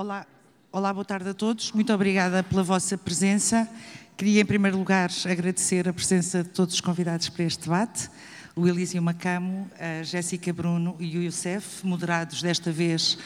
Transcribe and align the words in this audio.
Olá, 0.00 0.24
olá, 0.70 0.94
boa 0.94 1.04
tarde 1.04 1.30
a 1.30 1.34
todos. 1.34 1.72
Muito 1.72 1.92
obrigada 1.92 2.44
pela 2.44 2.62
vossa 2.62 2.96
presença. 2.96 3.68
Queria, 4.16 4.42
em 4.42 4.44
primeiro 4.44 4.78
lugar, 4.78 5.10
agradecer 5.28 5.88
a 5.88 5.92
presença 5.92 6.44
de 6.44 6.50
todos 6.50 6.74
os 6.74 6.80
convidados 6.80 7.28
para 7.28 7.42
este 7.42 7.64
debate. 7.64 8.08
O 8.54 8.68
Elísio 8.68 9.02
Macamo, 9.02 9.68
a 9.76 10.04
Jéssica 10.04 10.52
Bruno 10.52 10.94
e 11.00 11.18
o 11.18 11.22
Youssef, 11.24 11.84
moderados 11.84 12.40
desta 12.40 12.70
vez 12.70 13.18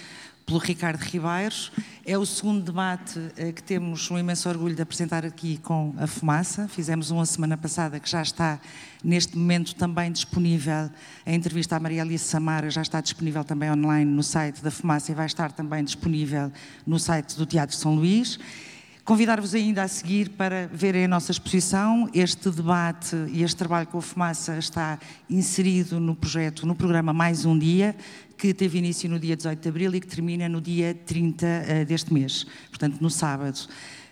pelo 0.53 0.59
Ricardo 0.59 1.01
Ribeiros. 1.01 1.73
É 2.05 2.19
o 2.19 2.27
segundo 2.27 2.63
debate 2.63 3.19
eh, 3.39 3.53
que 3.53 3.63
temos 3.63 4.11
um 4.11 4.19
imenso 4.19 4.47
orgulho 4.51 4.75
de 4.75 4.83
apresentar 4.83 5.25
aqui 5.25 5.57
com 5.57 5.95
a 5.97 6.07
Fumaça. 6.07 6.69
Fizemos 6.69 7.11
uma 7.11 7.25
semana 7.25 7.57
passada 7.57 7.99
que 7.99 8.11
já 8.11 8.21
está 8.21 8.61
neste 9.03 9.39
momento 9.39 9.75
também 9.75 10.13
disponível. 10.13 10.91
A 11.25 11.33
entrevista 11.33 11.77
à 11.77 11.81
Maria 11.81 12.03
Alice 12.03 12.27
Samara 12.27 12.71
já 12.71 12.83
está 12.83 13.01
disponível 13.01 13.43
também 13.45 13.71
online 13.71 14.11
no 14.11 14.23
site 14.23 14.63
da 14.63 14.71
Fumaça 14.71 15.11
e 15.11 15.15
vai 15.15 15.25
estar 15.25 15.53
também 15.53 15.83
disponível 15.83 16.53
no 16.87 16.99
site 16.99 17.35
do 17.39 17.47
Teatro 17.47 17.75
São 17.75 17.95
Luís. 17.95 18.39
Convidar-vos 19.05 19.53
ainda 19.53 19.83
a 19.83 19.89
seguir 19.89 20.29
para 20.31 20.69
verem 20.73 21.07
a 21.07 21.09
nossa 21.09 21.33
exposição. 21.33 22.09
Este 22.15 22.49
debate 22.51 23.17
e 23.33 23.43
este 23.43 23.57
trabalho 23.57 23.89
com 23.89 23.99
a 23.99 24.03
fumaça 24.03 24.57
está 24.57 24.97
inserido 25.29 25.99
no 25.99 26.15
projeto, 26.15 26.65
no 26.65 26.77
programa 26.77 27.13
Mais 27.13 27.45
Um 27.45 27.59
Dia, 27.59 27.97
que 28.39 28.55
teve 28.55 28.79
início 28.79 29.11
no 29.11 29.19
dia 29.19 29.37
18 29.37 29.61
de 29.61 29.69
abril 29.69 29.93
e 29.97 30.01
que 30.01 30.07
termina 30.07 30.49
no 30.49 30.61
dia 30.61 30.95
30 30.95 31.47
eh, 31.47 31.85
deste 31.85 32.15
mês, 32.15 32.47
portanto, 32.69 32.99
no 33.01 33.11
sábado. 33.11 33.59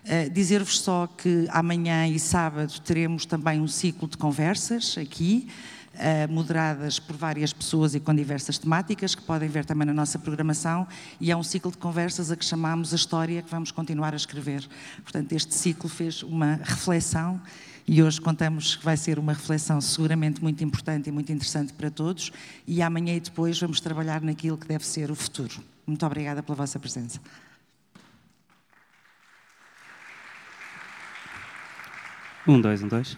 Uh, 0.03 0.29
Dizer-vos 0.29 0.81
só 0.81 1.07
que 1.07 1.47
amanhã 1.51 2.05
e 2.07 2.19
sábado 2.19 2.73
teremos 2.81 3.25
também 3.25 3.61
um 3.61 3.67
ciclo 3.69 4.09
de 4.09 4.17
conversas 4.17 4.97
aqui. 4.97 5.47
Eh, 5.93 6.25
moderadas 6.27 6.99
por 6.99 7.17
várias 7.17 7.51
pessoas 7.51 7.93
e 7.93 7.99
com 7.99 8.15
diversas 8.15 8.57
temáticas, 8.57 9.13
que 9.13 9.21
podem 9.21 9.49
ver 9.49 9.65
também 9.65 9.85
na 9.85 9.93
nossa 9.93 10.17
programação, 10.17 10.87
e 11.19 11.29
é 11.31 11.35
um 11.35 11.43
ciclo 11.43 11.69
de 11.69 11.77
conversas 11.77 12.31
a 12.31 12.35
que 12.37 12.45
chamamos 12.45 12.93
a 12.93 12.95
história 12.95 13.41
que 13.41 13.51
vamos 13.51 13.71
continuar 13.71 14.13
a 14.13 14.15
escrever. 14.15 14.65
Portanto, 15.03 15.33
este 15.33 15.53
ciclo 15.53 15.89
fez 15.89 16.23
uma 16.23 16.55
reflexão 16.63 17.41
e 17.85 18.01
hoje 18.01 18.21
contamos 18.21 18.77
que 18.77 18.85
vai 18.85 18.95
ser 18.95 19.19
uma 19.19 19.33
reflexão 19.33 19.81
seguramente 19.81 20.41
muito 20.41 20.63
importante 20.63 21.09
e 21.09 21.11
muito 21.11 21.31
interessante 21.31 21.73
para 21.73 21.91
todos, 21.91 22.31
e 22.65 22.81
amanhã 22.81 23.13
e 23.13 23.19
depois 23.19 23.59
vamos 23.59 23.81
trabalhar 23.81 24.21
naquilo 24.21 24.57
que 24.57 24.67
deve 24.67 24.85
ser 24.85 25.11
o 25.11 25.15
futuro. 25.15 25.61
Muito 25.85 26.05
obrigada 26.05 26.41
pela 26.41 26.55
vossa 26.55 26.79
presença. 26.79 27.19
Um, 32.47 32.61
dois, 32.61 32.81
um, 32.81 32.87
dois. 32.87 33.17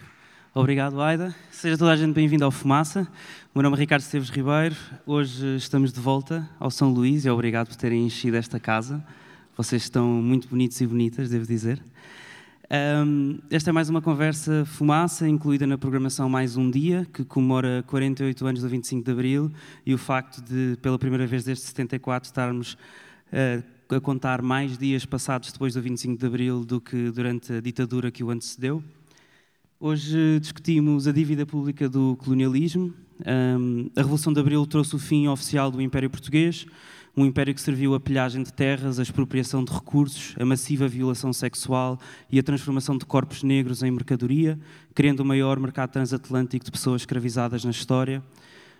Obrigado, 0.56 1.02
Aida. 1.02 1.34
Seja 1.50 1.76
toda 1.76 1.90
a 1.90 1.96
gente 1.96 2.14
bem-vinda 2.14 2.44
ao 2.44 2.50
Fumaça. 2.52 3.08
O 3.52 3.58
meu 3.58 3.64
nome 3.64 3.76
é 3.76 3.80
Ricardo 3.80 4.02
Esteves 4.02 4.30
Ribeiro. 4.30 4.76
Hoje 5.04 5.56
estamos 5.56 5.92
de 5.92 5.98
volta 5.98 6.48
ao 6.60 6.70
São 6.70 6.92
Luís 6.92 7.24
e 7.24 7.28
obrigado 7.28 7.66
por 7.66 7.74
terem 7.74 8.06
enchido 8.06 8.36
esta 8.36 8.60
casa. 8.60 9.04
Vocês 9.56 9.82
estão 9.82 10.06
muito 10.06 10.46
bonitos 10.46 10.80
e 10.80 10.86
bonitas, 10.86 11.28
devo 11.28 11.44
dizer. 11.44 11.82
Um, 13.04 13.40
esta 13.50 13.70
é 13.70 13.72
mais 13.72 13.90
uma 13.90 14.00
conversa 14.00 14.64
Fumaça, 14.64 15.28
incluída 15.28 15.66
na 15.66 15.76
programação 15.76 16.28
Mais 16.28 16.56
Um 16.56 16.70
Dia, 16.70 17.04
que 17.12 17.24
comemora 17.24 17.82
48 17.88 18.46
anos 18.46 18.62
do 18.62 18.68
25 18.68 19.04
de 19.04 19.10
Abril 19.10 19.52
e 19.84 19.92
o 19.92 19.98
facto 19.98 20.40
de, 20.40 20.78
pela 20.80 21.00
primeira 21.00 21.26
vez 21.26 21.42
desde 21.42 21.64
74, 21.64 22.28
estarmos 22.28 22.74
uh, 22.74 23.92
a 23.92 24.00
contar 24.00 24.40
mais 24.40 24.78
dias 24.78 25.04
passados 25.04 25.50
depois 25.50 25.74
do 25.74 25.82
25 25.82 26.16
de 26.16 26.24
Abril 26.24 26.64
do 26.64 26.80
que 26.80 27.10
durante 27.10 27.54
a 27.54 27.60
ditadura 27.60 28.08
que 28.12 28.22
o 28.22 28.30
antecedeu. 28.30 28.84
Hoje 29.86 30.40
discutimos 30.40 31.06
a 31.06 31.12
dívida 31.12 31.44
pública 31.44 31.90
do 31.90 32.16
colonialismo. 32.16 32.94
a 33.94 34.00
Revolução 34.00 34.32
de 34.32 34.40
Abril 34.40 34.64
trouxe 34.64 34.96
o 34.96 34.98
fim 34.98 35.28
oficial 35.28 35.70
do 35.70 35.78
Império 35.78 36.08
Português, 36.08 36.64
um 37.14 37.26
império 37.26 37.54
que 37.54 37.60
serviu 37.60 37.94
a 37.94 38.00
pilhagem 38.00 38.42
de 38.42 38.50
terras, 38.50 38.98
a 38.98 39.02
expropriação 39.02 39.62
de 39.62 39.70
recursos, 39.70 40.34
a 40.40 40.44
massiva 40.46 40.88
violação 40.88 41.34
sexual 41.34 42.00
e 42.32 42.38
a 42.38 42.42
transformação 42.42 42.96
de 42.96 43.04
corpos 43.04 43.42
negros 43.42 43.82
em 43.82 43.90
mercadoria, 43.90 44.58
criando 44.94 45.20
o 45.20 45.24
maior 45.26 45.60
mercado 45.60 45.90
transatlântico 45.90 46.64
de 46.64 46.70
pessoas 46.70 47.02
escravizadas 47.02 47.62
na 47.62 47.70
história. 47.70 48.22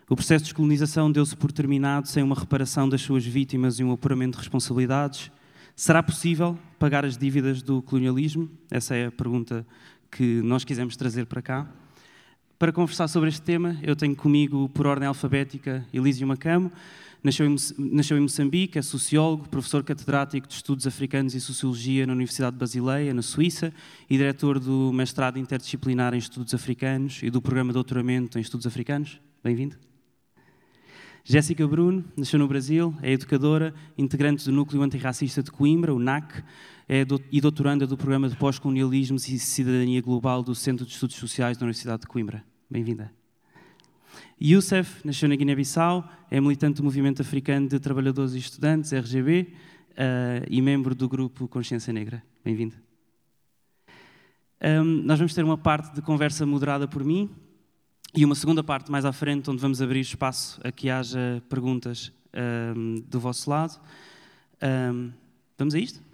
O 0.09 0.17
processo 0.17 0.45
de 0.45 0.53
descolonização 0.53 1.13
deu-se 1.13 1.37
por 1.37 1.53
terminado 1.53 2.09
sem 2.09 2.23
uma 2.23 2.35
reparação 2.35 2.89
das 2.89 3.03
suas 3.03 3.27
vítimas 3.27 3.79
e 3.79 3.85
um 3.85 3.93
apuramento 3.93 4.39
de 4.39 4.45
responsabilidades. 4.45 5.31
Será 5.77 6.03
possível 6.03 6.57
pagar 6.79 7.05
as 7.05 7.19
dívidas 7.19 7.61
do 7.61 7.83
colonialismo? 7.83 8.49
Essa 8.71 8.95
é 8.95 9.07
a 9.07 9.13
pergunta 9.13 9.67
que 10.15 10.41
nós 10.43 10.63
quisemos 10.63 10.97
trazer 10.97 11.27
para 11.27 11.43
cá. 11.43 11.67
Para 12.57 12.73
conversar 12.73 13.09
sobre 13.09 13.29
este 13.29 13.43
tema, 13.43 13.77
eu 13.83 13.97
tenho 13.97 14.15
comigo, 14.15 14.69
por 14.69 14.87
ordem 14.87 15.09
alfabética, 15.09 15.85
Elísio 15.93 16.25
Macamo. 16.25 16.71
Nasceu 17.21 17.47
em, 18.17 18.21
Moçambique, 18.21 18.79
é 18.79 18.83
sociólogo, 18.83 19.49
professor 19.49 19.83
catedrático 19.83 20.47
de 20.47 20.55
Estudos 20.55 20.87
Africanos 20.87 21.35
e 21.35 21.41
Sociologia 21.41 22.07
na 22.07 22.13
Universidade 22.13 22.53
de 22.53 22.61
Basileia, 22.61 23.13
na 23.13 23.23
Suíça, 23.23 23.73
e 24.09 24.17
diretor 24.17 24.61
do 24.61 24.93
mestrado 24.93 25.37
interdisciplinar 25.37 26.15
em 26.15 26.19
Estudos 26.19 26.55
Africanos 26.55 27.21
e 27.23 27.29
do 27.29 27.43
programa 27.43 27.71
de 27.71 27.75
doutoramento 27.75 28.39
em 28.39 28.43
Estudos 28.43 28.69
Africanos. 28.69 29.21
Bem-vindo. 29.43 29.77
Jéssica 31.25 31.67
Bruno 31.67 32.05
nasceu 32.15 32.39
no 32.39 32.47
Brasil, 32.47 32.95
é 33.03 33.11
educadora, 33.11 33.75
integrante 33.97 34.45
do 34.45 34.53
Núcleo 34.53 34.83
Antirracista 34.83 35.43
de 35.43 35.51
Coimbra, 35.51 35.95
o 35.95 35.99
NAC, 35.99 36.45
é 36.89 37.05
do, 37.05 37.23
e 37.33 37.41
doutoranda 37.41 37.87
do 37.87 37.97
Programa 37.97 38.29
de 38.29 38.37
Pós-Colonialismos 38.37 39.29
e 39.29 39.39
Cidadania 39.39 40.01
Global 40.03 40.43
do 40.43 40.55
Centro 40.55 40.85
de 40.85 40.93
Estudos 40.93 41.17
Sociais 41.17 41.57
da 41.57 41.65
Universidade 41.65 42.03
de 42.03 42.07
Coimbra. 42.07 42.45
Bem-vinda. 42.71 43.11
Youssef 44.41 45.05
nasceu 45.05 45.29
na 45.29 45.37
Guiné-Bissau, 45.37 46.09
é 46.31 46.41
militante 46.41 46.77
do 46.77 46.85
Movimento 46.85 47.23
Africano 47.23 47.69
de 47.69 47.79
Trabalhadores 47.79 48.35
e 48.35 48.39
Estudantes, 48.39 48.93
RGB, 48.93 49.43
uh, 49.43 49.55
eh, 49.97 50.47
e 50.51 50.61
membro 50.61 50.95
do 50.95 51.09
grupo 51.09 51.49
Consciência 51.49 51.93
Negra. 51.93 52.23
Bem-vindo. 52.45 52.75
Um, 54.63 55.03
nós 55.05 55.19
vamos 55.19 55.35
ter 55.35 55.45
uma 55.45 55.59
parte 55.59 55.95
de 55.95 56.03
conversa 56.03 56.45
moderada 56.45 56.87
por 56.87 57.05
mim, 57.05 57.31
e 58.15 58.25
uma 58.25 58.35
segunda 58.35 58.63
parte 58.63 58.91
mais 58.91 59.05
à 59.05 59.13
frente, 59.13 59.51
onde 59.51 59.61
vamos 59.61 59.83
abrir 59.83 60.01
espaço 60.01 60.61
a 60.63 60.71
que 60.71 60.89
haja 60.89 61.43
perguntas 61.49 62.13
um, 62.77 63.03
do 63.09 63.19
vosso 63.19 63.51
lado. 63.51 63.81
Um, 64.63 65.11
vamos 65.59 65.75
a 65.75 65.79
isto? 65.79 66.14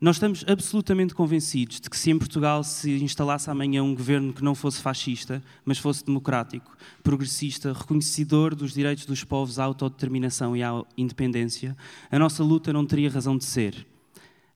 Nós 0.00 0.14
estamos 0.14 0.44
absolutamente 0.46 1.12
convencidos 1.12 1.80
de 1.80 1.90
que 1.90 1.96
se 1.96 2.08
em 2.08 2.16
Portugal 2.16 2.62
se 2.62 3.02
instalasse 3.02 3.50
amanhã 3.50 3.82
um 3.82 3.96
governo 3.96 4.32
que 4.32 4.44
não 4.44 4.54
fosse 4.54 4.80
fascista, 4.80 5.42
mas 5.64 5.76
fosse 5.76 6.04
democrático, 6.04 6.76
progressista, 7.02 7.72
reconhecedor 7.72 8.54
dos 8.54 8.72
direitos 8.72 9.04
dos 9.06 9.24
povos 9.24 9.58
à 9.58 9.64
autodeterminação 9.64 10.56
e 10.56 10.62
à 10.62 10.84
independência, 10.96 11.76
a 12.12 12.16
nossa 12.16 12.44
luta 12.44 12.72
não 12.72 12.86
teria 12.86 13.10
razão 13.10 13.36
de 13.36 13.44
ser. 13.44 13.84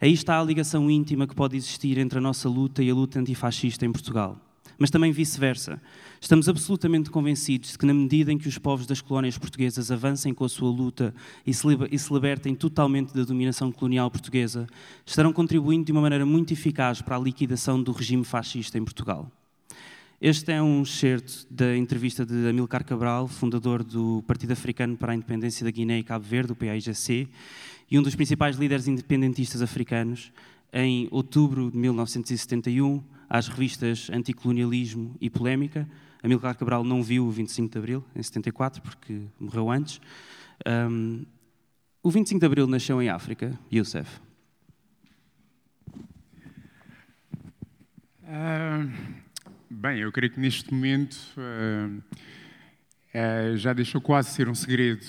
Aí 0.00 0.12
está 0.12 0.38
a 0.38 0.44
ligação 0.44 0.88
íntima 0.88 1.26
que 1.26 1.34
pode 1.34 1.56
existir 1.56 1.98
entre 1.98 2.18
a 2.18 2.22
nossa 2.22 2.48
luta 2.48 2.80
e 2.80 2.88
a 2.88 2.94
luta 2.94 3.18
antifascista 3.18 3.84
em 3.84 3.90
Portugal 3.90 4.40
mas 4.82 4.90
também 4.90 5.12
vice-versa. 5.12 5.80
Estamos 6.22 6.48
absolutamente 6.48 7.10
convencidos 7.10 7.72
de 7.72 7.78
que, 7.78 7.84
na 7.84 7.92
medida 7.92 8.32
em 8.32 8.38
que 8.38 8.46
os 8.46 8.56
povos 8.56 8.86
das 8.86 9.00
colónias 9.00 9.36
portuguesas 9.36 9.90
avancem 9.90 10.32
com 10.32 10.44
a 10.44 10.48
sua 10.48 10.70
luta 10.70 11.12
e 11.44 11.52
se, 11.52 11.66
libertem 12.14 12.54
totalmente 12.54 13.12
da 13.12 13.24
dominação 13.24 13.72
colonial 13.72 14.08
portuguesa, 14.08 14.68
estarão 15.04 15.32
contribuindo 15.32 15.86
de 15.86 15.90
uma 15.90 16.00
maneira 16.00 16.24
muito 16.24 16.52
eficaz 16.52 17.02
para 17.02 17.16
a 17.16 17.18
liquidação 17.18 17.82
do 17.82 17.90
regime 17.90 18.22
fascista 18.22 18.78
em 18.78 18.84
Portugal. 18.84 19.28
Este 20.20 20.52
é 20.52 20.62
um 20.62 20.82
excerto 20.82 21.44
da 21.50 21.76
entrevista 21.76 22.24
de 22.24 22.48
Amilcar 22.48 22.84
Cabral, 22.84 23.26
fundador 23.26 23.82
do 23.82 24.22
Partido 24.24 24.52
Africano 24.52 24.96
para 24.96 25.10
a 25.10 25.16
Independência 25.16 25.64
da 25.64 25.72
Guiné 25.72 25.98
e 25.98 26.04
Cabo 26.04 26.24
Verde, 26.24 26.52
o 26.52 26.56
PAIGC, 26.56 27.28
e 27.90 27.98
um 27.98 28.02
dos 28.02 28.14
principais 28.14 28.54
líderes 28.54 28.86
independentistas 28.86 29.60
africanos, 29.60 30.32
em 30.72 31.08
outubro 31.10 31.68
de 31.68 31.76
1971, 31.76 33.02
às 33.28 33.48
revistas 33.48 34.08
Anticolonialismo 34.12 35.16
e 35.20 35.28
Polémica. 35.28 35.88
Amilcar 36.22 36.56
Cabral 36.56 36.84
não 36.84 37.02
viu 37.02 37.26
o 37.26 37.30
25 37.32 37.72
de 37.72 37.78
Abril, 37.78 38.04
em 38.14 38.22
74, 38.22 38.80
porque 38.80 39.22
morreu 39.40 39.68
antes. 39.68 40.00
Um, 40.64 41.26
o 42.00 42.10
25 42.10 42.38
de 42.38 42.46
Abril 42.46 42.66
nasceu 42.68 43.02
em 43.02 43.08
África, 43.08 43.58
Youssef. 43.72 44.20
Uh, 48.22 48.88
bem, 49.68 49.98
eu 49.98 50.12
creio 50.12 50.32
que 50.32 50.38
neste 50.38 50.72
momento 50.72 51.16
uh, 51.36 52.02
uh, 53.14 53.56
já 53.56 53.72
deixou 53.72 54.00
quase 54.00 54.30
ser 54.30 54.48
um 54.48 54.54
segredo 54.54 55.04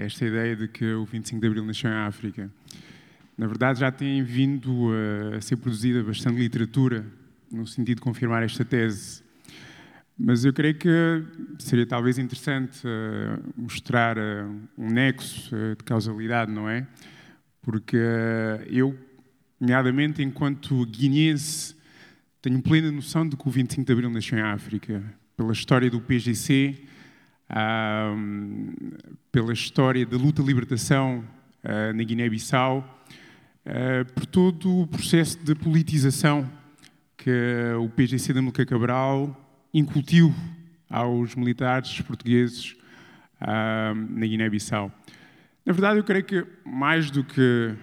esta 0.00 0.24
ideia 0.24 0.56
de 0.56 0.66
que 0.66 0.94
o 0.94 1.04
25 1.04 1.40
de 1.40 1.46
Abril 1.46 1.64
nasceu 1.64 1.90
em 1.90 1.94
África. 1.94 2.50
Na 3.36 3.46
verdade, 3.46 3.80
já 3.80 3.92
tem 3.92 4.22
vindo 4.22 4.90
a 5.36 5.40
ser 5.42 5.56
produzida 5.56 6.02
bastante 6.02 6.38
literatura 6.38 7.04
no 7.52 7.66
sentido 7.66 7.96
de 7.96 8.02
confirmar 8.02 8.42
esta 8.42 8.64
tese. 8.64 9.25
Mas 10.18 10.46
eu 10.46 10.52
creio 10.52 10.74
que 10.74 10.88
seria 11.58 11.84
talvez 11.84 12.16
interessante 12.16 12.86
uh, 12.86 13.52
mostrar 13.54 14.16
uh, 14.16 14.60
um 14.78 14.88
nexo 14.88 15.54
uh, 15.54 15.76
de 15.76 15.84
causalidade, 15.84 16.50
não 16.50 16.66
é? 16.66 16.86
Porque 17.60 17.98
eu, 18.70 18.96
nomeadamente 19.60 20.22
enquanto 20.22 20.86
guineense, 20.86 21.76
tenho 22.40 22.62
plena 22.62 22.90
noção 22.90 23.28
de 23.28 23.36
que 23.36 23.46
o 23.46 23.50
25 23.50 23.84
de 23.84 23.92
Abril 23.92 24.08
nasceu 24.08 24.38
em 24.38 24.40
África. 24.40 25.02
Pela 25.36 25.52
história 25.52 25.90
do 25.90 26.00
PGC, 26.00 26.78
pela 29.30 29.52
história 29.52 30.06
da 30.06 30.16
luta 30.16 30.42
de 30.42 30.48
libertação 30.48 31.24
na 31.62 32.02
Guiné-Bissau, 32.04 33.04
por 34.14 34.26
todo 34.26 34.82
o 34.82 34.86
processo 34.86 35.38
de 35.44 35.54
politização 35.56 36.48
que 37.16 37.30
o 37.80 37.88
PGC 37.88 38.32
da 38.32 38.40
Milka 38.40 38.64
Cabral 38.64 39.45
incutiu 39.72 40.34
aos 40.88 41.34
militares 41.34 42.00
portugueses 42.00 42.76
na 43.40 44.26
Guiné-Bissau. 44.26 44.90
Na 45.64 45.72
verdade, 45.72 45.98
eu 45.98 46.04
creio 46.04 46.24
que 46.24 46.46
mais 46.64 47.10
do 47.10 47.24
que 47.24 47.74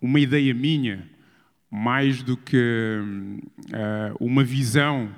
uma 0.00 0.20
ideia 0.20 0.54
minha, 0.54 1.08
mais 1.70 2.22
do 2.22 2.36
que 2.36 3.00
uh, 3.70 4.24
uma 4.24 4.44
visão 4.44 5.10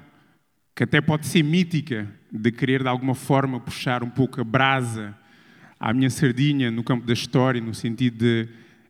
que 0.74 0.82
até 0.82 1.00
pode 1.00 1.26
ser 1.26 1.42
mítica 1.42 2.08
de 2.32 2.50
querer 2.50 2.82
de 2.82 2.88
alguma 2.88 3.14
forma 3.14 3.60
puxar 3.60 4.02
um 4.02 4.10
pouco 4.10 4.40
a 4.40 4.44
brasa 4.44 5.14
à 5.78 5.92
minha 5.92 6.10
sardinha 6.10 6.70
no 6.70 6.82
campo 6.82 7.06
da 7.06 7.12
história, 7.12 7.60
no 7.60 7.74
sentido 7.74 8.18
de 8.18 8.48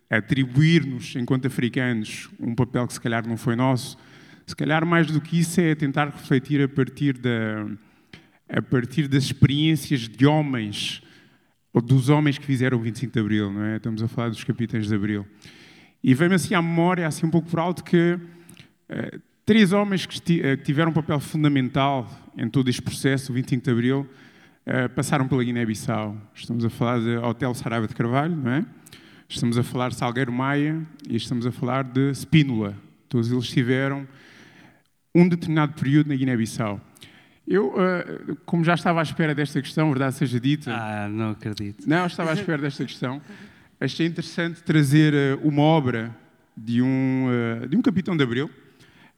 atribuir-nos, 0.08 1.14
enquanto 1.16 1.46
africanos, 1.46 2.28
um 2.38 2.54
papel 2.54 2.86
que 2.86 2.92
se 2.92 3.00
calhar 3.00 3.26
não 3.26 3.36
foi 3.36 3.56
nosso. 3.56 3.98
Se 4.50 4.56
calhar 4.56 4.84
mais 4.84 5.06
do 5.06 5.20
que 5.20 5.38
isso 5.38 5.60
é 5.60 5.76
tentar 5.76 6.06
refletir 6.06 6.60
a 6.60 6.68
partir, 6.68 7.16
da, 7.16 7.68
a 8.48 8.60
partir 8.60 9.06
das 9.06 9.22
experiências 9.22 10.08
de 10.08 10.26
homens 10.26 11.00
dos 11.84 12.08
homens 12.08 12.36
que 12.36 12.44
fizeram 12.44 12.76
o 12.76 12.80
25 12.80 13.12
de 13.12 13.20
Abril, 13.20 13.52
não 13.52 13.62
é? 13.62 13.76
Estamos 13.76 14.02
a 14.02 14.08
falar 14.08 14.30
dos 14.30 14.42
capitães 14.42 14.88
de 14.88 14.94
Abril. 14.96 15.24
E 16.02 16.14
vem-me 16.14 16.34
assim 16.34 16.52
à 16.52 16.60
memória, 16.60 17.06
assim 17.06 17.26
um 17.26 17.30
pouco 17.30 17.48
por 17.48 17.60
alto, 17.60 17.84
que 17.84 18.14
uh, 18.14 19.20
três 19.46 19.72
homens 19.72 20.04
que, 20.04 20.40
uh, 20.40 20.56
tiveram 20.56 20.90
um 20.90 20.94
papel 20.94 21.20
fundamental 21.20 22.10
em 22.36 22.50
todo 22.50 22.68
este 22.68 22.82
processo, 22.82 23.30
o 23.30 23.34
25 23.36 23.62
de 23.62 23.70
Abril, 23.70 24.00
uh, 24.00 24.88
passaram 24.96 25.28
pela 25.28 25.44
Guiné-Bissau. 25.44 26.20
Estamos 26.34 26.64
a 26.64 26.70
falar 26.70 26.98
de 26.98 27.16
Hotel 27.18 27.54
Saraiva 27.54 27.86
de 27.86 27.94
Carvalho, 27.94 28.34
não 28.34 28.50
é? 28.50 28.66
Estamos 29.28 29.56
a 29.56 29.62
falar 29.62 29.90
de 29.90 29.94
Salgueiro 29.94 30.32
Maia 30.32 30.84
e 31.08 31.14
estamos 31.14 31.46
a 31.46 31.52
falar 31.52 31.84
de 31.84 32.10
Spínola. 32.16 32.76
Todos 33.08 33.30
eles 33.30 33.48
tiveram 33.48 34.08
um 35.14 35.28
determinado 35.28 35.74
período 35.74 36.08
na 36.08 36.14
Guiné-Bissau. 36.14 36.80
Eu, 37.46 37.70
uh, 37.70 38.36
como 38.46 38.62
já 38.62 38.74
estava 38.74 39.00
à 39.00 39.02
espera 39.02 39.34
desta 39.34 39.60
questão, 39.60 39.88
verdade 39.90 40.14
seja 40.14 40.38
dita. 40.38 40.72
Ah, 40.72 41.08
não 41.08 41.30
acredito. 41.30 41.88
Não, 41.88 42.06
estava 42.06 42.30
à 42.30 42.34
espera 42.34 42.62
desta 42.62 42.84
questão. 42.84 43.20
Achei 43.80 44.06
interessante 44.06 44.62
trazer 44.62 45.12
uh, 45.12 45.48
uma 45.48 45.62
obra 45.62 46.14
de 46.56 46.80
um, 46.80 47.26
uh, 47.26 47.66
de 47.66 47.76
um 47.76 47.82
capitão 47.82 48.16
de 48.16 48.22
Abril, 48.22 48.48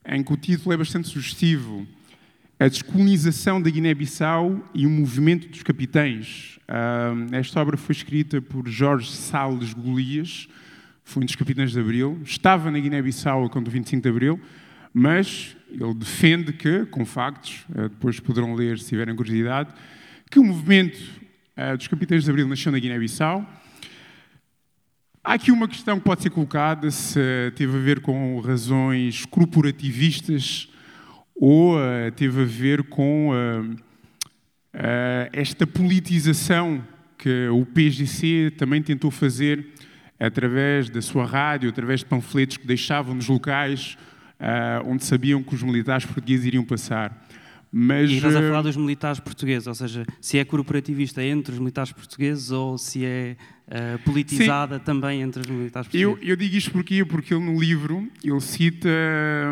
em 0.06 0.22
que 0.22 0.32
o 0.32 0.36
título 0.36 0.72
é 0.72 0.78
bastante 0.78 1.08
sugestivo: 1.08 1.86
A 2.58 2.68
Descolonização 2.68 3.60
da 3.60 3.68
Guiné-Bissau 3.68 4.64
e 4.72 4.86
o 4.86 4.90
Movimento 4.90 5.48
dos 5.48 5.62
Capitães. 5.62 6.58
esta 7.32 7.60
obra 7.60 7.76
foi 7.76 7.92
escrita 7.92 8.40
por 8.40 8.66
Jorge 8.66 9.10
Salles 9.10 9.74
Golias, 9.74 10.48
foi 11.04 11.22
um 11.22 11.26
dos 11.26 11.36
capitães 11.36 11.72
de 11.72 11.80
Abril. 11.80 12.18
Estava 12.24 12.70
na 12.70 12.78
Guiné-Bissau 12.78 13.50
quando 13.50 13.68
o 13.68 13.70
25 13.70 14.02
de 14.02 14.08
Abril 14.08 14.40
mas 14.92 15.56
ele 15.70 15.94
defende 15.94 16.52
que, 16.52 16.84
com 16.86 17.04
factos, 17.04 17.64
eh, 17.74 17.88
depois 17.88 18.20
poderão 18.20 18.54
ler 18.54 18.78
se 18.78 18.88
tiverem 18.88 19.16
curiosidade, 19.16 19.72
que 20.30 20.38
o 20.38 20.44
movimento 20.44 20.98
eh, 21.56 21.76
dos 21.76 21.88
Capitães 21.88 22.24
de 22.24 22.30
Abril 22.30 22.46
nasceu 22.46 22.70
na 22.70 22.78
Guiné-Bissau. 22.78 23.46
Há 25.24 25.34
aqui 25.34 25.50
uma 25.50 25.68
questão 25.68 25.98
que 25.98 26.04
pode 26.04 26.22
ser 26.22 26.30
colocada 26.30 26.90
se 26.90 27.52
teve 27.54 27.76
a 27.76 27.80
ver 27.80 28.00
com 28.00 28.40
razões 28.40 29.24
corporativistas 29.24 30.68
ou 31.36 31.76
uh, 31.76 32.10
teve 32.16 32.42
a 32.42 32.44
ver 32.44 32.82
com 32.84 33.30
esta 35.32 35.64
politização 35.64 36.84
que 37.16 37.46
o 37.48 37.64
PGC 37.64 38.52
também 38.56 38.82
tentou 38.82 39.12
fazer 39.12 39.64
através 40.18 40.90
da 40.90 41.00
sua 41.00 41.24
rádio, 41.24 41.70
através 41.70 42.00
de 42.00 42.06
panfletos 42.06 42.56
que 42.56 42.66
deixavam 42.66 43.14
nos 43.14 43.28
locais 43.28 43.96
uh, 44.42 44.90
onde 44.90 45.04
sabiam 45.04 45.42
que 45.42 45.54
os 45.54 45.62
militares 45.62 46.04
portugueses 46.04 46.44
iriam 46.44 46.64
passar. 46.64 47.26
Mas, 47.74 48.10
e 48.10 48.16
estás 48.16 48.36
a 48.36 48.42
falar 48.42 48.60
dos 48.60 48.76
militares 48.76 49.18
portugueses, 49.18 49.66
ou 49.66 49.74
seja, 49.74 50.04
se 50.20 50.36
é 50.38 50.44
corporativista 50.44 51.24
entre 51.24 51.54
os 51.54 51.58
militares 51.58 51.90
portugueses 51.90 52.50
ou 52.50 52.76
se 52.76 53.02
é 53.02 53.34
uh, 53.66 53.98
politizada 54.00 54.76
sim. 54.76 54.84
também 54.84 55.22
entre 55.22 55.40
os 55.40 55.46
militares 55.46 55.88
portugueses? 55.88 56.22
Eu, 56.22 56.28
eu, 56.28 56.36
digo 56.36 56.54
isto 56.54 56.70
porque, 56.70 57.02
porque 57.02 57.32
ele 57.32 57.42
no 57.42 57.58
livro 57.58 58.06
ele 58.22 58.40
cita 58.42 58.90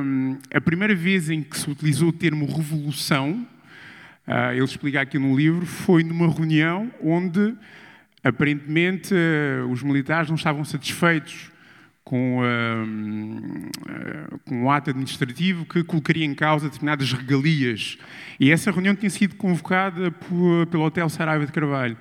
hum, 0.04 0.36
a 0.52 0.60
primeira 0.60 0.94
vez 0.94 1.30
em 1.30 1.42
que 1.42 1.58
se 1.58 1.70
utilizou 1.70 2.10
o 2.10 2.12
termo 2.12 2.44
revolução, 2.44 3.46
uh, 4.28 4.52
ele 4.52 4.64
explica 4.64 5.00
aqui 5.00 5.18
no 5.18 5.34
livro, 5.34 5.64
foi 5.64 6.04
numa 6.04 6.30
reunião 6.30 6.92
onde 7.02 7.54
aparentemente 8.22 9.14
os 9.70 9.82
militares 9.82 10.28
não 10.28 10.36
estavam 10.36 10.62
satisfeitos 10.62 11.50
com, 12.04 12.40
uh, 12.40 14.40
com 14.44 14.64
um 14.64 14.70
ato 14.70 14.90
administrativo 14.90 15.64
que 15.64 15.82
colocaria 15.84 16.24
em 16.24 16.34
causa 16.34 16.66
determinadas 16.66 17.12
regalias. 17.12 17.98
E 18.38 18.50
essa 18.50 18.70
reunião 18.70 18.94
tinha 18.94 19.10
sido 19.10 19.36
convocada 19.36 20.10
por, 20.10 20.66
pelo 20.66 20.84
Hotel 20.84 21.08
Saraiva 21.08 21.46
de 21.46 21.52
Carvalho. 21.52 21.96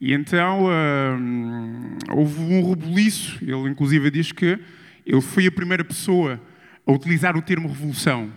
E 0.00 0.12
então 0.12 0.64
uh, 0.64 2.16
houve 2.16 2.40
um 2.40 2.68
rebuliço. 2.68 3.38
Ele, 3.42 3.70
inclusive, 3.70 4.10
diz 4.10 4.32
que 4.32 4.58
ele 5.06 5.20
foi 5.20 5.46
a 5.46 5.52
primeira 5.52 5.84
pessoa 5.84 6.40
a 6.86 6.92
utilizar 6.92 7.36
o 7.36 7.42
termo 7.42 7.68
revolução. 7.68 8.30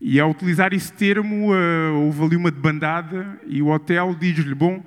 E 0.00 0.18
ao 0.18 0.30
utilizar 0.30 0.72
esse 0.72 0.92
termo, 0.92 1.52
uh, 1.52 1.94
houve 1.94 2.24
ali 2.24 2.36
uma 2.36 2.50
debandada 2.50 3.38
e 3.46 3.62
o 3.62 3.68
hotel 3.68 4.14
diz-lhe: 4.18 4.54
Bom, 4.54 4.82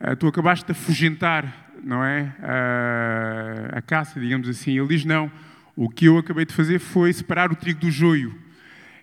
uh, 0.00 0.16
tu 0.16 0.26
acabaste 0.26 0.66
de 0.66 0.72
afugentar 0.72 1.67
não 1.82 2.04
é? 2.04 2.34
A, 2.42 3.78
a 3.78 3.82
caça, 3.82 4.18
digamos 4.20 4.48
assim. 4.48 4.78
Ele 4.78 4.88
diz: 4.88 5.04
não, 5.04 5.30
o 5.76 5.88
que 5.88 6.06
eu 6.06 6.18
acabei 6.18 6.44
de 6.44 6.52
fazer 6.52 6.78
foi 6.78 7.12
separar 7.12 7.52
o 7.52 7.56
trigo 7.56 7.80
do 7.80 7.90
joio. 7.90 8.34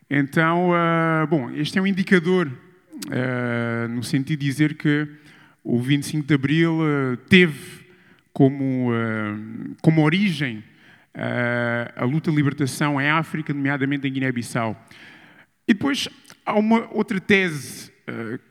Então, 0.09 0.71
uh, 0.71 1.27
bom, 1.27 1.49
este 1.51 1.79
é 1.79 1.81
um 1.81 1.87
indicador 1.87 2.47
uh, 2.47 3.87
no 3.89 4.03
sentido 4.03 4.39
de 4.39 4.45
dizer 4.45 4.75
que 4.75 5.07
o 5.63 5.81
25 5.81 6.27
de 6.27 6.33
Abril 6.33 6.79
uh, 6.79 7.17
teve 7.29 7.85
como, 8.33 8.89
como 9.81 10.03
origem 10.03 10.61
a 11.95 12.03
luta 12.03 12.29
de 12.29 12.35
libertação 12.35 12.99
em 12.99 13.07
África, 13.07 13.53
nomeadamente 13.53 14.05
em 14.05 14.11
Guiné-Bissau. 14.11 14.75
E 15.65 15.73
depois 15.73 16.09
há 16.45 16.53
uma 16.59 16.85
outra 16.91 17.17
tese 17.21 17.94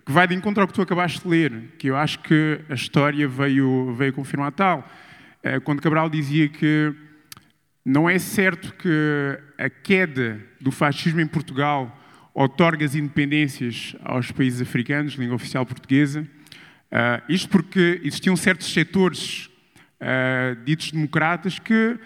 que 0.04 0.12
vai 0.12 0.26
de 0.26 0.34
encontro 0.34 0.62
ao 0.62 0.66
que 0.66 0.74
tu 0.74 0.82
acabaste 0.82 1.20
de 1.22 1.28
ler, 1.28 1.52
que 1.78 1.88
eu 1.88 1.96
acho 1.96 2.18
que 2.20 2.60
a 2.68 2.74
história 2.74 3.28
veio, 3.28 3.94
veio 3.94 4.12
confirmar 4.12 4.50
tal. 4.52 4.88
Eh, 5.42 5.60
quando 5.60 5.82
Cabral 5.82 6.08
dizia 6.08 6.48
que 6.48 6.94
não 7.84 8.08
é 8.08 8.18
certo 8.18 8.72
que 8.74 9.38
a 9.58 9.68
queda 9.68 10.40
do 10.58 10.70
fascismo 10.70 11.20
em 11.20 11.26
Portugal 11.26 12.00
otorga 12.32 12.84
as 12.84 12.94
independências 12.94 13.94
aos 14.02 14.32
países 14.32 14.62
africanos, 14.62 15.14
língua 15.14 15.36
oficial 15.36 15.66
portuguesa. 15.66 16.22
Uh, 16.90 17.22
isto 17.28 17.48
porque 17.48 18.00
existiam 18.02 18.36
certos 18.36 18.72
setores 18.72 19.50
uh, 20.00 20.64
ditos 20.64 20.92
democratas 20.92 21.58
que 21.58 21.98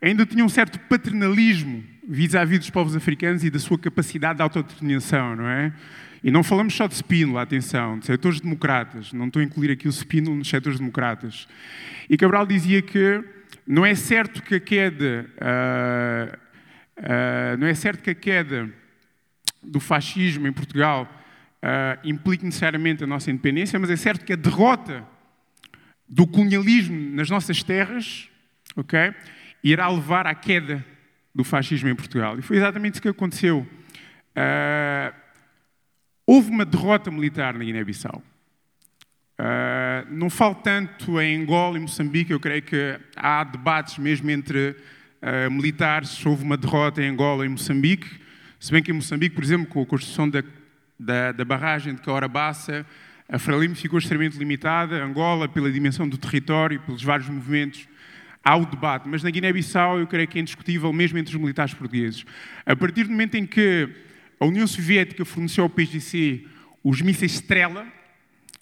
ainda 0.00 0.24
tinham 0.24 0.46
um 0.46 0.48
certo 0.48 0.80
paternalismo 0.80 1.84
vis-à-vis 2.08 2.58
-vis 2.58 2.60
dos 2.60 2.70
povos 2.70 2.96
africanos 2.96 3.44
e 3.44 3.50
da 3.50 3.58
sua 3.58 3.78
capacidade 3.78 4.36
de 4.36 4.42
autodeterminação, 4.42 5.36
não 5.36 5.48
é? 5.48 5.72
E 6.26 6.30
não 6.32 6.42
falamos 6.42 6.74
só 6.74 6.88
de 6.88 6.94
Spínola, 6.96 7.42
atenção, 7.42 8.00
de 8.00 8.06
setores 8.06 8.40
democratas. 8.40 9.12
Não 9.12 9.28
estou 9.28 9.40
a 9.40 9.44
incluir 9.44 9.70
aqui 9.70 9.86
o 9.86 9.92
Spínola 9.92 10.34
nos 10.34 10.48
setores 10.48 10.76
democratas. 10.76 11.46
E 12.10 12.16
Cabral 12.16 12.44
dizia 12.44 12.82
que 12.82 13.22
não 13.64 13.86
é 13.86 13.94
certo 13.94 14.42
que 14.42 14.56
a 14.56 14.60
queda, 14.60 15.24
uh, 15.36 16.36
uh, 16.98 17.56
não 17.58 17.68
é 17.68 17.74
certo 17.74 18.02
que 18.02 18.10
a 18.10 18.14
queda 18.16 18.68
do 19.62 19.78
fascismo 19.78 20.48
em 20.48 20.52
Portugal 20.52 21.08
uh, 21.62 22.00
implique 22.02 22.44
necessariamente 22.44 23.04
a 23.04 23.06
nossa 23.06 23.30
independência, 23.30 23.78
mas 23.78 23.88
é 23.88 23.96
certo 23.96 24.24
que 24.24 24.32
a 24.32 24.36
derrota 24.36 25.06
do 26.08 26.26
colonialismo 26.26 27.14
nas 27.14 27.30
nossas 27.30 27.62
terras, 27.62 28.28
ok, 28.74 29.14
irá 29.62 29.88
levar 29.88 30.26
à 30.26 30.34
queda 30.34 30.84
do 31.32 31.44
fascismo 31.44 31.88
em 31.88 31.94
Portugal. 31.94 32.36
E 32.36 32.42
foi 32.42 32.56
exatamente 32.56 32.94
isso 32.94 33.02
que 33.02 33.08
aconteceu. 33.08 33.60
Uh, 33.60 35.25
Houve 36.26 36.50
uma 36.50 36.64
derrota 36.64 37.08
militar 37.08 37.54
na 37.54 37.64
Guiné-Bissau. 37.64 38.20
Uh, 39.38 40.10
não 40.10 40.28
falo 40.28 40.56
tanto 40.56 41.20
em 41.20 41.40
Angola 41.40 41.76
e 41.76 41.80
Moçambique, 41.80 42.32
eu 42.32 42.40
creio 42.40 42.62
que 42.62 42.98
há 43.14 43.44
debates 43.44 43.96
mesmo 43.98 44.28
entre 44.30 44.70
uh, 44.70 45.50
militares. 45.50 46.26
Houve 46.26 46.42
uma 46.42 46.56
derrota 46.56 47.00
em 47.00 47.10
Angola 47.10 47.46
e 47.46 47.48
Moçambique, 47.48 48.08
se 48.58 48.72
bem 48.72 48.82
que 48.82 48.90
em 48.90 48.94
Moçambique, 48.94 49.36
por 49.36 49.44
exemplo, 49.44 49.66
com 49.66 49.82
a 49.82 49.86
construção 49.86 50.28
da, 50.28 50.42
da, 50.98 51.30
da 51.30 51.44
barragem 51.44 51.94
de 51.94 52.02
Caorabassa, 52.02 52.84
a 53.28 53.38
Frelimo 53.38 53.76
ficou 53.76 53.98
extremamente 53.98 54.36
limitada. 54.36 55.04
Angola, 55.04 55.48
pela 55.48 55.70
dimensão 55.70 56.08
do 56.08 56.18
território, 56.18 56.80
pelos 56.80 57.04
vários 57.04 57.28
movimentos, 57.28 57.86
há 58.42 58.56
o 58.56 58.66
debate. 58.66 59.08
Mas 59.08 59.22
na 59.22 59.30
Guiné-Bissau, 59.30 60.00
eu 60.00 60.06
creio 60.08 60.26
que 60.26 60.38
é 60.38 60.40
indiscutível, 60.40 60.92
mesmo 60.92 61.18
entre 61.18 61.36
os 61.36 61.40
militares 61.40 61.72
portugueses. 61.74 62.24
A 62.64 62.74
partir 62.74 63.04
do 63.04 63.10
momento 63.10 63.36
em 63.36 63.46
que 63.46 64.05
a 64.38 64.44
União 64.44 64.66
Soviética 64.66 65.24
forneceu 65.24 65.64
ao 65.64 65.70
PSGC 65.70 66.46
os 66.84 67.00
mísseis 67.00 67.32
Strela, 67.32 67.86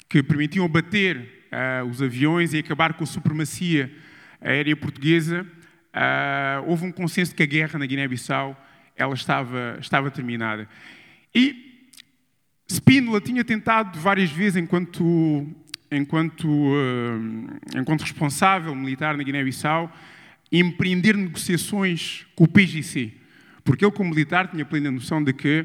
que 0.08 0.22
permitiam 0.22 0.68
bater 0.68 1.46
uh, 1.52 1.86
os 1.88 2.00
aviões 2.00 2.52
e 2.52 2.58
acabar 2.58 2.94
com 2.94 3.04
a 3.04 3.06
supremacia 3.06 3.92
aérea 4.40 4.76
portuguesa, 4.76 5.46
houve 6.66 6.84
um 6.84 6.92
consenso 6.92 7.30
de 7.30 7.36
que 7.36 7.42
a 7.42 7.46
guerra 7.46 7.78
na 7.78 7.86
Guiné-Bissau 7.86 8.56
estava, 9.14 9.78
estava 9.80 10.10
terminada. 10.10 10.68
E 11.34 11.88
Spínola 12.70 13.20
tinha 13.20 13.44
tentado 13.44 13.98
várias 13.98 14.30
vezes, 14.30 14.56
enquanto, 14.56 15.46
enquanto, 15.90 16.48
uh, 16.48 17.78
enquanto 17.78 18.02
responsável 18.02 18.74
militar 18.74 19.16
na 19.16 19.22
Guiné-Bissau, 19.22 19.92
empreender 20.50 21.16
negociações 21.16 22.26
com 22.34 22.44
o 22.44 22.48
PGC. 22.48 23.12
Porque 23.64 23.84
ele, 23.84 23.92
como 23.92 24.10
militar, 24.10 24.48
tinha 24.48 24.64
plena 24.64 24.90
noção 24.90 25.24
de 25.24 25.32
que, 25.32 25.60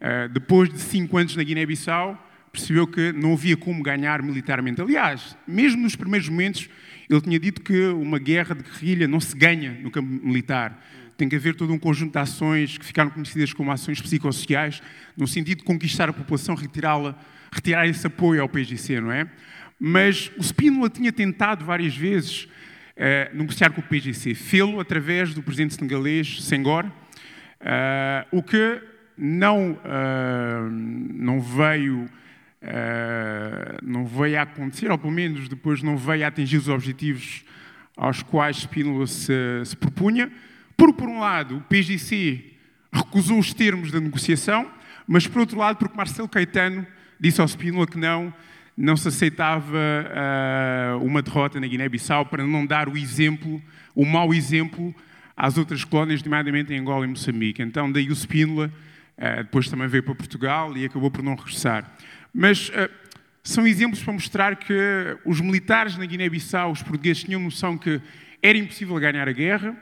uh, 0.00 0.28
depois 0.28 0.68
de 0.68 0.78
cinco 0.80 1.16
anos 1.16 1.36
na 1.36 1.42
Guiné-Bissau, 1.42 2.20
percebeu 2.52 2.86
que 2.86 3.12
não 3.12 3.32
havia 3.32 3.56
como 3.56 3.82
ganhar 3.82 4.22
militarmente. 4.22 4.80
Aliás, 4.80 5.36
mesmo 5.46 5.82
nos 5.82 5.96
primeiros 5.96 6.28
momentos, 6.28 6.68
ele 7.08 7.20
tinha 7.20 7.38
dito 7.38 7.62
que 7.62 7.86
uma 7.88 8.18
guerra 8.18 8.54
de 8.54 8.62
guerrilha 8.62 9.08
não 9.08 9.20
se 9.20 9.36
ganha 9.36 9.78
no 9.82 9.90
campo 9.90 10.08
militar 10.26 10.80
tem 11.16 11.28
que 11.28 11.36
haver 11.36 11.54
todo 11.54 11.72
um 11.72 11.78
conjunto 11.78 12.12
de 12.12 12.18
ações 12.18 12.76
que 12.76 12.84
ficaram 12.84 13.10
conhecidas 13.10 13.52
como 13.52 13.70
ações 13.70 14.00
psicossociais, 14.00 14.82
no 15.16 15.26
sentido 15.26 15.58
de 15.58 15.64
conquistar 15.64 16.08
a 16.08 16.12
população, 16.12 16.54
retirá-la, 16.54 17.16
retirar 17.52 17.86
esse 17.86 18.06
apoio 18.06 18.42
ao 18.42 18.48
PGC, 18.48 19.00
não 19.00 19.12
é? 19.12 19.28
Mas 19.78 20.30
o 20.36 20.42
Spínola 20.42 20.88
tinha 20.88 21.12
tentado 21.12 21.64
várias 21.64 21.96
vezes 21.96 22.48
eh, 22.96 23.30
negociar 23.32 23.70
com 23.70 23.80
o 23.80 23.84
PGC, 23.84 24.34
fê-lo 24.34 24.80
através 24.80 25.34
do 25.34 25.42
presidente 25.42 25.74
senegalês 25.74 26.42
Senghor, 26.42 26.90
uh, 27.64 28.36
o 28.36 28.42
que 28.42 28.80
não, 29.16 29.72
uh, 29.72 30.70
não 30.70 31.40
veio 31.40 32.08
Uh, 32.64 33.76
não 33.82 34.06
veio 34.06 34.38
a 34.38 34.42
acontecer, 34.42 34.90
ou 34.90 34.96
pelo 34.96 35.12
menos 35.12 35.50
depois 35.50 35.82
não 35.82 35.98
veio 35.98 36.24
a 36.24 36.28
atingir 36.28 36.56
os 36.56 36.66
objetivos 36.66 37.44
aos 37.94 38.22
quais 38.22 38.56
Spínola 38.56 39.06
se, 39.06 39.34
se 39.66 39.76
propunha. 39.76 40.32
Porque, 40.74 40.94
por 40.94 41.06
um 41.06 41.20
lado, 41.20 41.58
o 41.58 41.60
PGC 41.60 42.42
recusou 42.90 43.38
os 43.38 43.52
termos 43.52 43.92
da 43.92 44.00
negociação, 44.00 44.70
mas, 45.06 45.26
por 45.26 45.40
outro 45.40 45.58
lado, 45.58 45.76
porque 45.76 45.94
Marcelo 45.94 46.26
Caetano 46.26 46.86
disse 47.20 47.38
ao 47.38 47.46
Spínola 47.46 47.86
que 47.86 47.98
não, 47.98 48.32
não 48.74 48.96
se 48.96 49.08
aceitava 49.08 49.76
uh, 49.76 51.04
uma 51.04 51.20
derrota 51.20 51.60
na 51.60 51.66
Guiné-Bissau 51.66 52.24
para 52.24 52.46
não 52.46 52.64
dar 52.64 52.88
o 52.88 52.96
exemplo, 52.96 53.62
o 53.94 54.06
mau 54.06 54.32
exemplo 54.32 54.94
às 55.36 55.58
outras 55.58 55.84
colónias, 55.84 56.22
nomeadamente 56.22 56.72
em 56.72 56.78
Angola 56.78 57.04
e 57.04 57.08
Moçambique. 57.08 57.62
Então, 57.62 57.90
daí 57.90 58.08
o 58.08 58.14
Spínola 58.14 58.72
uh, 59.18 59.44
depois 59.44 59.68
também 59.68 59.88
veio 59.88 60.02
para 60.02 60.14
Portugal 60.14 60.76
e 60.76 60.84
acabou 60.84 61.10
por 61.10 61.22
não 61.22 61.34
regressar. 61.34 61.90
Mas 62.32 62.68
uh, 62.68 62.90
são 63.42 63.66
exemplos 63.66 64.02
para 64.02 64.12
mostrar 64.12 64.56
que 64.56 64.74
os 65.24 65.40
militares 65.40 65.96
na 65.96 66.06
Guiné-Bissau, 66.06 66.70
os 66.70 66.82
portugueses, 66.82 67.24
tinham 67.24 67.40
noção 67.40 67.76
que 67.76 68.00
era 68.42 68.56
impossível 68.56 68.96
ganhar 68.96 69.28
a 69.28 69.32
guerra, 69.32 69.76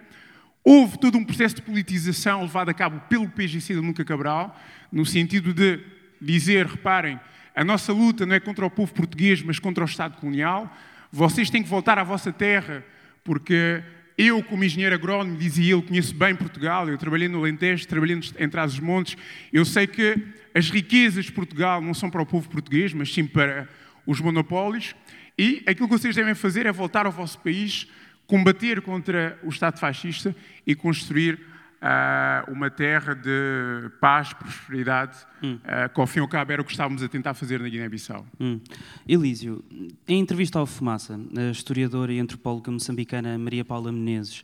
Houve 0.64 0.97
todo 0.97 1.18
um 1.18 1.25
processo 1.25 1.56
de 1.56 1.62
politização 1.62 2.42
levado 2.42 2.68
a 2.68 2.75
cabo 2.75 3.00
pelo 3.09 3.28
PGC 3.28 3.75
de 3.75 3.80
Nunca 3.80 4.04
Cabral, 4.04 4.56
no 4.92 5.04
sentido 5.04 5.52
de 5.52 5.80
dizer, 6.21 6.66
reparem, 6.66 7.18
a 7.54 7.64
nossa 7.64 7.92
luta 7.92 8.25
não 8.25 8.37
é 8.37 8.40
contra 8.40 8.64
o 8.64 8.71
povo 8.71 8.94
português, 8.94 9.42
mas 9.42 9.59
contra 9.59 9.82
o 9.82 9.87
Estado 9.87 10.16
colonial. 10.18 10.73
Vocês 11.11 11.50
têm 11.50 11.64
que 11.64 11.68
voltar 11.68 11.99
à 11.99 12.04
vossa 12.04 12.32
terra, 12.32 12.85
porque 13.25 13.82
eu, 14.16 14.42
como 14.42 14.64
engenheiro 14.64 14.95
agrónomo, 14.95 15.37
dizia 15.37 15.75
ele, 15.75 15.83
conheço 15.83 16.14
bem 16.14 16.35
Portugal, 16.35 16.88
eu 16.88 16.99
trabalhei 16.99 17.28
no 17.28 17.38
Alentejo, 17.38 17.87
trabalhei 17.87 18.19
em 18.38 18.49
Trás-os-Montes, 18.49 19.16
eu 19.52 19.64
sei 19.64 19.87
que 19.87 20.16
as 20.54 20.71
riquezas 20.71 21.26
de 21.26 21.33
Portugal 21.33 21.81
não 21.81 21.95
são 21.95 22.11
para 22.11 22.23
o 22.23 22.26
povo 22.26 22.49
português, 22.49 22.92
mas 22.92 23.12
sim 23.12 23.26
para 23.26 23.69
os 24.07 24.21
monopólios, 24.21 24.95
e 25.38 25.62
aquilo 25.66 25.88
que 25.88 25.99
vocês 25.99 26.14
devem 26.14 26.35
fazer 26.35 26.66
é 26.66 26.73
voltar 26.73 27.07
ao 27.07 27.12
vosso 27.12 27.38
país, 27.38 27.87
combater 28.26 28.81
contra 28.83 29.38
o 29.42 29.49
Estado 29.49 29.78
fascista 29.78 30.35
e 30.66 30.75
construir 30.75 31.38
uh, 31.83 32.51
uma 32.51 32.71
terra 32.71 33.15
de 33.15 33.91
paz, 34.01 34.33
prosperidade, 34.33 35.19
hum. 35.43 35.59
uh, 35.65 35.93
que 35.93 36.01
ao 36.01 36.07
fim 36.07 36.21
e 36.21 36.23
ao 36.23 36.29
cabo 36.29 36.53
era 36.53 36.62
o 36.62 36.65
que 36.65 36.71
estávamos 36.71 37.03
a 37.03 37.09
tentar 37.09 37.35
fazer 37.35 37.61
na 37.61 37.69
Guiné-Bissau. 37.69 38.25
Hum. 38.41 38.61
Elísio, 39.07 39.65
em 40.07 40.21
entrevista 40.21 40.59
ao 40.59 40.67
Fumaça, 40.67 41.19
a 41.37 41.51
historiadora 41.51 42.12
e 42.12 42.21
antropóloga 42.21 42.71
moçambicana 42.71 43.37
Maria 43.37 43.65
Paula 43.65 43.91
Menezes, 43.91 44.43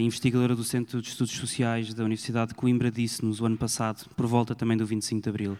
investigadora 0.00 0.56
do 0.56 0.64
Centro 0.64 1.00
de 1.00 1.08
Estudos 1.08 1.34
Sociais 1.34 1.94
da 1.94 2.02
Universidade 2.02 2.48
de 2.48 2.54
Coimbra, 2.54 2.90
disse-nos 2.90 3.40
o 3.40 3.46
ano 3.46 3.56
passado, 3.56 4.08
por 4.16 4.26
volta 4.26 4.52
também 4.52 4.76
do 4.76 4.84
25 4.84 5.22
de 5.22 5.28
Abril, 5.28 5.58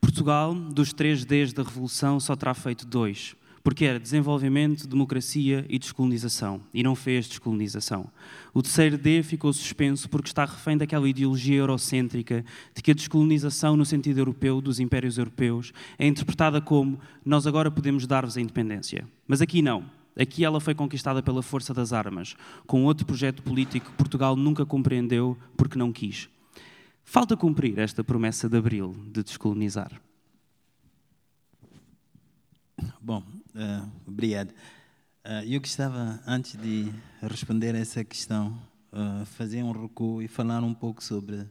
Portugal, 0.00 0.54
dos 0.54 0.92
três 0.92 1.24
Ds 1.24 1.54
da 1.54 1.62
Revolução, 1.62 2.20
só 2.20 2.36
terá 2.36 2.52
feito 2.52 2.86
dois 2.86 3.34
porque 3.64 3.86
era 3.86 3.98
desenvolvimento, 3.98 4.86
democracia 4.86 5.64
e 5.70 5.78
descolonização, 5.78 6.60
e 6.72 6.82
não 6.82 6.94
fez 6.94 7.26
descolonização. 7.26 8.10
O 8.52 8.62
terceiro 8.62 8.98
D 8.98 9.22
ficou 9.22 9.50
suspenso 9.54 10.06
porque 10.06 10.28
está 10.28 10.44
refém 10.44 10.76
daquela 10.76 11.08
ideologia 11.08 11.56
eurocêntrica 11.56 12.44
de 12.74 12.82
que 12.82 12.90
a 12.90 12.94
descolonização, 12.94 13.74
no 13.74 13.86
sentido 13.86 14.20
europeu, 14.20 14.60
dos 14.60 14.78
impérios 14.78 15.16
europeus, 15.16 15.72
é 15.98 16.06
interpretada 16.06 16.60
como 16.60 17.00
nós 17.24 17.46
agora 17.46 17.70
podemos 17.70 18.06
dar-vos 18.06 18.36
a 18.36 18.40
independência. 18.40 19.08
Mas 19.26 19.40
aqui 19.40 19.62
não. 19.62 19.84
Aqui 20.16 20.44
ela 20.44 20.60
foi 20.60 20.74
conquistada 20.74 21.22
pela 21.22 21.42
força 21.42 21.72
das 21.72 21.92
armas, 21.92 22.36
com 22.66 22.84
outro 22.84 23.06
projeto 23.06 23.42
político 23.42 23.90
que 23.90 23.96
Portugal 23.96 24.36
nunca 24.36 24.66
compreendeu 24.66 25.38
porque 25.56 25.78
não 25.78 25.90
quis. 25.90 26.28
Falta 27.02 27.34
cumprir 27.34 27.78
esta 27.78 28.04
promessa 28.04 28.46
de 28.46 28.58
Abril 28.58 28.94
de 29.10 29.22
descolonizar. 29.22 29.90
Bom, 33.00 33.22
uh, 33.54 33.90
obrigado. 34.06 34.50
Uh, 35.24 35.44
eu 35.46 35.60
gostava, 35.60 36.20
antes 36.26 36.56
de 36.56 36.92
responder 37.22 37.74
a 37.74 37.78
essa 37.78 38.04
questão, 38.04 38.60
uh, 38.92 39.24
fazer 39.24 39.62
um 39.62 39.72
recuo 39.72 40.20
e 40.20 40.28
falar 40.28 40.62
um 40.62 40.74
pouco 40.74 41.02
sobre 41.02 41.48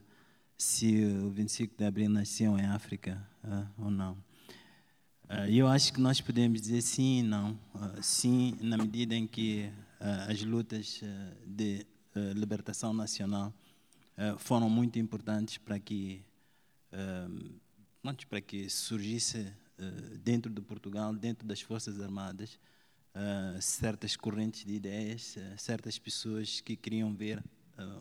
se 0.56 1.04
o 1.04 1.30
25 1.30 1.76
de 1.76 1.84
abril 1.84 2.08
nasceu 2.08 2.56
em 2.58 2.64
África 2.66 3.20
ou 3.76 3.90
não. 3.90 4.16
eu 5.48 5.66
acho 5.66 5.92
que 5.92 6.00
nós 6.00 6.20
podemos 6.20 6.62
dizer 6.62 6.80
sim 6.80 7.18
e 7.18 7.22
não. 7.22 7.58
sim, 8.00 8.56
na 8.60 8.78
medida 8.78 9.14
em 9.16 9.26
que 9.26 9.68
as 10.28 10.40
lutas 10.42 11.02
de 11.44 11.84
libertação 12.34 12.94
nacional 12.94 13.52
foram 14.38 14.70
muito 14.70 14.98
importantes 14.98 15.58
para 15.58 15.78
que, 15.78 16.22
para 18.30 18.40
que 18.40 18.70
surgisse 18.70 19.52
dentro 20.22 20.52
de 20.52 20.60
Portugal, 20.60 21.14
dentro 21.14 21.46
das 21.46 21.60
Forças 21.60 22.00
Armadas, 22.00 22.58
uh, 23.14 23.60
certas 23.60 24.16
correntes 24.16 24.64
de 24.64 24.74
ideias, 24.74 25.36
uh, 25.36 25.58
certas 25.58 25.98
pessoas 25.98 26.60
que 26.60 26.76
queriam 26.76 27.14
ver 27.14 27.42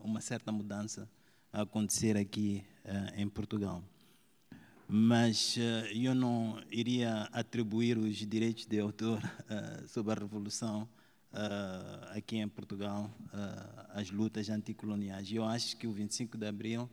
uma 0.03 0.21
certa 0.21 0.51
mudança 0.51 1.09
acontecer 1.51 2.15
aqui 2.15 2.63
em 3.15 3.27
Portugal. 3.27 3.83
Mas 4.87 5.57
eu 5.91 6.13
não 6.13 6.61
iria 6.69 7.23
atribuir 7.31 7.97
os 7.97 8.17
direitos 8.17 8.67
de 8.67 8.79
autor 8.79 9.19
sobre 9.87 10.11
a 10.11 10.15
Revolução 10.19 10.87
aqui 12.11 12.37
em 12.37 12.47
Portugal 12.47 13.09
às 13.89 14.11
lutas 14.11 14.47
anticoloniais. 14.47 15.31
Eu 15.31 15.43
acho 15.43 15.75
que 15.75 15.87
o 15.87 15.91
25 15.91 16.37
de 16.37 16.45
Abril 16.45 16.87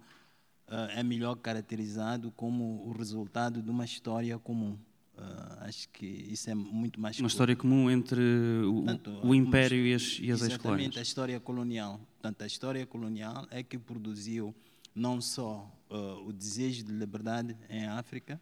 é 0.94 1.02
melhor 1.02 1.36
caracterizado 1.36 2.30
como 2.32 2.86
o 2.86 2.92
resultado 2.92 3.60
de 3.62 3.70
uma 3.70 3.84
história 3.84 4.38
comum. 4.38 4.78
Uh, 5.20 5.64
acho 5.64 5.86
que 5.90 6.06
isso 6.06 6.48
é 6.48 6.54
muito 6.54 6.98
mais. 6.98 7.18
Uma 7.18 7.28
história 7.28 7.54
comum 7.54 7.90
entre 7.90 8.22
o, 8.64 8.76
Portanto, 8.76 9.20
o 9.22 9.34
Império 9.34 9.84
e 9.84 9.92
as, 9.92 10.18
e 10.18 10.30
as 10.32 10.40
Exatamente, 10.40 10.98
a 10.98 11.02
história 11.02 11.38
colonial. 11.38 12.00
Portanto, 12.14 12.42
a 12.42 12.46
história 12.46 12.86
colonial 12.86 13.46
é 13.50 13.62
que 13.62 13.76
produziu 13.76 14.54
não 14.94 15.20
só 15.20 15.70
uh, 15.90 16.26
o 16.26 16.32
desejo 16.32 16.84
de 16.84 16.92
liberdade 16.92 17.54
em 17.68 17.86
África, 17.86 18.40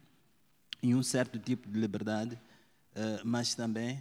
e 0.81 0.95
um 0.95 1.03
certo 1.03 1.37
tipo 1.37 1.69
de 1.69 1.81
liberdade, 1.81 2.37
uh, 2.37 3.25
mas 3.25 3.57
também 3.57 4.01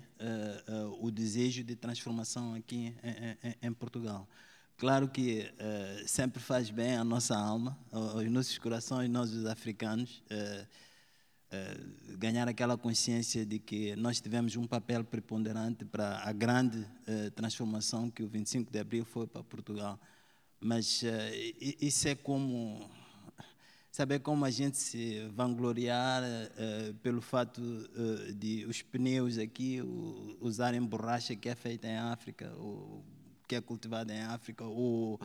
o 0.99 1.09
desejo 1.09 1.63
de 1.63 1.75
transformação 1.75 2.53
aqui 2.53 2.95
em, 3.03 3.49
em, 3.49 3.55
em 3.63 3.73
Portugal. 3.73 4.27
Claro 4.77 5.09
que 5.09 5.41
uh, 5.41 6.07
sempre 6.07 6.39
faz 6.39 6.69
bem 6.69 6.97
à 6.97 7.03
nossa 7.03 7.35
alma, 7.35 7.75
aos 7.91 8.29
nossos 8.29 8.59
corações, 8.59 9.09
nós 9.09 9.33
os 9.33 9.43
africanos, 9.47 10.21
uh, 10.29 10.67
uh, 11.51 12.17
ganhar 12.19 12.47
aquela 12.47 12.77
consciência 12.77 13.43
de 13.43 13.57
que 13.57 13.95
nós 13.95 14.21
tivemos 14.21 14.55
um 14.55 14.67
papel 14.67 15.03
preponderante 15.03 15.83
para 15.83 16.19
a 16.19 16.31
grande 16.31 16.85
transformação 17.33 18.11
que 18.11 18.21
o 18.21 18.27
25 18.27 18.71
de 18.71 18.77
abril 18.77 19.03
foi 19.03 19.25
para 19.25 19.43
Portugal. 19.43 19.99
Mas 20.59 21.03
isso 21.81 22.07
é 22.07 22.13
como 22.13 22.87
saber 23.91 24.19
como 24.19 24.45
a 24.45 24.51
gente 24.51 24.77
se 24.77 25.27
vangloriar 25.29 26.21
pelo 27.01 27.21
fato 27.21 27.61
de 28.35 28.65
os 28.65 28.81
pneus 28.83 29.39
aqui 29.39 29.81
usarem 30.39 30.83
borracha 30.83 31.35
que 31.35 31.49
é 31.49 31.55
feita 31.55 31.87
em 31.87 31.97
África, 31.97 32.53
ou 32.57 33.03
que 33.47 33.55
é 33.55 33.61
cultivada 33.61 34.13
em 34.13 34.21
África, 34.21 34.63
ou 34.63 35.19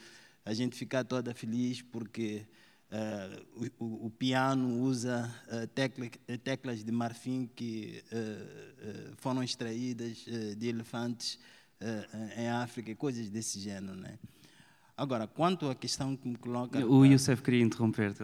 a 0.44 0.54
gente 0.54 0.76
ficar 0.76 1.04
toda 1.04 1.34
feliz 1.34 1.82
porque 1.82 2.44
uh, 2.90 3.64
o, 3.78 4.06
o, 4.06 4.10
piano 4.10 4.80
usa 4.80 5.32
uh, 5.48 5.66
tecla, 5.68 6.08
teclas 6.42 6.84
de 6.84 6.92
marfim 6.92 7.48
que 7.54 8.02
uh, 8.12 9.14
foram 9.16 9.42
extraídas 9.42 10.24
de 10.56 10.68
elefantes 10.68 11.38
em 12.36 12.48
África 12.48 12.92
e 12.92 12.94
coisas 12.94 13.28
desse 13.28 13.58
género, 13.58 13.96
né? 13.96 14.16
Agora, 14.96 15.26
quanto 15.26 15.68
à 15.68 15.74
questão 15.74 16.14
que 16.14 16.28
me 16.28 16.36
coloca... 16.36 16.78
O 16.86 17.04
Youssef 17.04 17.42
queria 17.42 17.60
interromper-te. 17.60 18.22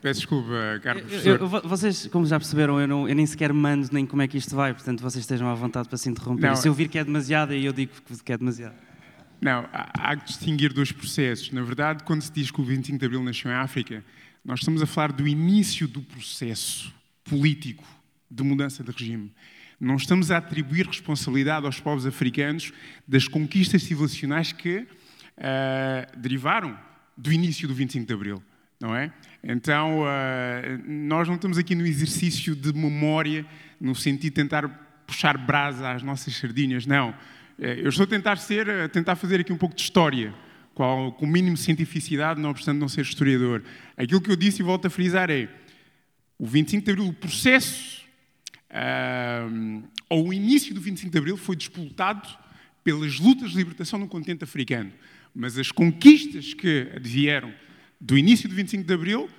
Peço 0.00 0.20
desculpa, 0.20 0.80
caro 0.82 1.00
professor. 1.00 1.40
Eu, 1.40 1.46
eu, 1.46 1.68
vocês, 1.68 2.06
como 2.06 2.24
já 2.24 2.38
perceberam, 2.38 2.80
eu, 2.80 2.88
não, 2.88 3.06
eu, 3.06 3.14
nem 3.14 3.26
sequer 3.26 3.52
mando 3.52 3.90
nem 3.92 4.06
como 4.06 4.22
é 4.22 4.28
que 4.28 4.38
isto 4.38 4.56
vai, 4.56 4.72
portanto 4.72 5.02
vocês 5.02 5.24
estejam 5.24 5.46
à 5.46 5.54
vontade 5.54 5.86
para 5.86 5.98
se 5.98 6.08
interromper. 6.08 6.48
Não, 6.48 6.56
se 6.56 6.66
eu 6.66 6.72
vir 6.72 6.88
que 6.88 6.98
é 6.98 7.04
demasiado, 7.04 7.52
aí 7.52 7.66
eu 7.66 7.72
digo 7.74 7.92
que 8.24 8.32
é 8.32 8.38
demasiado. 8.38 8.74
Não, 9.40 9.68
há 9.72 10.16
que 10.16 10.24
distinguir 10.24 10.72
dois 10.72 10.90
processos. 10.90 11.50
Na 11.50 11.62
verdade, 11.62 12.02
quando 12.04 12.22
se 12.22 12.32
diz 12.32 12.50
que 12.50 12.60
o 12.60 12.64
25 12.64 12.98
de 12.98 13.04
Abril 13.04 13.22
nasceu 13.22 13.50
em 13.50 13.54
África, 13.54 14.04
nós 14.44 14.60
estamos 14.60 14.82
a 14.82 14.86
falar 14.86 15.12
do 15.12 15.26
início 15.26 15.88
do 15.88 16.02
processo 16.02 16.94
político 17.24 17.84
de 18.30 18.42
mudança 18.42 18.82
de 18.82 18.90
regime. 18.90 19.32
Não 19.80 19.96
estamos 19.96 20.30
a 20.30 20.38
atribuir 20.38 20.86
responsabilidade 20.86 21.66
aos 21.66 21.80
povos 21.80 22.06
africanos 22.06 22.72
das 23.06 23.28
conquistas 23.28 23.82
civilizacionais 23.82 24.52
que 24.52 24.78
uh, 24.78 26.18
derivaram 26.18 26.78
do 27.16 27.32
início 27.32 27.66
do 27.68 27.74
25 27.74 28.06
de 28.06 28.12
Abril, 28.12 28.42
não 28.80 28.94
é? 28.94 29.12
Então, 29.42 30.00
uh, 30.00 30.04
nós 30.86 31.28
não 31.28 31.34
estamos 31.34 31.58
aqui 31.58 31.74
no 31.74 31.86
exercício 31.86 32.54
de 32.54 32.72
memória, 32.72 33.46
no 33.80 33.94
sentido 33.94 34.30
de 34.30 34.30
tentar 34.30 34.68
puxar 35.06 35.36
brasa 35.36 35.90
às 35.90 36.02
nossas 36.02 36.34
sardinhas, 36.36 36.86
não. 36.86 37.14
Eh, 37.58 37.80
eu 37.82 37.88
estou 37.88 38.04
a 38.04 38.06
tentar 38.06 38.36
ser, 38.36 38.68
a 38.68 38.88
tentar 38.88 39.16
fazer 39.16 39.40
aqui 39.40 39.52
um 39.52 39.56
pouco 39.56 39.74
de 39.74 39.82
história, 39.82 40.34
com 40.74 41.14
o 41.20 41.26
mínimo 41.26 41.56
de 41.56 41.62
cientificidade, 41.62 42.40
não 42.40 42.50
obstante 42.50 42.78
não 42.78 42.88
ser 42.88 43.02
historiador. 43.02 43.62
Aquilo 43.96 44.20
que 44.20 44.30
eu 44.30 44.36
disse 44.36 44.60
e 44.60 44.64
volto 44.64 44.86
a 44.86 44.90
frisar 44.90 45.30
é 45.30 45.48
o 46.38 46.46
25 46.46 46.84
de 46.84 46.90
Abril, 46.90 47.08
o 47.08 47.12
processo 47.12 48.02
uh, 48.70 49.82
ou 50.10 50.28
o 50.28 50.32
início 50.32 50.74
do 50.74 50.80
25 50.80 51.12
de 51.12 51.18
Abril 51.18 51.36
foi 51.36 51.54
disputado 51.54 52.28
pelas 52.82 53.18
lutas 53.20 53.52
de 53.52 53.56
libertação 53.56 53.98
no 53.98 54.08
continente 54.08 54.42
africano. 54.44 54.92
Mas 55.34 55.56
as 55.58 55.70
conquistas 55.70 56.54
que 56.54 56.90
advieram 56.94 57.52
do 58.00 58.18
início 58.18 58.48
do 58.48 58.54
25 58.54 58.84
de 58.84 58.92
Abril, 58.92 59.30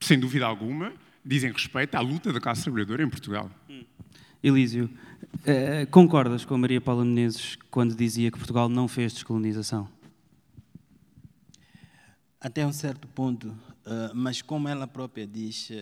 sem 0.00 0.18
dúvida 0.18 0.46
alguma, 0.46 0.92
dizem 1.24 1.52
respeito 1.52 1.94
à 1.94 2.00
luta 2.00 2.32
da 2.32 2.40
classe 2.40 2.62
trabalhadora 2.62 3.02
em 3.02 3.08
Portugal. 3.08 3.50
Hum. 3.68 3.84
Elísio, 4.42 4.86
uh, 4.86 5.90
concordas 5.90 6.44
com 6.44 6.54
a 6.54 6.58
Maria 6.58 6.80
Paula 6.80 7.04
Menezes 7.04 7.56
quando 7.70 7.94
dizia 7.94 8.30
que 8.30 8.38
Portugal 8.38 8.68
não 8.68 8.86
fez 8.86 9.12
descolonização? 9.12 9.88
Até 12.40 12.66
um 12.66 12.72
certo 12.72 13.08
ponto, 13.08 13.48
uh, 13.48 14.14
mas 14.14 14.42
como 14.42 14.68
ela 14.68 14.86
própria 14.86 15.26
diz, 15.26 15.70
uh, 15.70 15.74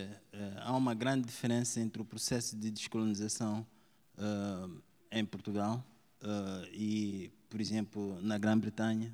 há 0.61 0.75
uma 0.75 0.93
grande 0.93 1.27
diferença 1.27 1.79
entre 1.79 2.01
o 2.01 2.05
processo 2.05 2.55
de 2.55 2.71
descolonização 2.71 3.65
em 5.11 5.25
Portugal 5.25 5.83
e, 6.71 7.29
por 7.49 7.59
exemplo, 7.59 8.17
na 8.21 8.37
Grã-Bretanha, 8.37 9.13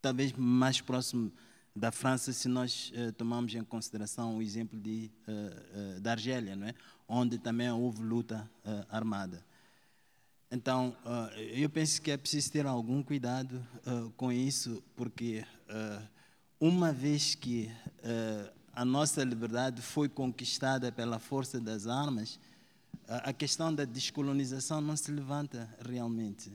talvez 0.00 0.32
mais 0.32 0.80
próximo 0.80 1.30
da 1.78 1.92
França 1.92 2.32
se 2.32 2.48
nós 2.48 2.92
uh, 2.94 3.56
em 3.56 3.64
consideração 3.64 4.36
o 4.36 4.42
exemplo 4.42 4.78
de, 4.78 5.10
uh, 5.26 5.96
uh, 5.96 6.00
da 6.00 6.12
Argélia, 6.12 6.56
não 6.56 6.66
é? 6.66 6.74
Onde 7.08 7.38
também 7.38 7.70
houve 7.70 8.02
luta 8.02 8.48
armada. 8.90 9.42
Então, 10.50 10.94
eu 11.52 11.68
penso 11.68 12.00
que 12.00 12.10
é 12.10 12.16
preciso 12.16 12.52
ter 12.52 12.66
algum 12.66 13.02
cuidado 13.02 13.66
com 14.16 14.30
isso, 14.30 14.82
porque 14.94 15.44
uma 16.60 16.92
vez 16.92 17.34
que 17.34 17.70
a 18.72 18.84
nossa 18.84 19.24
liberdade 19.24 19.82
foi 19.82 20.08
conquistada 20.08 20.92
pela 20.92 21.18
força 21.18 21.60
das 21.60 21.86
armas, 21.86 22.38
a 23.06 23.32
questão 23.32 23.74
da 23.74 23.84
descolonização 23.84 24.80
não 24.80 24.96
se 24.96 25.10
levanta 25.10 25.68
realmente, 25.86 26.52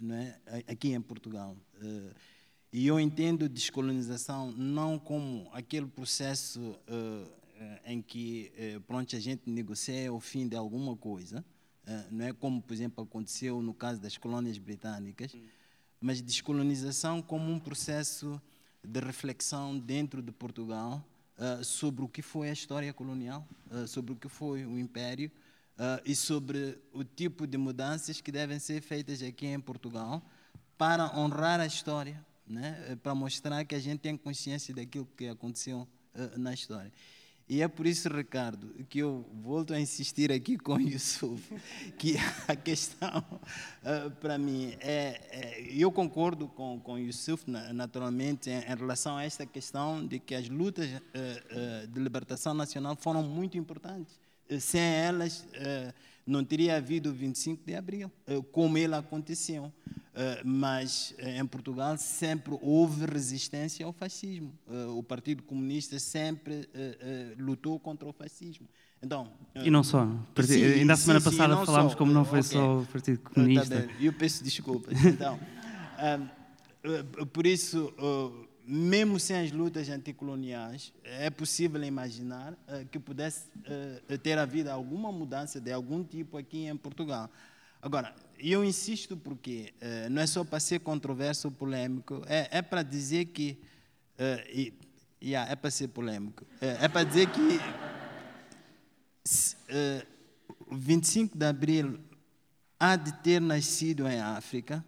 não 0.00 0.14
é? 0.14 0.38
aqui 0.66 0.92
em 0.92 1.00
Portugal. 1.00 1.56
E 2.72 2.86
eu 2.86 3.00
entendo 3.00 3.48
descolonização 3.48 4.52
não 4.52 4.98
como 4.98 5.50
aquele 5.52 5.86
processo 5.86 6.60
uh, 6.60 7.39
em 7.84 8.00
que 8.00 8.52
uh, 8.76 8.80
pronto, 8.82 9.14
a 9.14 9.20
gente 9.20 9.48
negocia 9.48 10.12
o 10.12 10.20
fim 10.20 10.48
de 10.48 10.56
alguma 10.56 10.96
coisa, 10.96 11.44
uh, 11.86 12.06
não 12.10 12.26
é 12.26 12.32
como, 12.32 12.62
por 12.62 12.72
exemplo, 12.72 13.04
aconteceu 13.04 13.60
no 13.62 13.74
caso 13.74 14.00
das 14.00 14.16
colônias 14.16 14.58
britânicas, 14.58 15.34
hum. 15.34 15.46
mas 16.00 16.20
descolonização 16.20 17.20
como 17.20 17.50
um 17.50 17.58
processo 17.58 18.40
de 18.82 19.00
reflexão 19.00 19.78
dentro 19.78 20.22
de 20.22 20.32
Portugal 20.32 21.04
sobre 21.62 22.04
o 22.04 22.08
que 22.08 22.20
foi 22.20 22.50
a 22.50 22.52
história 22.52 22.92
colonial, 22.92 23.48
sobre 23.86 24.12
o 24.12 24.16
que 24.16 24.28
foi 24.28 24.66
o 24.66 24.78
Império 24.78 25.30
e 26.04 26.14
sobre 26.14 26.78
o 26.92 27.02
tipo 27.02 27.46
de 27.46 27.56
mudanças 27.56 28.20
que 28.20 28.30
devem 28.30 28.58
ser 28.58 28.82
feitas 28.82 29.22
aqui 29.22 29.46
em 29.46 29.58
Portugal 29.58 30.22
para 30.76 31.18
honrar 31.18 31.60
a 31.60 31.66
história 31.66 32.22
né? 32.50 32.84
É 32.88 32.96
para 32.96 33.14
mostrar 33.14 33.64
que 33.64 33.74
a 33.74 33.78
gente 33.78 34.00
tem 34.00 34.16
consciência 34.16 34.74
daquilo 34.74 35.06
que 35.16 35.28
aconteceu 35.28 35.86
na 36.36 36.52
história. 36.52 36.92
E 37.50 37.62
é 37.62 37.66
por 37.66 37.84
isso, 37.84 38.08
Ricardo, 38.08 38.72
que 38.88 39.00
eu 39.00 39.26
volto 39.42 39.74
a 39.74 39.80
insistir 39.80 40.30
aqui 40.30 40.56
com 40.56 40.74
o 40.74 40.78
Yusuf, 40.88 41.52
que 41.98 42.14
a 42.46 42.54
questão, 42.54 43.24
uh, 43.82 44.08
para 44.20 44.38
mim, 44.38 44.76
é, 44.78 45.20
é, 45.32 45.66
Eu 45.68 45.90
concordo 45.90 46.46
com, 46.46 46.78
com 46.78 46.92
o 46.92 46.98
Yusuf, 47.00 47.50
naturalmente, 47.50 48.48
em, 48.50 48.60
em, 48.60 48.76
relação 48.76 49.16
a 49.16 49.24
esta 49.24 49.44
questão 49.44 50.06
de 50.06 50.20
que 50.20 50.32
as 50.32 50.48
lutas 50.48 50.88
uh, 50.88 50.94
uh, 50.94 51.88
de 51.88 51.98
libertação 51.98 52.54
nacional 52.54 52.94
foram 52.94 53.24
muito 53.24 53.58
importantes. 53.58 54.20
Sem 54.60 54.82
elas, 54.82 55.44
não 56.30 56.44
teria 56.44 56.76
havido 56.76 57.10
o 57.10 57.12
25 57.12 57.64
de 57.66 57.74
abril, 57.74 58.10
como 58.52 58.78
ele 58.78 58.94
aconteceu. 58.94 59.72
Eh, 60.12 60.42
mas 60.44 61.14
eh, 61.18 61.38
em 61.38 61.46
Portugal 61.46 61.96
sempre 61.96 62.58
houve 62.60 63.06
resistência 63.06 63.86
ao 63.86 63.92
fascismo. 63.92 64.52
Eh, 64.68 64.86
o 64.86 65.02
Partido 65.02 65.42
Comunista 65.42 65.98
sempre 65.98 66.68
lutou 67.38 67.78
contra 67.78 68.08
o 68.08 68.12
fascismo. 68.12 68.66
Então, 69.02 69.32
e 69.54 69.70
não 69.70 69.82
só. 69.82 70.06
Sim, 70.42 70.62
ainda 70.62 70.92
a 70.92 70.96
semana 70.96 71.20
sim, 71.20 71.30
passada 71.30 71.56
sim, 71.56 71.64
falámos 71.64 71.92
só. 71.92 71.98
como 71.98 72.12
não 72.12 72.24
foi 72.24 72.40
okay. 72.40 72.52
só 72.52 72.80
o 72.80 72.86
Partido 72.86 73.18
tá 73.18 73.30
Comunista. 73.30 73.82
Tá 73.82 73.92
Eu 73.98 74.12
peço 74.12 74.44
desculpas. 74.44 75.04
Então, 75.04 75.40
por 77.32 77.46
isso, 77.46 77.90
mesmo 78.70 79.18
sem 79.18 79.36
as 79.40 79.50
lutas 79.50 79.88
anticoloniais, 79.88 80.92
é 81.02 81.28
possível 81.28 81.82
imaginar 81.82 82.56
que 82.90 82.98
pudesse 82.98 83.48
ter 84.22 84.38
havido 84.38 84.70
alguma 84.70 85.10
mudança 85.10 85.60
de 85.60 85.72
algum 85.72 86.04
tipo 86.04 86.38
aqui 86.38 86.66
em 86.66 86.76
Portugal. 86.76 87.28
Agora, 87.82 88.14
eu 88.38 88.62
insisto 88.62 89.16
porque 89.16 89.72
uh, 89.80 90.10
não 90.10 90.20
é 90.20 90.26
só 90.26 90.44
para 90.44 90.60
ser 90.60 90.80
controverso 90.80 91.48
ou 91.48 91.52
polêmico, 91.52 92.22
é, 92.26 92.58
é 92.58 92.62
para 92.62 92.82
dizer 92.82 93.26
que. 93.26 93.58
Uh, 94.18 94.50
e, 94.52 94.74
yeah, 95.22 95.50
é 95.50 95.56
para 95.56 95.70
ser 95.70 95.88
polêmico. 95.88 96.44
É, 96.60 96.84
é 96.84 96.88
para 96.88 97.04
dizer 97.04 97.28
que. 97.30 97.40
Uh, 99.72 100.06
25 100.72 101.36
de 101.36 101.46
abril 101.46 102.00
há 102.78 102.96
de 102.96 103.12
ter 103.22 103.40
nascido 103.40 104.06
em 104.06 104.20
África, 104.20 104.84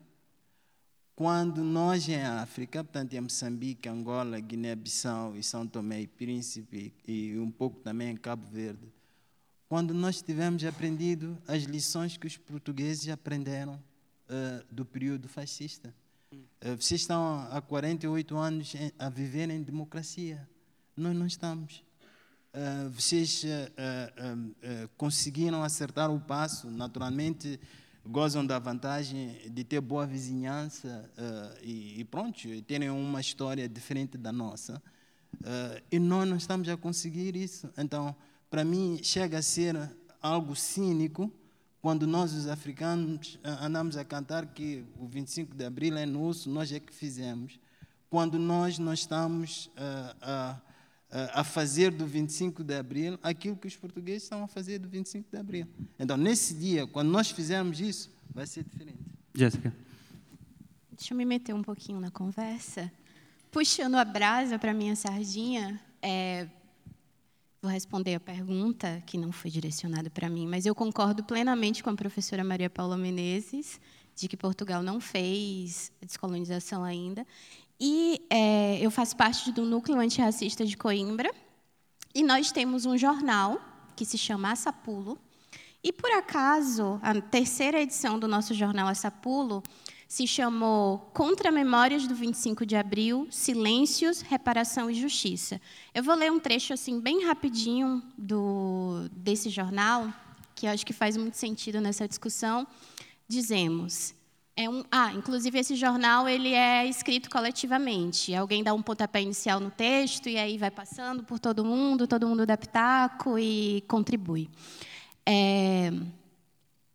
quando 1.14 1.62
nós 1.62 2.08
em 2.08 2.22
África, 2.22 2.82
portanto 2.82 3.12
em 3.12 3.20
Moçambique, 3.20 3.88
Angola, 3.88 4.40
Guiné-Bissau 4.40 5.36
e 5.36 5.42
São 5.42 5.66
Tomé 5.66 6.00
e 6.00 6.06
Príncipe, 6.06 6.94
e 7.06 7.38
um 7.38 7.50
pouco 7.50 7.80
também 7.80 8.10
em 8.10 8.16
Cabo 8.16 8.46
Verde, 8.46 8.92
quando 9.68 9.92
nós 9.94 10.22
tivermos 10.22 10.64
aprendido 10.64 11.38
as 11.46 11.64
lições 11.64 12.16
que 12.16 12.26
os 12.26 12.36
portugueses 12.36 13.08
aprenderam 13.08 13.74
uh, 13.74 14.74
do 14.74 14.84
período 14.84 15.28
fascista. 15.28 15.94
Uh, 16.32 16.76
vocês 16.78 17.02
estão 17.02 17.46
há 17.50 17.60
48 17.60 18.36
anos 18.36 18.72
a 18.98 19.08
viver 19.08 19.50
em 19.50 19.62
democracia. 19.62 20.48
Nós 20.96 21.16
não 21.16 21.26
estamos. 21.26 21.82
Uh, 22.54 22.90
vocês 22.90 23.44
conseguiram 24.98 25.62
acertar 25.62 26.10
o 26.10 26.20
passo, 26.20 26.70
naturalmente 26.70 27.58
gozam 28.06 28.44
da 28.44 28.58
vantagem 28.58 29.38
de 29.50 29.64
ter 29.64 29.80
boa 29.80 30.06
vizinhança 30.06 31.10
e, 31.62 32.00
e, 32.00 32.04
pronto, 32.04 32.48
terem 32.62 32.90
uma 32.90 33.20
história 33.20 33.68
diferente 33.68 34.18
da 34.18 34.32
nossa. 34.32 34.82
e 35.90 35.98
nós 35.98 36.28
não 36.28 36.36
estamos 36.36 36.68
a 36.68 36.76
conseguir 36.76 37.36
isso. 37.36 37.70
Então, 37.78 38.14
para 38.50 38.64
mim, 38.64 38.98
chega 39.02 39.38
a 39.38 39.42
ser 39.42 39.76
algo 40.20 40.54
cínico 40.54 41.32
quando 41.82 42.06
nós, 42.06 42.32
os 42.32 42.46
africanos, 42.46 43.40
andamos 43.42 43.96
a 43.96 44.04
cantar 44.04 44.46
que 44.46 44.84
o 44.96 45.06
25 45.08 45.56
de 45.56 45.64
abril 45.64 45.96
é 45.96 46.06
nosso, 46.06 46.48
nós 46.48 46.70
é 46.70 46.78
que 46.78 46.94
fizemos, 46.94 47.58
quando 48.08 48.38
nós 48.38 48.78
não 48.78 48.92
estamos 48.92 49.68
a, 49.76 50.16
a, 50.22 50.60
a 51.34 51.44
fazer 51.44 51.90
do 51.90 52.06
25 52.06 52.64
de 52.64 52.74
abril 52.74 53.18
aquilo 53.22 53.56
que 53.56 53.66
os 53.66 53.76
portugueses 53.76 54.22
estão 54.22 54.42
a 54.42 54.48
fazer 54.48 54.78
do 54.78 54.88
25 54.88 55.30
de 55.30 55.36
abril. 55.36 55.66
Então, 55.98 56.16
nesse 56.16 56.54
dia, 56.54 56.86
quando 56.86 57.10
nós 57.10 57.30
fizermos 57.30 57.80
isso, 57.80 58.10
vai 58.34 58.46
ser 58.46 58.64
diferente. 58.64 58.98
Jéssica. 59.34 59.74
Deixa 60.90 61.12
eu 61.12 61.18
me 61.18 61.24
meter 61.24 61.54
um 61.54 61.62
pouquinho 61.62 62.00
na 62.00 62.10
conversa. 62.10 62.90
Puxando 63.50 63.96
a 63.96 64.04
brasa 64.04 64.58
para 64.58 64.72
minha 64.72 64.96
sardinha, 64.96 65.78
é, 66.00 66.48
vou 67.60 67.70
responder 67.70 68.14
a 68.14 68.20
pergunta 68.20 69.02
que 69.06 69.18
não 69.18 69.30
foi 69.30 69.50
direcionada 69.50 70.08
para 70.08 70.30
mim, 70.30 70.46
mas 70.46 70.64
eu 70.64 70.74
concordo 70.74 71.22
plenamente 71.22 71.82
com 71.82 71.90
a 71.90 71.94
professora 71.94 72.42
Maria 72.42 72.70
Paula 72.70 72.96
Menezes 72.96 73.78
de 74.14 74.28
que 74.28 74.36
Portugal 74.36 74.82
não 74.82 75.00
fez 75.00 75.92
descolonização 76.00 76.84
ainda. 76.84 77.26
E 77.84 78.24
é, 78.30 78.78
eu 78.80 78.92
faço 78.92 79.16
parte 79.16 79.50
do 79.50 79.64
núcleo 79.64 79.98
antirracista 79.98 80.64
de 80.64 80.76
Coimbra. 80.76 81.34
E 82.14 82.22
nós 82.22 82.52
temos 82.52 82.86
um 82.86 82.96
jornal 82.96 83.60
que 83.96 84.04
se 84.04 84.16
chama 84.16 84.52
Assapulo. 84.52 85.18
E 85.82 85.92
por 85.92 86.12
acaso, 86.12 87.00
a 87.02 87.20
terceira 87.20 87.82
edição 87.82 88.20
do 88.20 88.28
nosso 88.28 88.54
jornal 88.54 88.86
Assapulo 88.86 89.64
se 90.06 90.28
chamou 90.28 90.98
Contra 91.12 91.50
Memórias 91.50 92.06
do 92.06 92.14
25 92.14 92.64
de 92.64 92.76
Abril, 92.76 93.26
Silêncios, 93.32 94.20
Reparação 94.20 94.88
e 94.88 94.94
Justiça. 94.94 95.60
Eu 95.92 96.04
vou 96.04 96.14
ler 96.14 96.30
um 96.30 96.38
trecho 96.38 96.72
assim 96.72 97.00
bem 97.00 97.26
rapidinho 97.26 98.00
do 98.16 99.08
desse 99.10 99.50
jornal, 99.50 100.14
que 100.54 100.68
acho 100.68 100.86
que 100.86 100.92
faz 100.92 101.16
muito 101.16 101.36
sentido 101.36 101.80
nessa 101.80 102.06
discussão. 102.06 102.64
Dizemos: 103.26 104.14
é 104.54 104.68
um, 104.68 104.84
ah, 104.90 105.12
inclusive 105.14 105.58
esse 105.58 105.74
jornal 105.74 106.28
ele 106.28 106.52
é 106.52 106.86
escrito 106.86 107.30
coletivamente. 107.30 108.34
Alguém 108.34 108.62
dá 108.62 108.74
um 108.74 108.82
pontapé 108.82 109.22
inicial 109.22 109.58
no 109.58 109.70
texto 109.70 110.28
e 110.28 110.36
aí 110.36 110.58
vai 110.58 110.70
passando 110.70 111.22
por 111.22 111.38
todo 111.38 111.64
mundo, 111.64 112.06
todo 112.06 112.28
mundo 112.28 112.44
dá 112.44 112.56
pitaco 112.56 113.38
e 113.38 113.82
contribui. 113.88 114.50
É, 115.24 115.90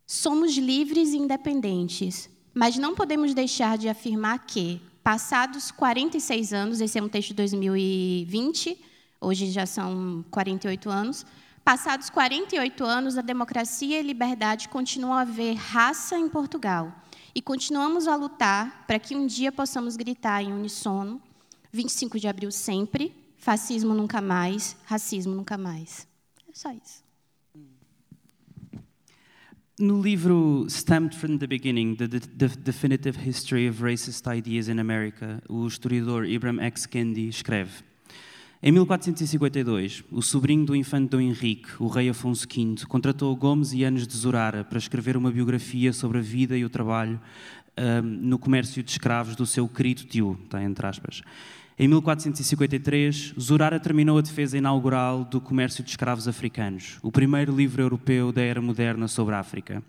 somos 0.05 0.55
livres 0.55 1.13
e 1.13 1.17
independentes, 1.17 2.29
mas 2.53 2.77
não 2.77 2.93
podemos 2.93 3.33
deixar 3.33 3.77
de 3.77 3.89
afirmar 3.89 4.45
que, 4.45 4.79
passados 5.03 5.71
46 5.71 6.53
anos, 6.53 6.79
esse 6.79 6.99
é 6.99 7.03
um 7.03 7.09
texto 7.09 7.29
de 7.29 7.35
2020, 7.35 8.79
hoje 9.19 9.49
já 9.49 9.65
são 9.65 10.23
48 10.29 10.89
anos, 10.91 11.25
passados 11.65 12.09
48 12.11 12.85
anos, 12.85 13.17
a 13.17 13.21
democracia 13.21 13.97
e 13.97 13.99
a 13.99 14.03
liberdade 14.03 14.69
continuam 14.69 15.13
a 15.13 15.21
haver 15.21 15.55
raça 15.55 16.17
em 16.17 16.29
Portugal. 16.29 16.93
E 17.37 17.41
continuamos 17.43 18.07
a 18.07 18.15
lutar 18.15 18.83
para 18.87 18.97
que 18.97 19.15
um 19.15 19.27
dia 19.27 19.51
possamos 19.51 19.95
gritar 19.95 20.41
em 20.41 20.51
unissono: 20.51 21.21
25 21.71 22.19
de 22.19 22.27
abril 22.27 22.51
sempre, 22.51 23.13
fascismo 23.37 23.93
nunca 23.93 24.19
mais, 24.19 24.75
racismo 24.85 25.35
nunca 25.35 25.55
mais. 25.55 26.07
É 26.49 26.51
só 26.51 26.71
isso. 26.71 27.03
No 29.79 30.01
livro 30.01 30.65
Stamped 30.67 31.15
from 31.15 31.37
the 31.37 31.45
Beginning, 31.45 31.95
the, 31.95 32.07
the, 32.07 32.47
Definitive 32.57 33.15
History 33.23 33.69
of 33.69 33.83
Racist 33.83 34.25
Ideas 34.25 34.67
in 34.67 34.79
America, 34.79 35.39
o 35.47 35.67
historiador 35.67 36.25
Ibram 36.25 36.59
X. 36.59 36.87
Kendi 36.87 37.27
escreve: 37.27 37.83
Em 38.61 38.71
1452, 38.71 40.03
o 40.11 40.19
sobrinho 40.19 40.65
do 40.65 40.75
infante 40.75 41.11
Dom 41.11 41.21
Henrique, 41.21 41.69
o 41.77 41.87
rei 41.87 42.09
Afonso 42.09 42.47
V, 42.47 42.87
contratou 42.87 43.35
Gomes 43.35 43.71
e 43.71 43.83
Anos 43.83 44.07
de 44.07 44.17
Zorara 44.17 44.63
para 44.63 44.79
escrever 44.79 45.15
uma 45.15 45.31
biografia 45.31 45.93
sobre 45.93 46.17
a 46.17 46.21
vida 46.21 46.57
e 46.57 46.65
o 46.65 46.69
trabalho 46.69 47.21
um, 47.77 48.01
no 48.01 48.39
comércio 48.39 48.81
de 48.81 48.89
escravos 48.89 49.35
do 49.35 49.45
seu 49.45 49.67
querido 49.67 50.05
tio, 50.05 50.39
está 50.43 50.63
entre 50.63 50.87
aspas. 50.87 51.21
Em 51.77 51.87
1453, 51.87 53.35
Zurara 53.39 53.79
terminou 53.79 54.17
a 54.17 54.21
defesa 54.21 54.57
inaugural 54.57 55.23
do 55.23 55.39
comércio 55.39 55.83
de 55.83 55.91
escravos 55.91 56.27
africanos, 56.27 56.97
o 57.03 57.11
primeiro 57.11 57.55
livro 57.55 57.83
europeu 57.83 58.31
da 58.31 58.41
era 58.41 58.59
moderna 58.59 59.07
sobre 59.07 59.35
a 59.35 59.39
África. 59.39 59.83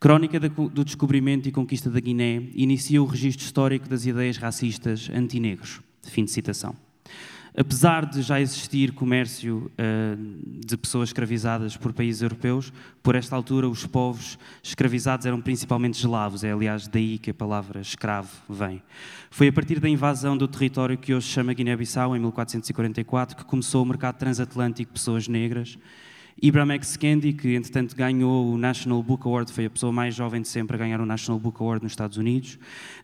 Crónica 0.00 0.40
do 0.40 0.82
descobrimento 0.82 1.50
e 1.50 1.52
conquista 1.52 1.90
da 1.90 2.00
Guiné 2.00 2.44
inicia 2.54 3.02
o 3.02 3.06
registro 3.06 3.44
histórico 3.44 3.86
das 3.86 4.06
ideias 4.06 4.38
racistas 4.38 5.10
antinegros. 5.12 5.82
Fim 6.02 6.24
de 6.24 6.30
citação 6.30 6.74
apesar 7.56 8.04
de 8.04 8.20
já 8.20 8.40
existir 8.40 8.92
comércio 8.92 9.70
uh, 9.72 10.60
de 10.64 10.76
pessoas 10.76 11.08
escravizadas 11.08 11.76
por 11.76 11.92
países 11.92 12.20
europeus, 12.20 12.72
por 13.02 13.14
esta 13.14 13.34
altura 13.34 13.66
os 13.66 13.86
povos 13.86 14.38
escravizados 14.62 15.24
eram 15.24 15.40
principalmente 15.40 15.94
eslavos, 15.94 16.44
é 16.44 16.52
aliás 16.52 16.86
daí 16.86 17.18
que 17.18 17.30
a 17.30 17.34
palavra 17.34 17.80
escravo 17.80 18.28
vem. 18.48 18.82
Foi 19.30 19.48
a 19.48 19.52
partir 19.52 19.80
da 19.80 19.88
invasão 19.88 20.36
do 20.36 20.46
território 20.46 20.98
que 20.98 21.14
hoje 21.14 21.26
se 21.26 21.32
chama 21.32 21.54
Guiné-Bissau, 21.54 22.14
em 22.14 22.20
1444, 22.20 23.36
que 23.36 23.44
começou 23.44 23.82
o 23.82 23.86
mercado 23.86 24.18
transatlântico 24.18 24.92
de 24.92 24.98
pessoas 24.98 25.26
negras. 25.26 25.78
Ibram 26.40 26.70
X. 26.72 26.96
Kendi, 26.98 27.32
que 27.32 27.54
entretanto 27.54 27.96
ganhou 27.96 28.52
o 28.52 28.58
National 28.58 29.02
Book 29.02 29.26
Award, 29.26 29.50
foi 29.50 29.64
a 29.64 29.70
pessoa 29.70 29.90
mais 29.90 30.14
jovem 30.14 30.42
de 30.42 30.48
sempre 30.48 30.76
a 30.76 30.78
ganhar 30.78 31.00
o 31.00 31.06
National 31.06 31.40
Book 31.40 31.62
Award 31.62 31.82
nos 31.82 31.92
Estados 31.92 32.18
Unidos, 32.18 32.58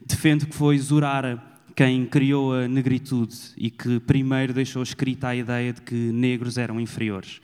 defende 0.04 0.44
que 0.44 0.54
foi 0.54 0.78
Zurara 0.78 1.42
quem 1.74 2.06
criou 2.06 2.54
a 2.54 2.68
negritude 2.68 3.37
e 3.56 3.70
que 3.70 3.98
primeiro 4.00 4.52
deixou 4.52 4.82
escrita 4.82 5.28
a 5.28 5.37
ideia 5.37 5.72
de 5.72 5.80
que 5.80 5.94
negros 5.94 6.58
eram 6.58 6.80
inferiores. 6.80 7.40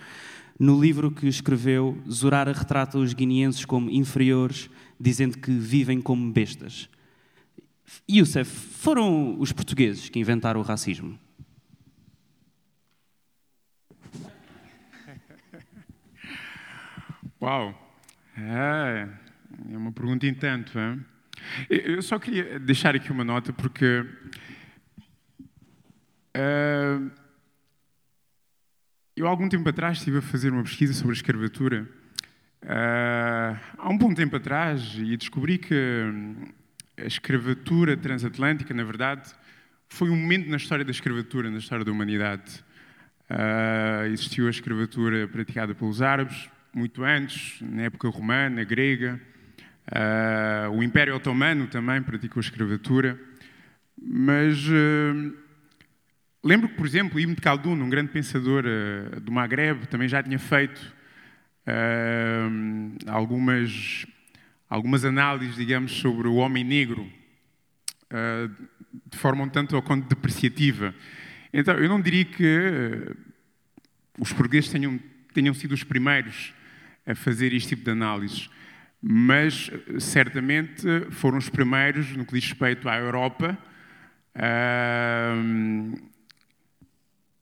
No 0.59 0.81
livro 0.81 1.11
que 1.11 1.29
escreveu, 1.29 1.97
Zorara 2.11 2.53
retrata 2.53 2.99
os 2.99 3.15
guineenses 3.15 3.65
como 3.65 3.91
inferiores, 3.91 4.69
dizendo 4.99 5.39
que 5.39 5.53
vivem 5.53 6.01
como 6.01 6.33
bestas. 6.33 6.89
Youssef, 8.11 8.51
foram 8.51 9.39
os 9.39 9.53
portugueses 9.53 10.09
que 10.09 10.19
inventaram 10.19 10.61
o 10.61 10.65
racismo? 10.65 11.17
Uau! 17.41 17.73
É, 18.37 19.09
é 19.73 19.77
uma 19.77 19.93
pergunta 19.93 20.27
em 20.27 20.35
tanto, 20.35 20.77
hein? 20.79 21.05
Eu 21.69 22.03
só 22.03 22.19
queria 22.19 22.59
deixar 22.59 22.95
aqui 22.95 23.11
uma 23.11 23.25
nota, 23.25 23.53
porque 23.53 24.05
uh, 26.37 27.11
eu, 29.17 29.27
algum 29.27 29.49
tempo 29.49 29.69
atrás, 29.69 29.99
estive 29.99 30.19
a 30.19 30.23
fazer 30.23 30.53
uma 30.53 30.63
pesquisa 30.63 30.93
sobre 30.95 31.11
a 31.11 31.17
escravatura. 31.17 31.89
Uh, 32.63 33.59
há 33.79 33.89
um 33.89 33.99
bom 33.99 34.15
tempo 34.15 34.37
atrás, 34.37 34.95
e 34.97 35.17
descobri 35.17 35.59
que 35.59 35.75
a 36.97 37.05
escravatura 37.05 37.97
transatlântica, 37.97 38.73
na 38.75 38.85
verdade, 38.85 39.35
foi 39.89 40.11
um 40.11 40.17
momento 40.17 40.49
na 40.49 40.57
história 40.57 40.85
da 40.85 40.91
escravatura, 40.91 41.51
na 41.51 41.59
história 41.59 41.85
da 41.85 41.91
humanidade. 41.91 42.65
Uh, 43.31 44.07
existiu 44.07 44.47
a 44.47 44.51
escravatura 44.51 45.27
praticada 45.29 45.75
pelos 45.75 46.01
árabes, 46.01 46.49
muito 46.73 47.03
antes, 47.03 47.61
na 47.61 47.83
época 47.83 48.09
romana, 48.09 48.63
grega. 48.65 49.21
Uh, 49.89 50.71
o 50.77 50.83
Império 50.83 51.17
Otomano 51.17 51.67
também 51.67 52.03
praticou 52.03 52.41
escravatura. 52.41 53.19
Mas 54.01 54.69
uh, 54.69 55.35
lembro 56.45 56.69
que, 56.69 56.75
por 56.75 56.87
exemplo, 56.87 57.19
Ibn 57.19 57.35
Khaldun, 57.35 57.81
um 57.83 57.89
grande 57.89 58.13
pensador 58.13 58.65
uh, 58.67 59.21
do 59.21 59.33
Maghreb, 59.33 59.87
também 59.87 60.09
já 60.09 60.23
tinha 60.23 60.39
feito 60.39 60.99
algumas, 63.07 64.07
algumas 64.71 65.05
análises, 65.05 65.55
digamos, 65.55 65.93
sobre 65.93 66.27
o 66.27 66.37
homem 66.37 66.65
negro, 66.65 67.07
de 69.05 69.19
forma 69.19 69.45
um 69.45 69.49
tanto 69.51 69.77
ou 69.77 69.83
quanto 69.83 70.09
depreciativa. 70.09 70.95
Então, 71.53 71.75
eu 71.75 71.87
não 71.87 72.01
diria 72.01 72.25
que 72.25 73.15
os 74.19 74.33
portugueses 74.33 74.71
tenham, 74.71 74.99
tenham 75.35 75.53
sido 75.53 75.73
os 75.73 75.85
primeiros 75.85 76.55
a 77.05 77.15
fazer 77.15 77.53
este 77.53 77.69
tipo 77.69 77.85
de 77.85 77.91
análises 77.91 78.49
mas 79.01 79.71
certamente 79.99 80.85
foram 81.11 81.39
os 81.39 81.49
primeiros, 81.49 82.17
no 82.17 82.25
que 82.25 82.35
diz 82.35 82.45
respeito 82.45 82.89
à 82.89 82.99
Europa, 82.99 83.57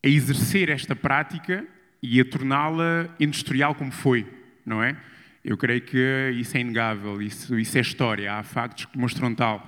a 0.05 0.09
exercer 0.09 0.69
esta 0.69 0.95
prática 0.95 1.67
e 2.03 2.21
a 2.21 2.25
torná-la 2.25 3.09
industrial 3.19 3.75
como 3.75 3.91
foi, 3.91 4.27
não 4.65 4.83
é? 4.83 4.97
Eu 5.45 5.57
creio 5.57 5.81
que 5.81 6.33
isso 6.35 6.57
é 6.57 6.61
inegável, 6.61 7.23
isso, 7.23 7.59
isso 7.59 7.79
é 7.79 7.81
história, 7.81 8.35
há 8.35 8.43
factos 8.43 8.87
que 8.87 8.99
mostram 8.99 9.35
tal. 9.35 9.67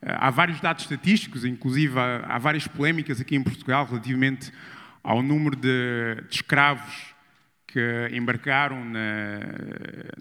Há 0.00 0.30
vários 0.30 0.60
dados 0.60 0.84
estatísticos, 0.84 1.44
inclusive 1.44 1.98
há, 1.98 2.24
há 2.26 2.38
várias 2.38 2.66
polémicas 2.66 3.20
aqui 3.20 3.36
em 3.36 3.42
Portugal 3.42 3.84
relativamente 3.84 4.52
ao 5.02 5.22
número 5.22 5.56
de, 5.56 6.22
de 6.28 6.34
escravos 6.34 7.14
que 7.68 8.08
embarcaram 8.14 8.82
na, 8.82 9.40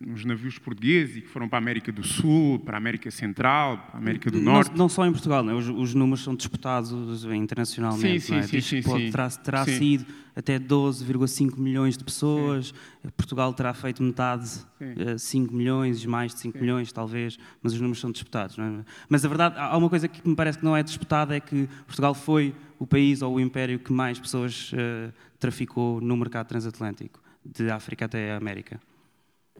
nos 0.05 0.25
navios 0.25 0.59
portugueses 0.59 1.15
e 1.15 1.21
que 1.21 1.29
foram 1.29 1.47
para 1.47 1.57
a 1.57 1.61
América 1.61 1.93
do 1.93 2.05
Sul, 2.05 2.59
para 2.59 2.75
a 2.75 2.77
América 2.77 3.09
Central, 3.09 3.77
para 3.77 3.95
a 3.95 3.97
América 3.97 4.29
do 4.29 4.41
Norte. 4.41 4.71
Não, 4.71 4.79
não 4.79 4.89
só 4.89 5.05
em 5.05 5.11
Portugal, 5.13 5.41
não 5.41 5.53
é? 5.53 5.55
os, 5.55 5.69
os, 5.69 5.93
números 5.93 6.25
são 6.25 6.35
disputados 6.35 7.23
internacionalmente. 7.23 8.19
Sim, 8.19 8.33
sim, 8.33 8.35
é? 8.35 8.41
sim, 8.43 8.61
sim, 8.61 8.81
pode, 8.81 9.05
sim, 9.05 9.11
terá, 9.11 9.29
terá 9.29 9.63
sim. 9.63 9.77
sido 9.77 10.05
até 10.35 10.59
12,5 10.59 11.57
milhões 11.57 11.97
de 11.97 12.03
pessoas. 12.03 12.67
Sim. 12.67 13.09
Portugal 13.15 13.53
terá 13.53 13.73
feito 13.73 14.03
metade, 14.03 14.49
uh, 14.81 15.17
5 15.17 15.53
milhões, 15.53 16.05
mais 16.05 16.33
de 16.33 16.41
5 16.41 16.57
milhões 16.59 16.91
talvez, 16.91 17.39
mas 17.63 17.71
os 17.71 17.79
números 17.79 18.01
são 18.01 18.11
disputados. 18.11 18.59
É? 18.59 18.83
Mas 19.07 19.23
a 19.23 19.27
verdade, 19.29 19.55
há 19.57 19.77
uma 19.77 19.89
coisa 19.89 20.09
que 20.09 20.27
me 20.27 20.35
parece 20.35 20.59
que 20.59 20.65
não 20.65 20.75
é 20.75 20.83
disputada, 20.83 21.33
é 21.33 21.39
que 21.39 21.69
Portugal 21.85 22.13
foi 22.13 22.53
o 22.77 22.85
país 22.85 23.21
ou 23.21 23.35
o 23.35 23.39
império 23.39 23.79
que 23.79 23.93
mais 23.93 24.19
pessoas 24.19 24.73
uh, 24.73 25.13
traficou 25.39 26.01
no 26.01 26.17
mercado 26.17 26.47
transatlântico 26.47 27.25
de 27.55 27.69
África 27.69 28.05
até 28.05 28.31
a 28.31 28.37
América. 28.37 28.79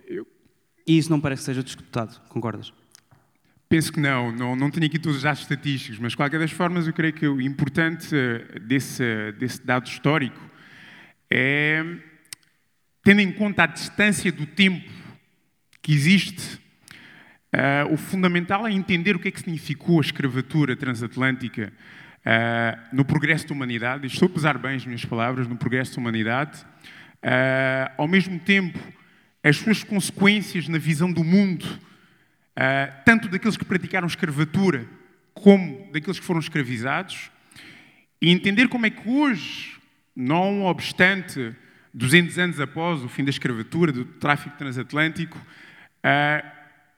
Eu... 0.06 0.28
E 0.86 0.98
isso 0.98 1.10
não 1.10 1.20
parece 1.20 1.42
que 1.42 1.46
seja 1.46 1.64
disputado, 1.64 2.20
concordas? 2.30 2.74
Penso 3.70 3.92
que 3.92 4.00
não, 4.00 4.32
não, 4.32 4.56
não 4.56 4.72
tenho 4.72 4.86
aqui 4.86 4.98
todos 4.98 5.18
os 5.18 5.24
dados 5.24 5.42
estatísticos, 5.42 6.00
mas 6.00 6.12
de 6.12 6.18
qualquer 6.18 6.40
das 6.40 6.52
formas 6.52 6.88
eu 6.88 6.94
creio 6.94 7.14
que 7.14 7.28
o 7.28 7.42
importante 7.42 8.16
eh, 8.16 8.60
desse, 8.60 9.34
desse 9.34 9.66
dado 9.66 9.88
histórico 9.88 10.40
é 11.30 11.84
tendo 13.08 13.22
em 13.22 13.32
conta 13.32 13.64
a 13.64 13.68
distância 13.68 14.30
do 14.34 14.46
tempo 14.46 14.86
que 15.82 15.94
existe, 15.94 16.60
uh, 17.54 17.94
o 17.94 17.96
fundamental 17.96 18.68
é 18.68 18.72
entender 18.74 19.16
o 19.16 19.20
que 19.20 19.30
é 19.30 19.32
que 19.32 19.40
significou 19.40 20.00
a 20.00 20.02
escravatura 20.02 20.76
transatlântica 20.76 21.72
uh, 22.20 22.94
no 22.94 23.06
progresso 23.06 23.48
da 23.48 23.54
humanidade. 23.54 24.08
Estou 24.08 24.26
a 24.26 24.30
pesar 24.30 24.58
bem 24.58 24.76
as 24.76 24.86
minhas 24.86 25.06
palavras, 25.06 25.48
no 25.48 25.56
progresso 25.56 25.96
da 25.96 26.02
humanidade. 26.02 26.66
Uh, 27.24 27.92
ao 27.98 28.08
mesmo 28.08 28.40
tempo, 28.40 28.80
as 29.44 29.58
suas 29.58 29.84
consequências 29.84 30.68
na 30.68 30.78
visão 30.78 31.12
do 31.12 31.24
mundo, 31.24 31.66
tanto 33.06 33.30
daqueles 33.30 33.56
que 33.56 33.64
praticaram 33.64 34.08
escravatura 34.08 34.88
como 35.34 35.90
daqueles 35.94 36.20
que 36.20 36.26
foram 36.26 36.40
escravizados, 36.40 37.30
e 38.22 38.32
entender 38.32 38.68
como 38.68 38.86
é 38.86 38.90
que 38.90 39.08
hoje, 39.08 39.78
não 40.16 40.64
obstante 40.64 41.56
200 41.94 42.38
anos 42.40 42.60
após 42.60 43.04
o 43.04 43.10
fim 43.10 43.24
da 43.24 43.30
escravatura, 43.30 43.92
do 43.92 44.06
tráfico 44.06 44.58
transatlântico, 44.58 45.38
uh, 45.38 46.48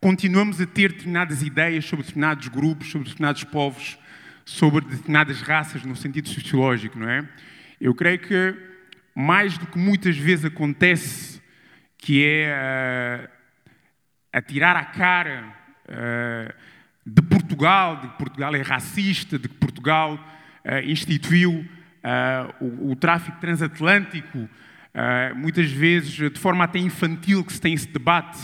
continuamos 0.01 0.59
a 0.61 0.65
ter 0.65 0.91
determinadas 0.91 1.41
ideias 1.41 1.85
sobre 1.85 2.05
determinados 2.05 2.47
grupos, 2.47 2.89
sobre 2.89 3.07
determinados 3.07 3.43
povos, 3.43 3.97
sobre 4.45 4.85
determinadas 4.85 5.41
raças, 5.41 5.83
no 5.83 5.95
sentido 5.95 6.29
sociológico, 6.29 6.97
não 6.97 7.09
é? 7.09 7.27
Eu 7.79 7.93
creio 7.93 8.19
que, 8.19 8.55
mais 9.19 9.57
do 9.57 9.67
que 9.67 9.77
muitas 9.77 10.17
vezes 10.17 10.45
acontece, 10.45 11.41
que 11.97 12.23
é 12.25 13.27
uh, 13.27 13.29
atirar 14.31 14.77
a 14.77 14.85
cara 14.85 15.53
uh, 15.89 16.53
de 17.05 17.21
Portugal, 17.23 17.97
de 17.97 18.07
que 18.07 18.17
Portugal 18.17 18.55
é 18.55 18.61
racista, 18.61 19.37
de 19.37 19.49
que 19.49 19.55
Portugal 19.55 20.13
uh, 20.13 20.89
instituiu 20.89 21.67
o, 22.61 22.91
o, 22.91 22.95
tráfico 22.95 23.37
transatlântico, 23.41 24.47
muitas 25.35 25.69
vezes 25.69 26.13
de 26.13 26.39
forma 26.39 26.63
até 26.63 26.79
infantil 26.79 27.43
que 27.43 27.51
se 27.51 27.59
tem 27.59 27.73
esse 27.73 27.89
debate, 27.89 28.39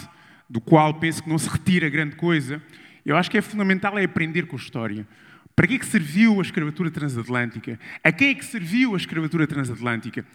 do 0.50 0.60
qual 0.60 0.94
penso 0.96 1.24
que 1.24 1.30
não 1.30 1.38
se 1.38 1.50
retira 1.50 1.90
grande 1.90 2.18
coisa, 2.18 2.62
eu 3.06 3.16
acho 3.16 3.32
que 3.32 3.38
é 3.38 3.42
fundamental 3.42 3.98
é 3.98 4.04
aprender 4.04 4.46
com 4.46 4.58
a 4.58 4.60
história. 4.60 5.08
Para 5.56 5.68
que 5.68 5.76
é 5.76 5.80
que 5.80 5.86
serviu 5.86 6.40
a 6.40 6.42
escravatura 6.42 6.92
transatlântica? 6.92 7.80
A 8.04 8.12
quem 8.12 8.32
é 8.32 8.36
que 8.36 8.44
serviu 8.44 8.94
a 8.94 8.98
escravatura 8.98 9.48
transatlântica? 9.48 10.26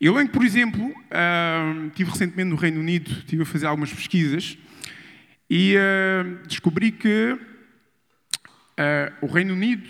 Eu 0.00 0.14
lembro, 0.14 0.32
por 0.32 0.44
exemplo, 0.44 0.82
uh, 0.86 1.86
estive 1.88 2.10
recentemente 2.10 2.48
no 2.48 2.56
Reino 2.56 2.80
Unido, 2.80 3.10
estive 3.10 3.42
a 3.42 3.46
fazer 3.46 3.66
algumas 3.66 3.92
pesquisas 3.92 4.56
e 5.50 5.76
uh, 5.76 6.46
descobri 6.46 6.90
que 6.90 7.32
uh, 7.32 7.38
o 9.20 9.26
Reino 9.26 9.52
Unido, 9.52 9.88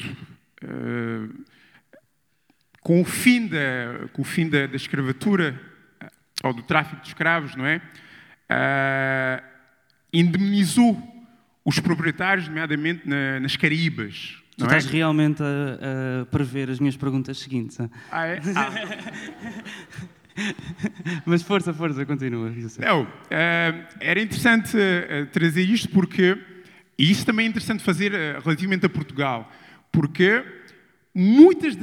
com 2.80 3.00
o 3.00 3.04
fim 3.04 3.46
da, 3.46 4.08
com 4.12 4.22
o 4.22 4.24
fim 4.24 4.48
da, 4.48 4.66
da 4.66 4.76
escravatura 4.76 5.60
ou 6.42 6.52
do 6.52 6.62
tráfico 6.62 7.02
de 7.02 7.08
escravos, 7.08 7.56
não 7.56 7.66
é? 7.66 7.80
indemnizou 10.12 11.00
os 11.64 11.80
proprietários, 11.80 12.48
nomeadamente 12.48 13.08
na, 13.08 13.40
nas 13.40 13.56
Caraíbas. 13.56 14.41
Tu 14.62 14.66
estás 14.66 14.86
é? 14.86 14.90
realmente 14.90 15.42
a, 15.42 16.22
a, 16.22 16.26
prever 16.26 16.70
as 16.70 16.78
minhas 16.78 16.96
perguntas 16.96 17.38
seguintes. 17.38 17.78
Ah, 18.10 18.26
é? 18.26 18.40
Ah. 18.54 18.70
Mas 21.26 21.42
força, 21.42 21.74
força, 21.74 22.06
continua. 22.06 22.50
Não, 22.78 23.02
uh, 23.02 23.08
era 24.00 24.20
interessante 24.20 24.76
uh, 24.76 25.26
trazer 25.26 25.62
isto 25.62 25.88
porque, 25.90 26.38
e 26.98 27.10
isso 27.10 27.26
também 27.26 27.46
é 27.46 27.48
interessante 27.48 27.82
fazer 27.82 28.12
uh, 28.12 28.40
relativamente 28.42 28.86
a 28.86 28.88
Portugal, 28.88 29.50
porque 29.90 30.42
muitas 31.14 31.76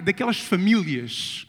daquelas 0.00 0.40
famílias, 0.40 1.46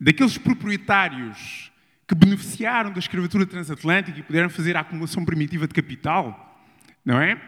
daqueles 0.00 0.38
proprietários 0.38 1.70
que 2.06 2.14
beneficiaram 2.14 2.90
da 2.90 2.98
escravatura 2.98 3.44
transatlântica 3.44 4.18
e 4.18 4.22
puderam 4.22 4.48
fazer 4.48 4.76
a 4.76 4.80
acumulação 4.80 5.24
primitiva 5.24 5.66
de 5.66 5.74
capital, 5.74 6.62
não 7.04 7.20
é? 7.20 7.38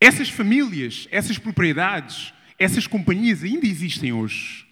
Essas 0.00 0.28
famílias, 0.28 1.08
essas 1.10 1.38
propriedades, 1.38 2.32
essas 2.58 2.86
companhias 2.86 3.42
ainda 3.42 3.66
existem 3.66 4.12
hoje. 4.12 4.66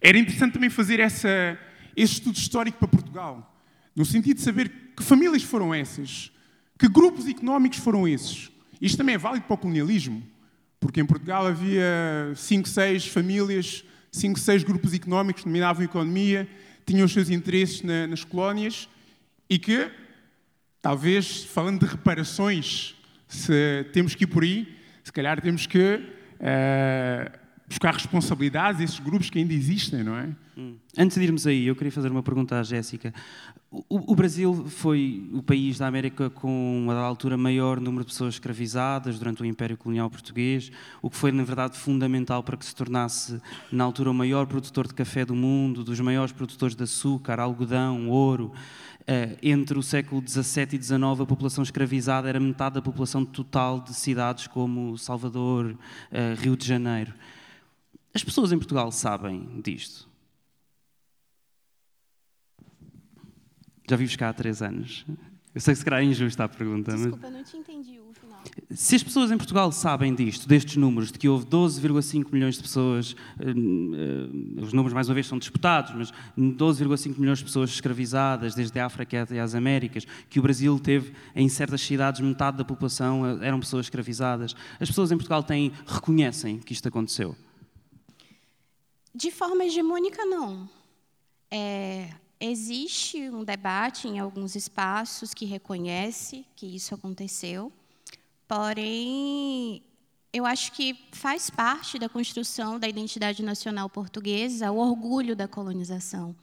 Era 0.00 0.18
interessante 0.18 0.52
também 0.52 0.70
fazer 0.70 1.00
essa, 1.00 1.58
esse 1.96 2.14
estudo 2.14 2.36
histórico 2.36 2.78
para 2.78 2.88
Portugal, 2.88 3.62
no 3.94 4.04
sentido 4.04 4.36
de 4.36 4.42
saber 4.42 4.70
que 4.96 5.02
famílias 5.02 5.42
foram 5.42 5.74
essas, 5.74 6.30
que 6.78 6.88
grupos 6.88 7.26
económicos 7.26 7.78
foram 7.78 8.06
esses. 8.06 8.50
Isto 8.80 8.98
também 8.98 9.16
é 9.16 9.18
válido 9.18 9.46
para 9.46 9.54
o 9.54 9.58
colonialismo, 9.58 10.22
porque 10.78 11.00
em 11.00 11.06
Portugal 11.06 11.46
havia 11.46 12.32
cinco, 12.36 12.68
seis 12.68 13.06
famílias, 13.06 13.84
cinco, 14.12 14.38
seis 14.38 14.62
grupos 14.62 14.94
económicos 14.94 15.42
que 15.42 15.48
dominavam 15.48 15.82
a 15.82 15.84
economia 15.84 16.48
tinham 16.88 17.04
os 17.04 17.12
seus 17.12 17.28
interesses 17.28 17.82
na, 17.82 18.06
nas 18.06 18.24
colónias 18.24 18.88
e 19.48 19.58
que, 19.58 19.90
talvez, 20.80 21.44
falando 21.44 21.80
de 21.80 21.86
reparações, 21.86 22.94
se 23.28 23.84
temos 23.92 24.14
que 24.14 24.24
ir 24.24 24.26
por 24.26 24.42
aí, 24.42 24.66
se 25.04 25.12
calhar 25.12 25.40
temos 25.40 25.66
que 25.66 26.00
uh, 26.40 27.38
buscar 27.68 27.92
responsabilidades 27.92 28.80
a 28.80 28.84
esses 28.84 28.98
grupos 28.98 29.28
que 29.28 29.38
ainda 29.38 29.52
existem, 29.52 30.02
não 30.02 30.16
é? 30.16 30.28
Hum. 30.56 30.76
Antes 30.96 31.16
de 31.16 31.22
irmos 31.22 31.46
aí, 31.46 31.66
eu 31.66 31.76
queria 31.76 31.92
fazer 31.92 32.10
uma 32.10 32.22
pergunta 32.22 32.58
à 32.58 32.62
Jéssica. 32.62 33.14
O, 33.70 34.12
o, 34.12 34.16
Brasil 34.16 34.64
foi 34.68 35.28
o 35.32 35.42
país 35.42 35.78
da 35.78 35.86
América 35.86 36.30
com, 36.30 36.86
a 36.90 36.94
altura, 36.94 37.36
maior 37.36 37.78
número 37.78 38.02
de 38.02 38.10
pessoas 38.10 38.34
escravizadas 38.34 39.18
durante 39.18 39.42
o 39.42 39.44
Império 39.44 39.76
Colonial 39.76 40.08
Português, 40.08 40.72
o 41.02 41.10
que 41.10 41.16
foi, 41.16 41.30
na 41.30 41.44
verdade, 41.44 41.76
fundamental 41.76 42.42
para 42.42 42.56
que 42.56 42.64
se 42.64 42.74
tornasse, 42.74 43.40
na 43.70 43.84
altura, 43.84 44.10
o 44.10 44.14
maior 44.14 44.46
produtor 44.46 44.88
de 44.88 44.94
café 44.94 45.24
do 45.24 45.34
mundo, 45.34 45.84
dos 45.84 46.00
maiores 46.00 46.32
produtores 46.32 46.74
de 46.74 46.82
açúcar, 46.82 47.38
algodão, 47.38 48.08
ouro. 48.08 48.52
Uh, 49.08 49.38
entre 49.42 49.78
o 49.78 49.82
século 49.82 50.22
XVII 50.26 50.76
e 50.76 50.82
XIX, 50.82 51.20
a 51.22 51.24
população 51.24 51.64
escravizada 51.64 52.28
era 52.28 52.38
metade 52.38 52.74
da 52.74 52.82
população 52.82 53.24
total 53.24 53.80
de 53.80 53.94
cidades 53.94 54.46
como 54.46 54.98
Salvador, 54.98 55.70
uh, 56.12 56.38
Rio 56.38 56.54
de 56.54 56.66
Janeiro. 56.66 57.14
As 58.12 58.22
pessoas 58.22 58.52
em 58.52 58.58
Portugal 58.58 58.92
sabem 58.92 59.62
disto. 59.62 60.06
Já 63.88 63.96
vives 63.96 64.14
cá 64.14 64.28
há 64.28 64.32
três 64.34 64.60
anos. 64.60 65.06
Eu 65.54 65.60
sei 65.62 65.72
que 65.72 65.78
se 65.78 65.84
calhar 65.86 66.02
é 66.02 66.04
injusta 66.04 66.44
a 66.44 66.48
pergunta. 66.48 66.92
Desculpa, 66.92 67.18
mas... 67.22 67.32
não 67.32 67.42
te 67.42 67.56
entendi. 67.56 67.97
Se 68.70 68.96
as 68.96 69.02
pessoas 69.02 69.30
em 69.30 69.36
Portugal 69.36 69.72
sabem 69.72 70.14
disto, 70.14 70.48
destes 70.48 70.76
números, 70.76 71.10
de 71.10 71.18
que 71.18 71.28
houve 71.28 71.46
12,5 71.46 72.32
milhões 72.32 72.56
de 72.56 72.62
pessoas, 72.62 73.12
uh, 73.12 74.62
os 74.62 74.72
números 74.72 74.92
mais 74.92 75.08
uma 75.08 75.14
vez 75.14 75.26
são 75.26 75.38
disputados, 75.38 75.92
mas 75.94 76.12
12,5 76.36 77.18
milhões 77.18 77.38
de 77.38 77.44
pessoas 77.44 77.70
escravizadas, 77.70 78.54
desde 78.54 78.78
a 78.78 78.86
África 78.86 79.22
até 79.22 79.40
às 79.40 79.54
Américas, 79.54 80.06
que 80.28 80.38
o 80.38 80.42
Brasil 80.42 80.78
teve 80.78 81.12
em 81.34 81.48
certas 81.48 81.80
cidades 81.80 82.20
metade 82.20 82.56
da 82.56 82.64
população 82.64 83.26
eh, 83.26 83.46
eram 83.46 83.60
pessoas 83.60 83.86
escravizadas. 83.86 84.54
As 84.78 84.88
pessoas 84.88 85.10
em 85.10 85.16
Portugal 85.16 85.42
têm, 85.42 85.72
reconhecem 85.86 86.58
que 86.58 86.72
isto 86.72 86.88
aconteceu? 86.88 87.34
De 89.14 89.30
forma 89.30 89.64
hegemônica, 89.64 90.24
não. 90.24 90.68
É, 91.50 92.10
Existe 92.40 93.28
um 93.30 93.42
debate 93.42 94.06
em 94.06 94.20
alguns 94.20 94.54
espaços 94.54 95.34
que 95.34 95.44
reconhece 95.44 96.46
que 96.54 96.66
isso 96.66 96.94
aconteceu, 96.94 97.72
porém, 98.48 99.82
eu 100.32 100.46
acho 100.46 100.72
que 100.72 100.98
faz 101.12 101.50
parte 101.50 101.98
da 101.98 102.08
construção 102.08 102.78
da 102.78 102.88
identidade 102.88 103.42
nacional 103.42 103.88
portuguesa 103.88 104.72
o 104.72 104.78
orgulho 104.78 105.36
da 105.36 105.46
colonização. 105.46 106.34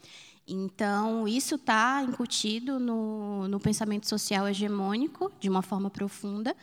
Então, 0.48 1.28
isso 1.28 1.56
está 1.56 2.04
incutido 2.04 2.80
no, 2.80 3.48
no 3.48 3.60
pensamento 3.60 4.08
social 4.08 4.48
hegemônico, 4.48 5.32
de 5.40 5.50
uma 5.50 5.64
forma 5.64 5.90
profunda, 5.90 6.56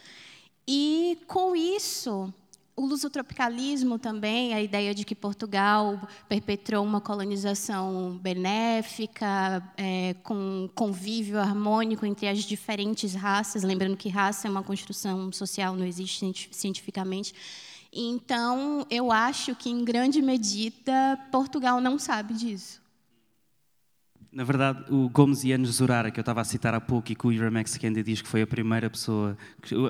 e 0.67 1.19
com 1.27 1.57
isso 1.57 2.33
o 2.75 2.87
lusotropicalismo 2.87 3.99
também, 3.99 4.55
a 4.55 4.63
ideia 4.63 4.95
de 4.95 5.05
que 5.05 5.15
Portugal 5.15 6.09
perpetrou 6.29 6.85
uma 6.85 7.01
colonização 7.01 8.19
benéfica, 8.23 9.63
é, 9.77 10.15
com 10.23 10.69
convívio 10.75 11.39
harmônico 11.39 12.07
entre 12.07 12.27
as 12.27 12.39
diferentes 12.39 13.15
raças, 13.15 13.63
lembrando 13.63 13.97
que 13.97 14.09
raça 14.09 14.49
é 14.49 14.51
uma 14.51 14.63
construção 14.63 15.31
social, 15.33 15.77
não 15.77 15.85
existe 15.87 16.49
cientificamente. 16.51 17.35
Então, 17.93 18.87
eu 18.91 19.13
acho 19.13 19.55
que, 19.55 19.69
em 19.69 19.85
grande 19.85 20.23
medida, 20.23 21.19
Portugal 21.31 21.79
não 21.79 21.99
sabe 21.99 22.33
disso. 22.33 22.82
Na 24.33 24.45
verdade, 24.45 24.85
o 24.91 25.11
Gomes 25.11 25.45
Yanes 25.45 25.69
Zurara, 25.73 26.11
que 26.11 26.19
eu 26.19 26.23
estava 26.23 26.41
a 26.41 26.45
citar 26.45 26.75
há 26.75 26.81
pouco 26.81 27.13
e 27.13 27.15
que 27.15 27.27
o 27.27 27.31
Iramax 27.33 27.77
Kendi 27.77 28.03
diz 28.03 28.23
que 28.23 28.29
foi 28.29 28.41
a 28.41 28.47
primeira 28.47 28.89
pessoa, 28.89 29.37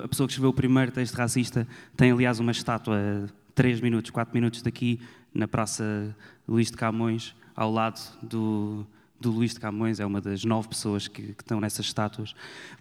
a 0.03 0.07
pessoa 0.07 0.27
que 0.27 0.33
escreveu 0.33 0.49
o 0.49 0.53
primeiro 0.53 0.91
texto 0.91 1.15
racista, 1.15 1.65
tem 1.95 2.11
aliás 2.11 2.41
uma 2.41 2.51
estátua 2.51 2.97
a 2.97 3.29
3 3.55 3.79
minutos, 3.79 4.11
4 4.11 4.33
minutos 4.33 4.61
daqui, 4.61 4.99
na 5.33 5.47
Praça 5.47 6.13
Luís 6.45 6.69
de 6.69 6.75
Camões, 6.75 7.33
ao 7.55 7.71
lado 7.71 8.01
do, 8.21 8.85
do 9.23 9.31
Luís 9.31 9.53
de 9.53 9.59
Camões, 9.59 9.99
é 9.99 10.05
uma 10.05 10.21
das 10.21 10.43
nove 10.43 10.67
pessoas 10.67 11.07
que, 11.07 11.21
que 11.21 11.41
estão 11.41 11.59
nessas 11.59 11.85
estátuas. 11.85 12.35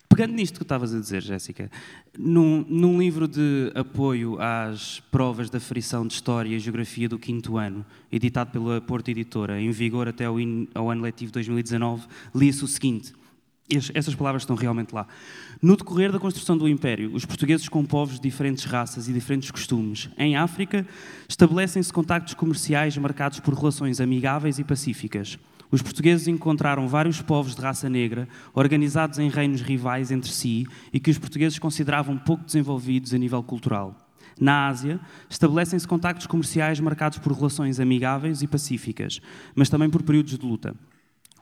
Pegando 0.09 0.35
nisto 0.35 0.57
que 0.57 0.65
estavas 0.65 0.95
a 0.95 1.01
dizer, 1.01 1.23
Jéssica, 1.23 1.71
num, 2.19 2.65
num, 2.69 2.99
livro 2.99 3.27
de 3.27 3.73
apoio 3.75 4.37
às 4.41 5.01
provas 5.11 5.49
da 5.49 5.59
frição 5.59 6.07
de 6.07 6.15
História 6.15 6.55
e 6.55 6.59
Geografia 6.59 7.09
do 7.09 7.19
quinto 7.19 7.57
ano, 7.57 7.87
editado 8.11 8.51
pela 8.51 8.81
Porto 8.81 9.09
Editora, 9.09 9.61
em 9.61 9.71
vigor 9.71 10.09
até 10.09 10.27
ao, 10.27 10.39
in, 10.39 10.69
ao 10.75 10.91
ano 10.91 11.03
letivo 11.03 11.33
2019, 11.33 12.07
lia-se 12.35 12.65
o 12.65 12.69
seguinte 12.69 13.15
essas 13.95 14.15
palavras 14.15 14.43
estão 14.43 14.57
realmente 14.57 14.95
lá. 14.95 15.07
No 15.61 15.77
decorrer 15.77 16.13
da 16.13 16.19
construção 16.19 16.59
do 16.59 16.69
Império, 16.69 17.15
os 17.15 17.25
portugueses 17.25 17.69
com 17.69 17.85
povos 17.85 18.17
de 18.17 18.21
diferentes 18.21 18.65
raças 18.65 19.09
e 19.09 19.13
diferentes 19.13 19.51
costumes 19.51 20.11
em 20.19 20.37
África 20.37 20.87
estabelecem-se 21.29 21.93
contactos 21.93 22.35
comerciais 22.35 22.97
marcados 22.99 23.41
por 23.41 23.55
relações 23.55 24.01
amigáveis 24.01 24.59
e 24.59 24.65
pacíficas. 24.65 25.39
Os 25.73 25.81
portugueses 25.81 26.29
encontraram 26.29 26.87
vários 26.87 27.23
povos 27.23 27.55
de 27.55 27.63
raça 27.63 27.89
negra 27.89 28.29
organizados 28.53 29.19
em 29.19 29.31
reinos 29.31 29.63
rivais 29.63 30.11
entre 30.11 30.31
si 30.31 30.67
e 30.93 31.01
que 31.01 31.11
os 31.11 31.17
portugueses 31.17 31.59
consideravam 31.59 32.19
pouco 32.19 32.45
desenvolvidos 32.45 33.15
a 33.15 33.19
nível 33.19 33.43
cultural. 33.43 33.97
Na 34.39 34.69
Ásia, 34.69 35.01
estabelecem-se 35.31 35.89
contactos 35.89 36.27
comerciais 36.27 36.79
marcados 36.79 37.19
por 37.19 37.33
relações 37.33 37.81
amigáveis 37.81 38.43
e 38.43 38.47
pacíficas, 38.47 39.21
mas 39.55 39.71
também 39.71 39.89
por 39.89 40.03
períodos 40.03 40.39
de 40.39 40.45
luta. 40.45 40.75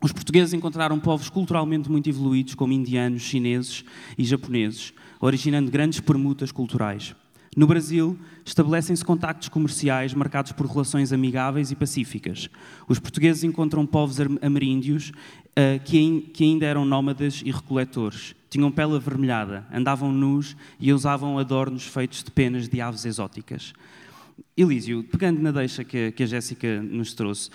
Os 0.00 0.12
portugueses 0.12 0.54
encontraram 0.54 1.00
povos 1.00 1.28
culturalmente 1.28 1.90
muito 1.90 2.08
evoluídos, 2.08 2.54
como 2.54 2.72
indianos, 2.72 3.22
chineses 3.22 3.84
e 4.16 4.22
japoneses, 4.24 4.94
originando 5.20 5.72
grandes 5.72 5.98
permutas 5.98 6.52
culturais. 6.52 7.16
No 7.56 7.66
Brasil, 7.66 8.16
estabelecem-se 8.44 9.04
contactos 9.04 9.48
comerciais 9.48 10.14
marcados 10.14 10.52
por 10.52 10.66
relações 10.66 11.12
amigáveis 11.12 11.72
e 11.72 11.74
pacíficas. 11.74 12.48
Os 12.86 13.00
portugueses 13.00 13.42
encontram 13.42 13.84
povos 13.84 14.18
ameríndios 14.40 15.10
uh, 15.10 15.82
que, 15.84 16.20
que, 16.32 16.44
ainda 16.44 16.64
eram 16.64 16.84
nómadas 16.84 17.42
e 17.44 17.50
recoletores. 17.50 18.36
Tinham 18.48 18.70
pele 18.70 18.94
avermelhada, 18.94 19.66
andavam 19.72 20.12
nus 20.12 20.56
e 20.78 20.92
usavam 20.92 21.40
adornos 21.40 21.86
feitos 21.86 22.22
de 22.22 22.30
penas 22.30 22.68
de 22.68 22.80
aves 22.80 23.04
exóticas. 23.04 23.72
Elísio, 24.56 25.02
pegando 25.02 25.42
na 25.42 25.50
deixa 25.50 25.82
que, 25.82 26.12
que 26.12 26.22
a 26.22 26.26
Jéssica 26.26 26.80
nos 26.80 27.14
trouxe, 27.14 27.50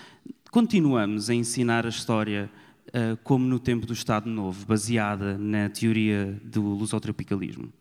continuamos 0.52 1.30
a 1.30 1.34
ensinar 1.34 1.86
a 1.86 1.90
história 1.90 2.52
uh, 2.90 3.16
como 3.24 3.46
no 3.46 3.60
tempo 3.60 3.86
do 3.86 3.94
Estado 3.94 4.30
Novo, 4.30 4.66
baseada 4.66 5.38
na 5.38 5.70
teoria 5.70 6.38
do 6.44 6.62
lusotropicalismo? 6.62 7.72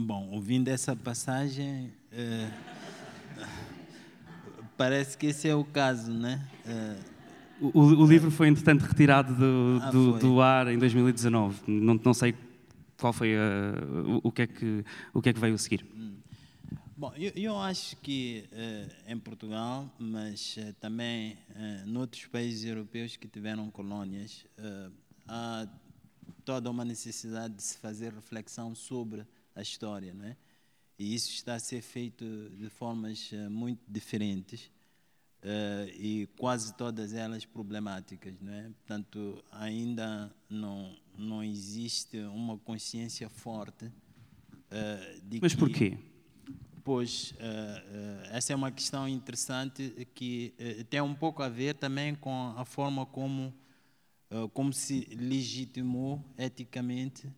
Bom, 0.00 0.28
ouvindo 0.30 0.68
essa 0.68 0.94
passagem, 0.94 1.92
uh, 2.12 3.44
parece 4.76 5.18
que 5.18 5.26
esse 5.26 5.48
é 5.48 5.56
o 5.56 5.64
caso, 5.64 6.12
né? 6.12 6.48
Uh, 7.60 7.72
o, 7.74 7.80
o, 7.80 8.06
livro 8.06 8.30
foi, 8.30 8.46
entretanto, 8.46 8.82
retirado 8.82 9.34
do, 9.34 9.80
ah, 9.82 9.90
do, 9.90 10.18
do 10.20 10.40
ar 10.40 10.68
em 10.68 10.78
2019. 10.78 11.62
Não, 11.66 11.94
não 11.94 12.14
sei 12.14 12.32
qual 12.96 13.12
foi 13.12 13.34
a, 13.34 13.40
o, 14.22 14.28
o, 14.28 14.30
que 14.30 14.42
é 14.42 14.46
que, 14.46 14.84
o 15.12 15.20
que 15.20 15.30
é 15.30 15.32
que 15.32 15.40
veio 15.40 15.56
a 15.56 15.58
seguir. 15.58 15.84
Hum. 15.96 16.14
Bom, 16.96 17.12
eu, 17.16 17.32
eu 17.34 17.58
acho 17.58 17.96
que 17.96 18.44
uh, 18.52 19.10
em 19.12 19.18
Portugal, 19.18 19.92
mas 19.98 20.56
uh, 20.58 20.72
também 20.74 21.32
uh, 21.32 21.88
noutros 21.88 22.24
países 22.26 22.64
europeus 22.64 23.16
que 23.16 23.26
tiveram 23.26 23.68
colônias, 23.68 24.46
há 25.26 25.66
toda 26.44 26.70
uma 26.70 26.84
necessidade 26.84 27.54
de 27.54 27.64
se 27.64 27.76
fazer 27.78 28.12
reflexão 28.12 28.76
sobre 28.76 29.26
a 29.58 29.62
história, 29.62 30.14
não 30.14 30.24
é? 30.24 30.36
E 30.98 31.14
isso 31.14 31.30
está 31.30 31.54
a 31.54 31.58
ser 31.58 31.80
feito 31.80 32.24
de 32.56 32.68
formas 32.68 33.30
muito 33.50 33.80
diferentes 33.86 34.70
e 35.94 36.28
quase 36.36 36.74
todas 36.74 37.14
elas 37.14 37.44
problemáticas, 37.44 38.34
não 38.40 38.52
é? 38.52 38.62
Portanto, 38.64 39.44
ainda 39.52 40.34
não 40.50 40.96
não 41.16 41.42
existe 41.42 42.18
uma 42.18 42.58
consciência 42.58 43.28
forte 43.28 43.92
de 45.22 45.40
mas 45.40 45.54
que 45.54 45.58
porquê? 45.58 45.98
Pois, 46.88 47.32
uh, 47.32 47.34
uh, 47.34 48.28
essa 48.30 48.54
é 48.54 48.56
uma 48.56 48.70
questão 48.72 49.06
interessante 49.06 50.08
que 50.14 50.54
uh, 50.58 50.84
tem 50.84 51.02
um 51.02 51.14
pouco 51.14 51.42
a 51.42 51.48
ver 51.48 51.74
também 51.74 52.14
com 52.14 52.54
a 52.56 52.64
forma 52.64 53.04
como, 53.04 53.52
como 54.54 54.72
se 54.72 55.06
legitimou 55.14 56.24
eticamente 56.38 57.28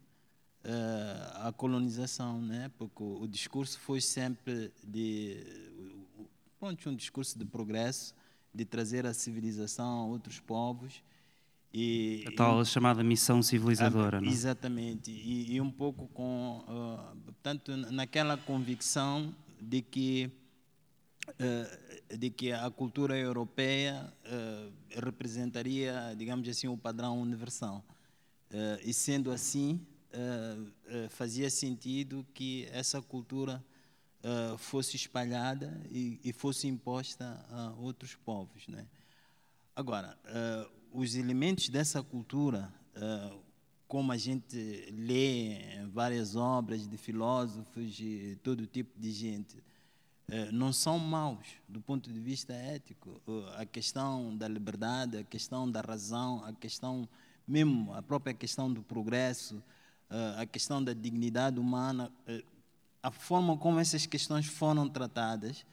a 1.37 1.53
colonização, 1.53 2.41
né? 2.41 2.71
porque 2.77 3.03
o, 3.03 3.23
o, 3.23 3.29
discurso 3.29 3.79
foi 3.79 4.01
sempre 4.01 4.71
de 4.85 5.39
pronto, 6.59 6.91
um 6.91 6.95
discurso 6.95 7.39
de 7.39 7.45
progresso, 7.47 8.15
de 8.55 8.65
trazer 8.65 9.07
a 9.07 9.15
civilização 9.15 10.03
a 10.03 10.05
outros 10.05 10.39
povos. 10.39 11.03
E, 11.73 12.25
a 12.27 12.33
tal 12.33 12.61
e, 12.61 12.67
chamada 12.67 13.03
missão 13.03 13.43
civilizadora, 13.43 14.19
a, 14.19 14.21
não? 14.21 14.29
Exatamente, 14.29 15.11
e, 15.11 15.55
e, 15.55 15.61
um 15.61 15.71
pouco 15.71 16.09
com, 16.09 16.65
uh, 16.69 17.17
portanto, 17.25 17.77
naquela 17.77 18.37
convicção 18.37 19.35
de 19.61 19.81
que 19.81 20.31
uh, 21.29 22.17
de 22.19 22.29
que 22.29 22.51
a 22.53 22.69
cultura 22.71 23.17
europeia 23.17 24.13
uh, 24.27 24.73
representaria, 25.01 26.13
digamos 26.19 26.49
assim, 26.49 26.67
o 26.67 26.77
padrão 26.77 27.21
universal. 27.21 27.85
e 28.85 28.93
sendo 28.93 29.31
assim, 29.31 29.81
fazia 31.11 31.49
sentido 31.49 32.27
que 32.35 32.69
essa 32.73 33.01
cultura 33.01 33.65
fosse 34.59 34.97
espalhada 34.97 35.81
e, 35.91 36.21
e, 36.23 36.33
fosse 36.33 36.67
imposta 36.67 37.45
a 37.51 37.73
outros 37.79 38.15
povos, 38.15 38.67
né? 38.69 38.87
Agora, 39.75 40.19
os 40.93 41.15
elementos 41.15 41.69
dessa 41.69 42.03
cultura, 42.03 42.73
uh, 42.97 43.41
como 43.87 44.13
a 44.13 44.17
gente 44.17 44.57
lê 44.93 45.85
várias 45.93 46.37
obras 46.37 46.89
de 46.89 46.97
filósofos 46.97 47.99
e 48.01 48.39
todo 48.43 48.67
tipo 48.67 48.99
de 48.99 49.11
gente, 49.13 49.57
uh, 49.57 50.53
não 50.53 50.73
são 50.73 50.99
maus 50.99 51.47
do 51.69 51.81
ponto 51.81 52.13
de 52.13 52.21
vista 52.21 52.53
ético. 52.53 53.21
Uh, 53.27 53.47
a 53.57 53.65
questão 53.65 54.37
da 54.37 54.49
liberdade, 54.49 55.19
a 55.19 55.25
questão 55.25 55.71
da 55.71 55.81
razão, 55.81 56.45
a 56.45 56.53
questão 56.53 57.09
mesmo 57.47 57.93
a 57.95 58.03
própria 58.03 58.33
questão 58.33 58.73
do 58.73 58.81
progresso, 58.81 59.63
a 60.37 60.45
questão 60.45 60.83
da 60.83 60.93
dignidade 60.93 61.59
humana, 61.59 62.11
a 63.03 63.11
forma 63.11 63.57
como 63.57 63.79
essas 63.79 64.07
questões 64.07 64.47
foram 64.47 64.89
tratadas 64.89 65.65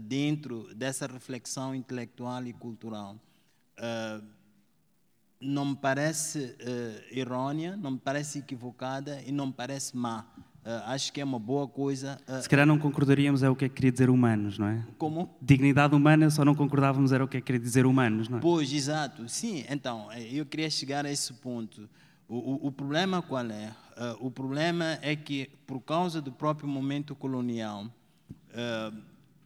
dentro 0.00 0.74
dessa 0.74 1.06
reflexão 1.06 1.74
intelectual 1.74 2.46
e 2.46 2.52
cultural 2.52 3.16
não 5.40 5.66
me 5.66 5.76
parece 5.76 6.56
errônea, 7.10 7.76
não 7.76 7.90
me 7.92 7.98
parece 7.98 8.38
equivocada 8.38 9.20
e 9.26 9.32
não 9.32 9.48
me 9.48 9.52
parece 9.52 9.94
má. 9.94 10.24
Acho 10.86 11.12
que 11.12 11.20
é 11.20 11.24
uma 11.24 11.38
boa 11.38 11.68
coisa. 11.68 12.18
Se 12.40 12.48
calhar 12.48 12.66
não 12.66 12.78
concordaríamos 12.78 13.42
é 13.42 13.50
o 13.50 13.54
que 13.54 13.66
é 13.66 13.68
que 13.68 13.74
queria 13.74 13.92
dizer 13.92 14.08
humanos, 14.08 14.58
não 14.58 14.66
é? 14.66 14.86
Como? 14.96 15.36
Dignidade 15.42 15.94
humana, 15.94 16.30
só 16.30 16.42
não 16.42 16.54
concordávamos 16.54 17.12
era 17.12 17.22
o 17.22 17.28
que 17.28 17.36
é 17.36 17.40
que 17.40 17.46
queria 17.46 17.60
dizer 17.60 17.84
humanos, 17.84 18.30
não 18.30 18.38
é? 18.38 18.40
Pois, 18.40 18.72
exato. 18.72 19.28
Sim, 19.28 19.66
então, 19.68 20.10
eu 20.12 20.46
queria 20.46 20.70
chegar 20.70 21.04
a 21.04 21.12
esse 21.12 21.34
ponto. 21.34 21.86
O, 22.28 22.36
o, 22.36 22.66
o 22.68 22.72
problema 22.72 23.22
qual 23.22 23.46
é? 23.50 23.74
Uh, 23.96 24.26
o 24.26 24.30
problema 24.30 24.98
é 25.02 25.14
que, 25.14 25.50
por 25.66 25.80
causa 25.80 26.20
do 26.20 26.32
próprio 26.32 26.68
momento 26.68 27.14
colonial, 27.14 27.90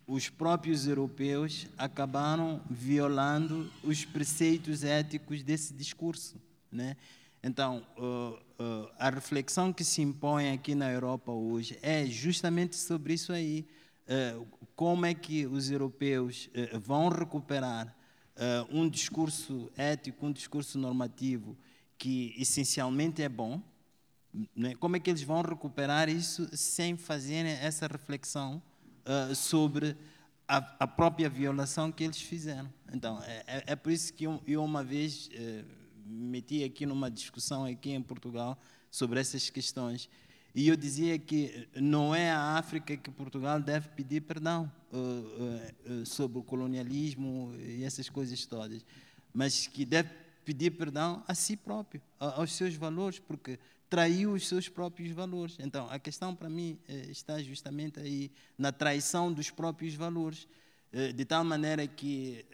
os 0.07 0.31
próprios 0.31 0.87
europeus 0.87 1.67
acabaram 1.77 2.63
violando 2.71 3.71
os 3.83 4.07
preceitos 4.07 4.83
éticos 4.83 5.43
desse 5.43 5.75
discurso. 5.75 6.41
Né? 6.73 6.97
Então, 7.43 7.87
uh, 7.99 8.39
uh, 8.63 8.91
a 8.99 9.11
reflexão 9.11 9.71
que 9.71 9.85
se 9.85 10.01
impõe 10.01 10.51
aqui 10.51 10.75
na 10.75 10.91
Europa 10.91 11.31
hoje 11.31 11.79
é 11.83 12.07
justamente 12.07 12.75
sobre 12.77 13.13
isso 13.13 13.33
aí. 13.33 13.67
Uh, 14.09 14.47
como 14.75 15.05
é 15.05 15.13
que 15.13 15.47
os 15.47 15.71
europeus 15.71 16.49
vão 16.81 17.09
recuperar 17.09 17.95
um 18.71 18.89
discurso 18.89 19.69
ético, 19.77 20.25
um 20.25 20.31
discurso 20.31 20.79
normativo 20.79 21.57
que 21.99 22.35
essencialmente 22.39 23.23
é 23.23 23.29
bom? 23.29 23.61
Né? 24.55 24.75
Como 24.77 24.97
é 24.97 25.01
que 25.01 25.11
eles 25.11 25.23
vão 25.23 25.43
recuperar 25.43 26.09
isso 26.09 26.49
sem 26.57 26.97
fazerem 26.97 27.53
essa 27.53 27.87
reflexão 27.87 28.63
uh, 29.05 29.35
sobre 29.35 29.97
a, 30.47 30.57
a, 30.81 30.87
própria 30.87 31.29
violação 31.29 31.91
que 31.91 32.05
eles 32.05 32.21
fizeram. 32.21 32.73
Então, 32.93 33.23
é, 33.25 33.45
é, 33.47 33.65
é 33.69 33.77
por 33.77 33.93
isso 33.93 34.13
que 34.13 34.25
eu, 34.25 34.41
eu 34.47 34.65
uma 34.65 34.85
vez 34.85 35.29
uh, 35.29 35.65
meti 36.07 36.65
aqui 36.65 36.87
numa 36.87 37.11
discussão 37.11 37.65
aqui 37.65 37.91
em 37.91 38.03
Portugal 38.03 38.59
sobre 38.91 39.21
essas 39.21 39.51
questões 39.51 40.09
e 40.55 40.69
eu 40.69 40.77
dizia 40.77 41.19
que 41.19 41.69
não 41.75 42.15
é 42.15 42.31
a 42.31 42.57
África 42.57 42.97
que 42.97 43.11
Portugal 43.11 43.61
deve 43.61 43.89
pedir 43.91 44.23
perdão 44.23 44.71
uh, 44.91 46.07
sobre 46.07 46.39
o 46.39 46.43
colonialismo 46.43 47.55
e 47.59 47.85
essas 47.85 48.09
coisas 48.09 48.47
todas, 48.47 48.85
mas 49.33 49.67
que 49.67 49.85
deve 49.85 50.09
pedir 50.49 50.71
perdão 50.71 51.23
a 51.29 51.35
si 51.35 51.59
próprio, 51.59 52.01
aos 52.19 52.55
seus 52.55 52.75
valores, 52.75 53.19
porque 53.19 53.59
traiu 53.91 54.33
os 54.33 54.49
seus 54.49 54.67
próprios 54.67 55.11
valores. 55.13 55.59
Então, 55.61 55.87
a 55.91 55.99
questão 55.99 56.35
para 56.35 56.49
mim 56.49 56.79
eh, 56.89 57.09
está 57.11 57.43
justamente 57.43 58.01
aí 58.01 58.31
na 58.57 58.73
traição 58.73 59.31
dos 59.31 59.51
próprios 59.51 59.95
valores. 59.95 60.49
eh, 60.93 61.13
de 61.13 61.25
tal 61.27 61.45
maneira 61.45 61.87
que, 61.87 62.47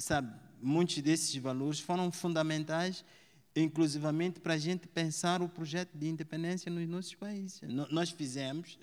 sabe, 0.00 0.28
muitos 0.60 0.98
desses 0.98 1.34
valores 1.36 1.78
foram 1.78 2.10
fundamentais, 2.10 3.04
inclusivamente 3.54 4.40
para 4.40 4.54
a 4.54 4.58
gente 4.58 4.88
pensar 4.88 5.40
o 5.40 5.48
projeto 5.48 5.90
de 5.94 6.08
independência 6.08 6.68
nos 6.70 6.88
nossos 6.88 7.14
países. 7.14 7.60
Nós 7.90 8.10
fizemos, 8.10 8.76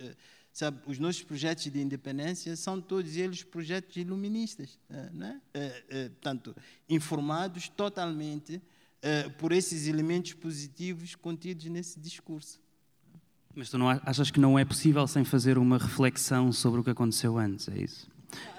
sabe, 0.54 0.80
os 0.86 1.00
nossos 1.00 1.24
projetos 1.24 1.66
de 1.66 1.82
independência 1.82 2.56
são 2.56 2.80
todos 2.80 3.18
eles 3.18 3.44
projetos 3.44 3.98
iluministas, 3.98 4.80
né? 5.12 5.42
Portanto, 6.22 6.56
informados 6.88 7.68
totalmente 7.70 8.62
por 9.40 9.52
esses 9.52 9.88
elementos 9.88 10.34
positivos 10.34 11.16
contidos 11.16 11.66
nesse 11.66 12.00
discurso. 12.00 12.62
Mas 13.56 13.70
tu 13.70 13.78
não 13.78 13.90
achas 13.90 14.32
que 14.32 14.40
não 14.40 14.58
é 14.58 14.64
possível 14.64 15.06
sem 15.08 15.24
fazer 15.24 15.58
uma 15.58 15.78
reflexão 15.78 16.52
sobre 16.52 16.80
o 16.80 16.84
que 16.84 16.90
aconteceu 16.90 17.38
antes, 17.38 17.68
é 17.68 17.78
isso? 17.78 18.08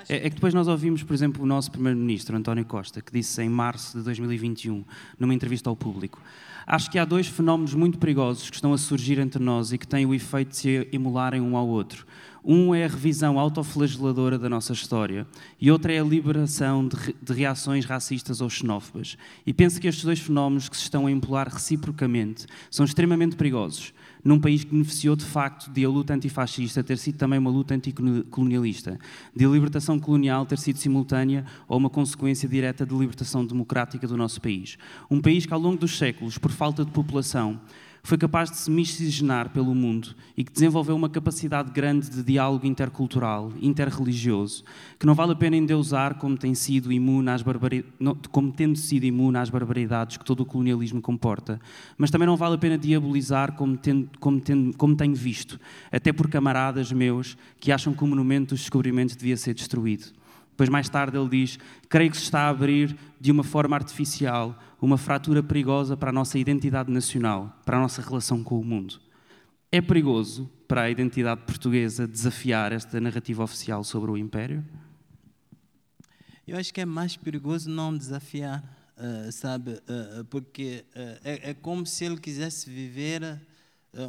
É, 0.08 0.26
é 0.26 0.30
que 0.30 0.36
depois 0.36 0.54
nós 0.54 0.68
ouvimos, 0.68 1.02
por 1.02 1.14
exemplo, 1.14 1.42
o 1.42 1.46
nosso 1.46 1.70
Primeiro-Ministro, 1.70 2.36
António 2.36 2.64
Costa, 2.64 3.00
que 3.00 3.12
disse 3.12 3.42
em 3.42 3.48
março 3.48 3.98
de 3.98 4.04
2021, 4.04 4.84
numa 5.18 5.34
entrevista 5.34 5.68
ao 5.68 5.76
público, 5.76 6.22
acho 6.66 6.90
que 6.90 6.98
há 6.98 7.04
dois 7.04 7.26
fenómenos 7.26 7.74
muito 7.74 7.98
perigosos 7.98 8.50
que 8.50 8.56
estão 8.56 8.72
a 8.72 8.78
surgir 8.78 9.18
entre 9.18 9.42
nós 9.42 9.72
e 9.72 9.78
que 9.78 9.86
têm 9.86 10.06
o 10.06 10.14
efeito 10.14 10.50
de 10.50 10.56
se 10.56 10.88
emularem 10.92 11.40
um 11.40 11.56
ao 11.56 11.66
outro. 11.66 12.06
Um 12.44 12.74
é 12.74 12.84
a 12.84 12.88
revisão 12.88 13.38
autoflageladora 13.38 14.38
da 14.38 14.50
nossa 14.50 14.74
história 14.74 15.26
e 15.58 15.70
outro 15.70 15.90
é 15.90 15.98
a 15.98 16.04
liberação 16.04 16.86
de, 16.86 17.32
reações 17.32 17.86
racistas 17.86 18.42
ou 18.42 18.50
xenófobas. 18.50 19.16
E 19.46 19.52
penso 19.54 19.80
que 19.80 19.88
estes 19.88 20.04
dois 20.04 20.18
fenómenos 20.18 20.68
que 20.68 20.76
se 20.76 20.82
estão 20.82 21.06
a 21.06 21.10
empolar 21.10 21.48
reciprocamente 21.48 22.46
são 22.70 22.84
extremamente 22.84 23.34
perigosos 23.34 23.94
num 24.24 24.40
país 24.40 24.64
que 24.64 24.70
beneficiou 24.70 25.14
de 25.14 25.24
facto 25.24 25.70
de 25.70 25.84
a 25.84 25.88
luta 25.88 26.14
antifascista 26.14 26.82
ter 26.82 26.96
sido 26.96 27.18
também 27.18 27.38
uma 27.38 27.50
luta 27.50 27.74
anticolonialista, 27.74 28.98
de 29.36 29.44
a 29.44 29.48
libertação 29.48 30.00
colonial 30.00 30.46
ter 30.46 30.58
sido 30.58 30.78
simultânea 30.78 31.44
ou 31.68 31.76
uma 31.76 31.90
consequência 31.90 32.48
direta 32.48 32.86
da 32.86 32.96
libertação 32.96 33.44
democrática 33.44 34.08
do 34.08 34.16
nosso 34.16 34.40
país. 34.40 34.78
Um 35.10 35.20
país 35.20 35.44
que 35.44 35.52
ao 35.52 35.60
longo 35.60 35.76
dos 35.76 35.98
séculos, 35.98 36.38
por 36.38 36.50
falta 36.50 36.84
de 36.84 36.90
população, 36.90 37.60
foi 38.04 38.18
capaz 38.18 38.50
de 38.50 38.58
se 38.58 38.70
miscigenar 38.70 39.48
pelo 39.48 39.74
mundo 39.74 40.14
e 40.36 40.44
que 40.44 40.52
desenvolveu 40.52 40.94
uma 40.94 41.08
capacidade 41.08 41.72
grande 41.72 42.10
de 42.10 42.22
diálogo 42.22 42.66
intercultural, 42.66 43.50
interreligioso, 43.62 44.62
que 44.98 45.06
não 45.06 45.14
vale 45.14 45.32
a 45.32 45.34
pena 45.34 45.56
endeusar 45.56 46.16
como, 46.16 46.36
tem 46.36 46.54
sido 46.54 46.92
imune 46.92 47.30
às 47.30 47.42
como 48.30 48.52
tendo 48.52 48.76
sido 48.76 49.04
imune 49.04 49.38
às 49.38 49.48
barbaridades 49.48 50.18
que 50.18 50.24
todo 50.24 50.40
o 50.40 50.44
colonialismo 50.44 51.00
comporta, 51.00 51.58
mas 51.96 52.10
também 52.10 52.26
não 52.26 52.36
vale 52.36 52.56
a 52.56 52.58
pena 52.58 52.76
diabolizar 52.76 53.52
como, 53.52 53.74
tendo, 53.74 54.10
como, 54.20 54.38
tendo, 54.38 54.76
como 54.76 54.94
tenho 54.94 55.14
visto, 55.14 55.58
até 55.90 56.12
por 56.12 56.28
camaradas 56.28 56.92
meus 56.92 57.38
que 57.58 57.72
acham 57.72 57.94
que 57.94 58.04
o 58.04 58.06
monumento 58.06 58.50
dos 58.50 58.60
descobrimentos 58.60 59.16
devia 59.16 59.38
ser 59.38 59.54
destruído. 59.54 60.12
Depois, 60.54 60.68
mais 60.68 60.88
tarde, 60.88 61.18
ele 61.18 61.28
diz: 61.28 61.58
Creio 61.88 62.10
que 62.12 62.16
se 62.16 62.22
está 62.22 62.42
a 62.42 62.48
abrir 62.48 62.96
de 63.20 63.32
uma 63.32 63.42
forma 63.42 63.74
artificial 63.74 64.56
uma 64.80 64.96
fratura 64.96 65.42
perigosa 65.42 65.96
para 65.96 66.10
a 66.10 66.12
nossa 66.12 66.38
identidade 66.38 66.92
nacional, 66.92 67.60
para 67.64 67.76
a 67.76 67.80
nossa 67.80 68.00
relação 68.02 68.44
com 68.44 68.60
o 68.60 68.64
mundo. 68.64 69.00
É 69.72 69.80
perigoso 69.80 70.48
para 70.68 70.82
a 70.82 70.90
identidade 70.90 71.40
portuguesa 71.42 72.06
desafiar 72.06 72.70
esta 72.70 73.00
narrativa 73.00 73.42
oficial 73.42 73.82
sobre 73.82 74.10
o 74.10 74.16
Império? 74.16 74.64
Eu 76.46 76.56
acho 76.56 76.72
que 76.72 76.80
é 76.80 76.84
mais 76.84 77.16
perigoso 77.16 77.68
não 77.68 77.96
desafiar, 77.96 78.62
uh, 78.96 79.32
sabe? 79.32 79.72
Uh, 79.72 80.24
porque 80.26 80.84
uh, 80.94 81.20
é, 81.24 81.50
é, 81.50 81.54
como 81.54 81.84
se 81.86 82.04
ele 82.04 82.18
quisesse 82.18 82.70
viver 82.70 83.40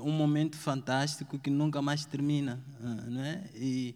um 0.04 0.12
momento 0.12 0.58
fantástico 0.58 1.38
que 1.38 1.50
nunca 1.52 1.80
mais 1.80 2.06
termina, 2.06 2.60
não 3.08 3.22
é? 3.22 3.44
E, 3.54 3.96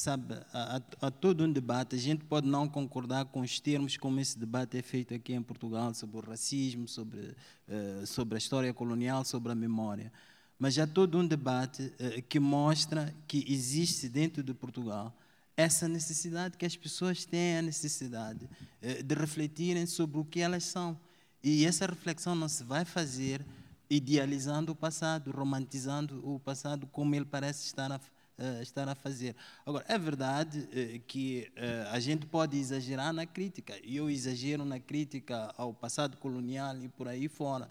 sabe, 0.00 0.34
há, 0.54 1.10
todo 1.10 1.44
um 1.44 1.52
debate. 1.52 1.94
A 1.94 1.98
gente 1.98 2.24
pode 2.24 2.48
não 2.48 2.66
concordar 2.66 3.26
com 3.26 3.40
os 3.42 3.60
termos 3.60 3.98
como 3.98 4.18
esse 4.18 4.38
debate 4.38 4.78
é 4.78 4.82
feito 4.82 5.12
aqui 5.12 5.34
em 5.34 5.42
Portugal 5.42 5.92
sobre 5.92 6.16
o 6.16 6.20
racismo, 6.20 6.88
sobre, 6.88 7.20
uh, 7.68 8.06
sobre 8.06 8.36
a 8.36 8.38
história 8.38 8.72
colonial, 8.72 9.24
sobre 9.26 9.52
a 9.52 9.54
memória. 9.54 10.10
Mas 10.58 10.78
há 10.78 10.86
todo 10.86 11.18
um 11.18 11.26
debate 11.26 11.82
uh, 11.82 12.22
que 12.22 12.40
mostra 12.40 13.14
que 13.28 13.44
existe 13.46 14.08
dentro 14.08 14.42
de 14.42 14.54
Portugal 14.54 15.14
essa 15.54 15.86
necessidade 15.86 16.56
que 16.56 16.64
as 16.64 16.74
pessoas 16.74 17.26
têm 17.26 17.58
a 17.58 17.62
necessidade 17.62 18.46
uh, 18.46 19.02
de 19.02 19.14
refletirem 19.14 19.84
sobre 19.84 20.18
o 20.18 20.24
que 20.24 20.40
elas 20.40 20.64
são. 20.64 20.98
E 21.44 21.66
essa 21.66 21.84
reflexão 21.84 22.34
não 22.34 22.48
se 22.48 22.64
vai 22.64 22.86
fazer 22.86 23.44
idealizando 23.90 24.72
o 24.72 24.74
passado, 24.74 25.30
romantizando 25.30 26.26
o 26.26 26.40
passado 26.40 26.86
como 26.86 27.14
ele 27.14 27.26
parece 27.26 27.66
estar 27.66 27.92
a 27.92 28.00
uh, 28.40 28.62
estar 28.62 28.88
a 28.88 28.94
fazer. 28.94 29.36
Agora, 29.64 29.84
é 29.86 29.98
verdade 29.98 30.58
uh, 30.58 31.00
que 31.06 31.52
uh, 31.56 31.90
a 31.92 32.00
gente 32.00 32.26
pode 32.26 32.58
exagerar 32.58 33.12
na 33.12 33.26
crítica, 33.26 33.74
e 33.84 33.96
eu 33.96 34.10
exagero 34.10 34.64
na 34.64 34.80
crítica 34.80 35.52
ao 35.56 35.74
passado 35.74 36.16
colonial 36.16 36.76
e 36.82 36.88
por 36.88 37.06
aí 37.06 37.28
fora. 37.28 37.68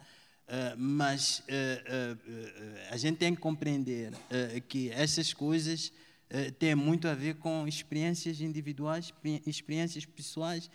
mas 0.77 1.43
a 2.91 2.97
gente 2.97 3.17
tem 3.17 3.35
que 3.35 3.41
compreender 3.41 4.11
que 4.67 4.89
essas 4.89 5.31
coisas 5.31 5.91
têm 6.57 6.73
muito 6.73 7.07
a 7.07 7.13
ver 7.13 7.35
com 7.35 7.67
experiências 7.67 8.41
individuais, 8.41 9.13
experiências 9.45 10.05
pessoais, 10.07 10.67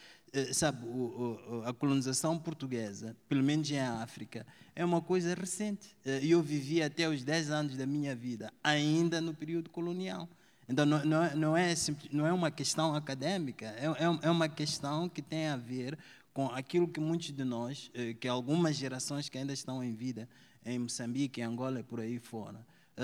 sabe, 0.52 0.84
o, 0.86 1.38
o, 1.48 1.62
a 1.64 1.72
colonização 1.72 2.38
portuguesa, 2.38 3.16
pelo 3.28 3.42
menos 3.42 3.70
em 3.70 3.78
África, 3.78 4.44
é 4.74 4.84
uma 4.84 5.00
coisa 5.00 5.34
recente. 5.34 5.96
Eh, 6.04 6.20
eu 6.24 6.42
vivi 6.42 6.82
até 6.82 7.08
os 7.08 7.22
10 7.22 7.50
anos 7.50 7.76
da 7.76 7.86
minha 7.86 8.14
vida, 8.14 8.52
ainda 8.62 9.20
no 9.20 9.32
período 9.32 9.70
colonial. 9.70 10.28
Então, 10.68 10.84
não, 10.84 11.04
não, 11.04 11.22
é, 11.22 11.34
não, 11.34 11.56
é, 11.56 11.74
não 12.10 12.26
é 12.26 12.32
uma 12.32 12.50
questão 12.50 12.94
acadêmica, 12.94 13.66
é, 13.66 13.86
é, 13.86 14.18
é 14.22 14.30
uma 14.30 14.48
questão 14.48 15.08
que 15.08 15.22
tem 15.22 15.48
a 15.48 15.56
ver 15.56 15.96
com 16.32 16.46
aquilo 16.46 16.88
que 16.88 16.98
muitos 16.98 17.30
de 17.30 17.44
nós, 17.44 17.90
eh, 17.94 18.14
que 18.14 18.26
algumas 18.26 18.76
gerações 18.76 19.28
que 19.28 19.38
ainda 19.38 19.52
estão 19.52 19.84
em 19.84 19.94
vida, 19.94 20.28
em 20.66 20.78
Moçambique, 20.78 21.40
em 21.40 21.44
Angola 21.44 21.80
e 21.80 21.82
por 21.82 22.00
aí 22.00 22.18
fora, 22.18 22.58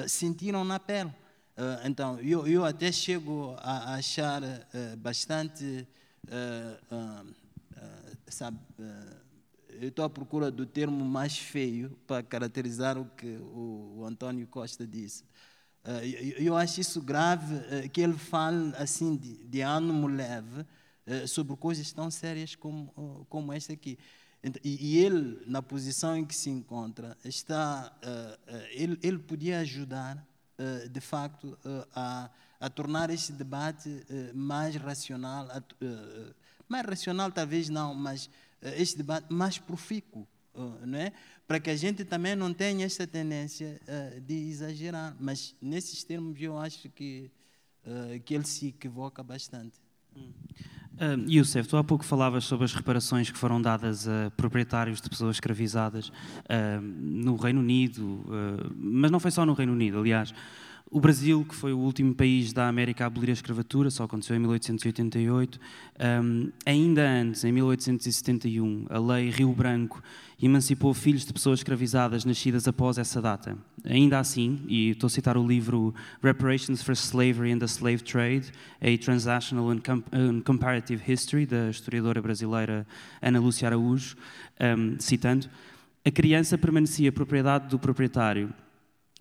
sentiram 0.08 0.64
na 0.64 0.80
pele. 0.80 1.12
Então, 1.84 2.18
eu, 2.20 2.46
eu 2.46 2.64
até 2.64 2.90
chego 2.90 3.54
a 3.58 3.96
achar 3.96 4.40
bastante 4.96 5.86
uh, 6.26 7.34
eu 9.80 9.88
estou 9.88 10.04
à 10.04 10.10
procura 10.10 10.50
do 10.50 10.66
termo 10.66 11.04
mais 11.04 11.38
feio 11.38 11.90
para 12.06 12.22
caracterizar 12.22 12.98
o 12.98 13.04
que 13.04 13.36
o, 13.36 13.98
o 13.98 14.04
Antônio 14.04 14.46
Costa 14.46 14.86
disse. 14.86 15.24
Eu, 16.02 16.44
eu, 16.44 16.56
acho 16.56 16.80
isso 16.80 17.00
grave 17.00 17.88
que 17.88 18.02
ele 18.02 18.18
fale 18.18 18.74
assim 18.76 19.16
de, 19.16 19.42
de 19.44 19.62
ânimo 19.62 20.06
leve 20.08 20.66
sobre 21.26 21.56
coisas 21.56 21.90
tão 21.90 22.10
sérias 22.10 22.54
como, 22.54 23.26
como 23.30 23.50
esta 23.50 23.72
aqui. 23.72 23.98
E, 24.62 24.98
ele, 24.98 25.42
na 25.46 25.62
posição 25.62 26.14
em 26.14 26.26
que 26.26 26.34
se 26.34 26.50
encontra, 26.50 27.16
está, 27.24 27.96
ele, 28.72 28.98
ele 29.02 29.18
podia 29.18 29.60
ajudar, 29.60 30.22
de 30.90 31.00
facto, 31.00 31.58
a 31.94 32.30
a 32.60 32.68
tornar 32.68 33.10
este 33.10 33.32
debate 33.32 33.88
uh, 33.88 34.36
mais 34.36 34.76
racional, 34.76 35.46
uh, 35.46 36.34
mais 36.68 36.86
racional 36.86 37.32
talvez 37.32 37.68
não, 37.68 37.94
mas 37.94 38.26
uh, 38.26 38.68
este 38.76 38.98
debate 38.98 39.32
mais 39.32 39.58
profícuo, 39.58 40.28
não 40.84 40.98
é? 40.98 41.12
Para 41.48 41.58
que 41.58 41.70
a 41.70 41.76
gente 41.76 42.04
também 42.04 42.36
não 42.36 42.52
tenha 42.52 42.84
esta 42.84 43.06
tendência 43.06 43.80
de 44.26 44.34
exagerar. 44.34 45.16
Mas 45.18 45.56
nesses 45.60 46.04
termos 46.04 46.40
eu 46.40 46.58
acho 46.58 46.88
que 46.90 47.30
que 48.24 48.34
ele 48.34 48.44
se 48.44 48.68
equivoca 48.68 49.22
bastante. 49.22 49.80
Hum. 50.14 50.32
Uh, 51.00 51.30
Youssef, 51.30 51.66
tu 51.66 51.78
há 51.78 51.82
pouco 51.82 52.04
falavas 52.04 52.44
sobre 52.44 52.66
as 52.66 52.74
reparações 52.74 53.30
que 53.30 53.38
foram 53.38 53.60
dadas 53.60 54.06
a 54.06 54.30
proprietários 54.36 55.00
de 55.00 55.08
pessoas 55.08 55.36
escravizadas 55.36 56.08
uh, 56.08 56.80
no 56.82 57.36
Reino 57.36 57.60
Unido, 57.60 58.04
uh, 58.04 58.70
mas 58.76 59.10
não 59.10 59.18
foi 59.18 59.30
só 59.30 59.46
no 59.46 59.54
Reino 59.54 59.72
Unido, 59.72 59.98
aliás. 59.98 60.34
O 60.92 60.98
Brasil, 60.98 61.46
que 61.48 61.54
foi 61.54 61.72
o 61.72 61.78
último 61.78 62.12
país 62.12 62.52
da 62.52 62.66
América 62.66 63.04
a 63.04 63.06
abolir 63.06 63.30
a 63.30 63.32
escravatura, 63.32 63.90
só 63.90 64.02
aconteceu 64.02 64.34
em 64.34 64.40
1888. 64.40 65.60
Um, 66.20 66.50
ainda 66.66 67.08
antes, 67.08 67.44
em 67.44 67.52
1871, 67.52 68.86
a 68.90 68.98
Lei 68.98 69.30
Rio 69.30 69.52
Branco 69.52 70.02
emancipou 70.42 70.92
filhos 70.92 71.24
de 71.24 71.32
pessoas 71.32 71.60
escravizadas 71.60 72.24
nascidas 72.24 72.66
após 72.66 72.98
essa 72.98 73.22
data. 73.22 73.56
Ainda 73.84 74.18
assim, 74.18 74.62
e 74.66 74.90
estou 74.90 75.06
a 75.06 75.10
citar 75.10 75.36
o 75.36 75.46
livro 75.46 75.94
Reparations 76.20 76.82
for 76.82 76.94
Slavery 76.94 77.52
and 77.52 77.60
the 77.60 77.66
Slave 77.66 78.02
Trade, 78.02 78.50
a 78.80 78.98
Transnational 78.98 79.70
and, 79.70 80.40
Comparative 80.44 81.00
History, 81.06 81.46
da 81.46 81.70
historiadora 81.70 82.20
brasileira 82.20 82.84
Ana 83.22 83.38
Lúcia 83.38 83.68
Araújo, 83.68 84.16
um, 84.60 84.98
citando, 84.98 85.48
a 86.04 86.10
criança 86.10 86.58
permanecia 86.58 87.12
propriedade 87.12 87.68
do 87.68 87.78
proprietário 87.78 88.52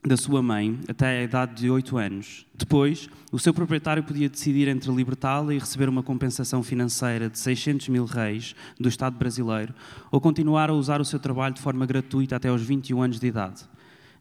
da 0.06 0.16
sua 0.16 0.42
mãe 0.42 0.80
até 0.88 1.20
a 1.20 1.24
idade 1.24 1.56
de 1.56 1.70
8 1.70 1.98
anos. 1.98 2.46
Depois, 2.56 3.10
o 3.32 3.40
seu 3.40 3.54
proprietário 3.54 4.04
podia 4.04 4.30
decidir 4.30 4.68
entre 4.68 4.92
libertá-la 4.92 5.54
e 5.54 5.60
receber 5.60 5.90
uma 5.90 6.02
compensação 6.02 6.64
financeira 6.64 7.30
de 7.30 7.38
600 7.38 7.90
mil 7.90 8.06
reis 8.06 8.56
do 8.80 8.88
Estado 8.88 9.18
brasileiro 9.18 9.74
ou 10.12 10.22
continuar 10.22 10.70
a 10.70 10.74
usar 10.74 11.02
o 11.02 11.06
seu 11.06 11.20
trabalho 11.20 11.54
de 11.54 11.62
forma 11.62 11.86
gratuita 11.86 12.36
até 12.38 12.48
aos 12.48 12.62
21 12.62 13.02
anos 13.02 13.20
de 13.20 13.28
idade. 13.28 13.64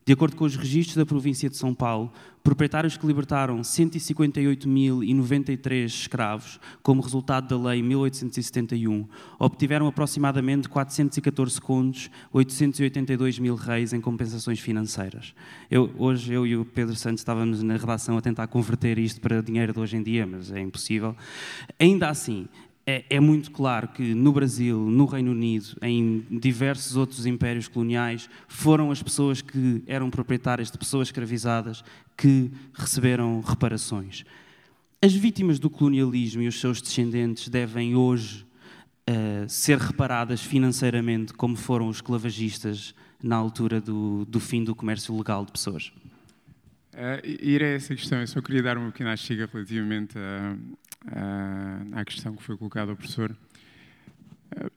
De 0.08 0.14
acordo 0.14 0.36
com 0.36 0.46
os 0.46 0.56
registros 0.56 0.96
da 0.96 1.04
província 1.04 1.50
de 1.50 1.56
São 1.58 1.74
Paulo, 1.74 2.10
proprietários 2.42 2.96
que 2.96 3.06
libertaram 3.06 3.60
158.093 3.60 5.84
escravos 5.84 6.58
como 6.82 7.02
resultado 7.02 7.46
da 7.46 7.58
Lei 7.68 7.82
1871 7.82 9.06
obtiveram 9.38 9.86
aproximadamente 9.86 10.66
414 10.66 11.60
contos, 11.60 12.10
882 12.32 13.38
mil 13.38 13.54
reis 13.54 13.92
em 13.92 14.00
compensações 14.00 14.58
financeiras. 14.58 15.34
Eu, 15.70 15.90
hoje 15.98 16.32
eu 16.32 16.46
e 16.46 16.56
o 16.56 16.64
Pedro 16.64 16.96
Santos 16.96 17.20
estávamos 17.20 17.62
na 17.62 17.76
redação 17.76 18.16
a 18.16 18.22
tentar 18.22 18.46
converter 18.46 18.98
isto 18.98 19.20
para 19.20 19.42
dinheiro 19.42 19.74
de 19.74 19.80
hoje 19.80 19.98
em 19.98 20.02
dia, 20.02 20.26
mas 20.26 20.50
é 20.50 20.58
impossível. 20.58 21.14
Ainda 21.78 22.08
assim, 22.08 22.48
é, 22.90 23.04
é, 23.10 23.20
muito 23.20 23.50
claro 23.50 23.86
que 23.88 24.14
no 24.14 24.32
Brasil, 24.32 24.78
no 24.78 25.04
Reino 25.04 25.32
Unido, 25.32 25.76
em 25.82 26.24
diversos 26.30 26.96
outros 26.96 27.26
impérios 27.26 27.68
coloniais, 27.68 28.30
foram 28.48 28.90
as 28.90 29.02
pessoas 29.02 29.42
que 29.42 29.82
eram 29.86 30.08
proprietárias 30.08 30.70
de 30.70 30.78
pessoas 30.78 31.08
escravizadas 31.08 31.84
que 32.16 32.50
receberam 32.72 33.42
reparações. 33.42 34.24
As 35.02 35.12
vítimas 35.12 35.58
do 35.58 35.68
colonialismo 35.68 36.40
e 36.40 36.48
os 36.48 36.58
seus 36.58 36.80
descendentes 36.80 37.50
devem 37.50 37.94
hoje 37.94 38.46
uh, 39.06 39.46
ser 39.46 39.76
reparadas 39.76 40.40
financeiramente, 40.40 41.34
como 41.34 41.56
foram 41.56 41.88
os 41.88 41.98
esclavagistas 41.98 42.94
na 43.22 43.36
altura 43.36 43.82
do, 43.82 44.24
do 44.24 44.40
fim 44.40 44.64
do 44.64 44.74
comércio 44.74 45.14
legal 45.14 45.44
de 45.44 45.52
pessoas. 45.52 45.92
Uh, 46.98 47.24
ir 47.24 47.62
a 47.62 47.68
essa 47.68 47.94
questão, 47.94 48.18
eu 48.18 48.26
só 48.26 48.42
queria 48.42 48.60
dar 48.60 48.76
uma 48.76 48.90
pequena 48.90 49.16
chega 49.16 49.48
relativamente 49.52 50.18
à 51.92 52.04
questão 52.04 52.34
que 52.34 52.42
foi 52.42 52.56
colocada 52.56 52.90
ao 52.90 52.96
professor. 52.96 53.36
Eh, 54.56 54.70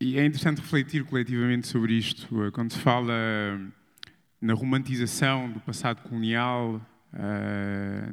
e 0.00 0.18
é 0.18 0.24
interessante 0.24 0.62
refletir 0.62 1.04
coletivamente 1.04 1.66
sobre 1.66 1.92
isto. 1.92 2.42
Eh, 2.42 2.50
quando 2.52 2.72
se 2.72 2.78
fala 2.78 3.12
na 4.40 4.54
romantização 4.54 5.50
do 5.52 5.60
passado 5.60 6.00
colonial, 6.08 6.80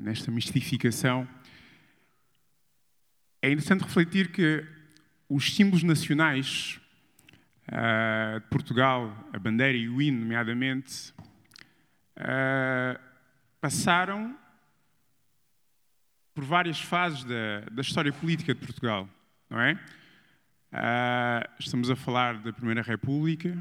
nesta 0.01 0.29
mistificação, 0.31 1.25
é 3.41 3.47
interessante 3.49 3.83
refletir 3.83 4.33
que 4.33 4.65
os 5.29 5.55
símbolos 5.55 5.81
nacionais 5.81 6.77
de 7.69 8.47
Portugal, 8.49 9.29
a 9.31 9.39
bandeira 9.39 9.77
e 9.77 9.87
o 9.87 10.01
hino, 10.01 10.19
nomeadamente, 10.19 11.13
passaram 13.65 14.37
por 16.35 16.43
várias 16.43 16.79
fases 16.79 17.23
da, 17.23 17.61
da 17.71 17.81
história 17.81 18.13
política 18.13 18.53
de 18.53 18.59
Portugal, 18.59 19.09
não 19.49 19.59
é? 19.59 19.73
Uh, 20.71 21.49
estamos 21.59 21.89
a 21.89 21.95
falar 21.95 22.37
da 22.43 22.53
Primeira 22.53 22.83
República, 22.83 23.57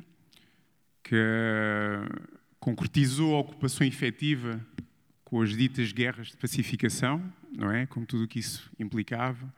que 1.02 1.16
concretizou 2.61 3.34
a 3.34 3.38
ocupação 3.38 3.86
efetiva 3.86 4.61
com 5.24 5.40
as 5.40 5.57
ditas 5.57 5.90
guerras 5.90 6.26
de 6.26 6.36
pacificação, 6.36 7.24
não 7.50 7.72
é? 7.72 7.86
Com 7.86 8.05
tudo 8.05 8.24
o 8.24 8.28
que 8.28 8.40
isso 8.40 8.70
implicava. 8.78 9.50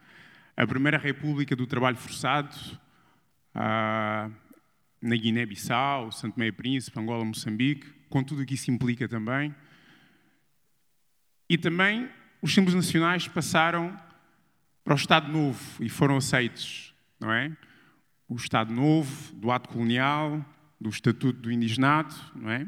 A 0.57 0.65
Primeira 0.65 0.97
República 0.97 1.57
do 1.57 1.67
Trabalho 1.67 1.97
Forçado, 1.97 2.55
uh, 3.53 4.33
na 5.03 5.17
Guiné-Bissau, 5.17 6.13
Santo 6.13 6.39
Meio 6.39 6.53
Príncipe, 6.53 7.01
Angola, 7.01 7.25
Moçambique, 7.25 7.89
com 8.09 8.23
tudo 8.23 8.43
o 8.43 8.47
que 8.47 8.55
isso 8.55 8.71
implica 8.71 9.09
também. 9.09 9.53
E 11.49 11.57
também 11.57 12.09
os 12.43 12.53
símbolos 12.53 12.75
nacionais 12.75 13.29
passaram 13.29 13.97
para 14.85 14.95
o 14.95 14.97
Estado 14.97 15.31
Novo 15.31 15.61
e 15.81 15.89
foram 15.89 16.17
aceitos, 16.17 16.95
não 17.21 17.33
é? 17.33 17.51
O 18.29 18.37
Estado 18.37 18.73
Novo, 18.73 19.35
do 19.35 19.51
ato 19.51 19.69
colonial, 19.69 20.45
do 20.81 20.89
Estatuto 20.89 21.41
do 21.41 21.51
Indigenato, 21.51 22.17
não 22.35 22.51
é? 22.51 22.67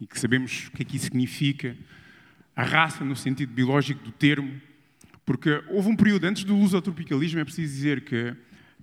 E 0.00 0.06
que 0.06 0.18
sabemos 0.18 0.68
o 0.68 0.72
que 0.72 0.82
é 0.82 0.84
que 0.84 0.96
isso 0.96 1.06
significa, 1.06 1.76
a 2.54 2.62
raça 2.62 3.04
no 3.04 3.16
sentido 3.16 3.52
biológico 3.52 4.02
do 4.04 4.12
termo, 4.12 4.60
porque 5.24 5.62
houve 5.68 5.88
um 5.88 5.96
período 5.96 6.24
antes 6.24 6.44
do 6.44 6.56
lusotropicalismo, 6.56 7.40
é 7.40 7.44
preciso 7.44 7.72
dizer 7.72 8.04
que, 8.04 8.34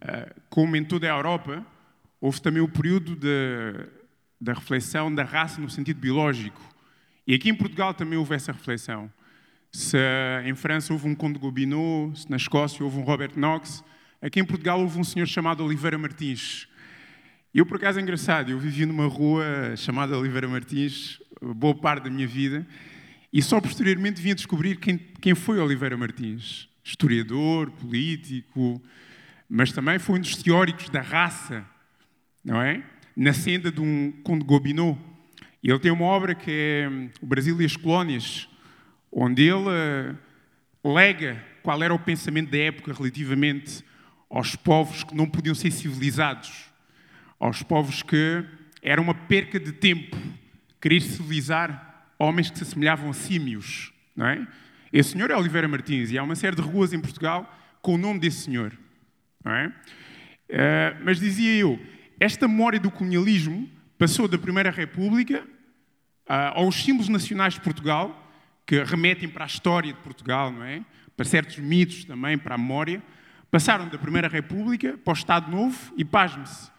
eh, 0.01 0.35
como 0.49 0.75
em 0.75 0.83
toda 0.83 1.05
a 1.07 1.15
Europa, 1.15 1.65
houve 2.21 2.41
também 2.41 2.61
o 2.61 2.67
período 2.67 3.15
de, 3.15 3.87
da 4.39 4.53
reflexão 4.53 5.13
da 5.13 5.23
raça 5.23 5.59
no 5.59 5.69
sentido 5.69 5.99
biológico. 5.99 6.61
E 7.27 7.35
aqui 7.35 7.49
em 7.49 7.55
Portugal 7.55 7.93
também 7.93 8.17
houve 8.17 8.33
essa 8.33 8.51
reflexão 8.51 9.11
se 9.71 9.97
em 10.45 10.55
França 10.55 10.93
houve 10.93 11.07
um 11.07 11.15
Conde 11.15 11.37
Gobineau, 11.37 12.11
se 12.15 12.29
na 12.29 12.37
Escócia 12.37 12.83
houve 12.83 12.97
um 12.97 13.03
Robert 13.03 13.33
Knox, 13.35 13.83
aqui 14.21 14.39
em 14.39 14.45
Portugal 14.45 14.81
houve 14.81 14.99
um 14.99 15.03
senhor 15.03 15.27
chamado 15.27 15.63
Oliveira 15.63 15.97
Martins. 15.97 16.67
Eu, 17.53 17.65
por 17.65 17.77
acaso, 17.77 17.99
é 17.99 18.01
engraçado, 18.01 18.49
eu 18.49 18.59
vivi 18.59 18.85
numa 18.85 19.07
rua 19.07 19.75
chamada 19.75 20.17
Oliveira 20.17 20.47
Martins, 20.47 21.19
boa 21.41 21.75
parte 21.75 22.05
da 22.05 22.09
minha 22.09 22.27
vida, 22.27 22.65
e 23.31 23.41
só 23.41 23.59
posteriormente 23.59 24.21
vim 24.21 24.31
a 24.31 24.35
descobrir 24.35 24.77
quem, 24.77 24.97
quem 24.97 25.35
foi 25.35 25.59
Oliveira 25.59 25.97
Martins. 25.97 26.67
Historiador, 26.83 27.69
político, 27.71 28.81
mas 29.49 29.71
também 29.71 29.99
foi 29.99 30.17
um 30.17 30.21
dos 30.21 30.41
teóricos 30.41 30.89
da 30.89 31.01
raça, 31.01 31.65
não 32.43 32.61
é? 32.61 32.83
Na 33.15 33.33
senda 33.33 33.71
de 33.71 33.81
um 33.81 34.11
Conde 34.23 34.45
Gobineau. 34.45 34.97
E 35.63 35.69
ele 35.69 35.79
tem 35.79 35.91
uma 35.91 36.05
obra 36.05 36.35
que 36.35 36.51
é 36.51 36.89
O 37.21 37.25
Brasil 37.25 37.59
e 37.61 37.65
as 37.65 37.75
Colónias, 37.75 38.47
onde 39.11 39.43
ele 39.43 39.69
uh, 39.69 40.93
lega 40.93 41.43
qual 41.63 41.81
era 41.81 41.93
o 41.93 41.99
pensamento 41.99 42.51
da 42.51 42.57
época 42.57 42.93
relativamente 42.93 43.83
aos 44.29 44.55
povos 44.55 45.03
que 45.03 45.15
não 45.15 45.27
podiam 45.29 45.55
ser 45.55 45.71
civilizados, 45.71 46.65
aos 47.39 47.63
povos 47.63 48.03
que 48.03 48.43
era 48.81 49.01
uma 49.01 49.13
perca 49.13 49.59
de 49.59 49.71
tempo 49.71 50.17
querer 50.79 51.01
civilizar 51.01 52.13
homens 52.19 52.49
que 52.49 52.57
se 52.57 52.63
assemelhavam 52.63 53.09
a 53.09 53.13
símios, 53.13 53.91
não 54.15 54.27
é? 54.27 54.47
Esse 54.91 55.11
senhor 55.11 55.29
é 55.29 55.35
Oliveira 55.35 55.67
Martins 55.67 56.11
e 56.11 56.17
há 56.17 56.23
uma 56.23 56.35
série 56.35 56.55
de 56.55 56.61
ruas 56.61 56.93
em 56.93 56.99
Portugal 56.99 57.53
com 57.81 57.95
o 57.95 57.97
nome 57.97 58.19
desse 58.19 58.43
senhor, 58.43 58.71
não 59.43 59.51
é? 59.51 59.67
Uh, 59.67 61.03
mas 61.03 61.19
dizia 61.19 61.53
eu, 61.59 61.79
esta 62.19 62.47
memória 62.47 62.79
do 62.79 62.89
colonialismo 62.89 63.69
passou 63.97 64.27
da 64.27 64.37
Primeira 64.37 64.69
República 64.69 65.43
uh, 66.29 66.53
aos 66.55 66.75
símbolos 66.75 67.09
nacionais 67.09 67.55
de 67.55 67.61
Portugal 67.61 68.23
que 68.65 68.83
remetem 68.83 69.29
para 69.29 69.45
a 69.45 69.47
história 69.47 69.93
de 69.93 69.99
Portugal, 69.99 70.51
não 70.51 70.63
é? 70.63 70.83
Para 71.15 71.25
certos 71.25 71.57
mitos 71.57 72.05
também, 72.05 72.37
para 72.37 72.55
a 72.55 72.57
memória. 72.57 73.01
Passaram 73.49 73.87
da 73.87 73.97
Primeira 73.97 74.27
República 74.27 74.97
para 74.97 75.11
o 75.11 75.15
Estado 75.15 75.49
Novo 75.49 75.93
e, 75.97 76.03
pasme-se, 76.03 76.69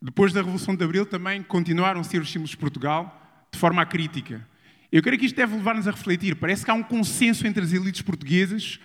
depois 0.00 0.32
da 0.32 0.40
Revolução 0.40 0.76
de 0.76 0.84
Abril 0.84 1.06
também 1.06 1.42
continuaram 1.42 2.00
a 2.00 2.04
ser 2.04 2.20
os 2.20 2.30
símbolos 2.30 2.50
de 2.50 2.58
Portugal 2.58 3.48
de 3.50 3.58
forma 3.58 3.84
crítica. 3.86 4.46
Eu 4.92 5.02
creio 5.02 5.18
que 5.18 5.26
isto 5.26 5.36
deve 5.36 5.54
levar-nos 5.56 5.88
a 5.88 5.90
refletir. 5.90 6.36
Parece 6.36 6.64
que 6.64 6.70
há 6.70 6.74
um 6.74 6.82
consenso 6.82 7.46
entre 7.46 7.62
as 7.64 7.72
elites 7.72 8.02
portuguesas 8.02 8.78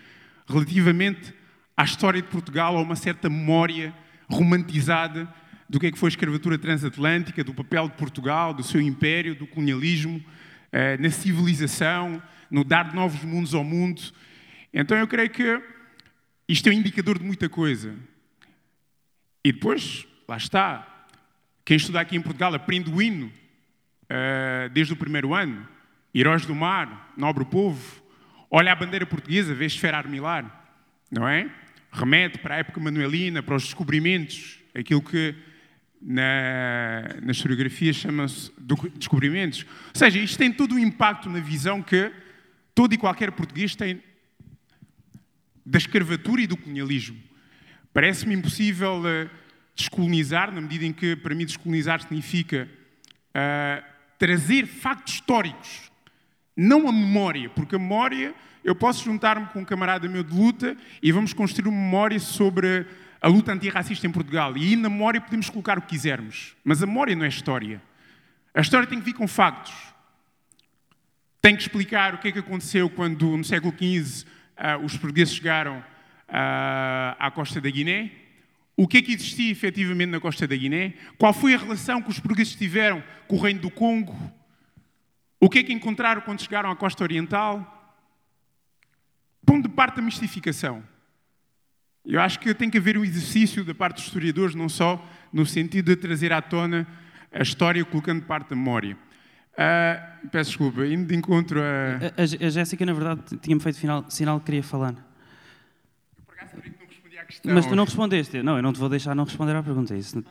relativamente 0.48 1.34
à 1.76 1.84
história 1.84 2.22
de 2.22 2.30
Portugal, 2.30 2.78
a 2.78 2.82
uma 2.82 2.96
certa 2.96 3.30
memória 3.30 3.94
romantizada 4.30 5.28
do 5.70 5.80
que 5.80 5.88
é 5.88 5.92
que 5.92 5.98
foi 5.98 6.08
a 6.08 6.12
escravatura 6.12 6.58
transatlântica, 6.58 7.44
do 7.44 7.54
papel 7.54 7.90
de 7.90 7.96
Portugal, 7.96 8.54
do 8.54 8.64
seu 8.64 8.80
império, 8.80 9.36
do 9.36 9.46
colonialismo, 9.46 10.24
eh, 10.72 10.98
na 10.98 11.10
civilização, 11.10 12.22
no 12.50 12.64
dar 12.64 12.94
novos 12.94 13.24
mundos 13.24 13.54
ao 13.54 13.64
mundo. 13.64 14.02
Então 14.74 14.98
eu 14.98 15.08
creio 15.08 15.30
que 15.30 15.62
isto 16.48 16.68
é 16.68 16.72
um 16.72 16.76
indicador 16.76 17.20
de 17.20 17.26
muita 17.26 17.50
coisa. 17.50 17.94
E 19.44 19.52
depois, 19.52 20.08
lá 20.28 20.38
está, 20.38 21.08
quem 21.66 21.76
estuda 21.76 22.00
aqui 22.00 22.16
em 22.16 22.22
Portugal 22.22 22.54
aprende 22.54 22.90
o 22.90 23.02
hino 23.02 23.28
uh, 23.28 24.70
desde 24.72 24.94
o 24.94 24.96
primeiro 24.96 25.34
ano. 25.34 25.68
Heróis 26.16 26.46
do 26.46 26.56
Mar, 26.56 27.14
Nobre 27.18 27.44
Povo. 27.46 28.02
Olha 28.50 28.72
a 28.72 28.76
bandeira 28.76 29.06
portuguesa, 29.06 29.54
vê 29.54 29.66
esfera 29.66 29.98
armilar, 29.98 30.70
não 31.12 31.28
é? 31.28 31.50
Remete 31.92 32.40
para 32.40 32.56
a 32.56 32.58
época 32.60 32.80
manuelina, 32.80 33.44
para 33.44 33.56
os 33.56 33.64
descobrimentos, 33.64 34.60
aquilo 34.74 35.02
que 35.02 35.36
na, 36.02 37.16
na 37.22 37.32
historiografia 37.32 37.92
chama-se 37.94 38.52
descobrimentos. 38.96 39.64
Ou 39.64 40.00
seja, 40.00 40.20
isto 40.20 40.38
tem 40.38 40.52
todo 40.52 40.76
o 40.76 40.80
impacto 40.80 41.30
na 41.30 41.40
visão 41.40 41.82
que 41.82 42.12
todo 42.74 42.94
e 42.94 42.98
qualquer 42.98 43.32
português 43.32 43.76
tem 43.76 44.02
da 45.66 45.78
escravatura 45.78 46.42
e 46.42 46.48
do 46.48 46.56
colonialismo. 46.56 47.18
Parece-me 47.92 48.36
impossível 48.36 49.02
uh, 49.02 49.30
descolonizar, 49.76 50.52
na 50.52 50.62
medida 50.62 50.86
em 50.86 50.94
que, 50.94 51.16
para 51.16 51.36
mim, 51.36 51.46
descolonizar 51.46 52.02
significa 52.02 52.70
uh, 53.30 53.84
trazer 54.18 54.66
factos 54.66 55.16
históricos, 55.16 55.92
não 56.56 56.88
a 56.88 56.92
memória, 56.92 57.50
porque 57.50 57.76
a 57.76 57.80
memória, 57.80 58.34
eu 58.64 58.76
posso 58.76 59.04
juntar-me 59.04 59.48
com 59.48 59.60
um 59.60 59.66
camarada 59.66 60.08
meu 60.08 60.24
de 60.24 60.34
luta 60.34 60.78
e 61.02 61.12
vamos 61.12 61.34
construir 61.34 61.70
uma 61.70 61.78
memória 61.78 62.20
sobre 62.20 62.86
a 63.22 63.28
luta 63.28 63.52
antirracista 63.52 64.06
em 64.06 64.12
Portugal. 64.12 64.56
E 64.58 64.62
aí 64.62 64.76
na 64.76 64.90
memória 64.90 65.22
podemos 65.22 65.50
colocar 65.50 65.78
o 65.78 65.82
que 65.82 65.90
quisermos. 65.90 66.56
Mas 66.64 66.82
a 66.82 66.86
memória 66.86 67.16
não 67.16 67.26
é 67.26 67.28
história. 67.28 67.82
A 68.54 68.62
história 68.62 68.88
tem 68.88 69.00
que 69.00 69.06
vir 69.06 69.14
com 69.14 69.28
factos. 69.28 69.74
Tem 71.42 71.56
que 71.56 71.62
explicar 71.62 72.16
o 72.16 72.18
que 72.18 72.30
é 72.30 72.32
que 72.32 72.40
aconteceu 72.40 72.90
quando, 72.90 73.38
no 73.38 73.44
século 73.44 73.74
XV, 73.74 74.26
uh, 74.58 74.84
os 74.84 74.98
portugueses 74.98 75.34
chegaram 75.34 75.78
uh, 75.80 77.16
à 77.20 77.32
costa 77.34 77.62
da 77.62 77.70
Guiné, 77.70 78.12
o 78.76 78.88
que 78.88 78.98
é 78.98 79.02
que 79.02 79.14
existia 79.14 79.52
efetivamente 79.52 80.10
na 80.10 80.20
costa 80.20 80.48
da 80.48 80.56
Guiné, 80.56 80.94
qual 81.18 81.34
foi 81.34 81.54
a 81.54 81.58
relação 81.58 82.02
que 82.02 82.10
os 82.10 82.20
portugueses 82.20 82.56
tiveram 82.56 83.04
com 83.28 83.36
o 83.36 83.42
Reino 83.42 83.62
do 83.62 83.72
Congo, 83.72 84.16
o 85.40 85.50
que 85.50 85.60
é 85.60 85.64
que 85.64 85.74
encontraram 85.74 86.22
quando 86.22 86.42
chegaram 86.42 86.70
à 86.70 86.76
costa 86.76 87.04
oriental. 87.04 87.74
Ponto 89.46 89.68
de 89.68 89.74
parte 89.74 89.96
da 89.96 90.02
mistificação. 90.02 90.84
Eu 92.08 92.22
acho 92.22 92.40
que 92.40 92.54
tem 92.54 92.70
que 92.70 92.78
haver 92.78 92.98
um 92.98 93.04
exercício 93.04 93.66
da 93.66 93.76
parte 93.76 93.96
dos 93.96 94.06
historiadores, 94.06 94.56
não 94.56 94.70
só 94.70 95.06
no 95.32 95.46
sentido 95.46 95.94
de 95.94 95.98
trazer 95.98 96.32
à 96.32 96.42
tona 96.42 96.88
a 97.34 97.42
história 97.42 97.84
colocando 97.84 98.24
parte 98.24 98.50
da 98.50 98.56
memória. 98.56 98.98
Uh, 99.54 100.30
peço 100.30 100.52
desculpa, 100.52 100.86
indo 100.86 101.06
de 101.06 101.16
encontro 101.16 101.60
a. 101.60 101.98
A, 102.16 102.22
a, 102.22 102.50
Jéssica, 102.50 102.86
na 102.86 102.94
verdade, 102.94 103.22
tinha-me 103.42 103.62
feito 103.62 103.78
final, 103.78 104.06
sinal 104.08 104.40
que 104.40 104.46
queria 104.46 104.64
falar. 104.64 104.96
Questão. 107.28 107.54
Mas 107.54 107.66
tu 107.66 107.76
não 107.76 107.84
respondeste. 107.84 108.42
Não, 108.42 108.56
eu 108.56 108.64
não 108.64 108.72
te 108.72 108.80
vou 108.80 108.88
deixar 108.88 109.14
não 109.14 109.26
responder 109.26 109.54
à 109.54 109.62
pergunta. 109.62 109.94
Isso, 109.96 110.24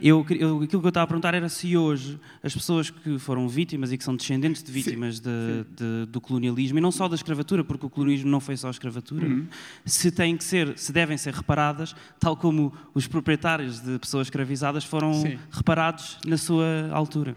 eu, 0.00 0.24
eu, 0.30 0.62
aquilo 0.62 0.80
que 0.80 0.86
eu 0.86 0.88
estava 0.88 1.04
a 1.04 1.06
perguntar 1.06 1.34
era 1.34 1.48
se 1.50 1.76
hoje 1.76 2.18
as 2.42 2.54
pessoas 2.54 2.88
que 2.88 3.18
foram 3.18 3.46
vítimas 3.46 3.92
e 3.92 3.98
que 3.98 4.04
são 4.04 4.16
descendentes 4.16 4.62
de 4.62 4.72
vítimas 4.72 5.20
de, 5.20 5.30
de, 5.76 6.06
do 6.08 6.20
colonialismo, 6.20 6.78
e 6.78 6.80
não 6.80 6.90
só 6.90 7.08
da 7.08 7.14
escravatura, 7.14 7.62
porque 7.62 7.84
o 7.84 7.90
colonialismo 7.90 8.30
não 8.30 8.40
foi 8.40 8.56
só 8.56 8.68
a 8.68 8.70
escravatura, 8.70 9.26
uhum. 9.26 9.46
se 9.84 10.10
têm 10.10 10.36
que 10.36 10.44
ser, 10.44 10.78
se 10.78 10.92
devem 10.92 11.16
ser 11.18 11.34
reparadas, 11.34 11.94
tal 12.18 12.36
como 12.36 12.72
os 12.94 13.06
proprietários 13.06 13.80
de 13.80 13.98
pessoas 13.98 14.28
escravizadas 14.28 14.84
foram 14.84 15.12
Sim. 15.12 15.38
reparados 15.50 16.18
na 16.26 16.38
sua 16.38 16.88
altura. 16.90 17.36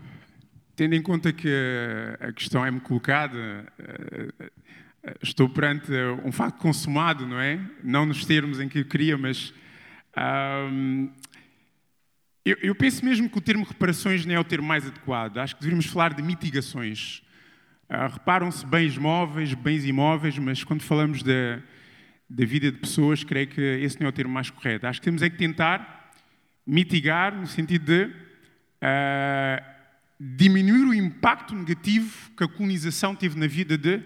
Tendo 0.78 0.94
em 0.94 1.02
conta 1.02 1.34
que 1.34 1.52
a 2.22 2.32
questão 2.32 2.64
é-me 2.64 2.80
colocada, 2.80 3.66
eh, 3.80 4.52
estou 5.22 5.48
perante 5.48 5.92
um 6.24 6.32
facto 6.32 6.58
consumado, 6.60 7.26
não 7.26 7.40
é? 7.40 7.60
Não 7.84 8.06
nos 8.06 8.26
termos 8.26 8.60
em 8.60 8.68
que 8.68 8.80
eu 8.80 8.86
queria, 8.86 9.18
mas 9.18 9.54
eu, 12.48 12.58
eu, 12.62 12.74
penso 12.74 13.04
mesmo 13.04 13.30
que 13.30 13.38
o 13.38 13.42
termo 13.42 13.66
reparações 13.66 14.26
não 14.26 14.34
é 14.34 14.40
o 14.40 14.44
termo 14.44 14.66
mais 14.66 14.88
adequado. 14.88 15.38
Acho 15.38 15.54
que 15.56 15.60
deveríamos 15.60 15.86
falar 15.86 16.14
de 16.14 16.24
mitigações. 16.24 17.22
Uh, 17.90 18.12
Reparam-se 18.14 18.66
bens 18.66 18.98
móveis, 18.98 19.54
bens 19.54 19.86
imóveis, 19.86 20.38
mas 20.38 20.64
quando 20.64 20.82
falamos 20.82 21.22
da, 21.22 21.62
da 22.30 22.46
vida 22.46 22.72
de 22.72 22.78
pessoas, 22.78 23.22
creio 23.24 23.48
que 23.48 23.62
esse 23.62 24.00
não 24.00 24.08
é 24.08 24.10
o 24.10 24.14
termo 24.14 24.34
mais 24.34 24.50
correto. 24.50 24.88
Acho 24.88 25.02
que 25.02 25.06
temos 25.06 25.22
é 25.22 25.30
que 25.30 25.38
tentar 25.38 26.10
mitigar 26.66 27.36
no 27.36 27.46
sentido 27.46 27.86
de 27.86 28.06
uh, 28.06 29.64
diminuir 30.18 30.86
o 30.86 30.94
impacto 30.94 31.54
negativo 31.54 32.32
que 32.36 32.46
a 32.46 32.48
colonização 32.48 33.14
teve 33.14 33.38
na 33.38 33.48
vida 33.48 33.78
de 33.78 34.02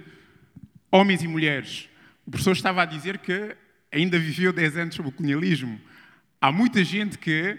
homens 0.91 1.23
e 1.23 1.27
mulheres. 1.27 1.89
O 2.27 2.31
professor 2.31 2.51
estava 2.51 2.81
a 2.81 2.85
dizer 2.85 3.17
que 3.19 3.55
ainda 3.91 4.19
viveu 4.19 4.51
10 4.51 4.77
anos 4.77 4.95
sob 4.95 5.09
o 5.09 5.11
colonialismo. 5.11 5.79
Há 6.39 6.51
muita 6.51 6.83
gente 6.83 7.17
que 7.17 7.57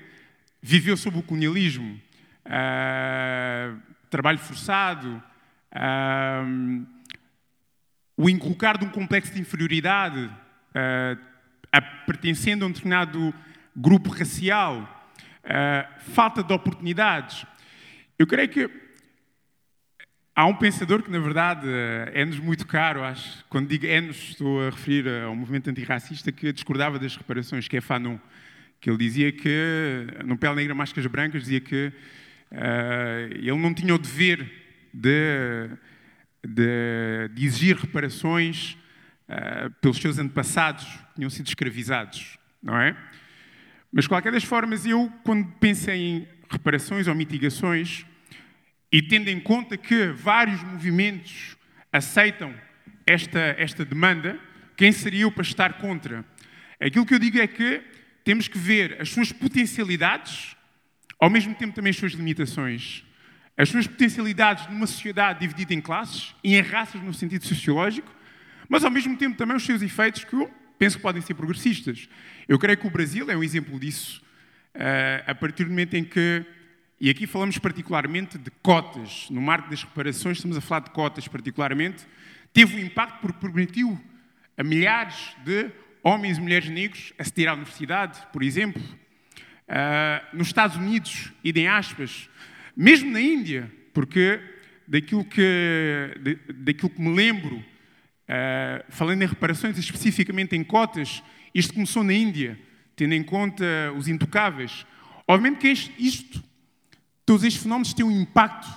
viveu 0.60 0.96
sob 0.96 1.18
o 1.18 1.22
colonialismo. 1.22 2.00
Uh, 2.44 3.80
trabalho 4.10 4.38
forçado, 4.38 5.22
uh, 5.72 6.86
o 8.16 8.28
inculcar 8.28 8.76
de 8.76 8.84
um 8.84 8.90
complexo 8.90 9.32
de 9.32 9.40
inferioridade, 9.40 10.24
uh, 10.26 11.18
a, 11.72 11.80
pertencendo 11.80 12.64
a 12.64 12.68
um 12.68 12.72
determinado 12.72 13.34
grupo 13.74 14.10
racial, 14.10 15.10
falta 16.14 16.42
de 16.42 16.52
oportunidades. 16.52 17.46
Eu 18.18 18.26
creio 18.26 18.48
que 18.48 18.81
Há 20.34 20.46
um 20.46 20.54
pensador 20.54 21.02
que, 21.02 21.10
na 21.10 21.18
verdade, 21.18 21.68
é-nos 22.14 22.38
muito 22.38 22.66
caro, 22.66 23.04
acho. 23.04 23.44
Quando 23.50 23.68
digo 23.68 23.84
é-nos, 23.84 24.30
estou 24.30 24.62
a 24.62 24.70
referir 24.70 25.06
ao 25.06 25.36
movimento 25.36 25.68
antirracista 25.68 26.32
que 26.32 26.50
discordava 26.54 26.98
das 26.98 27.14
reparações, 27.14 27.68
que 27.68 27.76
é 27.76 27.82
Fanon. 27.82 28.18
Que 28.80 28.88
ele 28.88 28.96
dizia 28.96 29.30
que, 29.30 30.06
no 30.24 30.38
Pele 30.38 30.54
Negra 30.54 30.74
Máscaras 30.74 31.06
Brancas, 31.10 31.42
dizia 31.42 31.60
que 31.60 31.92
uh, 32.50 33.30
ele 33.30 33.58
não 33.58 33.74
tinha 33.74 33.94
o 33.94 33.98
dever 33.98 34.50
de, 34.94 35.68
de, 36.42 37.28
de 37.34 37.44
exigir 37.44 37.76
reparações 37.76 38.78
uh, 39.28 39.70
pelos 39.82 39.98
seus 39.98 40.18
antepassados 40.18 40.86
que 40.86 41.16
tinham 41.16 41.28
sido 41.28 41.48
escravizados, 41.48 42.38
não 42.62 42.80
é? 42.80 42.96
Mas, 43.92 44.04
de 44.04 44.08
qualquer 44.08 44.32
das 44.32 44.44
formas, 44.44 44.86
eu, 44.86 45.12
quando 45.24 45.46
penso 45.60 45.90
em 45.90 46.26
reparações 46.50 47.06
ou 47.06 47.14
mitigações, 47.14 48.06
e 48.92 49.00
tendo 49.00 49.28
em 49.28 49.40
conta 49.40 49.76
que 49.78 50.08
vários 50.08 50.62
movimentos 50.62 51.56
aceitam 51.90 52.54
esta, 53.06 53.40
esta 53.58 53.86
demanda, 53.86 54.38
quem 54.76 54.92
seria 54.92 55.22
eu 55.22 55.32
para 55.32 55.42
estar 55.42 55.72
contra? 55.74 56.22
Aquilo 56.78 57.06
que 57.06 57.14
eu 57.14 57.18
digo 57.18 57.40
é 57.40 57.46
que 57.46 57.82
temos 58.22 58.48
que 58.48 58.58
ver 58.58 59.00
as 59.00 59.08
suas 59.08 59.32
potencialidades, 59.32 60.54
ao 61.18 61.30
mesmo 61.30 61.54
tempo 61.54 61.74
também 61.74 61.90
as 61.90 61.96
suas 61.96 62.12
limitações. 62.12 63.02
As 63.56 63.68
suas 63.68 63.86
potencialidades 63.86 64.66
numa 64.68 64.86
sociedade 64.86 65.40
dividida 65.40 65.72
em 65.72 65.80
classes 65.80 66.34
e 66.44 66.54
em 66.54 66.60
raças 66.60 67.00
no 67.02 67.14
sentido 67.14 67.46
sociológico, 67.46 68.14
mas 68.68 68.84
ao 68.84 68.90
mesmo 68.90 69.16
tempo 69.16 69.36
também 69.36 69.56
os 69.56 69.64
seus 69.64 69.80
efeitos 69.82 70.24
que 70.24 70.34
eu 70.34 70.50
penso 70.78 70.96
que 70.96 71.02
podem 71.02 71.22
ser 71.22 71.34
progressistas. 71.34 72.08
Eu 72.46 72.58
creio 72.58 72.76
que 72.76 72.86
o 72.86 72.90
Brasil 72.90 73.30
é 73.30 73.36
um 73.36 73.42
exemplo 73.42 73.78
disso, 73.78 74.22
eh, 74.74 75.22
a 75.26 75.34
partir 75.34 75.64
do 75.64 75.70
momento 75.70 75.94
em 75.94 76.04
que 76.04 76.44
e 77.02 77.10
aqui 77.10 77.26
falamos 77.26 77.58
particularmente 77.58 78.38
de 78.38 78.48
cotas. 78.62 79.26
No 79.28 79.40
marco 79.40 79.68
das 79.68 79.82
reparações, 79.82 80.36
estamos 80.36 80.56
a 80.56 80.60
falar 80.60 80.82
de 80.82 80.90
cotas 80.90 81.26
particularmente. 81.26 82.06
Teve 82.52 82.76
um 82.76 82.78
impacto 82.78 83.18
porque 83.20 83.40
permitiu 83.40 84.00
a 84.56 84.62
milhares 84.62 85.34
de 85.44 85.68
homens 86.00 86.38
e 86.38 86.40
mulheres 86.40 86.68
negros 86.68 87.12
aceder 87.18 87.48
à 87.48 87.54
universidade, 87.54 88.20
por 88.32 88.40
exemplo. 88.40 88.80
Uh, 88.80 90.36
nos 90.36 90.46
Estados 90.46 90.76
Unidos, 90.76 91.32
idem 91.42 91.66
aspas, 91.66 92.30
mesmo 92.76 93.10
na 93.10 93.20
Índia, 93.20 93.68
porque 93.92 94.40
daquilo 94.86 95.24
que, 95.24 96.14
de, 96.20 96.36
daquilo 96.52 96.90
que 96.90 97.02
me 97.02 97.16
lembro, 97.16 97.56
uh, 97.56 97.64
falando 98.90 99.22
em 99.22 99.26
reparações, 99.26 99.76
especificamente 99.76 100.54
em 100.54 100.62
cotas, 100.62 101.20
isto 101.52 101.74
começou 101.74 102.04
na 102.04 102.12
Índia, 102.12 102.56
tendo 102.94 103.12
em 103.12 103.24
conta 103.24 103.64
os 103.96 104.06
intocáveis. 104.06 104.86
Obviamente 105.26 105.58
que 105.58 105.68
isto 105.98 106.51
Todos 107.32 107.46
estes 107.46 107.62
fenómenos 107.62 107.94
têm 107.94 108.04
um 108.04 108.10
impacto 108.10 108.68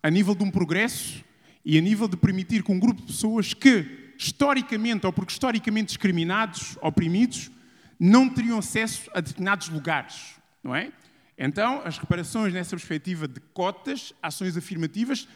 a 0.00 0.08
nível 0.08 0.32
de 0.32 0.44
um 0.44 0.50
progresso 0.52 1.24
e 1.64 1.76
a 1.76 1.80
nível 1.80 2.06
de 2.06 2.16
permitir 2.16 2.62
que 2.62 2.70
um 2.70 2.78
grupo 2.78 3.00
de 3.00 3.08
pessoas 3.08 3.52
que, 3.52 4.12
historicamente 4.16 5.06
ou 5.06 5.12
porque 5.12 5.32
historicamente 5.32 5.88
discriminados, 5.88 6.78
oprimidos, 6.80 7.50
não 7.98 8.28
teriam 8.28 8.60
acesso 8.60 9.10
a 9.12 9.20
determinados 9.20 9.68
lugares, 9.70 10.36
não 10.62 10.72
é? 10.72 10.92
Então, 11.36 11.82
as 11.84 11.98
reparações 11.98 12.54
nessa 12.54 12.76
perspectiva 12.76 13.26
de 13.26 13.40
cotas, 13.52 14.14
ações 14.22 14.56
afirmativas, 14.56 15.26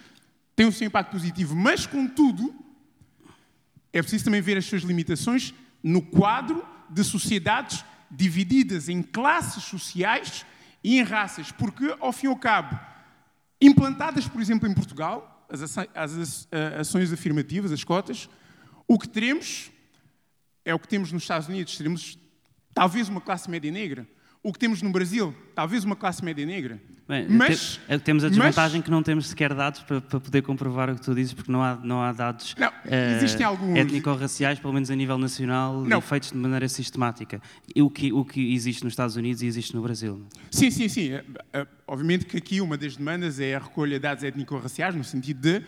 têm 0.55 0.67
o 0.67 0.73
seu 0.73 0.87
impacto 0.87 1.11
positivo, 1.11 1.57
mas, 1.57 1.87
contudo, 1.87 2.55
é 3.93 4.01
preciso 4.01 4.27
também 4.27 4.41
ver 4.41 4.57
as 4.57 4.65
suas 4.65 4.83
limitações 4.83 5.53
no 5.83 6.01
quadro 6.01 6.65
de 6.89 7.03
sociedades 7.03 7.85
divididas 8.09 8.89
em 8.89 9.03
classes 9.03 9.65
sociais 9.65 10.47
e 10.85 10.99
em 10.99 11.03
raças, 11.03 11.51
porque, 11.51 11.97
ao 11.99 12.13
fim 12.13 12.27
e 12.27 12.29
ao 12.29 12.37
cabo, 12.37 12.79
implantadas, 13.59 14.29
por 14.29 14.43
exemplo, 14.43 14.69
em 14.69 14.75
Portugal, 14.75 15.47
as, 15.49 15.79
as 15.95 16.49
ações 16.79 17.11
afirmativas, 17.11 17.73
as 17.73 17.83
cotas, 17.83 18.29
o 18.87 18.99
que 18.99 19.09
teremos 19.09 19.71
é 20.63 20.75
o 20.75 20.79
que 20.79 20.87
temos 20.87 21.11
nos 21.11 21.23
Estados 21.23 21.49
Unidos, 21.49 21.77
teremos 21.77 22.19
talvez 22.75 23.09
uma 23.09 23.21
classe 23.21 23.51
média 23.51 23.73
negra, 23.73 24.07
o 24.43 24.53
que 24.53 24.59
temos 24.59 24.83
no 24.83 24.91
Brasil, 24.91 25.35
talvez 25.55 25.85
uma 25.85 25.97
classe 25.97 26.23
média 26.23 26.45
negra. 26.45 26.81
Bem, 27.07 27.27
mas, 27.29 27.79
te, 27.87 27.99
temos 27.99 28.25
a 28.25 28.31
desvantagem 28.31 28.79
mas, 28.79 28.85
que 28.85 28.91
não 28.91 29.03
temos 29.03 29.27
sequer 29.27 29.53
dados 29.53 29.81
para, 29.83 30.01
para, 30.01 30.19
poder 30.19 30.41
comprovar 30.41 30.89
o 30.89 30.95
que 30.95 31.03
tu 31.03 31.15
dizes, 31.15 31.35
porque 31.35 31.53
não 31.53 31.63
há, 31.63 31.77
não 31.77 32.03
há 32.03 32.13
dados 32.13 32.55
não, 32.59 32.69
uh, 32.69 33.47
alguns... 33.47 33.77
étnico-raciais, 33.77 34.59
pelo 34.59 34.73
menos 34.73 34.91
a 34.91 34.97
nível 34.97 35.19
nacional, 35.19 35.83
não. 35.83 36.01
feitos 36.01 36.33
de 36.33 36.39
maneira 36.39 36.67
sistemática. 36.67 37.43
O 37.77 37.91
que, 37.91 38.11
o 38.11 38.25
que 38.25 38.55
existe 38.55 38.83
nos 38.85 38.93
Estados 38.93 39.17
Unidos 39.17 39.43
e 39.43 39.47
existe 39.47 39.75
no 39.75 39.83
Brasil. 39.83 40.27
Sim, 40.51 40.71
sim, 40.71 40.89
sim. 40.89 41.13
Uh, 41.13 41.21
uh, 41.63 41.67
obviamente 41.87 42.25
que 42.25 42.39
aqui 42.39 42.61
uma 42.63 42.79
das 42.79 42.97
demandas 42.97 43.39
é 43.39 43.55
a 43.55 43.59
recolha 43.59 43.99
de 43.99 44.03
dados 44.03 44.25
étnico-raciais, 44.25 44.95
no 44.95 45.05
sentido 45.05 45.41
de 45.41 45.63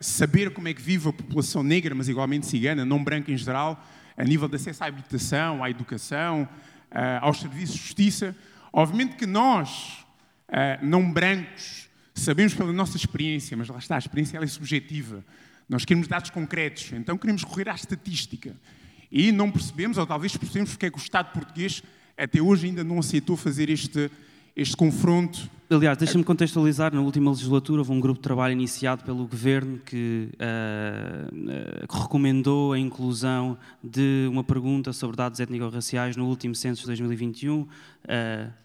saber 0.00 0.50
como 0.54 0.66
é 0.68 0.72
que 0.72 0.80
vive 0.80 1.10
a 1.10 1.12
população 1.12 1.62
negra, 1.62 1.94
mas 1.94 2.08
igualmente 2.08 2.46
cigana, 2.46 2.86
não 2.86 3.04
branca 3.04 3.30
em 3.30 3.36
geral, 3.36 3.84
a 4.16 4.24
nível 4.24 4.48
de 4.48 4.56
acesso 4.56 4.82
à 4.84 4.86
habitação, 4.86 5.62
à 5.62 5.68
educação, 5.70 6.48
uh, 6.90 7.18
aos 7.20 7.40
serviços 7.40 7.76
de 7.76 7.82
justiça. 7.82 8.36
Obviamente 8.72 9.16
que 9.16 9.26
nós, 9.26 10.01
uh, 10.52 10.84
não 10.84 11.10
brancos, 11.10 11.88
sabemos 12.14 12.54
pela 12.54 12.72
nossa 12.72 12.96
experiência, 12.96 13.56
mas 13.56 13.68
lá 13.68 13.78
está, 13.78 13.96
a 13.96 13.98
experiência 13.98 14.38
é 14.38 14.46
subjetiva. 14.46 15.24
Nós 15.68 15.84
queremos 15.84 16.06
dados 16.06 16.30
concretos, 16.30 16.92
então 16.92 17.16
queremos 17.16 17.42
correr 17.44 17.68
à 17.68 17.74
estatística. 17.74 18.54
E 19.10 19.32
não 19.32 19.50
percebemos, 19.50 19.98
ou 19.98 20.06
talvez 20.06 20.36
percebemos, 20.36 20.70
porque 20.70 20.86
é 20.86 20.90
que 20.90 20.96
o 20.96 21.00
Estado 21.00 21.32
português 21.32 21.82
até 22.16 22.40
hoje 22.40 22.66
ainda 22.66 22.84
não 22.84 22.98
aceitou 22.98 23.36
fazer 23.36 23.70
este, 23.70 24.10
este 24.54 24.76
confronto. 24.76 25.50
Aliás, 25.68 25.96
deixa-me 25.96 26.22
contextualizar. 26.24 26.94
Na 26.94 27.00
última 27.00 27.30
legislatura 27.30 27.80
houve 27.80 27.92
um 27.92 28.00
grupo 28.00 28.18
de 28.18 28.22
trabalho 28.22 28.52
iniciado 28.52 29.02
pelo 29.04 29.26
governo 29.26 29.78
que, 29.78 30.28
uh, 30.34 31.34
uh, 31.34 32.02
recomendou 32.02 32.72
a 32.74 32.78
inclusão 32.78 33.56
de 33.82 34.26
uma 34.30 34.44
pergunta 34.44 34.92
sobre 34.92 35.16
dados 35.16 35.40
étnico-raciais 35.40 36.16
no 36.16 36.26
último 36.26 36.54
censo 36.54 36.82
de 36.82 36.86
2021. 36.88 37.60
Uh, 37.60 37.68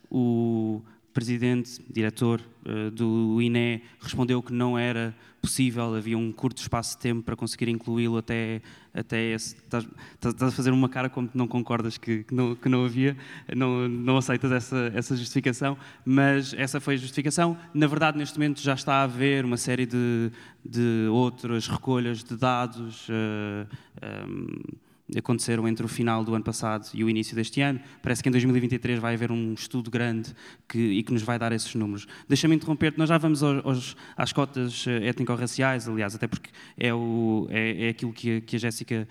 o 0.09 0.81
presidente, 1.17 1.81
diretor 1.89 2.39
uh, 2.63 2.91
do 2.91 3.41
INE, 3.41 3.81
respondeu 3.99 4.39
que 4.43 4.53
não 4.53 4.77
era 4.77 5.15
possível, 5.41 5.95
havia 5.95 6.15
um 6.15 6.31
curto 6.31 6.61
espaço 6.61 6.95
de 6.95 7.01
tempo 7.01 7.23
para 7.23 7.35
conseguir 7.35 7.69
incluí-lo 7.69 8.17
até, 8.17 8.61
até 8.93 9.31
esse. 9.31 9.55
Estás, 9.55 9.87
estás, 10.13 10.43
a 10.43 10.51
fazer 10.51 10.69
uma 10.69 10.87
cara 10.87 11.09
como 11.09 11.27
que 11.27 11.35
não 11.35 11.47
concordas 11.47 11.97
que, 11.97 12.23
que, 12.23 12.35
não, 12.35 12.53
que 12.53 12.69
não 12.69 12.85
havia, 12.85 13.17
não, 13.55 13.89
não 13.89 14.17
aceitas 14.17 14.51
essa, 14.51 14.91
essa 14.93 15.15
justificação, 15.15 15.75
mas 16.05 16.53
essa 16.53 16.79
foi 16.79 16.93
a 16.93 16.97
justificação. 16.97 17.57
Na 17.73 17.87
verdade, 17.87 18.15
neste 18.15 18.37
momento 18.37 18.61
já 18.61 18.75
está 18.75 18.97
a 18.97 19.03
haver 19.03 19.43
uma 19.43 19.57
série 19.57 19.87
de, 19.87 20.31
de 20.63 21.07
outras 21.09 21.67
recolhas 21.67 22.23
de 22.23 22.37
dados. 22.37 23.09
Uh, 23.09 23.65
eh, 24.03 24.23
um, 24.27 24.45
ehm, 24.45 24.86
aconteceram 25.15 25.67
entre 25.67 25.85
o 25.85 25.87
final 25.87 26.23
do 26.23 26.35
ano 26.35 26.43
passado 26.43 26.89
e 26.93 27.03
o 27.03 27.09
início 27.09 27.35
deste 27.35 27.61
ano. 27.61 27.79
Parece 28.01 28.21
que 28.21 28.29
em 28.29 28.31
2023 28.31 28.99
vai 28.99 29.13
haver 29.13 29.31
um 29.31 29.53
estudo 29.53 29.89
grande 29.89 30.33
que, 30.67 30.79
e 30.79 31.03
que 31.03 31.13
nos 31.13 31.21
vai 31.21 31.39
dar 31.39 31.51
esses 31.51 31.73
números. 31.75 32.07
Deixa-me 32.27 32.55
interromper-te, 32.55 32.97
nós 32.97 33.09
já 33.09 33.17
vamos 33.17 33.41
aos, 33.43 33.95
às 34.15 34.33
cotas 34.33 34.85
eh, 34.87 35.07
étnico-raciais, 35.07 35.87
aliás, 35.87 36.15
até 36.15 36.27
porque 36.27 36.49
é, 36.77 36.93
o, 36.93 37.47
é, 37.49 37.85
é 37.85 37.89
aquilo 37.89 38.11
que 38.11 38.37
a, 38.37 38.41
que 38.41 38.55
a 38.55 38.59
Jéssica 38.59 39.07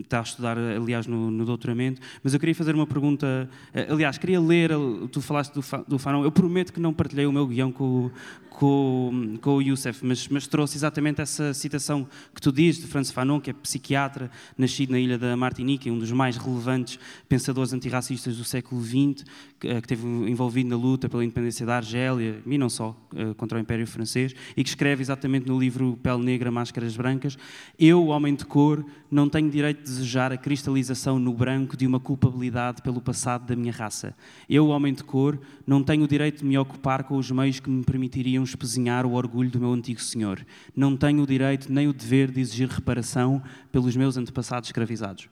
está 0.00 0.20
a 0.20 0.22
estudar, 0.22 0.56
aliás, 0.58 1.06
no, 1.06 1.30
no, 1.30 1.44
doutoramento, 1.44 2.00
mas 2.22 2.34
eu 2.34 2.40
queria 2.40 2.54
fazer 2.54 2.74
uma 2.74 2.86
pergunta. 2.86 3.48
Eh, 3.74 3.86
aliás, 3.90 4.18
queria 4.18 4.40
ler, 4.40 4.70
tu 5.10 5.20
falaste 5.20 5.54
do, 5.54 5.62
do 5.86 5.98
Fanon, 5.98 6.24
eu 6.24 6.32
prometo 6.32 6.72
que 6.72 6.80
não 6.80 6.92
partilhei 6.92 7.26
o 7.26 7.32
meu 7.32 7.46
guião 7.46 7.70
com, 7.72 8.10
com, 8.50 9.38
com 9.40 9.56
o 9.56 9.62
Youssef, 9.62 10.04
mas, 10.04 10.28
mas, 10.28 10.46
trouxe 10.46 10.76
exatamente 10.76 11.20
essa 11.20 11.54
citação 11.54 12.06
que 12.34 12.40
tu 12.40 12.52
dizes 12.52 12.80
de 12.82 12.86
Franz 12.86 13.10
Fanon, 13.10 13.40
que 13.40 13.50
é 13.50 13.52
psiquiatra, 13.52 14.30
nascido 14.56 14.90
na 14.90 14.98
ilha 14.98 15.18
da 15.18 15.36
Martinica, 15.36 15.90
um 15.90 15.98
dos 15.98 16.12
mais 16.12 16.36
relevantes 16.36 16.98
pensadores 17.28 17.72
antirracistas 17.72 18.36
do 18.36 18.44
século 18.44 18.82
XX, 18.82 19.24
que, 19.58 19.68
eh, 19.68 19.80
que 19.80 19.92
esteve 19.92 20.06
envolvido 20.06 20.68
na 20.68 20.76
luta 20.76 21.08
pela 21.08 21.24
independência 21.24 21.64
da 21.64 21.76
Argélia, 21.76 22.40
e 22.46 22.58
não 22.58 22.68
só, 22.68 22.96
eh, 23.16 23.34
contra 23.36 23.58
o 23.58 23.60
Império 23.60 23.86
Francês, 23.86 24.34
e 24.56 24.62
que 24.62 24.68
escreve 24.68 25.02
exatamente 25.02 25.46
no 25.46 25.58
livro 25.58 25.98
Pele 26.02 26.22
Negra, 26.22 26.50
Máscaras 26.50 26.96
Brancas, 26.96 27.38
eu, 27.78 28.06
homem 28.08 28.34
de 28.34 28.44
cor, 28.44 28.84
não 29.10 29.28
tenho 29.28 29.50
direito 29.50 29.81
de 29.82 29.90
desejar 29.90 30.32
a 30.32 30.36
cristalização 30.36 31.18
no 31.18 31.32
branco 31.32 31.76
de 31.76 31.86
uma 31.86 32.00
culpabilidade 32.00 32.80
pelo 32.82 33.00
passado 33.00 33.46
da 33.46 33.56
minha 33.56 33.72
raça. 33.72 34.14
Eu, 34.48 34.68
homem 34.68 34.94
de 34.94 35.04
cor, 35.04 35.40
não 35.66 35.82
tenho 35.82 36.04
o 36.04 36.08
direito 36.08 36.38
de 36.38 36.44
me 36.44 36.56
ocupar 36.56 37.04
com 37.04 37.16
os 37.16 37.30
meios 37.30 37.60
que 37.60 37.68
me 37.68 37.84
permitiriam 37.84 38.44
espezinhar 38.44 39.04
o 39.04 39.12
orgulho 39.12 39.50
do 39.50 39.60
meu 39.60 39.72
antigo 39.72 40.00
senhor. 40.00 40.44
Não 40.74 40.96
tenho 40.96 41.22
o 41.22 41.26
direito 41.26 41.72
nem 41.72 41.88
o 41.88 41.92
dever 41.92 42.30
de 42.30 42.40
exigir 42.40 42.68
reparação 42.68 43.42
pelos 43.70 43.96
meus 43.96 44.16
antepassados 44.16 44.68
escravizados. 44.68 45.28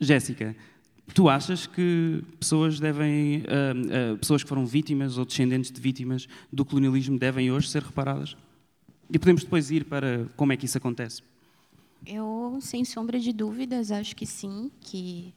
Jéssica, 0.00 0.54
tu 1.14 1.28
achas 1.28 1.66
que 1.66 2.22
pessoas 2.38 2.78
devem, 2.78 3.38
uh, 3.38 4.14
uh, 4.14 4.18
pessoas 4.18 4.42
que 4.42 4.48
foram 4.48 4.66
vítimas 4.66 5.18
ou 5.18 5.24
descendentes 5.24 5.70
de 5.70 5.80
vítimas 5.80 6.26
do 6.52 6.64
colonialismo 6.64 7.18
devem 7.18 7.50
hoje 7.50 7.68
ser 7.68 7.82
reparadas? 7.82 8.36
E 9.10 9.18
podemos 9.18 9.42
depois 9.42 9.70
ir 9.70 9.84
para 9.84 10.26
como 10.36 10.52
é 10.52 10.56
que 10.56 10.66
isso 10.66 10.78
acontece. 10.78 11.22
Eu, 12.06 12.60
sem 12.62 12.84
sombra 12.84 13.18
de 13.18 13.32
dúvidas, 13.32 13.90
acho 13.90 14.14
que 14.14 14.24
sim, 14.24 14.70
que 14.80 15.34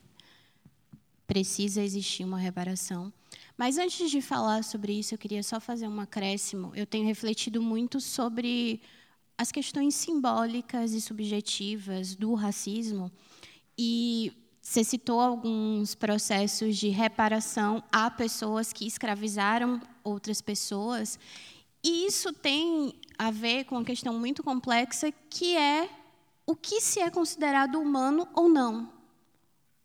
precisa 1.26 1.82
existir 1.82 2.24
uma 2.24 2.38
reparação. 2.38 3.12
Mas 3.58 3.80
antes 3.80 4.12
de 4.12 4.22
falar 4.22 4.64
sobre 4.64 4.94
isso, 4.94 5.14
eu 5.14 5.18
queria 5.18 5.42
só 5.42 5.60
fazer 5.60 5.88
um 5.88 6.00
acréscimo. 6.00 6.72
Eu 6.76 6.86
tenho 6.86 7.08
refletido 7.08 7.60
muito 7.60 8.00
sobre 8.00 8.80
as 9.36 9.52
questões 9.52 9.96
simbólicas 9.96 10.94
e 10.94 11.02
subjetivas 11.02 12.16
do 12.16 12.36
racismo 12.36 13.12
e 13.78 14.32
você 14.62 14.84
citou 14.84 15.20
alguns 15.20 15.96
processos 15.96 16.78
de 16.78 16.90
reparação 16.90 17.82
a 17.92 18.12
pessoas 18.12 18.72
que 18.72 18.86
escravizaram 18.86 19.82
outras 20.04 20.42
pessoas. 20.42 21.18
E 21.84 22.06
isso 22.06 22.32
tem 22.32 22.94
a 23.18 23.32
ver 23.32 23.64
com 23.64 23.76
uma 23.76 23.86
questão 23.86 24.14
muito 24.20 24.44
complexa, 24.44 25.12
que 25.30 25.56
é 25.56 25.90
o 26.50 26.56
que 26.56 26.82
se 26.82 27.00
é 27.00 27.12
considerado 27.12 27.80
humano 27.80 28.28
ou 28.34 28.50
não 28.50 28.90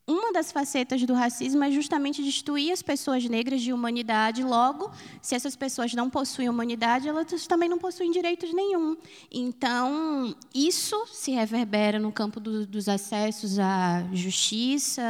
uma 0.06 0.32
das 0.32 0.52
facetas 0.52 1.02
do 1.04 1.14
racismo 1.14 1.64
é 1.64 1.70
justamente 1.70 2.22
destruir 2.22 2.70
as 2.72 2.82
pessoas 2.82 3.24
negras 3.24 3.62
de 3.62 3.72
humanidade. 3.72 4.44
Logo, 4.44 4.90
se 5.22 5.34
essas 5.34 5.56
pessoas 5.56 5.94
não 5.94 6.10
possuem 6.10 6.48
humanidade, 6.48 7.08
elas 7.08 7.46
também 7.46 7.70
não 7.70 7.78
possuem 7.78 8.10
direitos 8.10 8.52
nenhum. 8.52 8.96
Então, 9.32 10.36
isso 10.54 11.06
se 11.06 11.30
reverbera 11.30 11.98
no 11.98 12.12
campo 12.12 12.38
do, 12.38 12.66
dos 12.66 12.86
acessos 12.86 13.58
à 13.58 14.04
justiça, 14.12 15.02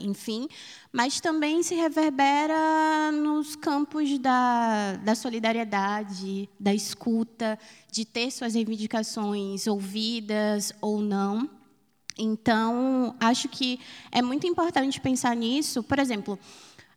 enfim, 0.00 0.46
mas 0.92 1.18
também 1.18 1.62
se 1.62 1.74
reverbera 1.74 3.10
nos 3.10 3.56
campos 3.56 4.18
da, 4.18 4.96
da 4.96 5.14
solidariedade, 5.14 6.46
da 6.60 6.74
escuta, 6.74 7.58
de 7.90 8.04
ter 8.04 8.30
suas 8.30 8.54
reivindicações 8.54 9.66
ouvidas 9.66 10.74
ou 10.82 11.00
não. 11.00 11.61
Então, 12.22 13.16
acho 13.18 13.48
que 13.48 13.80
é 14.12 14.22
muito 14.22 14.46
importante 14.46 15.00
pensar 15.00 15.34
nisso. 15.34 15.82
Por 15.82 15.98
exemplo, 15.98 16.38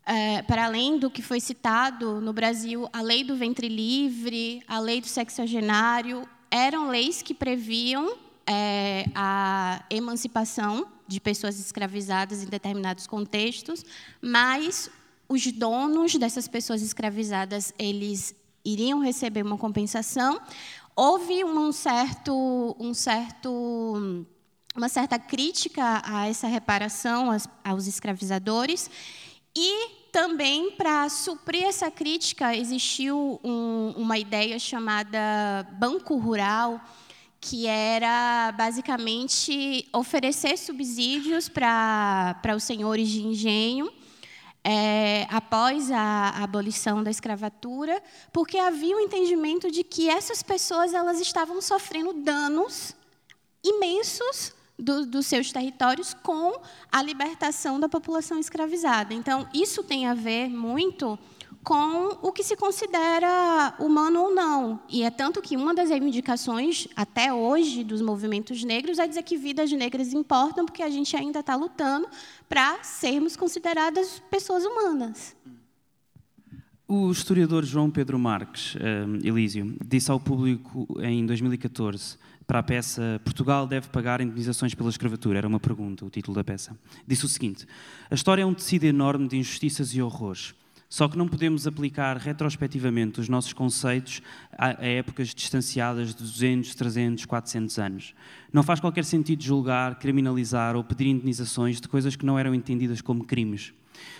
é, 0.06 0.44
para 0.44 0.66
além 0.66 1.00
do 1.00 1.10
que 1.10 1.24
foi 1.24 1.40
citado 1.40 2.22
no 2.22 2.32
Brasil, 2.32 2.88
a 2.94 3.02
lei 3.02 3.24
do 3.24 3.36
ventre 3.36 3.68
livre, 3.68 4.62
a 4.68 4.80
lei 4.80 5.02
do 5.02 5.08
sexagenário, 5.08 6.30
eram 6.52 6.90
leis 6.90 7.24
que 7.24 7.34
previam 7.34 8.16
é, 8.46 9.06
a 9.16 9.84
emancipação 9.90 10.88
de 11.08 11.20
pessoas 11.20 11.60
escravizadas 11.60 12.44
em 12.44 12.46
determinados 12.46 13.08
contextos, 13.08 13.84
mas 14.22 14.92
os 15.28 15.52
donos 15.52 16.14
dessas 16.16 16.48
pessoas 16.48 16.84
escravizadas 16.84 17.74
eles 17.80 18.36
iriam 18.64 19.00
receber 19.00 19.44
uma 19.44 19.58
compensação. 19.58 20.40
Houve 20.96 21.44
um 21.44 21.72
certo, 21.72 22.76
um 22.80 22.94
certo 22.94 24.26
uma 24.76 24.90
certa 24.90 25.18
crítica 25.18 26.02
a 26.04 26.28
essa 26.28 26.48
reparação 26.48 27.30
aos 27.64 27.88
escravizadores. 27.88 28.90
E 29.56 30.06
também 30.12 30.72
para 30.72 31.08
suprir 31.10 31.64
essa 31.64 31.90
crítica 31.90 32.56
existiu 32.56 33.40
um, 33.44 33.94
uma 33.96 34.18
ideia 34.18 34.60
chamada 34.60 35.66
banco 35.80 36.18
rural 36.18 36.82
que 37.40 37.68
era 37.68 38.52
basicamente 38.54 39.88
oferecer 39.94 40.58
subsídios 40.58 41.48
para 41.48 42.56
os 42.56 42.64
senhores 42.64 43.08
de 43.08 43.22
engenho 43.22 43.92
é, 44.64 45.28
após 45.30 45.92
a, 45.92 46.00
a, 46.00 46.44
abolição 46.44 47.04
da 47.04 47.12
escravatura, 47.12 48.02
porque 48.34 48.58
havia 48.58 48.98
o 48.98 49.00
entendimento 49.00 49.70
de 49.70 49.84
que 49.84 50.10
essas 50.10 50.42
pessoas 50.42 50.92
elas 50.92 51.22
estavam 51.22 51.62
sofrendo 51.62 52.14
danos 52.14 52.96
imensos 53.64 54.55
do, 54.78 55.06
dos 55.06 55.26
seus 55.26 55.52
territórios 55.52 56.14
com 56.14 56.60
a 56.92 57.02
libertação 57.02 57.80
da 57.80 57.90
população 57.90 58.40
escravizada. 58.40 59.14
Então, 59.14 59.48
isso 59.54 59.84
tem 59.84 60.08
a 60.08 60.14
ver 60.14 60.50
muito 60.50 61.18
com 61.64 62.20
o 62.22 62.32
que 62.32 62.44
se 62.44 62.56
considera 62.56 63.74
humano 63.80 64.22
ou 64.22 64.36
não. 64.36 64.80
E 64.88 65.02
é 65.02 65.10
tanto 65.10 65.42
que 65.42 65.58
uma 65.58 65.74
das 65.74 65.90
reivindicações, 65.90 66.88
até 66.96 67.34
hoje, 67.34 67.84
dos 67.84 68.04
movimentos 68.04 68.64
negros 68.64 69.00
é 69.00 69.08
dizer 69.08 69.24
que 69.24 69.36
vidas 69.36 69.72
negras 69.72 70.14
importam, 70.14 70.64
porque 70.64 70.84
a 70.84 70.90
gente 70.90 71.18
ainda 71.18 71.40
está 71.40 71.56
lutando 71.56 72.08
para 72.48 72.84
sermos 72.84 73.36
consideradas 73.36 74.22
pessoas 74.30 74.64
humanas. 74.64 75.36
O 76.88 77.10
historiador 77.10 77.66
João 77.66 77.90
Pedro 77.90 78.20
Marques, 78.20 78.76
uh, 78.76 79.28
Elísio, 79.28 79.76
disse 79.84 80.12
ao 80.12 80.20
público 80.20 80.88
em 81.02 81.26
2014 81.26 82.16
para 82.48 82.60
a 82.60 82.64
peça 82.64 83.20
Portugal 83.24 83.66
deve 83.66 83.88
pagar 83.90 84.22
indenizações 84.22 84.74
pela 84.74 84.90
escravatura. 84.90 85.40
Era 85.40 85.48
uma 85.48 85.60
pergunta, 85.60 86.06
o 86.06 86.10
título 86.10 86.36
da 86.36 86.44
peça. 86.44 86.78
Disse 87.08 87.26
o 87.26 87.30
seguinte: 87.30 87.66
A 88.10 88.16
história 88.16 88.44
é 88.44 88.46
um 88.46 88.54
tecido 88.54 88.84
enorme 88.84 89.28
de 89.28 89.38
injustiças 89.38 89.94
e 89.96 90.02
horrores. 90.02 90.54
Só 90.88 91.08
que 91.08 91.18
não 91.18 91.28
podemos 91.28 91.66
aplicar 91.66 92.16
retrospectivamente 92.16 93.20
os 93.20 93.28
nossos 93.28 93.52
conceitos 93.54 94.22
a, 94.58 94.86
épocas 94.86 95.34
distanciadas 95.34 96.10
de 96.10 96.22
200, 96.22 96.76
300, 96.76 97.26
400 97.26 97.80
anos. 97.80 98.14
Não 98.54 98.64
faz 98.64 98.80
qualquer 98.80 99.04
sentido 99.04 99.44
julgar, 99.44 99.96
criminalizar 99.96 100.76
ou 100.76 100.84
pedir 100.84 101.08
indenizações 101.08 101.82
de 101.82 101.88
coisas 101.88 102.16
que 102.16 102.26
não 102.26 102.38
eram 102.38 102.54
entendidas 102.54 103.02
como 103.02 103.26
crimes. 103.26 103.74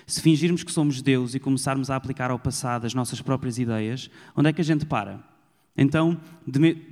Se 0.08 0.22
fingirmos 0.22 0.64
que 0.64 0.72
somos 0.72 1.02
Deus 1.02 1.36
e 1.36 1.40
começarmos 1.40 1.90
a 1.90 1.96
aplicar 1.96 2.32
ao 2.32 2.40
passado 2.40 2.86
as 2.86 2.94
nossas 2.94 3.22
próprias 3.22 3.60
ideias, 3.60 4.10
onde 4.36 4.50
é 4.50 4.54
que 4.54 4.62
a 4.62 4.66
gente 4.66 4.86
para? 4.86 5.35
Então, 5.78 6.20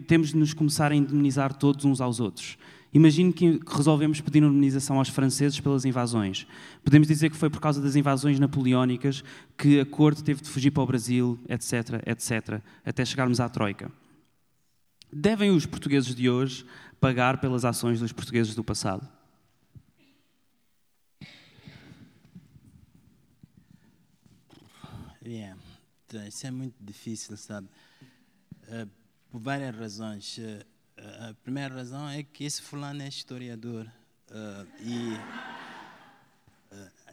temos 0.08 0.30
de 0.30 0.38
nos 0.38 0.54
começar 0.54 0.92
a 0.92 0.96
indemnizar 0.96 1.54
todos 1.54 1.86
uns 1.86 2.02
aos 2.02 2.20
outros. 2.20 2.58
Imagine 2.94 3.34
que 3.34 3.60
resolvemos 3.66 4.22
pedir 4.22 4.44
indemnização 4.44 5.00
aos 5.00 5.10
franceses 5.10 5.60
pelas 5.60 5.84
invasões. 5.84 6.46
Podemos 6.84 7.08
dizer 7.08 7.32
que 7.32 7.38
foi 7.38 7.50
por 7.50 7.60
causa 7.60 7.82
das 7.82 7.96
invasões 7.96 8.40
napoleónicas 8.40 9.24
que 9.58 9.80
a 9.80 9.86
corte 9.86 10.24
teve 10.24 10.44
de 10.44 10.50
fugir 10.50 10.70
para 10.70 10.84
o 10.84 10.86
Brasil, 10.86 11.40
etc, 11.50 12.04
etc, 12.06 12.62
até 12.86 13.04
chegarmos 13.04 13.40
à 13.40 13.50
Troika. 13.50 13.92
Devem 15.12 15.50
os 15.50 15.66
portugueses 15.66 16.14
de 16.14 16.30
hoje 16.30 16.66
pagar 17.00 17.40
pelas 17.40 17.66
ações 17.66 18.00
dos 18.00 18.12
portugueses 18.12 18.54
do 18.54 18.64
passado? 18.64 19.08
Yeah. 25.26 25.58
Isso 26.28 26.46
é 26.46 26.52
muito 26.52 26.76
difícil, 26.80 27.36
sabe? 27.38 27.68
Uh, 28.74 28.90
por 29.30 29.40
várias 29.40 29.76
razões. 29.76 30.38
Uh, 30.40 30.66
a 31.30 31.34
primeira 31.44 31.76
razão 31.76 32.10
é 32.10 32.24
que 32.24 32.44
esse 32.44 32.62
fulano 32.62 33.04
é 33.04 33.08
historiador. 33.08 33.86
Uh, 34.32 34.68
e, 34.80 35.14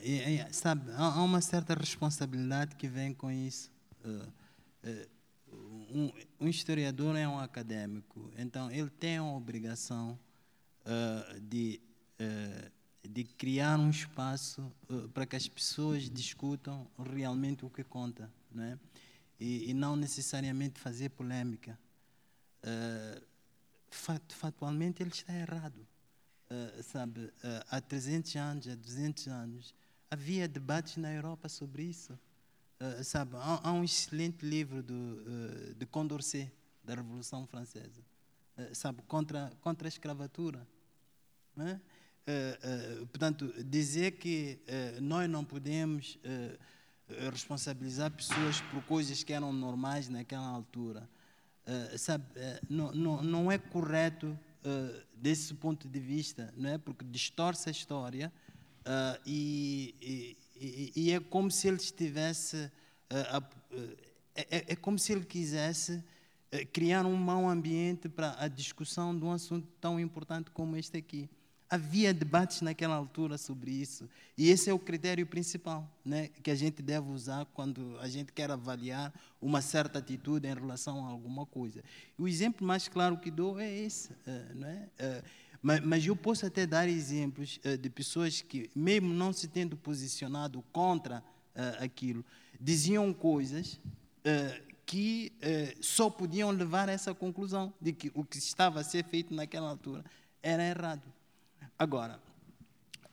e, 0.03 0.53
sabe, 0.53 0.91
há, 0.97 1.23
uma 1.23 1.43
certa 1.43 1.75
responsabilidade 1.75 2.77
que 2.77 2.89
vem 2.89 3.13
com 3.13 3.31
isso. 3.31 3.71
Um, 5.93 6.11
um, 6.41 6.49
historiador 6.49 7.15
é 7.17 7.29
um 7.29 7.39
acadêmico, 7.39 8.33
então 8.39 8.71
ele 8.71 8.89
tem 8.89 9.19
a 9.19 9.25
obrigação 9.25 10.19
de 11.43 11.79
de 13.03 13.25
criar 13.25 13.79
um 13.79 13.91
espaço 13.91 14.73
para 15.13 15.27
que 15.27 15.37
as 15.37 15.49
pessoas 15.49 16.09
discutam 16.09 16.87
realmente 17.13 17.65
o 17.65 17.71
que 17.71 17.83
conta, 17.83 18.31
não 18.53 18.63
é? 18.63 18.79
E, 19.41 19.71
e 19.71 19.75
não 19.75 19.97
necessariamente 19.97 20.79
fazer 20.79 21.09
polêmica. 21.09 21.79
Uh, 22.63 23.31
factualmente 23.91 25.03
ele 25.03 25.11
está 25.11 25.33
errado. 25.33 25.87
Uh, 26.51 26.83
sabe, 26.83 27.21
uh, 27.21 27.33
há 27.71 27.81
300 27.81 28.37
anos, 28.37 28.69
há 28.69 28.75
200 28.75 29.29
anos, 29.29 29.75
havia 30.11 30.49
debates 30.49 30.97
na 30.97 31.13
Europa 31.13 31.49
sobre 31.49 31.85
isso. 31.85 32.19
Uh, 32.81 33.05
sabe, 33.05 33.37
há, 33.37 33.69
há, 33.69 33.73
um 33.73 33.85
excelente 33.85 34.45
livro 34.45 34.83
do, 34.83 35.75
de 35.77 35.87
Condorcet, 35.87 36.51
da 36.83 36.95
Revolução 36.95 37.47
Francesa, 37.47 38.03
sabe, 38.73 39.03
contra, 39.03 39.53
contra 39.61 39.87
a 39.87 39.91
escravatura. 39.91 40.67
É? 41.59 41.73
Uh, 41.73 43.03
uh, 43.03 43.07
portanto, 43.07 43.53
dizer 43.65 44.13
que 44.13 44.61
nós 45.01 45.29
não 45.29 45.45
podemos 45.45 46.19
responsabilizar 47.31 48.11
pessoas 48.11 48.61
por 48.61 48.83
coisas 48.85 49.23
que 49.23 49.33
eram 49.33 49.53
normais 49.53 50.09
naquela 50.09 50.47
altura, 50.47 51.09
sabe, 51.97 52.25
não, 52.69 52.93
não, 52.93 53.23
não, 53.23 53.53
é 53.53 53.59
correto 53.59 54.39
desse 55.15 55.55
ponto 55.55 55.89
de 55.89 56.01
vista, 56.01 56.53
não 56.57 56.71
é? 56.71 56.79
Porque 56.79 57.05
distorce 57.05 57.69
a 57.69 57.73
história 57.73 58.33
e, 59.25 60.37
e, 60.57 60.93
e, 60.97 61.13
é 61.13 61.21
como 61.21 61.51
se 61.51 61.69
ele 61.69 61.77
estivesse, 61.77 62.71
é, 64.35 64.73
é, 64.73 64.77
como 64.77 64.99
se 64.99 65.13
ele 65.13 65.25
quisesse 65.25 66.03
criar 66.73 67.07
um 67.07 67.17
mau 67.17 67.49
ambiente 67.49 68.09
para 68.09 68.35
a 68.43 68.49
discussão 68.49 69.17
de 69.17 69.25
um 69.25 69.31
assunto 69.31 69.69
tão 69.81 70.01
importante 70.01 70.51
como 70.51 70.77
este 70.77 70.99
aqui. 70.99 71.31
Havia 71.73 72.13
debates 72.13 72.63
naquela 72.63 72.97
altura 72.97 73.39
sobre 73.39 73.71
isso. 73.71 74.09
E 74.37 74.49
esse 74.49 74.69
é 74.69 74.75
o 74.75 74.79
critério 74.79 75.25
principal 75.25 75.89
né, 76.05 76.29
que 76.43 76.51
a 76.51 76.55
gente 76.57 76.83
deve 76.83 77.09
usar 77.13 77.45
quando 77.55 77.97
a 78.01 78.09
gente 78.09 78.33
quer 78.33 78.51
avaliar 78.51 79.15
uma 79.41 79.63
certa 79.63 80.01
atitude 80.01 80.49
em 80.49 80.55
relação 80.55 81.07
a 81.07 81.11
alguma 81.11 81.47
coisa. 81.47 81.81
O 82.19 82.27
exemplo 82.27 82.67
mais 82.67 82.89
claro 82.89 83.19
que 83.19 83.31
dou 83.31 83.61
é 83.61 83.71
esse. 83.71 84.11
Eh, 84.27 84.55
né? 84.55 84.89
Mas 85.63 86.05
eu 86.05 86.17
posso 86.17 86.45
até 86.45 86.67
dar 86.67 86.89
exemplos 86.89 87.61
eh, 87.63 87.77
de 87.77 87.89
pessoas 87.89 88.43
que, 88.43 88.69
mesmo 88.75 89.15
não 89.15 89.33
se 89.33 89.47
tendo 89.47 89.77
posicionado 89.77 90.65
contra 90.73 91.23
aquilo, 91.79 92.25
diziam 92.59 93.13
coisas 93.13 93.79
que 94.87 95.33
só 95.81 96.09
podiam 96.09 96.51
levar 96.51 96.89
a 96.89 96.93
essa 96.93 97.15
conclusão 97.15 97.73
de 97.81 97.93
que 97.93 98.11
o 98.15 98.25
que 98.25 98.39
estava 98.39 98.81
a 98.81 98.85
ser 98.85 99.05
feito 99.05 99.35
naquela 99.35 99.69
altura 99.69 100.05
era 100.43 100.65
errado. 100.65 101.03
Agora, 101.81 102.21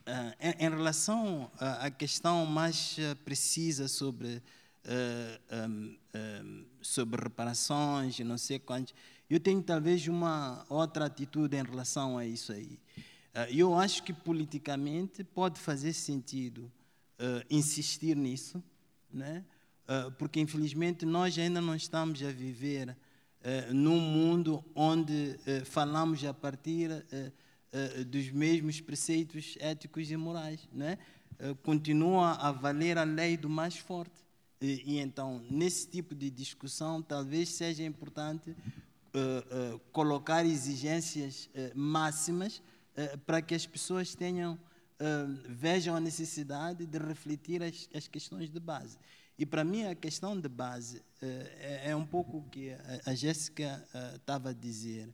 eh, 0.04 0.66
em 0.66 0.68
relação 0.68 1.50
à 1.58 1.90
questão 1.90 2.44
mais 2.44 2.96
eh, 2.98 3.14
precisa 3.14 3.88
sobre, 3.88 4.42
eh, 4.84 5.40
sobre 6.82 7.18
reparações 7.18 8.18
e 8.18 8.24
não 8.24 8.36
sei 8.36 8.58
quantos, 8.58 8.94
eu 9.30 9.40
tenho 9.40 9.62
talvez 9.62 10.06
uma 10.06 10.66
outra 10.68 11.06
atitude 11.06 11.56
em 11.56 11.62
relação 11.62 12.18
a 12.18 12.26
isso 12.26 12.52
aí. 12.52 12.78
Eu 13.50 13.74
acho 13.74 14.02
que 14.02 14.12
politicamente 14.12 15.24
pode 15.24 15.58
fazer 15.58 15.94
sentido 15.94 16.70
insistir 17.48 18.14
nisso, 18.14 18.62
né? 19.10 19.46
porque 20.18 20.40
infelizmente 20.40 21.06
nós 21.06 21.38
ainda 21.38 21.62
não 21.62 21.74
estamos 21.74 22.22
a 22.22 22.30
viver 22.30 22.94
num 23.72 23.98
mundo 24.00 24.62
onde 24.74 25.38
falamos 25.64 26.22
a 26.24 26.34
partir 26.34 26.90
uh, 27.72 28.04
dos 28.04 28.30
mesmos 28.30 28.80
preceitos 28.80 29.56
éticos 29.60 30.10
e 30.10 30.16
morais. 30.16 30.68
Né? 30.72 30.98
Uh, 31.40 31.54
continua 31.56 32.32
a 32.32 32.52
valer 32.52 32.98
a 32.98 33.04
lei 33.04 33.36
do 33.36 33.48
mais 33.48 33.76
forte. 33.76 34.24
E, 34.60 34.82
e 34.94 34.98
então, 34.98 35.44
nesse 35.50 35.88
tipo 35.88 36.14
de 36.14 36.30
discussão, 36.30 37.00
talvez 37.02 37.50
seja 37.50 37.84
importante 37.84 38.50
uh, 38.50 39.78
colocar 39.92 40.44
exigências 40.44 41.48
máximas 41.74 42.62
para 43.24 43.40
que 43.40 43.54
as 43.54 43.64
pessoas 43.64 44.12
tenham, 44.12 44.58
vejam 45.48 45.94
a 45.94 46.00
necessidade 46.00 46.84
de 46.84 46.98
refletir 46.98 47.62
as, 47.62 47.88
as 47.94 48.08
questões 48.08 48.50
de 48.50 48.58
base. 48.58 48.98
E 49.38 49.46
para 49.46 49.62
mim 49.62 49.84
a 49.84 49.94
questão 49.94 50.38
de 50.38 50.48
base 50.48 51.00
é, 51.22 51.90
é, 51.90 51.96
um 51.96 52.04
pouco 52.04 52.38
o 52.38 52.42
que 52.50 52.72
a, 52.72 53.10
a 53.12 53.14
Jéssica 53.14 53.86
estava 54.16 54.50
a 54.50 54.52
dizer 54.52 55.08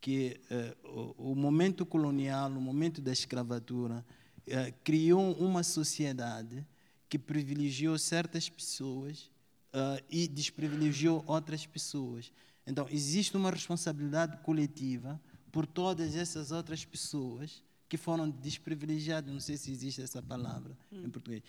que 0.00 0.40
uh, 0.50 1.16
o, 1.18 1.32
o, 1.32 1.34
momento 1.34 1.84
colonial, 1.84 2.50
o 2.50 2.60
momento 2.60 3.00
da 3.00 3.12
escravatura, 3.12 4.04
uh, 4.46 4.74
criou 4.84 5.32
uma 5.34 5.62
sociedade 5.62 6.66
que 7.08 7.18
privilegiou 7.18 7.98
certas 7.98 8.48
pessoas 8.48 9.30
uh, 9.74 10.02
e 10.08 10.28
desprivilegiou 10.28 11.24
outras 11.26 11.66
pessoas. 11.66 12.32
Então, 12.66 12.86
existe 12.90 13.36
uma 13.36 13.50
responsabilidade 13.50 14.36
coletiva 14.38 15.20
por 15.50 15.66
todas 15.66 16.14
essas 16.14 16.52
outras 16.52 16.84
pessoas 16.84 17.62
que 17.88 17.96
foram 17.96 18.28
desprivilegiadas. 18.28 19.32
Não 19.32 19.40
sei 19.40 19.56
se 19.56 19.70
existe 19.72 20.02
essa 20.02 20.22
palavra 20.22 20.76
hum. 20.92 21.04
em 21.06 21.10
português. 21.10 21.42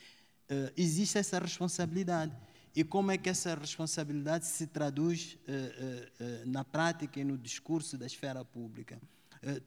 existe 0.78 1.18
essa 1.18 1.38
responsabilidade 1.38 2.34
e 2.76 2.84
como 2.84 3.12
é 3.12 3.18
que 3.18 3.30
essa 3.30 3.56
responsabilidade 3.56 4.46
se 4.46 4.68
traduz 4.68 5.38
uh, 5.48 6.44
uh, 6.44 6.50
na 6.50 6.64
prática 6.64 7.20
e 7.20 7.24
no 7.24 7.38
discurso 7.38 7.98
da 7.98 8.06
esfera 8.06 8.44
pública. 8.46 9.00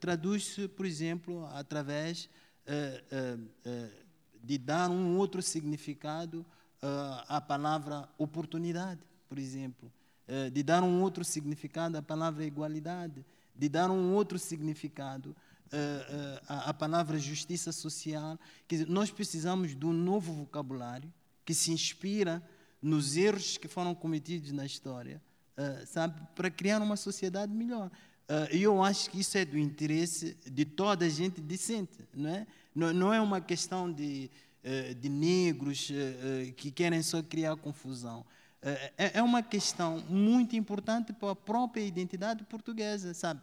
Traduz-se, 0.00 0.68
por 0.68 0.84
exemplo, 0.84 1.46
através 1.46 2.28
de 4.42 4.58
dar 4.58 4.90
um 4.90 5.16
outro 5.16 5.40
significado 5.40 6.44
à 7.26 7.40
palavra 7.40 8.06
oportunidade, 8.18 9.00
por 9.26 9.38
exemplo, 9.38 9.90
de 10.52 10.62
dar 10.62 10.82
um 10.82 11.00
outro 11.00 11.24
significado 11.24 11.96
à 11.96 12.02
palavra 12.02 12.44
igualdade, 12.44 13.24
de 13.56 13.68
dar 13.70 13.90
um 13.90 14.12
outro 14.12 14.38
significado 14.38 15.34
à 16.46 16.74
palavra 16.74 17.18
justiça 17.18 17.72
social. 17.72 18.38
Dizer, 18.68 18.86
nós 18.90 19.10
precisamos 19.10 19.74
de 19.74 19.86
um 19.86 19.92
novo 19.94 20.34
vocabulário 20.34 21.10
que 21.46 21.54
se 21.54 21.72
inspira 21.72 22.42
nos 22.82 23.16
erros 23.16 23.56
que 23.56 23.68
foram 23.68 23.94
cometidos 23.94 24.50
na 24.50 24.66
história, 24.66 25.22
uh, 25.56 25.86
sabe, 25.86 26.20
para 26.34 26.50
criar 26.50 26.82
uma 26.82 26.96
sociedade 26.96 27.54
melhor. 27.54 27.90
Uh, 28.28 28.54
e 28.54 28.62
eu 28.62 28.82
acho 28.82 29.08
que 29.08 29.20
isso 29.20 29.38
é 29.38 29.44
do 29.44 29.56
interesse 29.56 30.36
de 30.44 30.64
toda 30.64 31.06
a 31.06 31.08
gente 31.08 31.40
decente, 31.40 32.00
não 32.12 32.28
é? 32.28 32.46
Não, 32.74 32.92
não 32.92 33.14
é 33.14 33.20
uma 33.20 33.40
questão 33.40 33.90
de, 33.90 34.28
uh, 34.64 34.94
de 34.96 35.08
negros 35.08 35.90
que 36.56 36.72
querem 36.72 37.02
só 37.02 37.22
criar 37.22 37.56
confusão. 37.56 38.26
É, 38.96 39.18
é 39.18 39.22
uma 39.22 39.42
questão 39.42 40.00
muito 40.08 40.54
importante 40.54 41.12
para 41.12 41.32
a 41.32 41.36
própria 41.36 41.82
identidade 41.82 42.44
portuguesa, 42.44 43.12
sabe? 43.12 43.42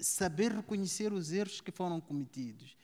Saber 0.00 0.52
reconhecer 0.52 1.12
os 1.12 1.30
erros 1.32 1.60
que 1.60 1.70
foram 1.70 2.00
cometidos, 2.00 2.74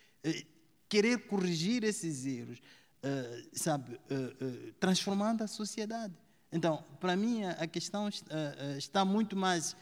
querer 0.90 1.26
corrigir 1.26 1.84
esses 1.84 2.26
erros, 2.26 2.60
uh, 3.02 3.48
sabe, 3.52 3.94
uh, 3.94 4.72
transformando 4.80 5.42
a 5.42 5.46
sociedade. 5.46 6.14
Então, 6.50 6.84
para 6.98 7.14
mim, 7.16 7.44
a 7.44 7.66
questão 7.66 8.08
está 8.78 9.04
muito 9.04 9.36
mais 9.36 9.76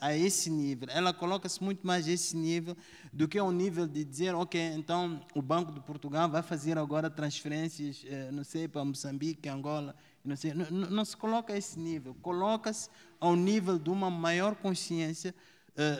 a 0.00 0.16
esse 0.16 0.48
nível. 0.48 0.88
Ela 0.90 1.12
coloca-se 1.12 1.62
muito 1.62 1.86
mais 1.86 2.08
a 2.08 2.10
esse 2.10 2.34
nível 2.34 2.74
do 3.12 3.28
que 3.28 3.38
ao 3.38 3.52
nível 3.52 3.86
de 3.86 4.02
dizer, 4.02 4.34
ok, 4.34 4.58
então 4.74 5.20
o 5.34 5.42
Banco 5.42 5.70
de 5.70 5.78
Portugal 5.80 6.26
vai 6.26 6.42
fazer 6.42 6.78
agora 6.78 7.10
transferências, 7.10 8.02
não 8.32 8.42
sei, 8.42 8.66
para 8.66 8.82
Moçambique, 8.82 9.46
Angola, 9.46 9.94
não 10.24 10.36
sei. 10.36 10.54
Não, 10.54 10.70
não 10.70 11.04
se 11.04 11.14
coloca 11.14 11.52
a 11.52 11.58
esse 11.58 11.78
nível. 11.78 12.16
Coloca-se 12.22 12.88
ao 13.20 13.36
nível 13.36 13.78
de 13.78 13.90
uma 13.90 14.10
maior 14.10 14.56
consciência 14.56 15.34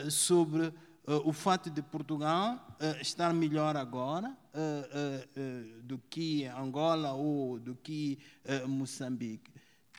sobre 0.08 0.72
o 1.06 1.32
fato 1.34 1.68
de 1.68 1.82
Portugal 1.82 2.58
estar 3.02 3.34
melhor 3.34 3.76
agora 3.76 4.34
do 5.84 5.98
que 6.10 6.46
Angola 6.46 7.12
ou 7.12 7.58
do 7.58 7.74
que 7.74 8.18
Moçambique 8.66 9.50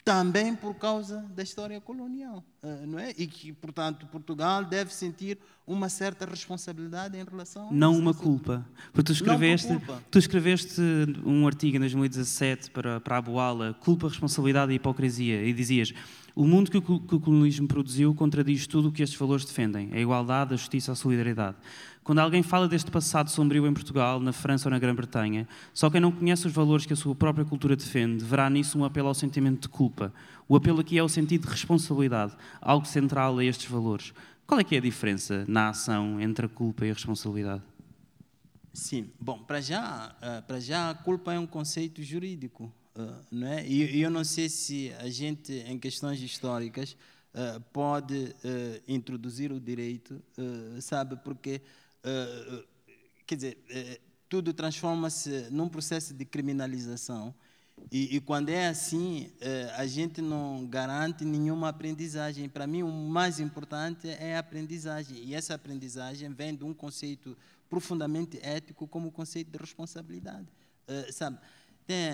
também 0.04 0.56
por 0.56 0.74
causa 0.76 1.24
da 1.36 1.44
história 1.44 1.80
colonial, 1.80 2.44
não 2.88 2.98
é? 2.98 3.14
E 3.18 3.28
que, 3.28 3.54
portanto, 3.54 4.08
Portugal 4.08 4.66
deve 4.66 4.94
sentir 4.94 5.38
uma 5.66 5.90
certa 5.90 6.26
responsabilidade 6.26 7.18
em 7.18 7.24
relação 7.24 7.70
a 7.70 7.72
Não 7.72 7.96
uma 7.98 8.14
culpa. 8.14 8.66
Porque 8.92 9.04
tu 9.04 9.12
escreveste, 9.12 9.70
tu 10.10 10.18
escreveste 10.18 10.82
um 11.24 11.46
artigo 11.46 11.78
em 11.78 11.80
2017 11.80 12.72
para, 12.72 13.00
para 13.00 13.18
a 13.18 13.22
Boala, 13.22 13.76
Culpa, 13.80 14.08
Responsabilidade 14.08 14.72
e 14.72 14.76
Hipocrisia, 14.76 15.44
e 15.44 15.54
dizias 15.54 15.94
o 16.36 16.46
mundo 16.46 16.72
que 16.72 16.78
o, 16.78 16.82
que 16.82 17.16
o 17.16 17.20
colonialismo 17.20 17.68
produziu 17.68 18.16
contradiz 18.16 18.66
tudo 18.66 18.90
o 18.90 18.92
que 18.92 19.04
estes 19.04 19.20
valores 19.20 19.46
defendem, 19.46 19.90
a 19.92 20.00
igualdade, 20.00 20.54
a 20.54 20.58
justiça, 20.58 20.92
a 20.92 20.96
solidariedade. 20.96 21.58
Quando 22.04 22.18
alguém 22.18 22.42
fala 22.42 22.68
deste 22.68 22.90
passado 22.90 23.30
sombrio 23.30 23.68
em 23.68 23.74
Portugal, 23.74 24.20
na 24.20 24.34
França 24.34 24.68
ou 24.68 24.72
na 24.72 24.80
Grã-Bretanha, 24.80 25.48
só 25.72 25.88
quem 25.88 26.02
não 26.02 26.12
conhece 26.12 26.48
os 26.48 26.54
valores 26.54 26.86
que 26.86 26.94
a 26.94 26.96
sua 26.96 27.14
própria 27.14 27.46
cultura 27.46 27.76
defende 27.76 28.26
verá 28.26 28.50
nisso 28.50 28.78
um 28.80 28.84
apelo 28.84 29.08
ao 29.08 29.14
sentimento 29.14 29.62
de 29.62 29.70
culpa. 29.70 30.12
O 30.48 30.56
apelo 30.56 30.80
aqui 30.80 30.98
é 30.98 31.04
o 31.04 31.08
sentido 31.08 31.44
de 31.44 31.52
responsabilidade, 31.52 32.36
algo 32.60 32.88
central 32.88 33.38
a 33.38 33.46
estes 33.46 33.70
valores. 33.70 34.14
Qual 34.48 34.60
é 34.60 34.64
que 34.64 34.74
é 34.74 34.80
a 34.80 34.82
diferença 34.82 35.46
na 35.48 35.70
ação 35.70 36.20
entre 36.20 36.48
a 36.48 36.50
culpa 36.50 36.86
e 36.86 36.90
a 36.90 36.94
responsabilidade? 36.94 37.62
Sim, 38.74 39.12
bom, 39.20 39.38
para 39.40 39.62
já, 39.62 40.16
eh, 40.22 40.42
para 40.42 40.60
já 40.60 40.90
a 40.90 40.96
culpa 40.96 41.34
é 41.34 41.40
um 41.40 41.46
conceito 41.46 42.02
jurídico, 42.02 42.74
eh, 42.96 43.16
não 43.32 43.48
é? 43.48 43.68
E 43.68 44.02
eu 44.02 44.10
não 44.10 44.24
sei 44.24 44.50
se 44.50 44.92
a 45.00 45.10
gente 45.10 45.54
em 45.68 45.78
questões 45.78 46.22
históricas 46.22 46.98
eh, 47.34 47.60
pode 47.72 48.36
introduzir 48.88 49.52
o 49.52 49.60
direito, 49.60 50.22
sabe? 50.82 51.16
Porque 51.18 51.62
uh, 52.06 52.64
quer 53.26 53.36
dizer, 53.36 53.58
uh, 53.70 54.02
tudo 54.30 54.54
transforma-se 54.54 55.48
num 55.52 55.68
processo 55.68 56.14
de 56.14 56.26
criminalização. 56.26 57.34
E, 57.92 58.16
e 58.16 58.22
quando 58.22 58.50
é 58.50 58.68
assim, 58.68 59.32
a 59.76 59.88
gente 59.88 60.22
não 60.22 60.68
garante 60.68 61.26
nenhuma 61.26 61.70
aprendizagem. 61.70 62.48
Para 62.48 62.68
mim, 62.68 62.84
o 62.84 62.92
mais 62.92 63.40
importante 63.40 64.08
é 64.08 64.36
a 64.36 64.40
aprendizagem. 64.40 65.18
E 65.24 65.34
essa 65.34 65.56
aprendizagem 65.56 66.32
vem 66.32 66.56
de 66.56 66.64
um 66.64 66.76
conceito 66.76 67.36
profundamente 67.68 68.40
ético, 68.44 68.88
como 68.88 69.08
o 69.08 69.12
conceito 69.12 69.50
de 69.50 69.58
responsabilidade. 69.58 70.48
sabe? 71.12 71.40
Tem 71.88 72.12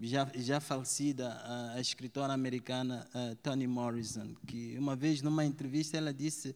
já, 0.00 0.30
já 0.34 0.60
falecida 0.60 1.40
a 1.74 1.80
escritora 1.80 2.32
americana 2.32 3.06
Toni 3.42 3.66
Morrison, 3.66 4.34
que 4.46 4.76
uma 4.78 4.96
vez 4.96 5.20
numa 5.20 5.44
entrevista 5.44 5.98
ela 5.98 6.14
disse 6.14 6.54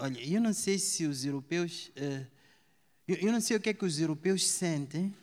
olha, 0.00 0.18
eu 0.20 0.40
não 0.40 0.52
sei 0.52 0.78
se 0.78 1.04
os 1.04 1.24
europeus. 1.24 1.90
Uh, 1.96 2.26
eu, 3.06 3.30
não 3.30 3.40
sei 3.40 3.56
o 3.56 3.60
que 3.60 3.68
é 3.68 3.74
que 3.74 3.84
os 3.84 4.00
europeus 4.00 4.46
sentem 4.46 5.14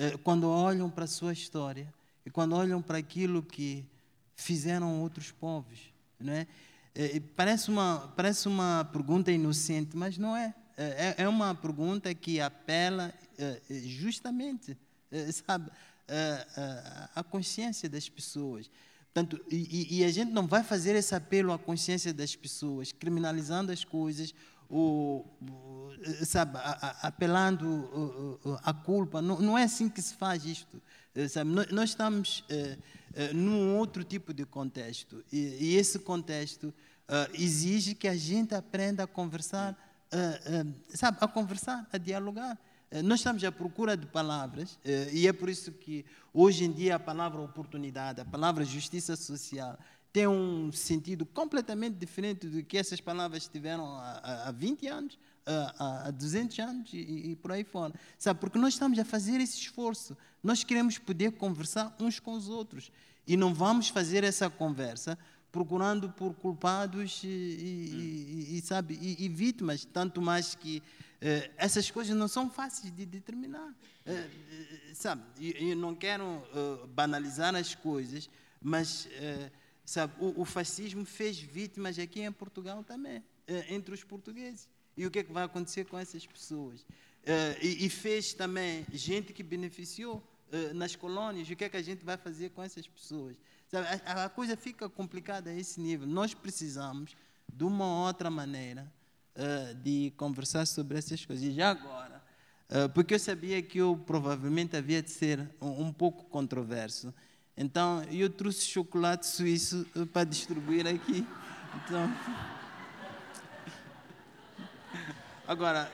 uh, 0.00 0.18
quando 0.24 0.48
olham 0.48 0.88
para 0.88 1.04
a 1.04 1.08
sua 1.08 1.34
história 1.34 1.92
e 2.24 2.30
quando 2.30 2.54
olham 2.56 2.80
para 2.80 2.96
aquilo 2.96 3.42
que 3.42 3.84
fizeram 4.34 5.02
outros 5.02 5.30
povos. 5.30 5.78
Não 6.18 6.32
é? 6.32 6.46
parece, 7.36 7.70
uma, 7.70 8.12
parece 8.16 8.48
uma 8.48 8.88
pergunta 8.92 9.30
inocente, 9.30 9.96
mas 9.96 10.18
não 10.18 10.36
é. 10.36 10.54
É, 10.76 11.22
é 11.22 11.28
uma 11.28 11.54
pergunta 11.54 12.14
que 12.14 12.40
apela 12.40 13.12
justamente, 13.86 14.76
sabe, 15.46 15.70
à 17.14 17.22
consciência 17.22 17.88
das 17.88 18.08
pessoas. 18.08 18.70
Portanto, 19.12 19.44
e, 19.50 19.98
e, 19.98 20.04
a 20.04 20.10
gente 20.10 20.30
não 20.30 20.46
vai 20.46 20.62
fazer 20.62 20.94
esse 20.94 21.14
apelo 21.14 21.52
à 21.52 21.58
consciência 21.58 22.14
das 22.14 22.36
pessoas, 22.36 22.92
criminalizando 22.92 23.72
as 23.72 23.84
coisas, 23.84 24.32
ou, 24.68 25.36
sabe, 26.24 26.56
apelando 27.02 28.38
à 28.62 28.72
culpa. 28.72 29.20
Não, 29.20 29.40
não, 29.40 29.58
é 29.58 29.64
assim 29.64 29.88
que 29.88 30.00
se 30.00 30.14
faz 30.14 30.44
isto. 30.44 30.80
Eh, 31.12 31.26
sabe? 31.26 31.50
Nós, 31.50 31.90
estamos 31.90 32.44
é, 32.48 32.78
é, 33.14 33.32
num 33.32 33.76
outro 33.76 34.04
tipo 34.04 34.32
de 34.32 34.46
contexto. 34.46 35.24
E, 35.32 35.56
e 35.60 35.76
esse 35.76 35.98
contexto 35.98 36.72
exige 37.34 37.96
que 37.96 38.06
a 38.06 38.14
gente 38.14 38.54
aprenda 38.54 39.02
a 39.02 39.06
conversar, 39.08 39.76
sabe, 40.90 41.18
a 41.20 41.26
conversar, 41.26 41.84
a 41.92 41.98
dialogar. 41.98 42.56
Eh, 42.90 43.02
nós 43.02 43.20
estamos 43.20 43.44
à 43.44 43.52
procura 43.52 43.96
de 43.96 44.06
palavras, 44.06 44.78
eh, 44.84 45.10
e 45.12 45.28
é 45.28 45.32
por 45.32 45.48
isso 45.48 45.70
que 45.72 46.04
hoje 46.34 46.64
em 46.64 46.72
dia 46.72 46.96
a 46.96 46.98
palavra 46.98 47.40
oportunidade, 47.40 48.20
a 48.20 48.24
palavra 48.24 48.64
justiça 48.64 49.14
social, 49.14 49.78
tem 50.12 50.26
um 50.26 50.72
sentido 50.72 51.24
completamente 51.24 51.94
diferente 51.94 52.48
do 52.48 52.64
que 52.64 52.76
essas 52.76 53.00
palavras 53.00 53.46
tiveram 53.46 53.86
há, 53.96 54.52
20 54.52 54.88
anos, 54.88 55.18
há 55.78 56.10
200 56.10 56.58
anos 56.58 56.90
e, 56.92 57.38
por 57.40 57.52
aí 57.52 57.62
fora. 57.62 57.94
Sabe, 58.18 58.40
porque 58.40 58.58
nós 58.58 58.74
estamos 58.74 58.98
a 58.98 59.04
fazer 59.04 59.40
esse 59.40 59.56
esforço. 59.56 60.16
Nós 60.42 60.64
queremos 60.64 60.98
poder 60.98 61.30
conversar 61.32 61.94
uns 62.00 62.18
com 62.18 62.32
os 62.32 62.48
outros. 62.48 62.90
E 63.24 63.36
não 63.36 63.54
vamos 63.54 63.88
fazer 63.88 64.24
essa 64.24 64.50
conversa 64.50 65.16
procurando 65.52 66.10
por 66.10 66.34
culpados 66.34 67.22
e, 67.24 67.28
e, 67.28 68.58
e 68.58 68.60
sabe, 68.62 68.98
e, 69.00 69.28
vítimas, 69.28 69.84
tanto 69.84 70.20
mais 70.20 70.54
que 70.54 70.82
essas 71.56 71.90
coisas 71.90 72.16
não 72.16 72.28
são 72.28 72.50
fáceis 72.50 72.94
de 72.94 73.04
determinar. 73.04 73.74
Eh, 74.06 74.12
eh, 74.12 74.94
sabe, 74.94 75.22
eu 75.38 75.76
não 75.76 75.94
quero 75.94 76.42
banalizar 76.88 77.54
as 77.54 77.74
coisas, 77.74 78.30
mas 78.60 79.08
sabe, 79.84 80.14
o, 80.18 80.44
fascismo 80.44 81.04
fez 81.04 81.38
vítimas 81.38 81.98
aqui 81.98 82.22
em 82.22 82.32
Portugal 82.32 82.82
também, 82.82 83.22
entre 83.68 83.94
os 83.94 84.02
portugueses. 84.02 84.68
E 84.96 85.06
o 85.06 85.10
que, 85.10 85.20
é 85.20 85.24
que 85.24 85.32
vai 85.32 85.44
acontecer 85.44 85.84
com 85.84 85.98
essas 85.98 86.26
pessoas? 86.26 86.86
E, 87.60 87.88
fez 87.90 88.32
também 88.32 88.86
gente 88.92 89.32
que 89.32 89.42
beneficiou 89.42 90.22
nas 90.74 90.96
colônias. 90.96 91.48
O 91.50 91.56
que 91.56 91.64
é 91.64 91.68
que 91.68 91.76
a 91.76 91.82
gente 91.82 92.04
vai 92.04 92.16
fazer 92.16 92.50
com 92.50 92.62
essas 92.62 92.86
pessoas? 92.86 93.36
Sabe, 93.68 93.86
a 94.04 94.28
coisa 94.28 94.56
fica 94.56 94.88
complicada 94.88 95.50
a 95.50 95.54
esse 95.54 95.80
nível. 95.80 96.06
Nós 96.06 96.34
precisamos, 96.34 97.16
de 97.52 97.64
uma 97.64 98.06
outra 98.06 98.30
maneira, 98.30 98.90
uh, 99.40 99.74
de 99.76 100.12
conversar 100.16 100.66
sobre 100.66 100.98
essas 100.98 101.24
coisas. 101.24 101.44
E 101.44 101.52
já 101.52 101.70
agora, 101.70 102.22
uh, 102.68 102.88
porque 102.90 103.14
eu 103.14 103.18
sabia 103.18 103.60
que 103.62 103.78
eu 103.78 103.96
provavelmente 104.06 104.76
havia 104.76 105.02
de 105.02 105.10
ser 105.10 105.48
um, 105.60 105.86
um 105.86 105.92
pouco 105.92 106.24
controverso, 106.24 107.14
então 107.56 108.02
eu 108.04 108.28
trouxe 108.28 108.66
chocolate 108.66 109.26
suíço 109.26 109.86
uh, 109.96 110.06
para 110.06 110.24
distribuir 110.24 110.86
aqui. 110.86 111.26
Então, 111.84 112.12
agora, 115.48 115.90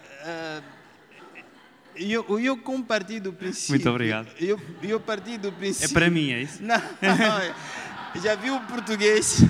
eu, 1.95 2.41
eu 2.41 2.57
compartilho 2.57 3.23
do 3.23 3.33
princípio. 3.33 3.75
Muito 3.75 3.89
obrigado. 3.89 4.29
Eu, 4.39 4.61
eu 4.83 5.01
parti 5.01 5.39
do 5.39 5.53
princípio. 5.53 5.91
É 5.91 5.93
para 5.93 6.11
mim, 6.11 6.33
é 6.33 6.43
isso? 6.43 6.63
Não, 6.63 6.77
não 6.77 7.55
já 8.21 8.35
viu 8.35 8.57
o 8.57 8.67
português? 8.67 9.39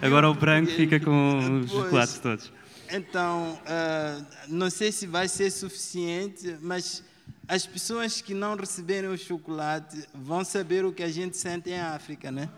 Agora 0.00 0.30
o 0.30 0.34
branco 0.34 0.70
fica 0.70 0.98
com 0.98 1.60
os 1.60 1.70
chocolates 1.70 2.18
todos. 2.18 2.52
Então, 2.90 3.58
uh, 3.62 4.26
não 4.48 4.68
sei 4.68 4.92
se 4.92 5.06
vai 5.06 5.26
ser 5.26 5.50
suficiente, 5.50 6.56
mas 6.60 7.02
as 7.48 7.66
pessoas 7.66 8.20
que 8.20 8.34
não 8.34 8.56
receberem 8.56 9.10
o 9.10 9.16
chocolate 9.16 10.04
vão 10.14 10.44
saber 10.44 10.84
o 10.84 10.92
que 10.92 11.02
a 11.02 11.08
gente 11.08 11.36
sente 11.36 11.70
em 11.70 11.80
África, 11.80 12.30
né? 12.30 12.48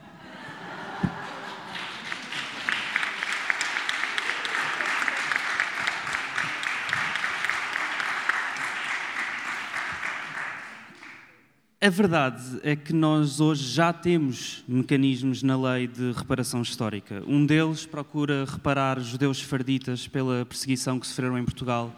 A 11.84 11.90
verdade 11.90 12.42
é 12.62 12.74
que 12.74 12.94
nós 12.94 13.42
hoje 13.42 13.70
já 13.70 13.92
temos 13.92 14.64
mecanismos 14.66 15.42
na 15.42 15.54
lei 15.54 15.86
de 15.86 16.12
reparação 16.12 16.62
histórica. 16.62 17.22
Um 17.26 17.44
deles 17.44 17.84
procura 17.84 18.46
reparar 18.46 18.98
judeus 19.00 19.42
farditas 19.42 20.08
pela 20.08 20.46
perseguição 20.46 20.98
que 20.98 21.06
sofreram 21.06 21.38
em 21.38 21.44
Portugal 21.44 21.94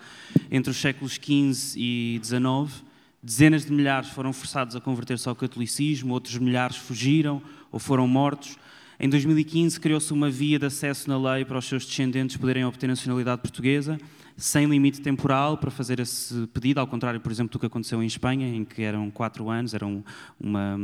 entre 0.50 0.72
os 0.72 0.76
séculos 0.76 1.12
XV 1.12 1.78
e 1.78 2.20
XIX. 2.20 2.82
Dezenas 3.22 3.64
de 3.64 3.70
milhares 3.70 4.08
foram 4.08 4.32
forçados 4.32 4.74
a 4.74 4.80
converter-se 4.80 5.28
ao 5.28 5.36
catolicismo, 5.36 6.14
outros 6.14 6.36
milhares 6.36 6.76
fugiram 6.76 7.40
ou 7.70 7.78
foram 7.78 8.08
mortos. 8.08 8.58
Em 8.98 9.08
2015 9.08 9.78
criou-se 9.78 10.12
uma 10.12 10.30
via 10.30 10.58
de 10.58 10.66
acesso 10.66 11.08
na 11.08 11.34
lei 11.34 11.44
para 11.44 11.58
os 11.58 11.66
seus 11.66 11.84
descendentes 11.84 12.36
poderem 12.36 12.64
obter 12.64 12.86
nacionalidade 12.86 13.42
portuguesa 13.42 13.98
sem 14.36 14.66
limite 14.66 15.00
temporal 15.00 15.56
para 15.56 15.70
fazer 15.70 15.98
esse 15.98 16.46
pedido, 16.48 16.78
ao 16.78 16.86
contrário, 16.86 17.18
por 17.20 17.32
exemplo, 17.32 17.52
do 17.52 17.58
que 17.58 17.64
aconteceu 17.66 18.02
em 18.02 18.06
Espanha, 18.06 18.46
em 18.46 18.64
que 18.64 18.82
eram 18.82 19.10
quatro 19.10 19.48
anos, 19.48 19.72
era 19.72 19.86
um, 19.86 20.02
uma, 20.38 20.76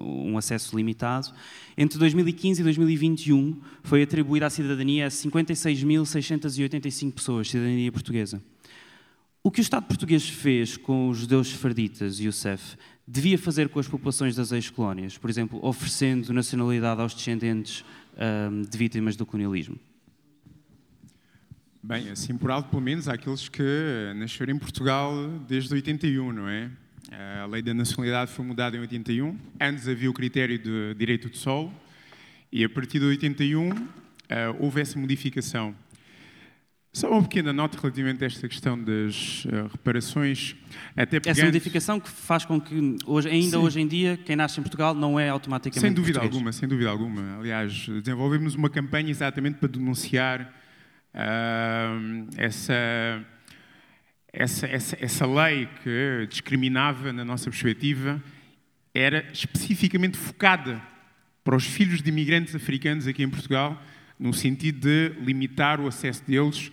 um 0.00 0.36
acesso 0.36 0.76
limitado. 0.76 1.28
Entre 1.76 1.96
2015 1.98 2.60
e 2.60 2.64
2021 2.64 3.60
foi 3.84 4.02
atribuída 4.02 4.46
a 4.46 4.50
cidadania 4.50 5.06
a 5.06 5.10
56.685 5.10 7.12
pessoas, 7.12 7.48
cidadania 7.48 7.92
portuguesa. 7.92 8.42
O 9.42 9.52
que 9.52 9.60
o 9.60 9.62
Estado 9.62 9.86
português 9.86 10.28
fez 10.28 10.76
com 10.76 11.08
os 11.08 11.18
judeus 11.18 11.48
sefarditas, 11.48 12.18
Youssef, 12.18 12.76
devia 13.10 13.38
fazer 13.38 13.70
com 13.70 13.80
as 13.80 13.88
populações 13.88 14.36
das 14.36 14.52
ex-colónias, 14.52 15.16
por 15.16 15.30
exemplo, 15.30 15.58
oferecendo 15.62 16.30
nacionalidade 16.30 17.00
aos 17.00 17.14
descendentes 17.14 17.82
um, 18.14 18.60
de 18.62 18.76
vítimas 18.76 19.16
do 19.16 19.24
colonialismo? 19.24 19.78
Bem, 21.82 22.10
assim 22.10 22.36
por 22.36 22.50
alto, 22.50 22.68
pelo 22.68 22.82
menos, 22.82 23.08
há 23.08 23.14
aqueles 23.14 23.48
que 23.48 23.62
nasceram 24.16 24.52
em 24.52 24.58
Portugal 24.58 25.14
desde 25.48 25.72
81, 25.72 26.32
não 26.32 26.48
é? 26.48 26.70
A 27.42 27.46
lei 27.46 27.62
da 27.62 27.72
nacionalidade 27.72 28.30
foi 28.30 28.44
mudada 28.44 28.76
em 28.76 28.80
81. 28.80 29.38
Antes 29.58 29.88
havia 29.88 30.10
o 30.10 30.12
critério 30.12 30.58
de 30.58 30.94
direito 30.94 31.30
de 31.30 31.38
solo 31.38 31.72
e 32.52 32.62
a 32.62 32.68
partir 32.68 32.98
de 32.98 33.06
81 33.06 33.70
houve 34.58 34.82
essa 34.82 34.98
modificação. 34.98 35.74
Só 36.98 37.08
uma 37.12 37.22
pequena 37.22 37.52
nota 37.52 37.78
relativamente 37.80 38.24
a 38.24 38.26
esta 38.26 38.48
questão 38.48 38.76
das 38.76 39.44
uh, 39.44 39.68
reparações. 39.70 40.56
Até 40.96 41.20
Essa 41.24 41.44
modificação 41.44 42.00
que 42.00 42.10
faz 42.10 42.44
com 42.44 42.60
que, 42.60 42.96
hoje, 43.06 43.28
ainda 43.28 43.56
Sim. 43.56 43.62
hoje 43.62 43.80
em 43.80 43.86
dia, 43.86 44.16
quem 44.16 44.34
nasce 44.34 44.58
em 44.58 44.64
Portugal 44.64 44.94
não 44.94 45.18
é 45.18 45.28
automaticamente 45.28 45.80
Sem 45.80 45.92
dúvida 45.92 46.18
português. 46.18 46.34
alguma, 46.36 46.50
sem 46.50 46.68
dúvida 46.68 46.90
alguma. 46.90 47.38
Aliás, 47.38 47.86
desenvolvemos 48.02 48.56
uma 48.56 48.68
campanha 48.68 49.10
exatamente 49.10 49.58
para 49.58 49.68
denunciar 49.68 50.52
uh, 51.14 52.28
essa, 52.36 52.74
essa, 54.32 54.66
essa, 54.66 54.98
essa 55.00 55.24
lei 55.24 55.68
que 55.84 56.26
discriminava, 56.28 57.12
na 57.12 57.24
nossa 57.24 57.48
perspectiva, 57.48 58.20
era 58.92 59.24
especificamente 59.32 60.16
focada 60.16 60.82
para 61.44 61.54
os 61.54 61.64
filhos 61.64 62.02
de 62.02 62.08
imigrantes 62.08 62.56
africanos 62.56 63.06
aqui 63.06 63.22
em 63.22 63.30
Portugal, 63.30 63.80
no 64.18 64.34
sentido 64.34 64.80
de 64.80 65.10
limitar 65.20 65.80
o 65.80 65.86
acesso 65.86 66.24
deles 66.26 66.72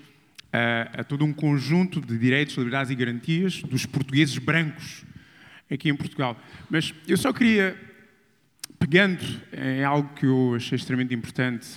a, 0.56 1.02
a 1.02 1.04
todo 1.04 1.26
um 1.26 1.34
conjunto 1.34 2.00
de 2.00 2.18
direitos, 2.18 2.56
liberdades 2.56 2.90
e 2.90 2.96
garantias 2.96 3.62
dos 3.64 3.86
portugueses 3.86 4.38
brancos 4.38 5.04
aqui 5.70 5.90
em 5.90 5.96
Portugal. 5.96 6.40
Mas 6.70 6.94
eu 7.08 7.18
só 7.18 7.34
queria, 7.34 7.78
pegando 8.80 9.24
em 9.52 9.84
algo 9.84 10.14
que 10.16 10.26
eu 10.26 10.56
achei 10.56 10.78
extremamente 10.78 11.14
importante, 11.14 11.68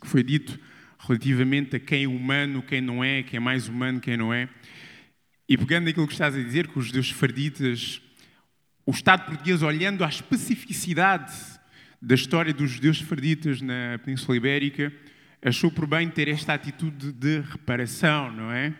que 0.00 0.06
foi 0.06 0.22
dito 0.22 0.58
relativamente 0.98 1.76
a 1.76 1.80
quem 1.80 2.04
é 2.04 2.08
humano, 2.08 2.62
quem 2.62 2.80
não 2.80 3.04
é, 3.04 3.22
quem 3.22 3.36
é 3.36 3.40
mais 3.40 3.68
humano, 3.68 4.00
quem 4.00 4.16
não 4.16 4.32
é, 4.32 4.48
e 5.46 5.58
pegando 5.58 5.90
aquilo 5.90 6.06
que 6.06 6.14
estás 6.14 6.34
a 6.34 6.42
dizer, 6.42 6.68
que 6.68 6.78
os 6.78 6.86
judeus 6.86 7.10
farditas, 7.10 8.00
o 8.86 8.92
Estado 8.92 9.26
português 9.26 9.62
olhando 9.62 10.02
à 10.02 10.08
especificidade 10.08 11.34
da 12.00 12.14
história 12.14 12.54
dos 12.54 12.70
judeus 12.70 12.98
farditas 13.00 13.60
na 13.60 13.98
Península 14.02 14.38
Ibérica, 14.38 14.90
achou 15.44 15.70
por 15.70 15.86
bem 15.86 16.08
ter 16.08 16.26
esta 16.26 16.54
atitude 16.54 17.12
de 17.12 17.40
reparação, 17.40 18.32
não 18.32 18.50
é? 18.50 18.74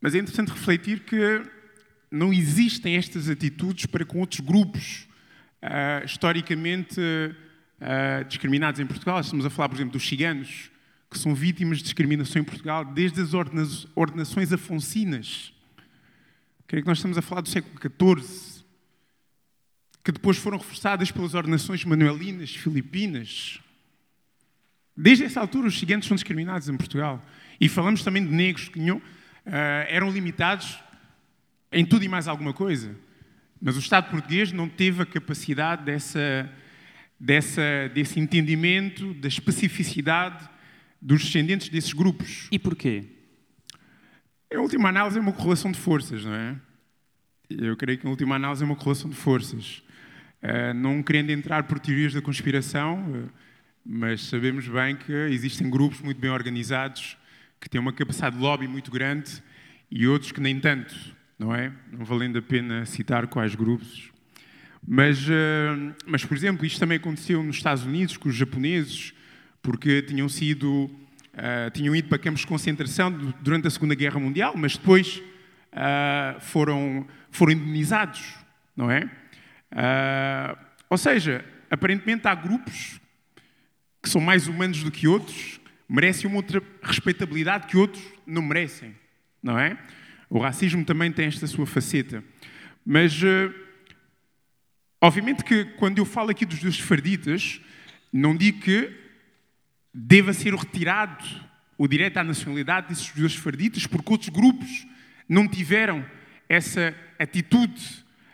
Mas 0.00 0.14
é 0.14 0.18
interessante 0.18 0.48
refletir 0.48 1.00
que 1.00 1.42
não 2.10 2.32
existem 2.32 2.96
estas 2.96 3.28
atitudes 3.28 3.84
para 3.84 4.02
com 4.02 4.18
outros 4.20 4.40
grupos 4.40 5.06
uh, 5.62 6.04
historicamente 6.06 6.98
uh, 6.98 8.24
discriminados 8.24 8.80
em 8.80 8.86
Portugal. 8.86 9.20
Estamos 9.20 9.44
a 9.44 9.50
falar, 9.50 9.68
por 9.68 9.76
exemplo, 9.76 9.92
dos 9.92 10.08
ciganos, 10.08 10.70
que 11.10 11.18
são 11.18 11.34
vítimas 11.34 11.78
de 11.78 11.84
discriminação 11.84 12.40
em 12.40 12.44
Portugal 12.44 12.82
desde 12.82 13.20
as 13.20 13.34
ordenações 13.94 14.50
afoncinas. 14.54 15.52
Creio 16.66 16.82
que 16.82 16.88
nós 16.88 16.96
estamos 16.96 17.18
a 17.18 17.22
falar 17.22 17.42
do 17.42 17.48
século 17.50 17.76
XIV, 17.78 18.64
que 20.02 20.12
depois 20.12 20.38
foram 20.38 20.56
reforçadas 20.56 21.10
pelas 21.10 21.34
ordenações 21.34 21.84
manuelinas, 21.84 22.54
filipinas. 22.56 23.60
Desde 25.02 25.24
essa 25.24 25.40
altura, 25.40 25.66
os 25.66 25.78
ciganos 25.78 26.04
são 26.04 26.14
discriminados 26.14 26.68
em 26.68 26.76
Portugal. 26.76 27.24
E 27.58 27.70
falamos 27.70 28.04
também 28.04 28.22
de 28.22 28.30
negros 28.30 28.68
que 28.68 28.78
uh, 28.90 29.00
eram 29.88 30.10
limitados 30.10 30.78
em 31.72 31.86
tudo 31.86 32.04
e 32.04 32.08
mais 32.08 32.28
alguma 32.28 32.52
coisa. 32.52 32.94
Mas 33.58 33.76
o 33.76 33.78
Estado 33.78 34.10
português 34.10 34.52
não 34.52 34.68
teve 34.68 35.02
a 35.02 35.06
capacidade 35.06 35.84
dessa, 35.84 36.50
dessa, 37.18 37.62
desse 37.94 38.20
entendimento, 38.20 39.14
da 39.14 39.26
especificidade 39.26 40.46
dos 41.00 41.24
descendentes 41.24 41.70
desses 41.70 41.94
grupos. 41.94 42.46
E 42.52 42.58
porquê? 42.58 43.04
Em 44.52 44.58
última 44.58 44.90
análise, 44.90 45.16
é 45.16 45.20
uma 45.22 45.32
correlação 45.32 45.72
de 45.72 45.78
forças, 45.78 46.26
não 46.26 46.34
é? 46.34 46.56
Eu 47.48 47.74
creio 47.74 47.98
que, 47.98 48.06
em 48.06 48.10
última 48.10 48.36
análise, 48.36 48.62
é 48.62 48.66
uma 48.66 48.76
correlação 48.76 49.08
de 49.08 49.16
forças. 49.16 49.82
Uh, 50.42 50.74
não 50.74 51.02
querendo 51.02 51.30
entrar 51.30 51.62
por 51.62 51.78
teorias 51.80 52.12
da 52.12 52.20
conspiração, 52.20 52.98
uh, 53.10 53.30
mas 53.84 54.22
sabemos 54.22 54.68
bem 54.68 54.96
que 54.96 55.12
existem 55.12 55.68
grupos 55.68 56.00
muito 56.00 56.20
bem 56.20 56.30
organizados 56.30 57.16
que 57.60 57.68
têm 57.68 57.80
uma 57.80 57.92
capacidade 57.92 58.36
de 58.36 58.42
lobby 58.42 58.66
muito 58.66 58.90
grande 58.90 59.42
e 59.90 60.06
outros 60.06 60.32
que 60.32 60.40
nem 60.40 60.58
tanto, 60.60 60.94
não 61.38 61.54
é? 61.54 61.72
Não 61.92 62.04
valendo 62.04 62.38
a 62.38 62.42
pena 62.42 62.84
citar 62.86 63.26
quais 63.26 63.54
grupos. 63.54 64.10
Mas, 64.86 65.26
eh, 65.28 65.94
mas, 66.06 66.24
por 66.24 66.36
exemplo, 66.36 66.64
isto 66.64 66.78
também 66.80 66.96
aconteceu 66.96 67.42
nos 67.42 67.56
Estados 67.56 67.84
Unidos 67.84 68.16
com 68.16 68.28
os 68.28 68.34
japoneses, 68.34 69.12
porque 69.62 70.00
tinham 70.02 70.26
sido, 70.28 70.84
uh, 70.84 71.70
tinham 71.72 71.94
ido 71.94 72.08
para 72.08 72.18
campos 72.18 72.40
de 72.40 72.46
concentração 72.46 73.10
durante 73.42 73.66
a 73.66 73.70
Segunda 73.70 73.94
Guerra 73.94 74.18
Mundial, 74.18 74.54
mas 74.56 74.76
depois 74.76 75.18
uh, 75.18 76.40
foram, 76.40 77.06
foram 77.30 77.52
indenizados, 77.52 78.34
não 78.74 78.90
é? 78.90 79.10
Ou 80.88 80.96
seja, 80.96 81.44
aparentemente 81.70 82.26
há 82.26 82.34
grupos 82.34 82.99
que 84.02 84.08
são 84.08 84.20
mais 84.20 84.48
humanos 84.48 84.82
do 84.82 84.90
que 84.90 85.06
outros, 85.06 85.60
merecem 85.88 86.30
uma 86.30 86.36
outra 86.36 86.62
respeitabilidade 86.82 87.66
que 87.66 87.76
outros 87.76 88.02
não 88.26 88.42
merecem, 88.42 88.94
não 89.42 89.58
é? 89.58 89.76
O 90.28 90.38
racismo 90.38 90.84
também 90.84 91.10
tem 91.10 91.26
esta 91.26 91.46
sua 91.48 91.66
faceta. 91.66 92.22
Mas, 92.86 93.20
uh, 93.20 93.52
obviamente 95.00 95.42
que 95.42 95.64
quando 95.76 95.98
eu 95.98 96.04
falo 96.04 96.30
aqui 96.30 96.46
dos 96.46 96.56
judeus 96.56 96.78
farditas, 96.78 97.60
não 98.12 98.36
digo 98.36 98.60
que 98.60 98.96
deva 99.92 100.32
ser 100.32 100.54
retirado 100.54 101.24
o 101.76 101.88
direito 101.88 102.18
à 102.18 102.22
nacionalidade 102.22 102.88
desses 102.88 103.06
judeus 103.06 103.34
farditas, 103.34 103.86
porque 103.86 104.12
outros 104.12 104.28
grupos 104.28 104.86
não 105.28 105.48
tiveram 105.48 106.06
essa 106.48 106.94
atitude 107.18 107.82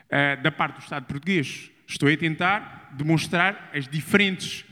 uh, 0.06 0.42
da 0.42 0.52
parte 0.52 0.76
do 0.76 0.82
Estado 0.82 1.06
português. 1.06 1.70
Estou 1.86 2.12
a 2.12 2.16
tentar 2.16 2.92
demonstrar 2.94 3.70
as 3.72 3.88
diferentes 3.88 4.65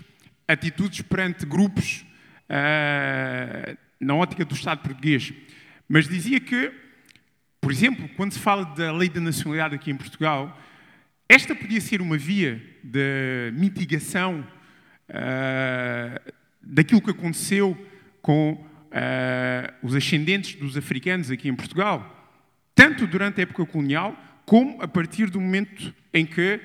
atitudes 0.47 1.03
perante 1.03 1.47
grupos 1.47 2.05
uh, 2.49 3.77
na 3.99 4.15
ótica 4.15 4.45
do 4.45 4.55
Estado 4.55 4.83
português. 4.83 5.33
Mas 5.89 6.09
dizia 6.09 6.41
que, 6.41 6.73
por 7.61 7.73
exemplo, 7.73 8.09
quando 8.17 8.33
se 8.33 8.39
fala 8.39 8.65
da 8.65 8.93
lei 8.93 9.09
da 9.09 9.21
nacionalidade 9.21 9.75
aqui 9.75 9.91
em 9.91 9.97
Portugal, 9.97 10.59
esta 11.29 11.55
podia 11.55 11.81
ser 11.81 12.01
uma 12.01 12.19
via 12.19 12.63
de 12.83 13.53
mitigação 13.55 14.47
uh, 15.09 16.33
daquilo 16.63 17.01
que 17.01 17.11
aconteceu 17.11 17.77
com 18.21 18.53
uh, 18.53 18.67
os 19.83 19.95
ascendentes 19.95 20.55
dos 20.57 20.77
africanos 20.77 21.31
aqui 21.31 21.49
em 21.49 21.55
Portugal, 21.55 22.33
tanto 22.75 23.07
durante 23.07 23.41
a 23.41 23.43
época 23.43 23.65
colonial, 23.67 24.17
como 24.45 24.83
a 24.83 24.89
partir 24.89 25.31
do 25.31 25.41
momento 25.41 25.95
em 26.13 26.27
que, 26.27 26.61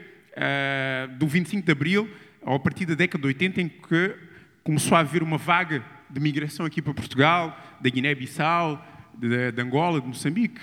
do 1.18 1.28
25 1.28 1.66
de 1.66 1.72
Abril, 1.72 2.10
a 2.56 2.60
partir 2.60 2.86
da 2.86 2.95
década 2.95 3.22
de 3.22 3.28
80, 3.28 3.62
em 3.62 3.70
que 3.70 4.16
começou 4.64 4.97
a 4.97 5.02
haver 5.02 5.22
uma 5.22 5.38
vaga 5.38 5.84
de 6.10 6.20
migração 6.20 6.66
aqui 6.66 6.82
para 6.82 6.93
Portugal, 6.93 7.58
da 7.80 7.89
Guiné-Bissau, 7.89 8.84
de, 9.18 9.52
de, 9.52 9.62
Angola, 9.62 10.02
de 10.02 10.08
Moçambique, 10.08 10.62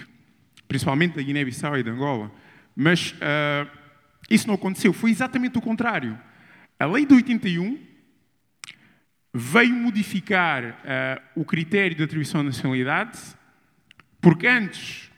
principalmente 0.66 1.14
da 1.14 1.22
Guiné-Bissau 1.22 1.78
e 1.78 1.82
de 1.82 1.90
Angola. 1.90 2.32
Mas 2.74 3.12
uh, 3.12 3.70
isso 4.28 4.48
não 4.48 4.54
aconteceu, 4.54 4.92
foi 4.92 5.10
exatamente 5.10 5.58
o 5.58 5.60
contrário. 5.60 6.18
A 6.78 6.86
lei 6.86 7.06
de 7.06 7.14
81 7.14 7.78
veio 9.32 9.74
modificar 9.74 10.64
uh, 10.64 11.40
o 11.40 11.44
critério 11.44 11.96
de 11.96 12.02
atribuição 12.02 12.40
de 12.40 12.46
nacionalidade, 12.46 13.18
porque 14.20 14.46
antes 14.46 15.10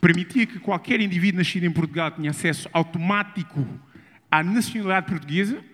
permitia 0.00 0.46
que 0.46 0.60
qualquer 0.60 1.00
indivíduo 1.00 1.38
nascido 1.38 1.64
em 1.64 1.72
Portugal 1.72 2.10
tinha 2.10 2.30
acesso 2.30 2.68
automático 2.72 3.66
à 4.30 4.42
nacionalidade 4.42 5.06
portuguesa, 5.06 5.64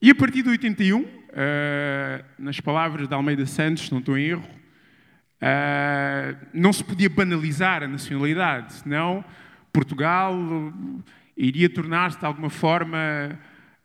e 0.00 0.10
a 0.10 0.14
partir 0.14 0.42
de 0.42 0.50
81, 0.50 1.00
uh, 1.00 1.06
eh, 1.32 2.24
nas 2.38 2.60
palavras 2.60 3.08
de 3.08 3.14
Almeida 3.14 3.46
Santos, 3.46 3.90
não 3.90 3.98
estou 3.98 4.18
em 4.18 4.26
erro, 4.26 4.48
uh, 5.40 6.36
não 6.52 6.72
se 6.72 6.84
podia 6.84 7.08
banalizar 7.08 7.82
a 7.82 7.88
nacionalidade, 7.88 8.74
senão 8.74 9.24
Portugal 9.72 10.34
iria 11.36 11.68
tornar-se 11.68 12.18
de 12.18 12.26
alguma 12.26 12.50
forma. 12.50 12.98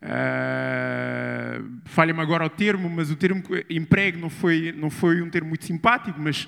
Uh, 0.01 1.79
Falha-me 1.85 2.21
agora 2.21 2.45
o 2.45 2.49
termo, 2.49 2.89
mas 2.89 3.11
o 3.11 3.15
termo 3.15 3.41
emprego 3.69 4.19
não 4.19 4.29
foi, 4.29 4.73
não 4.75 4.89
foi 4.89 5.21
um 5.21 5.29
termo 5.29 5.49
muito 5.49 5.65
simpático, 5.65 6.19
mas 6.19 6.47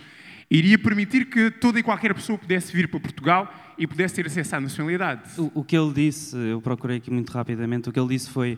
iria 0.50 0.78
permitir 0.78 1.26
que 1.26 1.52
toda 1.52 1.80
e 1.80 1.84
qualquer 1.84 2.14
pessoa 2.14 2.38
pudesse 2.38 2.74
vir 2.74 2.90
para 2.90 3.00
Portugal 3.00 3.63
e 3.78 3.88
pudesse 3.88 4.16
ter 4.16 4.26
acesso 4.26 4.56
à 4.56 4.60
nacionalidade. 4.60 5.40
O, 5.40 5.52
o 5.56 5.64
que 5.64 5.78
ele 5.78 5.94
disse, 5.94 6.36
eu 6.36 6.62
procurei 6.62 6.98
aqui 6.98 7.12
muito 7.12 7.32
rapidamente, 7.32 7.90
o 7.90 7.92
que 7.92 8.00
ele 8.00 8.10
disse 8.10 8.30
foi 8.30 8.58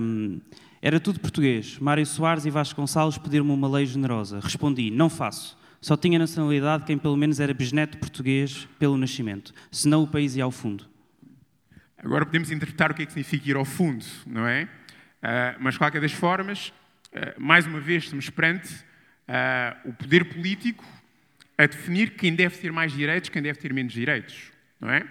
um, 0.00 0.40
era 0.80 1.00
tudo 1.00 1.18
português. 1.18 1.78
Mário 1.78 2.06
Soares 2.06 2.44
e 2.46 2.50
Vasco 2.50 2.80
Gonçalves 2.80 3.18
pediram-me 3.18 3.52
uma 3.52 3.68
lei 3.68 3.86
generosa. 3.86 4.40
Respondi, 4.40 4.90
não 4.90 5.10
faço. 5.10 5.58
Só 5.80 5.96
tinha 5.96 6.18
nacionalidade 6.18 6.84
quem 6.84 6.98
pelo 6.98 7.16
menos 7.16 7.40
era 7.40 7.52
bisneto 7.52 7.98
português 7.98 8.68
pelo 8.78 8.96
nascimento. 8.96 9.52
Senão 9.70 10.02
o 10.02 10.06
país 10.06 10.36
ia 10.36 10.44
ao 10.44 10.50
fundo. 10.50 10.84
Agora 11.98 12.24
podemos 12.24 12.50
interpretar 12.50 12.90
o 12.90 12.94
que 12.94 13.02
é 13.02 13.06
que 13.06 13.12
significa 13.12 13.50
ir 13.50 13.56
ao 13.56 13.64
fundo, 13.64 14.04
não 14.26 14.46
é? 14.46 14.64
Uh, 14.64 15.56
mas, 15.58 15.74
de 15.74 15.78
qualquer 15.78 16.00
das 16.00 16.12
formas, 16.12 16.68
uh, 17.12 17.40
mais 17.40 17.66
uma 17.66 17.80
vez 17.80 18.04
estamos 18.04 18.30
perante 18.30 18.72
uh, 18.74 19.88
o 19.88 19.92
poder 19.92 20.24
político 20.26 20.84
a 21.58 21.66
definir 21.66 22.10
quem 22.10 22.34
deve 22.34 22.58
ter 22.58 22.70
mais 22.70 22.92
direitos, 22.92 23.30
quem 23.30 23.42
deve 23.42 23.58
ter 23.58 23.72
menos 23.72 23.92
direitos, 23.92 24.52
não 24.80 24.90
é? 24.90 25.06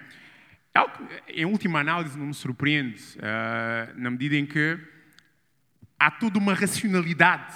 Em 1.28 1.44
última 1.46 1.80
análise, 1.80 2.18
não 2.18 2.26
me 2.26 2.34
surpreende, 2.34 3.02
uh, 3.16 3.98
na 3.98 4.10
medida 4.10 4.36
em 4.36 4.44
que 4.44 4.78
há 5.98 6.10
toda 6.10 6.38
uma 6.38 6.52
racionalidade 6.54 7.54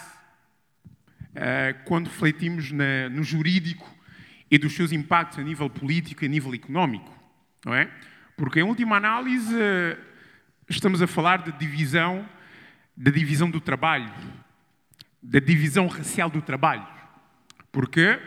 uh, 1.30 1.84
quando 1.84 2.06
refletimos 2.06 2.72
na, 2.72 3.08
no 3.10 3.22
jurídico 3.22 3.88
e 4.50 4.56
dos 4.58 4.74
seus 4.74 4.90
impactos 4.90 5.38
a 5.38 5.42
nível 5.42 5.68
político 5.68 6.24
e 6.24 6.26
a 6.26 6.28
nível 6.28 6.54
económico, 6.54 7.14
não 7.64 7.74
é? 7.74 7.90
Porque, 8.36 8.60
em 8.60 8.62
última 8.62 8.96
análise, 8.96 9.54
estamos 10.66 11.02
a 11.02 11.06
falar 11.06 11.42
de 11.42 11.52
divisão, 11.52 12.26
da 12.96 13.10
divisão 13.10 13.50
do 13.50 13.60
trabalho, 13.60 14.10
da 15.22 15.38
divisão 15.38 15.86
racial 15.86 16.30
do 16.30 16.40
trabalho. 16.40 16.86
Porque, 17.70 18.18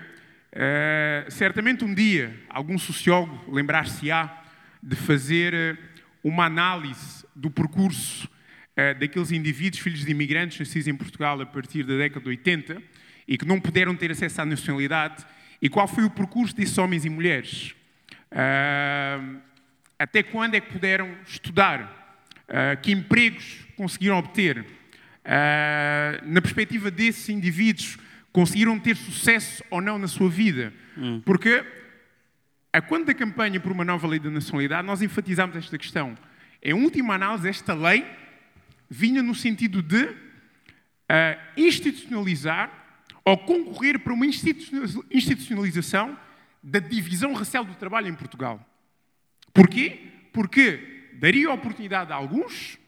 uh, 0.53 1.31
certamente 1.31 1.83
um 1.83 1.93
dia, 1.93 2.35
algum 2.49 2.77
sociólogo 2.77 3.51
lembrar-se-á 3.51 4.43
de 4.81 4.95
fazer 4.95 5.53
uh, 5.53 5.77
uma 6.23 6.45
análise 6.45 7.25
do 7.35 7.49
percurso 7.49 8.27
uh, 8.27 8.99
daqueles 8.99 9.31
indivíduos, 9.31 9.81
filhos 9.81 10.05
de 10.05 10.11
imigrantes 10.11 10.59
nascidos 10.59 10.87
em 10.87 10.95
Portugal 10.95 11.41
a 11.41 11.45
partir 11.45 11.83
da 11.83 11.97
década 11.97 12.23
de 12.23 12.29
80 12.29 12.81
e 13.27 13.37
que 13.37 13.45
não 13.45 13.59
puderam 13.59 13.95
ter 13.95 14.11
acesso 14.11 14.41
à 14.41 14.45
nacionalidade 14.45 15.25
e 15.61 15.69
qual 15.69 15.87
foi 15.87 16.03
o 16.03 16.09
percurso 16.09 16.55
desses 16.55 16.77
homens 16.77 17.05
e 17.05 17.09
mulheres. 17.09 17.73
até 19.97 20.21
quando 20.21 20.55
é 20.55 20.59
que 20.59 20.73
puderam 20.73 21.15
estudar? 21.25 22.01
que 22.81 22.91
empregos 22.91 23.65
conseguiram 23.77 24.17
obter? 24.17 24.65
Uh, 25.23 26.19
na 26.25 26.41
perspectiva 26.41 26.91
desses 26.91 27.29
indivíduos, 27.29 27.97
conseguiram 28.33 28.77
ter 28.79 28.97
sucesso 28.97 29.63
ou 29.69 29.79
não 29.79 29.97
na 29.99 30.07
sua 30.07 30.29
vida. 30.29 30.73
Hum. 30.97 31.21
Porque, 31.23 31.63
a 32.73 32.81
quando 32.81 33.05
da 33.05 33.13
campanha 33.13 33.59
por 33.59 33.71
uma 33.71 33.85
nova 33.85 34.07
lei 34.07 34.19
da 34.19 34.31
nacionalidade, 34.31 34.85
nós 34.85 35.03
enfatizamos 35.03 35.55
esta 35.55 35.77
questão. 35.77 36.17
Em 36.61 36.73
última 36.73 37.13
análise, 37.13 37.47
esta 37.47 37.75
lei 37.75 38.05
vinha 38.89 39.21
no 39.21 39.35
sentido 39.35 39.83
de 39.83 40.03
uh, 40.03 40.15
institucionalizar 41.55 42.71
ou 43.23 43.37
concorrer 43.37 43.99
para 43.99 44.11
uma 44.13 44.25
institucionalização 44.25 46.17
da 46.61 46.79
divisão 46.79 47.33
racial 47.33 47.63
do 47.63 47.75
trabalho 47.75 48.07
em 48.07 48.15
Portugal. 48.15 48.59
Porquê? 49.53 50.07
Porque 50.33 51.09
daria 51.13 51.51
oportunidade 51.51 52.11
a 52.11 52.15
alguns 52.15 52.79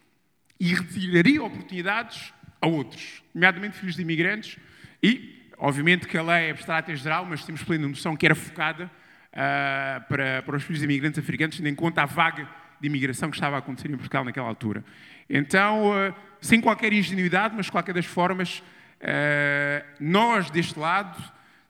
e 0.60 0.74
retiraria 0.74 1.44
oportunidades 1.44 2.34
a 2.60 2.68
outros, 2.68 3.22
nomeadamente 3.34 3.78
filhos 3.78 3.96
de 3.96 4.02
imigrantes, 4.02 4.58
e, 5.06 5.52
obviamente, 5.60 6.08
que 6.08 6.18
a 6.18 6.24
lei 6.24 6.48
é 6.48 6.50
abstrata 6.50 6.92
e 6.92 6.96
geral, 6.96 7.28
mas 7.28 7.46
temos 7.46 7.64
plena 7.64 7.88
noção 7.88 8.16
que 8.16 8.26
era 8.26 8.34
focada 8.34 8.86
uh, 8.86 10.08
para, 10.08 10.42
para 10.42 10.56
os 10.56 10.64
filhos 10.64 10.80
de 10.80 10.86
imigrantes 10.86 11.20
africanos, 11.20 11.58
tendo 11.58 11.70
em 11.70 11.76
conta 11.76 12.02
a 12.02 12.06
vaga 12.08 12.50
de 12.82 12.88
imigração 12.88 13.30
que 13.30 13.38
estava 13.38 13.56
a 13.56 13.60
acontecer 13.60 13.88
em 13.92 13.96
Portugal 13.96 14.26
naquela 14.26 14.48
altura. 14.48 14.84
Então, 15.30 15.92
uh, 15.92 16.16
sem 16.42 16.60
qualquer 16.60 16.92
ingenuidade, 16.92 17.54
mas 17.56 17.68
de 17.68 17.72
qualquer 17.72 17.94
das 17.94 18.08
formas, 18.08 18.64
uh, 19.00 19.86
nós, 20.00 20.50
deste 20.50 20.80
lado, 20.80 21.22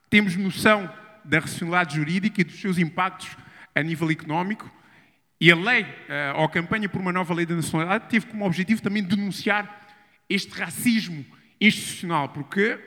temos 0.10 0.38
noção 0.38 0.90
da 1.26 1.40
racionalidade 1.40 1.98
jurídica 1.98 2.40
e 2.40 2.45
dos 2.45 2.62
seus 2.62 2.78
impactos 2.78 3.36
a 3.74 3.84
nível 3.84 4.10
económico, 4.10 4.74
e 5.41 5.52
a 5.52 5.56
lei, 5.56 5.86
ou 6.36 6.45
a 6.45 6.49
campanha 6.49 6.88
por 6.88 7.02
uma 7.02 7.12
nova 7.12 7.34
lei 7.34 7.45
da 7.45 7.53
nacionalidade, 7.53 8.07
teve 8.07 8.26
como 8.28 8.45
objetivo 8.45 8.82
também 8.82 9.03
denunciar 9.03 9.86
este 10.30 10.57
racismo 10.57 11.26
institucional, 11.60 12.30
porque, 12.30 12.80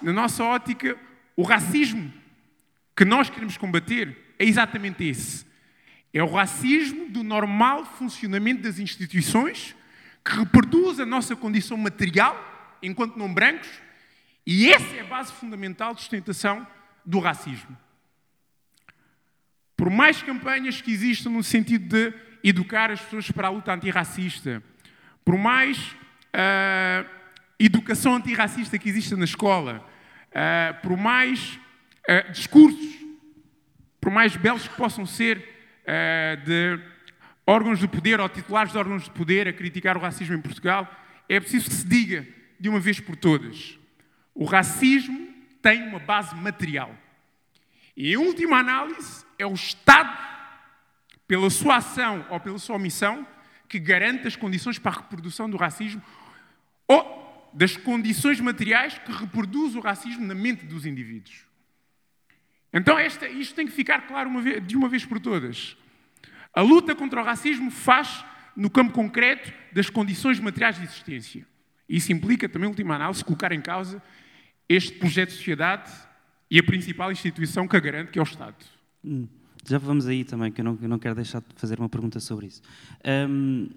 na 0.00 0.12
nossa 0.12 0.44
ótica, 0.44 0.96
o 1.36 1.42
racismo 1.42 2.12
que 2.96 3.04
nós 3.04 3.28
queremos 3.28 3.56
combater 3.56 4.34
é 4.38 4.44
exatamente 4.44 5.04
esse. 5.04 5.46
É 6.12 6.22
o 6.22 6.30
racismo 6.30 7.08
do 7.08 7.22
normal 7.22 7.84
funcionamento 7.84 8.62
das 8.62 8.78
instituições 8.78 9.74
que 10.24 10.36
reproduz 10.36 11.00
a 11.00 11.06
nossa 11.06 11.34
condição 11.34 11.76
material 11.76 12.50
enquanto 12.82 13.16
não 13.16 13.32
brancos, 13.32 13.68
e 14.46 14.72
essa 14.72 14.96
é 14.96 15.00
a 15.00 15.04
base 15.04 15.32
fundamental 15.32 15.94
de 15.94 16.00
sustentação 16.00 16.66
do 17.04 17.20
racismo. 17.20 17.76
Por 19.76 19.88
mais 19.88 20.22
campanhas 20.22 20.80
que 20.80 20.92
existam 20.92 21.30
no 21.30 21.42
sentido 21.42 21.88
de 21.88 22.14
educar 22.42 22.90
as 22.90 23.00
pessoas 23.00 23.30
para 23.30 23.48
a 23.48 23.50
luta 23.50 23.72
antirracista, 23.72 24.62
por 25.24 25.38
mais 25.38 25.78
uh, 26.34 27.08
educação 27.64 28.16
antirracista 28.16 28.78
que 28.78 28.88
exista 28.88 29.16
na 29.16 29.24
escola, 29.24 29.86
uh, 30.30 30.80
por 30.82 30.96
mais 30.96 31.58
uh, 32.08 32.32
discursos, 32.32 33.00
por 34.00 34.10
mais 34.10 34.36
belos 34.36 34.66
que 34.66 34.76
possam 34.76 35.06
ser 35.06 35.50
de 36.44 36.78
órgãos 37.44 37.80
de 37.80 37.88
poder 37.88 38.20
ou 38.20 38.28
titulares 38.28 38.72
de 38.72 38.78
órgãos 38.78 39.04
de 39.04 39.10
poder 39.10 39.48
a 39.48 39.52
criticar 39.52 39.96
o 39.96 40.00
racismo 40.00 40.34
em 40.34 40.40
Portugal, 40.40 40.88
é 41.28 41.40
preciso 41.40 41.68
que 41.68 41.74
se 41.74 41.86
diga 41.86 42.26
de 42.58 42.68
uma 42.68 42.80
vez 42.80 43.00
por 43.00 43.16
todas: 43.16 43.78
o 44.34 44.44
racismo 44.44 45.28
tem 45.60 45.82
uma 45.82 45.98
base 45.98 46.34
material. 46.34 46.94
E, 47.96 48.12
em 48.12 48.16
última 48.16 48.58
análise, 48.58 49.24
é 49.38 49.46
o 49.46 49.54
Estado, 49.54 50.16
pela 51.26 51.50
sua 51.50 51.76
ação 51.76 52.26
ou 52.30 52.40
pela 52.40 52.58
sua 52.58 52.76
omissão, 52.76 53.26
que 53.68 53.78
garante 53.78 54.26
as 54.26 54.36
condições 54.36 54.78
para 54.78 54.92
a 54.92 54.96
reprodução 54.96 55.48
do 55.48 55.56
racismo 55.56 56.02
ou 56.86 57.21
das 57.52 57.76
condições 57.76 58.40
materiais 58.40 58.98
que 58.98 59.12
reproduz 59.12 59.74
o 59.74 59.80
racismo 59.80 60.26
na 60.26 60.34
mente 60.34 60.64
dos 60.64 60.86
indivíduos. 60.86 61.46
Então, 62.72 62.98
esta, 62.98 63.28
isto 63.28 63.54
tem 63.54 63.66
que 63.66 63.72
ficar 63.72 64.06
claro 64.06 64.30
uma 64.30 64.40
vez, 64.40 64.66
de 64.66 64.76
uma 64.76 64.88
vez 64.88 65.04
por 65.04 65.20
todas. 65.20 65.76
A 66.54 66.62
luta 66.62 66.94
contra 66.94 67.20
o 67.20 67.24
racismo 67.24 67.70
faz 67.70 68.24
no 68.56 68.70
campo 68.70 68.92
concreto 68.92 69.52
das 69.72 69.90
condições 69.90 70.40
materiais 70.40 70.76
de 70.76 70.84
existência. 70.84 71.46
Isso 71.88 72.12
implica 72.12 72.48
também, 72.48 72.68
última 72.68 72.94
análise, 72.94 73.24
colocar 73.24 73.52
em 73.52 73.60
causa 73.60 74.02
este 74.68 74.92
projeto 74.92 75.30
de 75.30 75.36
sociedade 75.36 75.90
e 76.50 76.58
a 76.58 76.62
principal 76.62 77.12
instituição 77.12 77.68
que 77.68 77.76
a 77.76 77.80
garante, 77.80 78.10
que 78.10 78.18
é 78.18 78.22
o 78.22 78.24
Estado. 78.24 78.56
Hum, 79.04 79.28
já 79.66 79.78
vamos 79.78 80.06
aí 80.06 80.24
também, 80.24 80.50
que 80.50 80.60
eu 80.60 80.64
não, 80.64 80.78
eu 80.80 80.88
não, 80.88 80.98
quero 80.98 81.14
deixar 81.14 81.40
de 81.40 81.46
fazer 81.56 81.78
uma 81.78 81.88
pergunta 81.88 82.20
sobre 82.20 82.46
isso. 82.46 82.62
Um, 83.28 83.68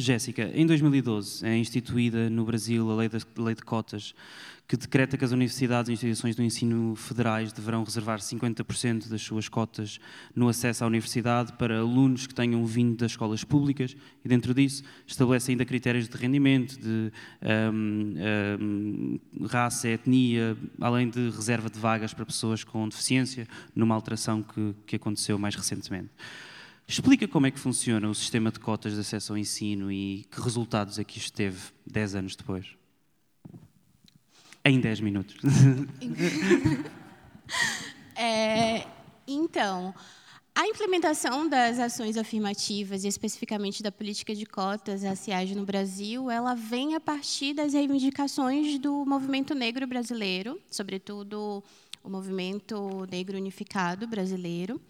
Jéssica, 0.00 0.50
em 0.54 0.66
2012 0.66 1.46
é 1.46 1.56
instituída 1.56 2.28
no 2.30 2.44
Brasil 2.44 2.90
a 2.90 2.94
lei 2.94 3.08
de, 3.08 3.18
lei 3.36 3.54
de 3.54 3.62
cotas 3.62 4.14
que 4.68 4.76
decreta 4.76 5.16
que 5.16 5.24
as 5.24 5.32
universidades 5.32 5.88
e 5.88 5.94
instituições 5.94 6.36
do 6.36 6.42
ensino 6.42 6.94
federais 6.94 7.54
deverão 7.54 7.82
reservar 7.82 8.18
50% 8.18 9.08
das 9.08 9.22
suas 9.22 9.48
cotas 9.48 9.98
no 10.36 10.46
acesso 10.46 10.84
à 10.84 10.86
universidade 10.86 11.54
para 11.54 11.78
alunos 11.78 12.26
que 12.26 12.34
tenham 12.34 12.62
vindo 12.66 12.94
das 12.98 13.12
escolas 13.12 13.42
públicas 13.42 13.96
e, 14.22 14.28
dentro 14.28 14.52
disso, 14.52 14.82
estabelece 15.06 15.50
ainda 15.50 15.64
critérios 15.64 16.06
de 16.06 16.14
rendimento, 16.18 16.78
de 16.78 17.10
um, 17.72 18.14
um, 18.60 19.46
raça, 19.46 19.88
etnia, 19.88 20.54
além 20.78 21.08
de 21.08 21.30
reserva 21.30 21.70
de 21.70 21.78
vagas 21.78 22.12
para 22.12 22.26
pessoas 22.26 22.62
com 22.62 22.86
deficiência, 22.90 23.48
numa 23.74 23.94
alteração 23.94 24.42
que, 24.42 24.74
que 24.84 24.96
aconteceu 24.96 25.38
mais 25.38 25.54
recentemente. 25.54 26.10
Explica 26.88 27.28
como 27.28 27.46
é 27.46 27.50
que 27.50 27.58
funciona 27.58 28.08
o 28.08 28.14
sistema 28.14 28.50
de 28.50 28.58
cotas 28.58 28.94
de 28.94 29.00
acesso 29.00 29.34
ao 29.34 29.38
ensino 29.38 29.92
e 29.92 30.24
que 30.30 30.40
resultados 30.40 30.98
é 30.98 31.04
que 31.04 31.18
isto 31.18 31.34
teve 31.34 31.58
10 31.86 32.14
anos 32.14 32.34
depois. 32.34 32.66
Em 34.64 34.80
10 34.80 35.00
minutos. 35.00 35.36
é, 38.16 38.86
então, 39.26 39.94
a 40.54 40.66
implementação 40.66 41.46
das 41.46 41.78
ações 41.78 42.16
afirmativas 42.16 43.04
e 43.04 43.08
especificamente 43.08 43.82
da 43.82 43.92
política 43.92 44.34
de 44.34 44.46
cotas 44.46 45.02
raciais 45.02 45.54
no 45.54 45.66
Brasil, 45.66 46.30
ela 46.30 46.54
vem 46.54 46.94
a 46.94 47.00
partir 47.00 47.52
das 47.52 47.74
reivindicações 47.74 48.78
do 48.78 49.04
movimento 49.04 49.54
negro 49.54 49.86
brasileiro, 49.86 50.58
sobretudo 50.70 51.62
o 52.02 52.08
movimento 52.08 53.06
negro 53.10 53.36
unificado 53.36 54.06
brasileiro, 54.06 54.80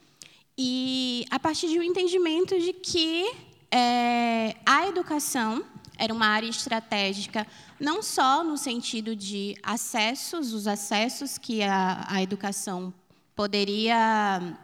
e 0.60 1.24
a 1.30 1.38
partir 1.38 1.68
de 1.68 1.78
um 1.78 1.82
entendimento 1.82 2.58
de 2.58 2.72
que 2.72 3.32
é, 3.70 4.56
a 4.66 4.88
educação 4.88 5.64
era 5.96 6.12
uma 6.12 6.26
área 6.26 6.48
estratégica, 6.48 7.46
não 7.78 8.02
só 8.02 8.42
no 8.42 8.56
sentido 8.56 9.14
de 9.14 9.56
acessos, 9.62 10.52
os 10.52 10.66
acessos 10.66 11.38
que 11.38 11.62
a, 11.62 12.04
a 12.08 12.20
educação 12.20 12.92
poderia 13.36 14.58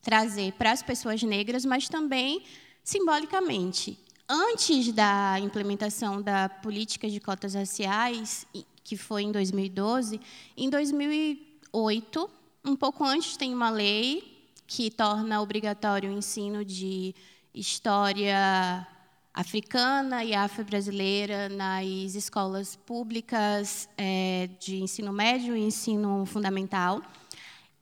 trazer 0.00 0.52
para 0.54 0.72
as 0.72 0.82
pessoas 0.82 1.22
negras, 1.22 1.66
mas 1.66 1.90
também 1.90 2.42
simbolicamente. 2.82 3.98
Antes 4.26 4.92
da 4.92 5.38
implementação 5.40 6.22
da 6.22 6.48
política 6.48 7.08
de 7.08 7.20
cotas 7.20 7.52
raciais, 7.52 8.46
que 8.82 8.96
foi 8.96 9.24
em 9.24 9.32
2012, 9.32 10.18
em 10.56 10.70
2008, 10.70 12.30
um 12.64 12.74
pouco 12.74 13.04
antes, 13.04 13.36
tem 13.36 13.52
uma 13.52 13.68
lei 13.68 14.32
que 14.66 14.90
torna 14.90 15.40
obrigatório 15.40 16.10
o 16.10 16.12
ensino 16.12 16.64
de 16.64 17.14
história 17.54 18.86
africana 19.34 20.24
e 20.24 20.34
afro-brasileira 20.34 21.48
nas 21.48 22.14
escolas 22.14 22.76
públicas 22.76 23.88
é, 23.96 24.48
de 24.60 24.82
ensino 24.82 25.12
médio 25.12 25.56
e 25.56 25.60
ensino 25.60 26.26
fundamental. 26.26 27.00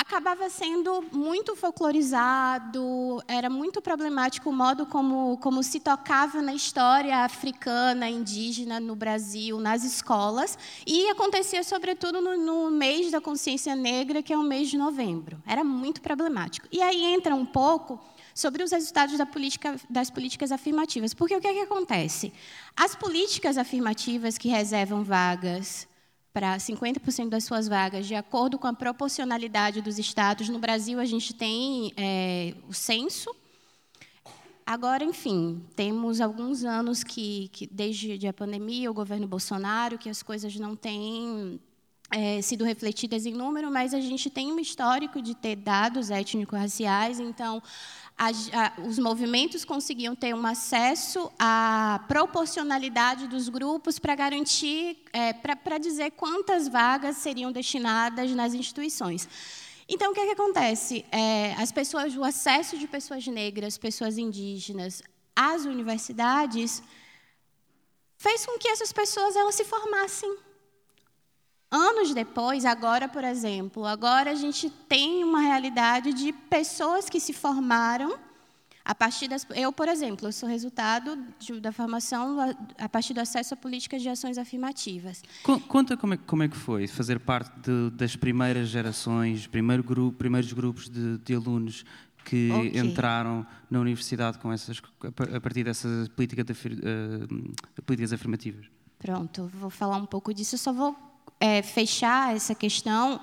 acabava 0.00 0.48
sendo 0.48 1.04
muito 1.10 1.56
folclorizado, 1.56 3.20
era 3.26 3.50
muito 3.50 3.82
problemático 3.82 4.48
o 4.48 4.52
modo 4.52 4.86
como, 4.86 5.36
como 5.38 5.60
se 5.60 5.80
tocava 5.80 6.40
na 6.40 6.54
história 6.54 7.24
africana, 7.24 8.08
indígena 8.08 8.78
no 8.78 8.94
Brasil, 8.94 9.58
nas 9.58 9.82
escolas, 9.82 10.56
e 10.86 11.08
acontecia 11.10 11.64
sobretudo 11.64 12.20
no, 12.20 12.36
no 12.36 12.70
mês 12.70 13.10
da 13.10 13.20
consciência 13.20 13.74
negra, 13.74 14.22
que 14.22 14.32
é 14.32 14.38
o 14.38 14.42
mês 14.42 14.68
de 14.68 14.78
novembro. 14.78 15.42
Era 15.44 15.64
muito 15.64 16.00
problemático. 16.00 16.68
E 16.70 16.80
aí 16.80 17.04
entra 17.04 17.34
um 17.34 17.44
pouco 17.44 17.98
sobre 18.32 18.62
os 18.62 18.70
resultados 18.70 19.18
da 19.18 19.26
política, 19.26 19.74
das 19.90 20.10
políticas 20.10 20.52
afirmativas. 20.52 21.12
Porque 21.12 21.34
o 21.34 21.40
que, 21.40 21.48
é 21.48 21.54
que 21.54 21.60
acontece? 21.60 22.32
As 22.76 22.94
políticas 22.94 23.58
afirmativas 23.58 24.38
que 24.38 24.48
reservam 24.48 25.02
vagas 25.02 25.88
para 26.38 26.56
50% 26.56 27.30
das 27.30 27.42
suas 27.42 27.66
vagas, 27.66 28.06
de 28.06 28.14
acordo 28.14 28.60
com 28.60 28.68
a 28.68 28.72
proporcionalidade 28.72 29.82
dos 29.82 29.98
estados. 29.98 30.48
No 30.48 30.60
Brasil, 30.60 31.00
a 31.00 31.04
gente 31.04 31.34
tem 31.34 31.92
é, 31.96 32.54
o 32.68 32.72
censo. 32.72 33.34
Agora, 34.64 35.02
enfim, 35.02 35.60
temos 35.74 36.20
alguns 36.20 36.62
anos 36.62 37.02
que, 37.02 37.48
que, 37.48 37.66
desde 37.66 38.24
a 38.28 38.32
pandemia, 38.32 38.88
o 38.88 38.94
governo 38.94 39.26
Bolsonaro, 39.26 39.98
que 39.98 40.08
as 40.08 40.22
coisas 40.22 40.54
não 40.54 40.76
têm 40.76 41.58
é, 42.08 42.40
sido 42.40 42.64
refletidas 42.64 43.26
em 43.26 43.32
número, 43.32 43.68
mas 43.68 43.92
a 43.92 44.00
gente 44.00 44.30
tem 44.30 44.52
um 44.52 44.60
histórico 44.60 45.20
de 45.20 45.34
ter 45.34 45.56
dados 45.56 46.08
étnico-raciais, 46.08 47.18
então 47.18 47.60
a, 48.18 48.28
a, 48.28 48.80
os 48.82 48.98
movimentos 48.98 49.64
conseguiam 49.64 50.14
ter 50.16 50.34
um 50.34 50.44
acesso 50.44 51.30
à 51.38 52.04
proporcionalidade 52.08 53.28
dos 53.28 53.48
grupos 53.48 53.98
para 53.98 54.16
garantir, 54.16 54.98
é, 55.12 55.32
para 55.32 55.78
dizer 55.78 56.10
quantas 56.10 56.66
vagas 56.66 57.16
seriam 57.18 57.52
destinadas 57.52 58.32
nas 58.32 58.54
instituições. 58.54 59.28
Então, 59.88 60.10
o 60.10 60.14
que, 60.14 60.20
é 60.20 60.26
que 60.26 60.32
acontece? 60.32 61.04
É, 61.12 61.54
as 61.54 61.70
pessoas, 61.70 62.16
o 62.16 62.24
acesso 62.24 62.76
de 62.76 62.88
pessoas 62.88 63.26
negras, 63.26 63.78
pessoas 63.78 64.18
indígenas 64.18 65.02
às 65.34 65.64
universidades 65.64 66.82
fez 68.18 68.44
com 68.44 68.58
que 68.58 68.68
essas 68.68 68.92
pessoas 68.92 69.36
elas 69.36 69.54
se 69.54 69.64
formassem. 69.64 70.36
Anos 71.70 72.14
depois, 72.14 72.64
agora, 72.64 73.08
por 73.08 73.22
exemplo, 73.24 73.84
agora 73.84 74.30
a 74.30 74.34
gente 74.34 74.70
tem 74.88 75.22
uma 75.22 75.40
realidade 75.40 76.14
de 76.14 76.32
pessoas 76.32 77.10
que 77.10 77.20
se 77.20 77.34
formaram 77.34 78.18
a 78.88 78.94
partir 78.94 79.28
das. 79.28 79.46
Eu, 79.54 79.70
por 79.70 79.86
exemplo, 79.86 80.26
eu 80.26 80.32
sou 80.32 80.48
resultado 80.48 81.18
de, 81.38 81.60
da 81.60 81.70
formação 81.70 82.40
a, 82.40 82.84
a, 82.84 82.88
partir 82.88 83.12
do 83.12 83.20
acesso 83.20 83.52
a 83.52 83.56
políticas 83.56 84.00
de 84.00 84.08
ações 84.08 84.38
afirmativas. 84.38 85.22
Conta 85.68 85.94
como 85.94 86.14
é, 86.14 86.16
como 86.16 86.42
é 86.42 86.48
que 86.48 86.56
foi 86.56 86.86
fazer 86.86 87.20
parte 87.20 87.52
de, 87.60 87.90
das 87.90 88.16
primeiras 88.16 88.68
gerações, 88.68 89.46
primeiro 89.46 89.84
grupo, 89.84 90.16
primeiros 90.16 90.50
grupos 90.54 90.88
de, 90.88 91.18
de 91.18 91.34
alunos 91.34 91.84
que 92.24 92.50
okay. 92.50 92.80
entraram 92.80 93.46
na 93.70 93.78
universidade 93.78 94.38
com 94.38 94.50
essas, 94.50 94.80
a 95.34 95.40
partir 95.40 95.64
dessas 95.64 96.08
política 96.08 96.42
de, 96.42 96.52
uh, 96.52 97.82
políticas 97.84 98.14
afirmativas. 98.14 98.66
Pronto, 98.98 99.50
vou 99.52 99.68
falar 99.68 99.98
um 99.98 100.06
pouco 100.06 100.32
disso. 100.32 100.54
Eu 100.54 100.58
só 100.58 100.72
vou 100.72 101.07
é, 101.40 101.62
fechar 101.62 102.34
essa 102.34 102.54
questão 102.54 103.20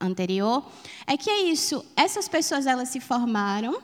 anterior, 0.00 0.64
é 1.06 1.16
que 1.16 1.30
é 1.30 1.42
isso. 1.44 1.84
Essas 1.96 2.28
pessoas 2.28 2.66
elas 2.66 2.88
se 2.88 3.00
formaram 3.00 3.82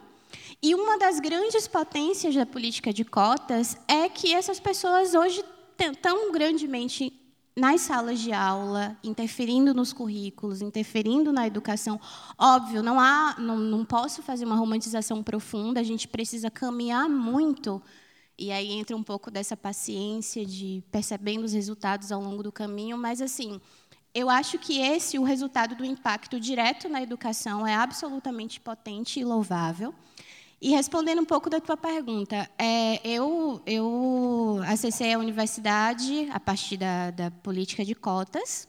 e 0.63 0.75
uma 0.75 0.99
das 0.99 1.19
grandes 1.21 1.67
potências 1.67 2.35
da 2.35 2.45
política 2.45 2.93
de 2.93 3.05
cotas 3.05 3.79
é 3.89 4.09
que 4.09 4.35
essas 4.35 4.61
pessoas 4.61 5.15
hoje 5.15 5.43
estão 5.79 6.31
grandemente 6.31 7.13
nas 7.57 7.81
salas 7.81 8.21
de 8.21 8.33
aula, 8.33 8.97
interferindo 9.03 9.73
nos 9.73 9.93
currículos, 9.93 10.61
interferindo 10.61 11.33
na 11.33 11.47
educação. 11.47 11.99
Óbvio, 12.39 12.83
não 12.83 13.01
há, 13.01 13.37
não, 13.39 13.57
não 13.57 13.85
posso 13.85 14.23
fazer 14.23 14.45
uma 14.45 14.55
romantização 14.55 15.23
profunda. 15.23 15.81
A 15.81 15.83
gente 15.83 16.07
precisa 16.07 16.51
caminhar 16.51 17.09
muito 17.09 17.83
e 18.41 18.51
aí 18.51 18.73
entra 18.73 18.97
um 18.97 19.03
pouco 19.03 19.31
dessa 19.31 19.55
paciência 19.55 20.47
de 20.47 20.83
percebendo 20.91 21.45
os 21.45 21.53
resultados 21.53 22.11
ao 22.11 22.23
longo 22.23 22.43
do 22.43 22.51
caminho, 22.51 22.97
mas 22.97 23.21
assim, 23.21 23.61
eu 24.15 24.31
acho 24.31 24.59
que 24.59 24.81
esse, 24.81 25.19
o 25.19 25.23
resultado 25.23 25.75
do 25.75 25.85
impacto 25.85 26.41
direto 26.41 26.89
na 26.89 27.03
educação, 27.03 27.67
é 27.67 27.75
absolutamente 27.75 28.59
potente 28.59 29.21
e 29.21 29.25
louvável. 29.25 29.95
E 30.59 30.71
respondendo 30.71 31.21
um 31.21 31.25
pouco 31.25 31.51
da 31.51 31.61
tua 31.61 31.77
pergunta, 31.77 32.49
é, 32.59 33.07
eu, 33.07 33.61
eu 33.67 34.61
acessei 34.67 35.13
a 35.13 35.19
universidade 35.19 36.27
a 36.33 36.41
partir 36.41 36.79
da, 36.79 37.11
da 37.11 37.31
política 37.31 37.85
de 37.85 37.95
cotas. 37.95 38.67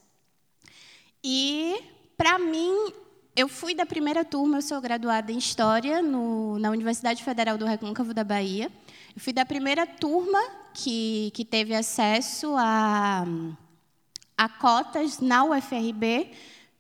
E, 1.24 1.82
para 2.18 2.38
mim, 2.38 2.94
eu 3.36 3.48
fui 3.48 3.74
da 3.74 3.86
primeira 3.86 4.26
turma, 4.26 4.58
eu 4.58 4.62
sou 4.62 4.82
graduada 4.82 5.32
em 5.32 5.38
História 5.38 6.02
no, 6.02 6.60
na 6.60 6.70
Universidade 6.70 7.24
Federal 7.24 7.58
do 7.58 7.66
Recôncavo 7.66 8.14
da 8.14 8.24
Bahia. 8.24 8.70
Eu 9.14 9.22
fui 9.22 9.34
da 9.34 9.46
primeira 9.46 9.86
turma 9.86 10.40
que, 10.74 11.32
que 11.34 11.44
teve 11.44 11.76
acesso 11.76 12.56
a, 12.58 13.26
a 14.38 14.48
cotas 14.48 15.20
na 15.20 15.44
UFRB. 15.44 16.32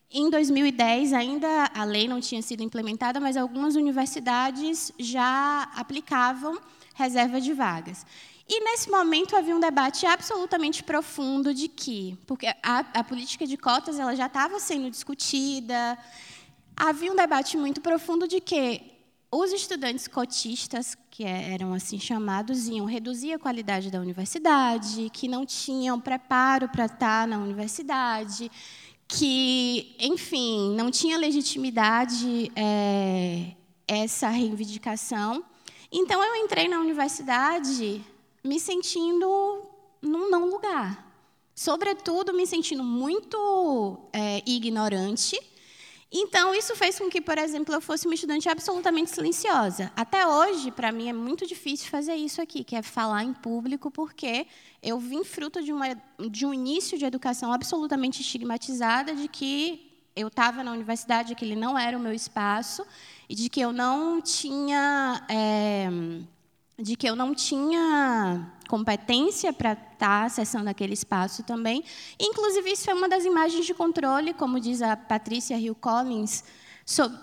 Em 0.09 0.29
2010, 0.29 1.11
ainda 1.11 1.69
a 1.73 1.83
lei 1.83 2.07
não 2.07 2.21
tinha 2.21 2.41
sido 2.41 2.63
implementada, 2.63 3.19
mas 3.19 3.35
algumas 3.35 3.75
universidades 3.75 4.93
já 4.97 5.63
aplicavam 5.75 6.57
reserva 6.95 7.41
de 7.41 7.51
vagas. 7.53 8.05
E 8.47 8.63
nesse 8.63 8.89
momento 8.89 9.35
havia 9.35 9.55
um 9.55 9.59
debate 9.59 10.05
absolutamente 10.05 10.83
profundo 10.83 11.53
de 11.53 11.67
que, 11.67 12.17
porque 12.25 12.47
a, 12.63 12.79
a 12.93 13.03
política 13.03 13.45
de 13.45 13.57
cotas 13.57 13.99
ela 13.99 14.15
já 14.15 14.27
estava 14.27 14.59
sendo 14.59 14.89
discutida, 14.89 15.97
havia 16.75 17.11
um 17.11 17.15
debate 17.15 17.57
muito 17.57 17.81
profundo 17.81 18.27
de 18.27 18.39
que 18.39 18.90
os 19.31 19.53
estudantes 19.53 20.09
cotistas, 20.09 20.97
que 21.09 21.23
é, 21.23 21.53
eram 21.53 21.73
assim 21.73 21.97
chamados, 21.97 22.67
iam 22.67 22.85
reduzir 22.85 23.31
a 23.33 23.39
qualidade 23.39 23.89
da 23.89 23.99
universidade, 23.99 25.09
que 25.13 25.27
não 25.27 25.45
tinham 25.45 25.99
preparo 26.01 26.67
para 26.67 26.85
estar 26.85 27.25
na 27.25 27.37
universidade, 27.37 28.51
que, 29.07 29.95
enfim, 29.99 30.75
não 30.75 30.91
tinha 30.91 31.17
legitimidade 31.17 32.51
é, 32.57 33.53
essa 33.87 34.27
reivindicação. 34.27 35.45
Então, 35.89 36.21
eu 36.21 36.35
entrei 36.35 36.67
na 36.67 36.79
universidade 36.79 38.03
me 38.43 38.59
sentindo 38.59 39.65
num 40.01 40.29
não 40.29 40.49
lugar. 40.49 41.09
Sobretudo, 41.55 42.33
me 42.33 42.45
sentindo 42.45 42.83
muito 42.83 44.09
é, 44.11 44.41
ignorante 44.45 45.39
então, 46.13 46.53
isso 46.53 46.75
fez 46.75 46.99
com 46.99 47.09
que, 47.09 47.21
por 47.21 47.37
exemplo, 47.37 47.73
eu 47.73 47.79
fosse 47.79 48.05
uma 48.05 48.13
estudante 48.13 48.49
absolutamente 48.49 49.09
silenciosa. 49.11 49.93
Até 49.95 50.27
hoje, 50.27 50.69
para 50.69 50.91
mim, 50.91 51.07
é 51.07 51.13
muito 51.13 51.47
difícil 51.47 51.89
fazer 51.89 52.15
isso 52.15 52.41
aqui, 52.41 52.65
que 52.65 52.75
é 52.75 52.81
falar 52.81 53.23
em 53.23 53.33
público, 53.33 53.89
porque 53.89 54.45
eu 54.83 54.99
vim 54.99 55.23
fruto 55.23 55.63
de, 55.63 55.71
uma, 55.71 55.95
de 56.29 56.45
um 56.45 56.53
início 56.53 56.97
de 56.97 57.05
educação 57.05 57.53
absolutamente 57.53 58.21
estigmatizada, 58.21 59.15
de 59.15 59.29
que 59.29 59.89
eu 60.13 60.27
estava 60.27 60.65
na 60.65 60.73
universidade, 60.73 61.33
que 61.33 61.45
ele 61.45 61.55
não 61.55 61.79
era 61.79 61.97
o 61.97 62.01
meu 62.01 62.13
espaço, 62.13 62.85
e 63.29 63.33
de 63.33 63.47
que 63.47 63.61
eu 63.61 63.71
não 63.71 64.21
tinha. 64.21 65.25
É, 65.29 65.87
de 66.81 66.95
que 66.95 67.07
eu 67.07 67.15
não 67.15 67.33
tinha 67.33 68.51
competência 68.67 69.51
para 69.51 69.73
estar 69.73 69.97
tá 69.97 70.23
acessando 70.23 70.69
aquele 70.69 70.93
espaço 70.93 71.43
também. 71.43 71.83
Inclusive, 72.19 72.71
isso 72.71 72.89
é 72.89 72.93
uma 72.93 73.09
das 73.09 73.25
imagens 73.25 73.65
de 73.65 73.73
controle, 73.73 74.33
como 74.33 74.59
diz 74.59 74.81
a 74.81 74.95
Patrícia 74.95 75.57
Hill 75.57 75.75
Collins, 75.75 76.43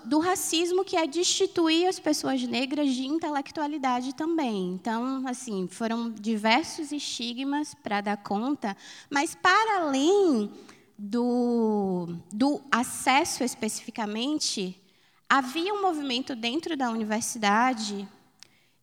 do 0.05 0.19
racismo 0.19 0.83
que 0.83 0.95
é 0.95 1.05
destituir 1.05 1.87
as 1.87 1.99
pessoas 1.99 2.41
negras 2.43 2.93
de 2.93 3.05
intelectualidade 3.05 4.15
também. 4.15 4.73
Então, 4.73 5.27
assim, 5.27 5.67
foram 5.67 6.09
diversos 6.09 6.91
estigmas 6.91 7.73
para 7.73 8.01
dar 8.01 8.17
conta, 8.17 8.75
mas 9.09 9.35
para 9.35 9.81
além 9.81 10.51
do, 10.97 12.15
do 12.31 12.61
acesso 12.71 13.43
especificamente, 13.43 14.79
havia 15.27 15.73
um 15.73 15.81
movimento 15.81 16.35
dentro 16.35 16.75
da 16.75 16.89
universidade 16.89 18.07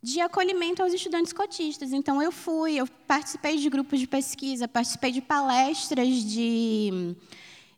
de 0.06 0.20
acolhimento 0.20 0.84
aos 0.84 0.92
estudantes 0.92 1.32
cotistas. 1.32 1.92
Então, 1.92 2.22
eu 2.22 2.30
fui, 2.30 2.76
eu 2.76 2.86
participei 3.08 3.56
de 3.56 3.68
grupos 3.68 3.98
de 3.98 4.06
pesquisa, 4.06 4.68
participei 4.68 5.10
de 5.10 5.20
palestras 5.20 6.06
de, 6.06 7.16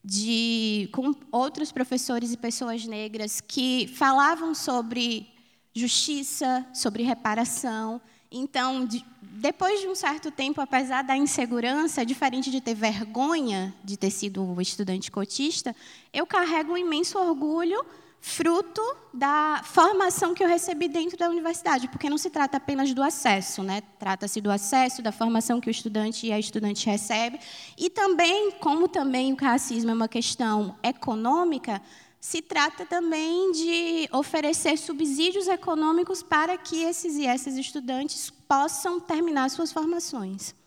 de, 0.05 0.91
com 0.93 1.15
outros 1.33 1.73
professores 1.73 2.31
e 2.31 2.37
pessoas 2.37 2.85
negras 2.85 3.41
que 3.41 3.91
falavam 3.95 4.55
sobre 4.55 5.27
justiça, 5.75 6.67
sobre 6.75 7.03
reparação. 7.03 7.99
Então, 8.31 8.85
de, 8.85 9.03
depois 9.23 9.81
de 9.81 9.89
um 9.89 9.95
certo 9.95 10.31
tempo, 10.31 10.61
apesar 10.61 11.01
da 11.01 11.17
insegurança, 11.17 12.05
diferente 12.05 12.51
de 12.51 12.61
ter 12.61 12.75
vergonha 12.75 13.75
de 13.83 13.97
ter 13.97 14.11
sido 14.11 14.61
estudante 14.61 15.11
cotista, 15.11 15.75
eu 16.13 16.27
carrego 16.27 16.75
um 16.75 16.77
imenso 16.77 17.19
orgulho 17.19 17.83
fruto 18.21 18.83
da 19.13 19.63
formação 19.65 20.35
que 20.35 20.43
eu 20.43 20.49
recebi 20.49 20.89
dentro 20.89 21.17
da 21.17 21.29
universidade, 21.29 21.89
porque 21.89 22.11
não 22.11 22.19
se 22.19 22.31
trata 22.31 22.57
apenas 22.57 22.93
do 22.93 23.03
acesso, 23.03 23.63
né? 23.63 23.83
Trata-se 23.99 24.41
do 24.41 24.51
acesso, 24.51 25.03
da 25.03 25.13
formação 25.13 25.61
que 25.61 25.69
o 25.69 25.71
estudante 25.71 26.27
e 26.27 26.33
a 26.33 26.39
estudante 26.39 26.87
recebe, 26.87 27.39
e 27.77 27.89
também, 27.89 28.53
como 28.53 28.89
também 28.89 29.33
o 29.33 29.37
racismo 29.37 29.91
é 29.91 29.95
uma 29.95 30.09
questão 30.09 30.77
econômica, 30.83 31.81
se 32.21 32.43
trata 32.43 32.85
também 32.85 33.53
de 33.53 34.09
oferecer 34.13 34.77
subsídios 34.77 35.47
econômicos 35.47 36.23
para 36.23 36.59
que 36.59 36.83
esses 36.83 37.17
e 37.17 37.25
essas 37.25 37.57
estudantes 37.57 38.31
possam 38.49 38.99
terminar 38.99 39.49
suas 39.51 39.71
formações. 39.71 40.58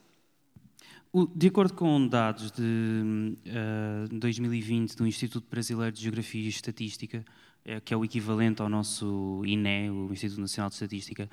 De 1.35 1.47
acordo 1.47 1.73
com 1.73 2.07
dados 2.07 2.53
de 2.53 2.61
uh, 2.63 3.37
eh, 3.45 4.07
2020 4.13 4.95
do 4.95 5.05
Instituto 5.05 5.45
Brasileiro 5.51 5.93
de 5.93 6.01
Geografia 6.01 6.41
e 6.41 6.47
Estatística, 6.47 7.25
uh, 7.65 7.81
que 7.83 7.93
é 7.93 7.97
o 7.97 8.05
equivalente 8.05 8.61
ao 8.61 8.69
nosso 8.69 9.43
INE, 9.45 9.89
o 9.89 10.13
Instituto 10.13 10.39
Nacional 10.39 10.69
de 10.69 10.75
Estatística, 10.75 11.29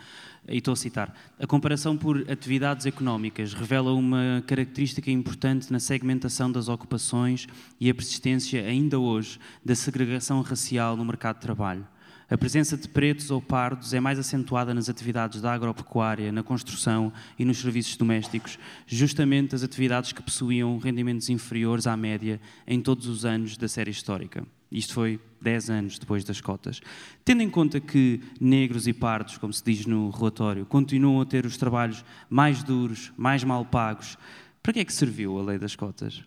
e 0.48 0.56
estou 0.56 0.72
a 0.72 0.76
citar, 0.76 1.16
a 1.38 1.46
comparação 1.46 1.96
por 1.96 2.28
atividades 2.28 2.86
económicas 2.86 3.54
revela 3.54 3.92
uma 3.92 4.42
característica 4.48 5.12
importante 5.12 5.72
na 5.72 5.78
segmentação 5.78 6.50
das 6.50 6.68
ocupações 6.68 7.46
e 7.78 7.88
a 7.88 7.94
persistência, 7.94 8.66
ainda 8.66 8.98
hoje, 8.98 9.38
da 9.64 9.76
segregação 9.76 10.40
racial 10.40 10.96
no 10.96 11.04
mercado 11.04 11.36
de 11.36 11.42
trabalho. 11.42 11.86
A 12.30 12.36
presença 12.36 12.76
de 12.76 12.86
pretos 12.86 13.30
ou 13.30 13.40
pardos 13.40 13.94
é 13.94 14.00
mais 14.00 14.18
acentuada 14.18 14.74
nas 14.74 14.90
atividades 14.90 15.40
da 15.40 15.50
agropecuária, 15.54 16.30
na 16.30 16.42
construção 16.42 17.10
e 17.38 17.44
nos 17.44 17.56
serviços 17.56 17.96
domésticos, 17.96 18.58
justamente 18.86 19.54
as 19.54 19.62
atividades 19.62 20.12
que 20.12 20.22
possuíam 20.22 20.76
rendimentos 20.76 21.30
inferiores 21.30 21.86
à 21.86 21.96
média 21.96 22.38
em 22.66 22.82
todos 22.82 23.06
os 23.06 23.24
anos 23.24 23.56
da 23.56 23.66
série 23.66 23.90
histórica. 23.90 24.46
Isto 24.70 24.92
foi 24.92 25.18
10 25.40 25.70
anos 25.70 25.98
depois 25.98 26.22
das 26.22 26.38
cotas. 26.38 26.82
Tendo 27.24 27.42
em 27.42 27.48
conta 27.48 27.80
que 27.80 28.20
negros 28.38 28.86
e 28.86 28.92
pardos, 28.92 29.38
como 29.38 29.50
se 29.50 29.64
diz 29.64 29.86
no 29.86 30.10
relatório, 30.10 30.66
continuam 30.66 31.22
a 31.22 31.24
ter 31.24 31.46
os 31.46 31.56
trabalhos 31.56 32.04
mais 32.28 32.62
duros, 32.62 33.10
mais 33.16 33.42
mal 33.42 33.64
pagos, 33.64 34.18
para 34.62 34.74
que 34.74 34.80
é 34.80 34.84
que 34.84 34.92
serviu 34.92 35.38
a 35.38 35.42
lei 35.42 35.58
das 35.58 35.74
cotas? 35.74 36.22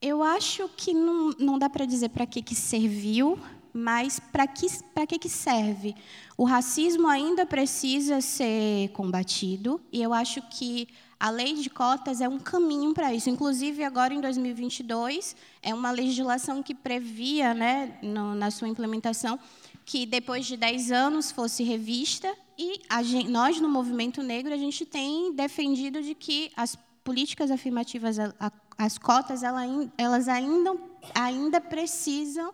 Eu 0.00 0.22
acho 0.22 0.68
que 0.76 0.92
não, 0.92 1.30
não 1.40 1.58
dá 1.58 1.68
para 1.68 1.84
dizer 1.84 2.10
para 2.10 2.26
que, 2.26 2.40
que 2.40 2.54
serviu, 2.54 3.36
mas 3.76 4.18
para 4.18 4.46
que, 4.46 5.18
que, 5.18 5.28
serve? 5.28 5.94
O 6.36 6.44
racismo 6.44 7.06
ainda 7.06 7.44
precisa 7.44 8.20
ser 8.20 8.88
combatido, 8.88 9.80
e 9.92 10.02
eu 10.02 10.12
acho 10.12 10.40
que 10.50 10.88
a 11.18 11.30
lei 11.30 11.54
de 11.54 11.68
cotas 11.70 12.20
é 12.20 12.28
um 12.28 12.38
caminho 12.38 12.92
para 12.92 13.12
isso. 13.12 13.30
Inclusive, 13.30 13.84
agora 13.84 14.12
em 14.14 14.20
2022, 14.20 15.36
é 15.62 15.74
uma 15.74 15.90
legislação 15.90 16.62
que 16.62 16.74
previa, 16.74 17.54
né, 17.54 17.98
no, 18.02 18.34
na 18.34 18.50
sua 18.50 18.68
implementação, 18.68 19.38
que 19.84 20.04
depois 20.04 20.46
de 20.46 20.56
10 20.56 20.90
anos 20.90 21.30
fosse 21.30 21.62
revista, 21.62 22.34
e 22.58 22.80
gente, 23.04 23.30
nós, 23.30 23.60
no 23.60 23.68
movimento 23.68 24.22
negro, 24.22 24.52
a 24.52 24.56
gente 24.56 24.84
tem 24.86 25.32
defendido 25.32 26.02
de 26.02 26.14
que 26.14 26.50
as 26.56 26.76
políticas 27.04 27.50
afirmativas, 27.50 28.16
as 28.76 28.98
cotas, 28.98 29.42
elas 29.42 30.28
ainda, 30.28 30.74
ainda 31.14 31.60
precisam 31.60 32.52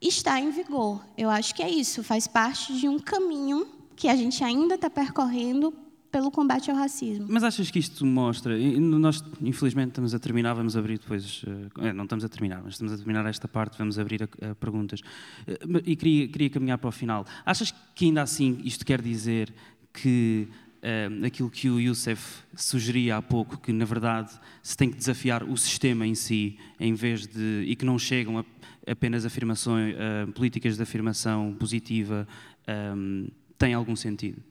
está 0.00 0.40
em 0.40 0.50
vigor. 0.50 1.04
Eu 1.16 1.30
acho 1.30 1.54
que 1.54 1.62
é 1.62 1.70
isso, 1.70 2.02
faz 2.02 2.26
parte 2.26 2.72
de 2.78 2.88
um 2.88 2.98
caminho 2.98 3.66
que 3.96 4.08
a 4.08 4.14
gente 4.14 4.42
ainda 4.44 4.76
está 4.76 4.88
percorrendo 4.88 5.74
pelo 6.10 6.30
combate 6.30 6.70
ao 6.70 6.76
racismo. 6.76 7.26
Mas 7.28 7.44
achas 7.44 7.70
que 7.70 7.78
isto 7.78 8.04
mostra? 8.06 8.56
Nós, 8.58 9.22
infelizmente, 9.42 9.88
estamos 9.88 10.14
a 10.14 10.18
terminar, 10.18 10.54
vamos 10.54 10.76
abrir 10.76 10.98
depois. 10.98 11.42
Eh, 11.80 11.92
não 11.92 12.04
estamos 12.04 12.24
a 12.24 12.28
terminar, 12.28 12.62
mas 12.62 12.74
estamos 12.74 12.92
a 12.92 12.96
terminar 12.96 13.26
esta 13.26 13.46
parte, 13.46 13.76
vamos 13.76 13.98
abrir 13.98 14.22
a, 14.22 14.50
a 14.50 14.54
perguntas. 14.54 15.00
Eh, 15.46 15.58
e 15.84 15.96
queria, 15.96 16.28
queria 16.28 16.50
caminhar 16.50 16.78
para 16.78 16.88
o 16.88 16.92
final. 16.92 17.26
Achas 17.44 17.74
que 17.94 18.06
ainda 18.06 18.22
assim 18.22 18.60
isto 18.64 18.86
quer 18.86 19.02
dizer 19.02 19.52
que 19.92 20.48
uh, 20.78 21.26
aquilo 21.26 21.50
que 21.50 21.68
o 21.68 21.80
Youssef 21.80 22.42
sugeria 22.56 23.16
há 23.16 23.22
pouco, 23.22 23.58
que 23.58 23.72
na 23.72 23.84
verdade 23.84 24.32
se 24.62 24.76
tem 24.76 24.90
que 24.90 24.96
desafiar 24.96 25.42
o 25.42 25.56
sistema 25.56 26.06
em 26.06 26.14
si, 26.14 26.58
em 26.78 26.94
vez 26.94 27.26
de. 27.26 27.64
e 27.66 27.76
que 27.76 27.84
não 27.84 27.98
chegam 27.98 28.38
a 28.38 28.44
apenas 28.90 29.24
afirmações, 29.24 29.94
uh, 29.94 30.32
políticas 30.32 30.76
de 30.76 30.82
afirmação 30.82 31.54
positiva 31.58 32.26
um, 32.66 32.72
ehm, 32.72 33.28
têm 33.56 33.74
algum 33.74 33.96
sentido? 33.96 34.42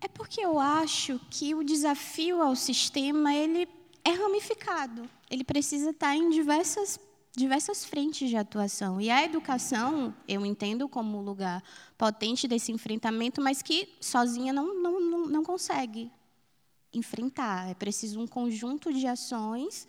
É 0.00 0.08
porque 0.08 0.40
eu 0.40 0.58
acho 0.58 1.20
que 1.30 1.54
o 1.54 1.62
desafio 1.62 2.40
ao 2.40 2.56
sistema 2.56 3.34
ele 3.34 3.68
é 4.04 4.10
ramificado. 4.10 5.08
Ele 5.30 5.44
precisa 5.44 5.90
estar 5.90 6.16
em 6.16 6.30
diversas 6.30 6.98
diversas 7.36 7.84
frentes 7.84 8.28
de 8.28 8.36
atuação. 8.36 9.00
E 9.00 9.08
a 9.08 9.24
educação, 9.24 10.12
eu 10.26 10.44
entendo 10.44 10.88
como 10.88 11.22
lugar 11.22 11.62
potente 11.96 12.48
desse 12.48 12.72
enfrentamento, 12.72 13.40
mas 13.40 13.62
que 13.62 13.88
sozinha 14.00 14.52
não, 14.52 14.74
não, 14.74 15.26
não 15.26 15.44
consegue 15.44 16.10
enfrentar. 16.92 17.70
É 17.70 17.74
preciso 17.74 18.20
um 18.20 18.26
conjunto 18.26 18.92
de 18.92 19.06
ações 19.06 19.86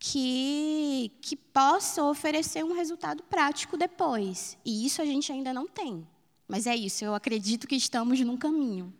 que, 0.00 1.12
que 1.20 1.36
possam 1.36 2.10
oferecer 2.10 2.64
um 2.64 2.74
resultado 2.74 3.22
prático 3.24 3.76
depois. 3.76 4.56
E 4.64 4.86
isso 4.86 5.02
a 5.02 5.04
gente 5.04 5.30
ainda 5.30 5.52
não 5.52 5.68
tem. 5.68 6.06
Mas 6.48 6.66
é 6.66 6.74
isso, 6.74 7.04
eu 7.04 7.14
acredito 7.14 7.68
que 7.68 7.76
estamos 7.76 8.18
num 8.20 8.36
caminho. 8.36 8.92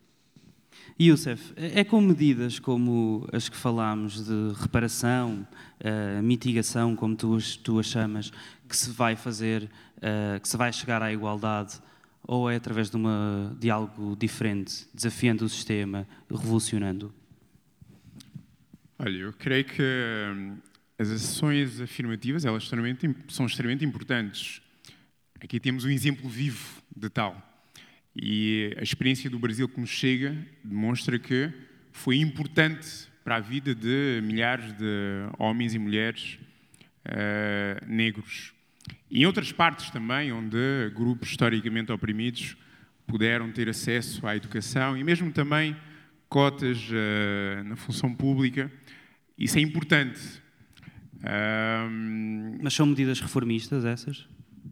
Youssef, 1.01 1.55
é 1.57 1.83
com 1.83 2.01
medidas 2.01 2.59
como 2.59 3.27
as 3.33 3.49
que 3.49 3.57
falámos 3.57 4.27
de 4.27 4.53
reparação, 4.61 5.47
uh, 5.81 6.23
mitigação, 6.23 6.95
como 6.95 7.17
tu, 7.17 7.39
tu 7.65 7.79
as 7.79 7.87
chamas, 7.87 8.31
que 8.69 8.77
se 8.77 8.91
vai 8.91 9.17
fazer, 9.17 9.65
uh, 9.97 10.39
que 10.39 10.49
se 10.49 10.57
vai 10.57 10.71
chegar 10.73 11.03
à 11.03 11.11
igualdade, 11.11 11.81
ou 12.23 12.51
é 12.51 12.57
através 12.57 12.91
de, 12.91 12.97
uma, 12.97 13.57
de 13.59 13.71
algo 13.71 14.15
diferente, 14.15 14.87
desafiando 14.93 15.47
o 15.47 15.49
sistema, 15.49 16.07
revolucionando? 16.31 17.13
Olha, 18.99 19.17
eu 19.17 19.33
creio 19.33 19.65
que 19.65 19.83
hum, 19.83 20.59
as 21.01 21.11
ações 21.11 21.81
afirmativas 21.81 22.45
elas 22.45 22.69
são 23.29 23.47
extremamente 23.47 23.87
importantes. 23.87 24.61
aqui 25.43 25.59
temos 25.59 25.87
um 25.87 25.89
exemplo 25.89 26.29
vivo 26.29 26.83
de 26.95 27.09
tal. 27.09 27.35
E 28.15 28.77
a 28.79 28.83
experiência 28.83 29.31
do 29.31 29.39
Brasil 29.39 29.67
que 29.67 29.81
nos 29.81 29.89
chega 29.89 30.37
demonstra 30.63 31.19
que 31.19 31.51
foi 31.91 32.19
importante 32.19 33.09
para 33.25 33.37
a 33.37 33.41
vida 33.41 33.75
de 33.75 34.21
milhares 34.23 34.75
de 34.75 35.27
homens 35.39 35.73
e 35.73 35.79
mulheres 35.79 36.39
uh, 37.07 37.87
negros. 37.87 38.53
E 39.11 39.23
em 39.23 39.27
outras 39.27 39.53
partes 39.53 39.91
também, 39.91 40.31
onde 40.33 40.59
grupos 40.95 41.31
historicamente 41.31 41.91
oprimidos 41.91 42.59
puderam 43.07 43.51
ter 43.51 43.71
acesso 43.71 44.27
à 44.27 44.37
educação 44.37 44.99
e 44.99 45.03
mesmo 45.03 45.33
também 45.33 45.75
cotas 46.29 46.77
uh, 46.91 47.65
na 47.65 47.77
função 47.77 48.15
pública. 48.15 48.71
Isso 49.39 49.57
é 49.57 49.63
importante. 49.63 50.40
Mas 52.63 52.75
são 52.75 52.87
medidas 52.87 53.21
reformistas 53.21 53.85
essas? 53.85 54.27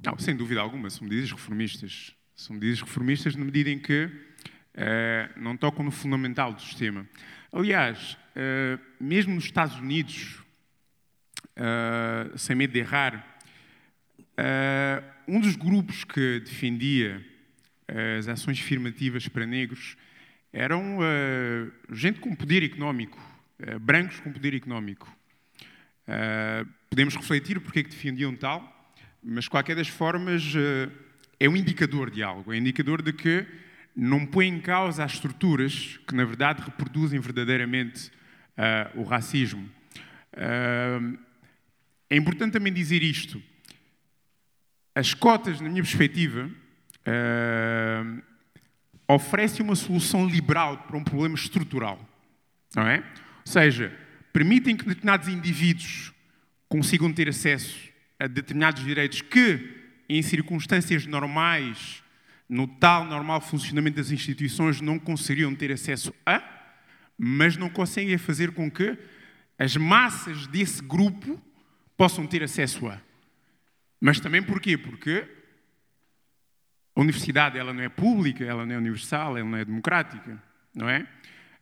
Não, 0.04 0.18
sem 0.18 0.36
dúvida 0.36 0.60
alguma, 0.60 0.88
são 0.90 1.06
medidas 1.06 1.30
reformistas. 1.30 2.14
São 2.34 2.54
medidas 2.54 2.80
reformistas 2.80 3.34
na 3.34 3.44
medida 3.44 3.70
em 3.70 3.78
que 3.78 4.04
uh, 4.04 5.40
não 5.40 5.56
tocam 5.56 5.84
no 5.84 5.90
fundamental 5.90 6.52
do 6.52 6.62
sistema. 6.62 7.06
Aliás, 7.52 8.16
uh, 8.36 8.80
mesmo 9.00 9.34
nos 9.34 9.44
Estados 9.44 9.76
Unidos, 9.76 10.40
uh, 11.56 12.38
sem 12.38 12.54
medo 12.54 12.72
de 12.72 12.78
errar, 12.78 13.36
um 15.26 15.40
dos 15.40 15.56
grupos 15.56 16.04
que 16.04 16.38
defendia 16.38 17.20
as 18.18 18.28
ações 18.28 18.60
afirmativas 18.60 19.26
para 19.26 19.44
negros 19.44 19.96
eram 20.52 20.98
gente 21.90 22.20
com 22.20 22.36
poder 22.36 22.62
económico, 22.62 23.20
brancos 23.80 24.20
com 24.20 24.32
poder 24.32 24.54
económico. 24.54 25.12
Podemos 26.88 27.14
refletir 27.14 27.60
porque 27.60 27.80
é 27.80 27.82
que 27.82 27.90
defendiam 27.90 28.34
tal, 28.34 28.74
mas, 29.22 29.48
qualquer 29.48 29.76
das 29.76 29.88
formas, 29.88 30.54
é 31.38 31.48
um 31.48 31.56
indicador 31.56 32.10
de 32.10 32.22
algo, 32.22 32.52
é 32.52 32.56
um 32.56 32.58
indicador 32.58 33.02
de 33.02 33.12
que 33.12 33.46
não 33.94 34.24
põe 34.24 34.46
em 34.46 34.60
causa 34.60 35.02
as 35.02 35.14
estruturas 35.14 35.98
que, 36.06 36.14
na 36.14 36.24
verdade, 36.24 36.62
reproduzem 36.62 37.18
verdadeiramente 37.18 38.12
uh, 38.56 39.00
o 39.00 39.02
racismo. 39.02 39.68
Uh, 40.32 41.18
é 42.08 42.16
importante 42.16 42.52
também 42.52 42.72
dizer 42.72 43.02
isto. 43.02 43.42
As 44.94 45.14
cotas, 45.14 45.60
na 45.60 45.68
minha 45.68 45.82
perspectiva, 45.82 46.48
uh, 46.48 48.22
oferecem 49.08 49.64
uma 49.64 49.74
solução 49.74 50.28
liberal 50.28 50.78
para 50.78 50.96
um 50.96 51.02
problema 51.02 51.34
estrutural. 51.34 51.98
Não 52.76 52.86
é? 52.86 52.98
Ou 52.98 53.52
seja, 53.52 53.92
permitem 54.32 54.76
que 54.76 54.84
determinados 54.84 55.28
indivíduos 55.28 56.12
consigam 56.68 57.12
ter 57.12 57.28
acesso 57.28 57.88
a 58.18 58.26
determinados 58.26 58.84
direitos 58.84 59.22
que 59.22 59.76
em 60.08 60.22
circunstâncias 60.22 61.06
normais, 61.06 62.02
no 62.48 62.66
tal 62.66 63.04
normal 63.04 63.40
funcionamento 63.40 63.96
das 63.96 64.10
instituições, 64.10 64.80
não 64.80 64.98
conseguiriam 64.98 65.54
ter 65.54 65.70
acesso 65.70 66.14
a, 66.24 66.42
mas 67.16 67.56
não 67.56 67.68
conseguem 67.68 68.16
fazer 68.16 68.52
com 68.52 68.70
que 68.70 68.96
as 69.58 69.76
massas 69.76 70.46
desse 70.46 70.82
grupo 70.82 71.40
possam 71.96 72.26
ter 72.26 72.42
acesso 72.42 72.86
a. 72.88 73.00
Mas 74.00 74.20
também 74.20 74.42
porquê? 74.42 74.78
Porque 74.78 75.26
a 76.94 77.00
universidade 77.00 77.58
ela 77.58 77.74
não 77.74 77.82
é 77.82 77.88
pública, 77.88 78.44
ela 78.44 78.64
não 78.64 78.74
é 78.74 78.78
universal, 78.78 79.36
ela 79.36 79.48
não 79.48 79.58
é 79.58 79.64
democrática, 79.64 80.42
não 80.74 80.88
é? 80.88 81.06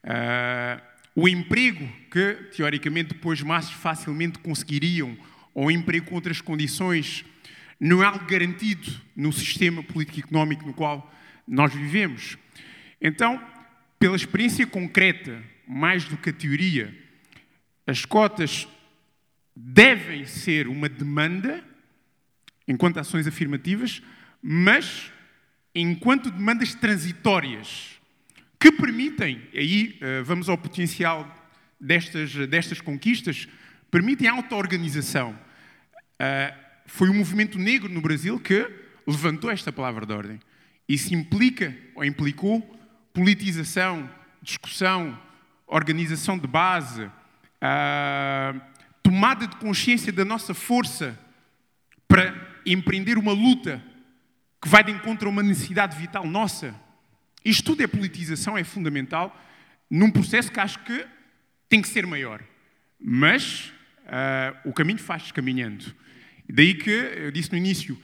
Uh, 0.05 0.96
o 1.17 1.27
emprego 1.27 1.89
que, 2.11 2.35
teoricamente, 2.55 3.15
depois 3.15 3.41
mais 3.41 3.71
facilmente 3.71 4.39
conseguiriam, 4.39 5.17
ou 5.55 5.71
emprego 5.71 6.07
com 6.07 6.15
outras 6.15 6.43
condições 6.43 7.25
não 7.81 8.03
é 8.03 8.07
algo 8.07 8.27
garantido 8.27 8.93
no 9.17 9.33
sistema 9.33 9.83
político-económico 9.83 10.67
no 10.67 10.75
qual 10.75 11.11
nós 11.49 11.73
vivemos. 11.73 12.37
Então, 13.01 13.43
pela 13.99 14.15
experiência 14.15 14.67
concreta, 14.67 15.43
mais 15.67 16.05
do 16.05 16.19
que 16.19 16.29
a 16.29 16.33
teoria, 16.35 16.95
as 17.87 18.05
cotas 18.05 18.69
devem 19.55 20.27
ser 20.27 20.69
uma 20.69 20.89
demanda 20.89 21.65
enquanto 22.69 22.99
ações 22.99 23.27
afirmativas, 23.27 24.03
mas 24.43 25.11
enquanto 25.75 26.31
demandas 26.31 26.75
transitórias 26.75 27.96
que 28.59 28.73
permitem, 28.73 29.43
aí 29.55 29.99
eh, 30.01 30.23
vamos 30.23 30.49
ao 30.49 30.57
potencial 30.57 31.27
destas, 31.81 32.33
destas 32.49 32.81
conquistas, 32.81 33.49
permitem 33.91 34.29
a 34.29 34.33
auto-organização. 34.33 35.39
Eh, 36.19 36.55
foi 36.87 37.09
o 37.09 37.15
movimento 37.15 37.59
negro 37.59 37.89
no 37.89 38.01
Brasil 38.01 38.39
que 38.41 38.69
levantou 39.07 39.51
esta 39.51 39.73
palavra 39.73 40.07
de 40.07 40.13
ordem. 40.13 40.41
Isso 40.89 41.15
implica, 41.15 41.77
ou 41.95 42.05
implicou, 42.05 42.61
politização, 43.13 44.09
discussão, 44.43 45.19
organização 45.67 46.39
de 46.39 46.47
base, 46.47 47.11
tomada 49.03 49.47
de 49.47 49.57
consciência 49.57 50.13
da 50.13 50.25
nossa 50.25 50.55
força 50.55 51.19
para 52.07 52.35
empreender 52.65 53.19
uma 53.19 53.33
luta 53.33 53.83
que 54.63 54.69
vai 54.69 54.85
de 54.85 54.93
encontro 54.93 55.29
a 55.29 55.31
uma 55.31 55.43
necessidade 55.43 55.97
vital 55.97 56.27
nossa. 56.27 56.75
Isto 57.47 57.63
tudo 57.67 57.83
é 57.85 57.87
politização, 57.87 58.59
é 58.59 58.65
fundamental, 58.65 59.41
num 59.89 60.11
processo 60.11 60.51
que 60.51 60.59
acho 60.59 60.81
que 60.81 61.07
tem 61.69 61.81
que 61.81 61.87
ser 61.87 62.05
maior. 62.05 62.43
Mas 63.01 63.73
uh, 64.07 64.69
o 64.69 64.73
caminho 64.73 64.99
faz-se 64.99 65.33
caminhando. 65.33 65.95
Daí 66.49 66.75
que, 66.75 66.91
eu 66.91 67.31
disse 67.31 67.53
no 67.53 67.57
início, 67.57 67.97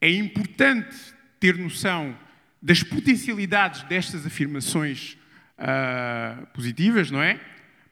é 0.00 0.10
importante 0.10 0.96
ter 1.38 1.58
noção 1.58 2.18
das 2.62 2.82
potencialidades 2.82 3.82
destas 3.82 4.24
afirmações 4.24 5.18
uh, 5.58 6.46
positivas, 6.54 7.10
não 7.10 7.22
é? 7.22 7.38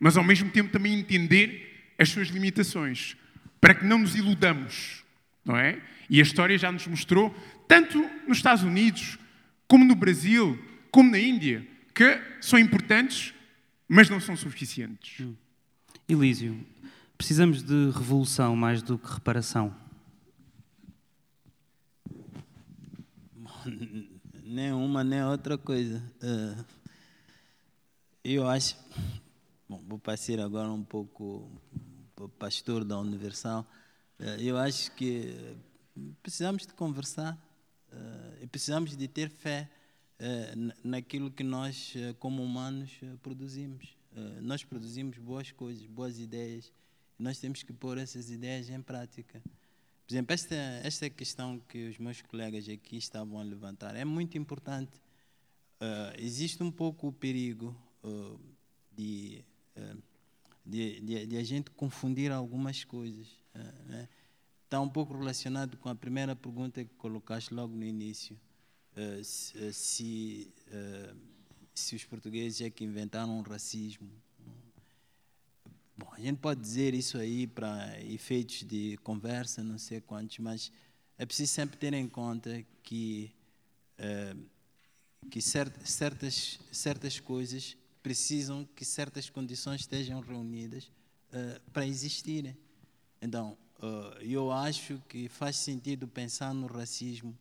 Mas 0.01 0.17
ao 0.17 0.25
mesmo 0.25 0.51
tempo 0.51 0.73
também 0.73 0.99
entender 0.99 1.93
as 1.99 2.09
suas 2.09 2.29
limitações, 2.29 3.15
para 3.61 3.75
que 3.75 3.85
não 3.85 3.99
nos 3.99 4.17
iludamos, 4.17 5.05
não 5.45 5.55
é? 5.55 5.79
E 6.09 6.19
a 6.19 6.23
história 6.23 6.57
já 6.57 6.73
nos 6.73 6.87
mostrou, 6.87 7.31
tanto 7.69 7.99
nos 8.27 8.39
Estados 8.39 8.65
Unidos, 8.65 9.19
como 9.69 9.85
no 9.85 9.95
Brasil, 9.95 10.59
como 10.95 11.11
na 11.11 11.19
Índia, 11.19 11.67
que 11.93 12.23
são 12.41 12.57
importantes, 12.57 13.35
mas 13.89 14.09
não 14.09 14.21
são 14.21 14.37
suficientes. 14.37 15.27
Hum. 15.27 15.35
Elísio, 16.09 16.65
precisamos 17.19 17.65
de 17.65 17.91
revolução 17.91 18.55
mais 18.55 18.81
do 18.81 18.97
que 18.97 19.13
reparação. 19.13 19.75
nem 24.45 24.73
uma 24.73 25.03
nem 25.03 25.25
outra 25.25 25.59
coisa. 25.59 26.01
Uh, 26.23 26.65
eu 28.23 28.47
acho. 28.47 28.77
Bom, 29.69 29.83
vou 29.89 29.99
passar 29.99 30.39
agora 30.39 30.71
um 30.71 30.85
pouco 30.85 31.51
para 32.15 32.27
o 32.27 32.29
pastor 32.29 32.85
da 32.85 33.01
Universal. 33.01 33.67
Uh, 34.21 34.41
eu 34.41 34.57
acho 34.57 34.93
que 34.93 35.57
precisamos 36.23 36.65
de 36.65 36.73
conversar 36.73 37.37
uh, 37.93 38.37
e 38.41 38.47
precisamos 38.47 38.97
de 38.97 39.09
ter 39.09 39.29
fé 39.29 39.69
naquilo 40.83 41.31
que 41.31 41.43
nós, 41.43 41.95
como 42.19 42.43
humanos, 42.43 42.91
produzimos. 43.23 43.97
nós 44.41 44.65
produzimos 44.65 45.19
boas 45.19 45.51
coisas, 45.51 45.85
boas 45.87 46.19
ideias. 46.19 46.73
Nós 47.19 47.39
temos 47.39 47.63
que 47.63 47.73
pôr 47.73 47.99
essas 47.99 48.31
ideias 48.31 48.69
em 48.69 48.81
prática. 48.81 49.43
Por 50.07 50.13
exemplo, 50.13 50.35
esta, 50.35 50.55
esta 50.55 51.09
questão 51.09 51.59
que 51.61 51.89
os 51.89 51.99
meus 51.99 52.21
colegas 52.21 52.69
aqui 52.69 52.97
estavam 52.97 53.41
a 53.41 53.43
levantar 53.43 53.97
é 53.97 54.05
muito 54.05 54.37
importante. 54.37 55.01
Uh, 55.81 56.13
existe 56.19 56.63
um 56.63 56.71
pouco 56.71 57.09
o 57.09 57.13
perigo 57.13 57.75
uh, 58.03 58.39
de, 58.95 59.43
uh, 59.77 60.03
de, 60.65 61.01
de, 61.01 61.27
de, 61.27 61.37
a 61.39 61.43
gente 61.43 61.71
confundir 61.71 62.31
algumas 62.31 62.85
coisas. 62.85 63.27
Né? 63.87 64.09
Está 64.65 64.79
um 64.81 64.89
pouco 64.89 65.17
relacionado 65.17 65.79
com 65.79 65.89
a 65.89 65.95
primeira 65.95 66.37
pergunta 66.37 66.85
que 66.85 66.95
colocaste 66.97 67.55
logo 67.55 67.75
no 67.75 67.85
início. 67.85 68.39
Se, 69.23 69.73
se, 69.73 70.53
se 71.75 71.97
os 71.97 72.05
portugueses 72.05 72.61
é 72.61 72.71
que 72.71 72.85
inventaram 72.85 73.39
o 73.39 73.43
racismo 73.43 74.11
Bom, 75.97 76.09
a 76.13 76.21
gente 76.21 76.39
pode 76.39 76.61
dizer 76.61 76.93
isso 76.93 77.17
aí 77.19 77.47
para 77.47 78.03
efeitos 78.03 78.65
de 78.65 78.99
conversa, 79.05 79.63
não 79.63 79.79
sei 79.79 80.01
quantos, 80.01 80.41
mas 80.41 80.73
é 81.17 81.25
preciso 81.25 81.53
sempre 81.53 81.77
ter 81.77 81.95
em 81.95 82.09
conta 82.09 82.65
que, 82.83 83.31
que 85.31 85.41
certas, 85.41 86.59
certas 86.73 87.21
coisas 87.21 87.77
precisam 88.03 88.69
que 88.75 88.85
certas 88.85 89.31
condições 89.31 89.83
estejam 89.83 90.21
reunidas 90.21 90.91
para 91.73 91.87
existirem. 91.87 92.57
Então, 93.23 93.57
eu 94.21 94.51
acho 94.51 95.01
que 95.09 95.29
faz 95.29 95.55
sentido 95.55 96.09
pensar 96.09 96.53
no 96.53 96.67
racismo 96.67 97.39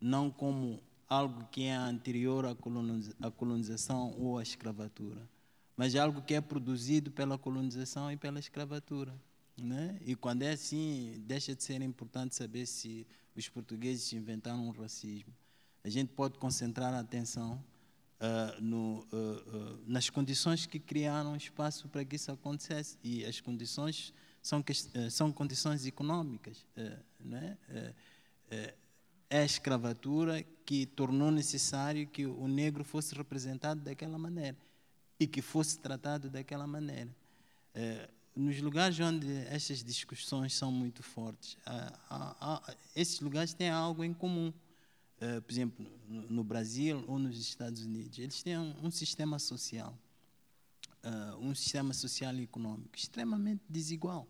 não 0.00 0.30
como 0.30 0.82
algo 1.08 1.46
que 1.50 1.64
é 1.64 1.74
anterior 1.74 2.46
à 2.46 3.30
colonização 3.30 4.14
ou 4.18 4.38
à 4.38 4.42
escravatura 4.42 5.28
mas 5.76 5.94
algo 5.94 6.22
que 6.22 6.34
é 6.34 6.40
produzido 6.40 7.10
pela 7.10 7.36
colonização 7.36 8.10
e 8.10 8.16
pela 8.16 8.38
escravatura. 8.38 9.14
Né? 9.56 9.98
E 10.04 10.16
quando 10.16 10.42
é 10.42 10.52
assim, 10.52 11.22
deixa 11.26 11.54
de 11.54 11.62
ser 11.62 11.82
importante 11.82 12.34
saber 12.34 12.66
se 12.66 13.06
os 13.36 13.48
portugueses 13.48 14.12
inventaram 14.12 14.68
o 14.68 14.72
racismo. 14.72 15.32
A 15.84 15.90
gente 15.90 16.12
pode 16.14 16.38
concentrar 16.38 16.94
a 16.94 17.00
atenção 17.00 17.62
uh, 18.20 18.60
no, 18.60 19.00
uh, 19.00 19.16
uh, 19.16 19.82
nas 19.86 20.10
condições 20.10 20.66
que 20.66 20.78
criaram 20.78 21.36
espaço 21.36 21.88
para 21.88 22.04
que 22.04 22.16
isso 22.16 22.32
acontecesse. 22.32 22.98
E 23.04 23.24
as 23.24 23.40
condições 23.40 24.12
são, 24.42 24.64
são 25.10 25.30
condições 25.30 25.86
econômicas. 25.86 26.66
Né? 27.20 27.56
A 29.30 29.44
escravatura 29.44 30.44
que 30.64 30.86
tornou 30.86 31.30
necessário 31.30 32.06
que 32.06 32.26
o 32.26 32.48
negro 32.48 32.84
fosse 32.84 33.14
representado 33.14 33.80
daquela 33.80 34.18
maneira 34.18 34.56
e 35.18 35.26
que 35.26 35.40
fosse 35.40 35.78
tratado 35.78 36.28
daquela 36.28 36.66
maneira. 36.66 37.10
É, 37.74 38.08
nos 38.34 38.60
lugares 38.60 38.98
onde 39.00 39.32
essas 39.48 39.82
discussões 39.82 40.54
são 40.54 40.70
muito 40.70 41.02
fortes, 41.02 41.56
esses 42.94 43.20
lugares 43.20 43.54
têm 43.54 43.70
algo 43.70 44.04
em 44.04 44.12
comum. 44.12 44.52
É, 45.18 45.40
por 45.40 45.50
exemplo, 45.50 45.86
no, 46.06 46.44
Brasil 46.44 47.02
ou 47.06 47.18
nos 47.18 47.40
Estados 47.40 47.82
Unidos, 47.82 48.18
eles 48.18 48.42
têm 48.42 48.58
um, 48.58 48.90
sistema 48.90 49.38
social, 49.38 49.96
é, 51.02 51.08
um 51.36 51.54
sistema 51.54 51.94
social 51.94 52.34
e 52.34 52.42
econômico 52.42 52.90
extremamente 52.94 53.62
desigual. 53.66 54.28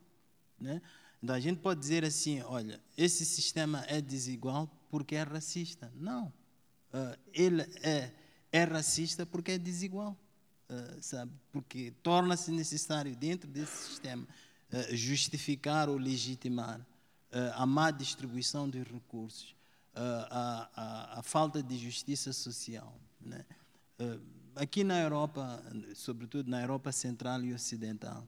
Né? 0.60 0.80
Então 1.20 1.34
a 1.34 1.40
gente 1.40 1.58
pode 1.60 1.80
dizer 1.80 2.04
assim: 2.04 2.40
olha, 2.42 2.80
esse 2.96 3.24
sistema 3.24 3.84
é 3.88 4.00
desigual 4.00 4.70
porque 4.88 5.14
é 5.14 5.22
racista. 5.22 5.92
Não. 5.94 6.32
Uh, 6.92 7.18
ele 7.32 7.62
é, 7.82 8.10
é 8.52 8.64
racista 8.64 9.26
porque 9.26 9.52
é 9.52 9.58
desigual. 9.58 10.16
Uh, 10.68 11.02
sabe? 11.02 11.32
Porque 11.52 11.92
torna-se 12.02 12.50
necessário, 12.50 13.14
dentro 13.14 13.48
desse 13.50 13.88
sistema, 13.88 14.26
uh, 14.72 14.96
justificar 14.96 15.88
ou 15.88 15.96
legitimar 15.96 16.80
a 17.54 17.66
má 17.66 17.90
distribuição 17.90 18.70
de 18.70 18.82
recursos, 18.82 19.54
a, 19.94 20.70
a, 20.74 21.18
a, 21.18 21.22
falta 21.22 21.62
de 21.62 21.76
justiça 21.76 22.32
social. 22.32 22.98
Né? 23.20 23.44
aqui 24.54 24.82
na 24.82 24.98
Europa, 24.98 25.62
sobretudo 25.94 26.48
na 26.48 26.62
Europa 26.62 26.92
Central 26.92 27.44
e 27.44 27.52
Ocidental, 27.52 28.26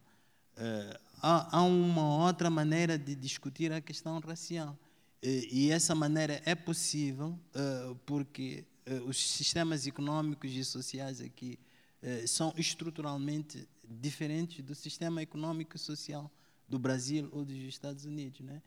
há, 1.22 1.56
há 1.56 1.62
uma 1.62 2.26
outra 2.26 2.50
maneira 2.50 2.98
de 2.98 3.14
discutir 3.14 3.72
a 3.72 3.80
questão 3.80 4.18
racial 4.18 4.76
e, 5.22 5.70
essa 5.70 5.94
maneira 5.94 6.40
é 6.44 6.54
possível 6.54 7.38
uh, 7.54 7.94
porque 8.06 8.64
uh, 8.86 9.08
os 9.08 9.18
sistemas 9.18 9.86
econômicos 9.86 10.52
e 10.52 10.64
sociais 10.64 11.20
aqui 11.20 11.58
uh, 12.02 12.28
são 12.28 12.54
estruturalmente 12.56 13.68
diferentes 13.82 14.64
do 14.64 14.74
sistema 14.74 15.20
econômico 15.20 15.74
e 15.74 15.78
social 15.78 16.30
do 16.68 16.78
Brasil 16.78 17.28
ou 17.32 17.44
dos 17.44 17.56
Estados 17.56 18.04
Unidos. 18.04 18.40
Né? 18.40 18.62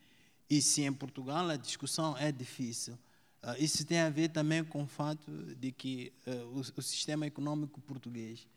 E 0.49 0.61
se 0.61 0.82
em 0.82 0.91
Portugal 0.91 1.48
a 1.49 1.56
discussão 1.56 2.18
é 2.18 2.32
difícil, 2.32 2.98
isso 3.57 3.84
tem 3.86 3.99
a 3.99 4.10
ver 4.10 4.30
também 4.30 4.64
com 4.64 4.84
o 4.84 4.88
fato 4.88 5.32
de 5.56 5.72
que 5.72 6.14
o, 6.53 6.60
o 6.80 6.82
sistema 6.82 7.26
econômico 7.26 7.82
português, 7.82 8.48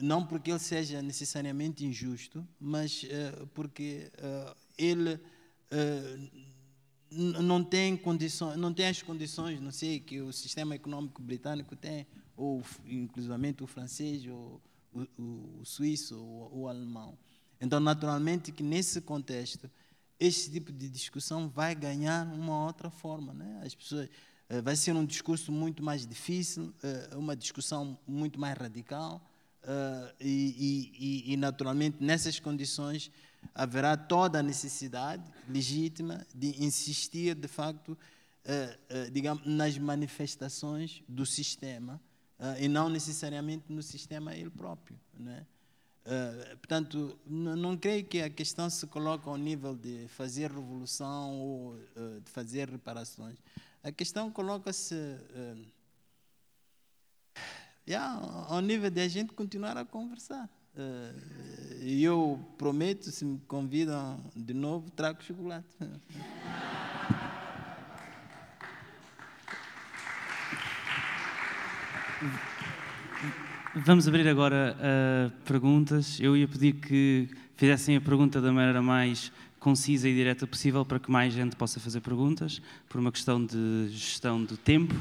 não 0.00 0.24
porque 0.26 0.50
ele 0.50 0.58
seja 0.58 1.02
necessariamente 1.02 1.84
injusto, 1.84 2.46
mas 2.58 3.04
porque 3.52 4.10
ele 4.78 5.20
não 7.14 7.62
tem 7.62 7.96
condições, 7.96 8.56
não 8.56 8.72
tem 8.72 8.86
as 8.86 9.02
condições, 9.02 9.60
não 9.60 9.70
sei, 9.70 10.00
que 10.00 10.20
o 10.20 10.32
sistema 10.32 10.74
econômico 10.74 11.22
britânico 11.22 11.76
tem, 11.76 12.06
ou 12.36 12.62
inclusivamente 12.86 13.62
o 13.62 13.66
francês, 13.66 14.26
ou 14.26 14.60
o, 14.92 15.00
o, 15.18 15.60
o 15.60 15.64
suíço, 15.64 16.18
ou 16.18 16.62
o 16.62 16.68
alemão. 16.68 17.16
Então, 17.60 17.80
naturalmente, 17.80 18.52
que 18.52 18.62
nesse 18.62 19.00
contexto, 19.00 19.70
esse 20.18 20.50
tipo 20.50 20.72
de 20.72 20.88
discussão 20.88 21.48
vai 21.48 21.74
ganhar 21.74 22.26
uma 22.26 22.66
outra 22.66 22.90
forma, 22.90 23.32
né? 23.32 23.62
As 23.64 23.74
pessoas 23.74 24.08
eh, 24.48 24.60
vai 24.60 24.76
ser 24.76 24.94
um 24.94 25.04
discurso 25.04 25.50
muito 25.50 25.82
mais 25.82 26.06
difícil, 26.06 26.74
eh, 26.82 27.10
uma 27.16 27.34
discussão 27.36 27.98
muito 28.06 28.38
mais 28.38 28.56
radical, 28.56 29.20
eh, 29.62 30.14
e, 30.20 31.24
e, 31.26 31.32
e 31.32 31.36
naturalmente 31.36 31.96
nessas 32.00 32.38
condições 32.38 33.10
haverá 33.54 33.96
toda 33.96 34.38
a 34.38 34.42
necessidade 34.42 35.22
legítima 35.48 36.26
de 36.34 36.64
insistir, 36.64 37.34
de 37.34 37.48
facto, 37.48 37.96
eh, 38.46 38.78
eh, 38.90 39.10
digamos, 39.10 39.46
nas 39.46 39.78
manifestações 39.78 41.02
do 41.08 41.24
sistema 41.24 41.98
eh, 42.38 42.64
e 42.64 42.68
não 42.68 42.90
necessariamente 42.90 43.72
no 43.72 43.82
sistema 43.82 44.34
ele 44.34 44.50
próprio. 44.50 44.98
Né? 45.18 45.46
portanto, 46.60 47.18
não 47.26 47.78
creio 47.78 48.04
que 48.04 48.20
a 48.20 48.28
questão 48.28 48.68
se 48.68 48.86
coloque 48.86 49.26
ao 49.26 49.38
nível 49.38 49.74
de 49.74 50.06
fazer 50.08 50.50
revolução 50.50 51.40
ou 51.40 51.78
de 52.22 52.30
fazer 52.30 52.68
reparações. 52.68 53.38
A 53.82 53.90
questão 53.90 54.30
coloca-se 54.30 54.94
yeah, 57.88 58.20
ao 58.48 58.60
nível 58.60 58.90
de 58.90 59.00
a 59.00 59.08
gente 59.08 59.32
continuar 59.32 59.78
a 59.78 59.84
conversar. 59.86 60.50
E 61.80 62.02
eu 62.02 62.40
prometo, 62.58 63.10
se 63.10 63.24
me 63.24 63.38
convidam 63.46 64.18
de 64.34 64.54
novo, 64.54 64.90
trago 64.90 65.22
chocolate. 65.22 65.68
Vamos 73.76 74.08
abrir 74.08 74.26
agora 74.28 74.76
uh, 74.78 75.30
perguntas. 75.42 76.18
Eu 76.20 76.36
ia 76.36 76.48
pedir 76.48 76.74
que 76.74 77.28
fizessem 77.56 77.96
a 77.96 78.00
pergunta 78.00 78.40
da 78.40 78.52
maneira 78.52 78.80
mais 78.80 79.30
concisa 79.60 80.08
e 80.08 80.14
direta 80.14 80.46
possível 80.46 80.84
para 80.84 80.98
que 80.98 81.10
mais 81.10 81.32
gente 81.32 81.56
possa 81.56 81.80
fazer 81.80 82.00
perguntas, 82.00 82.60
por 82.88 83.00
uma 83.00 83.10
questão 83.10 83.44
de 83.44 83.88
gestão 83.90 84.42
do 84.42 84.56
tempo. 84.56 84.94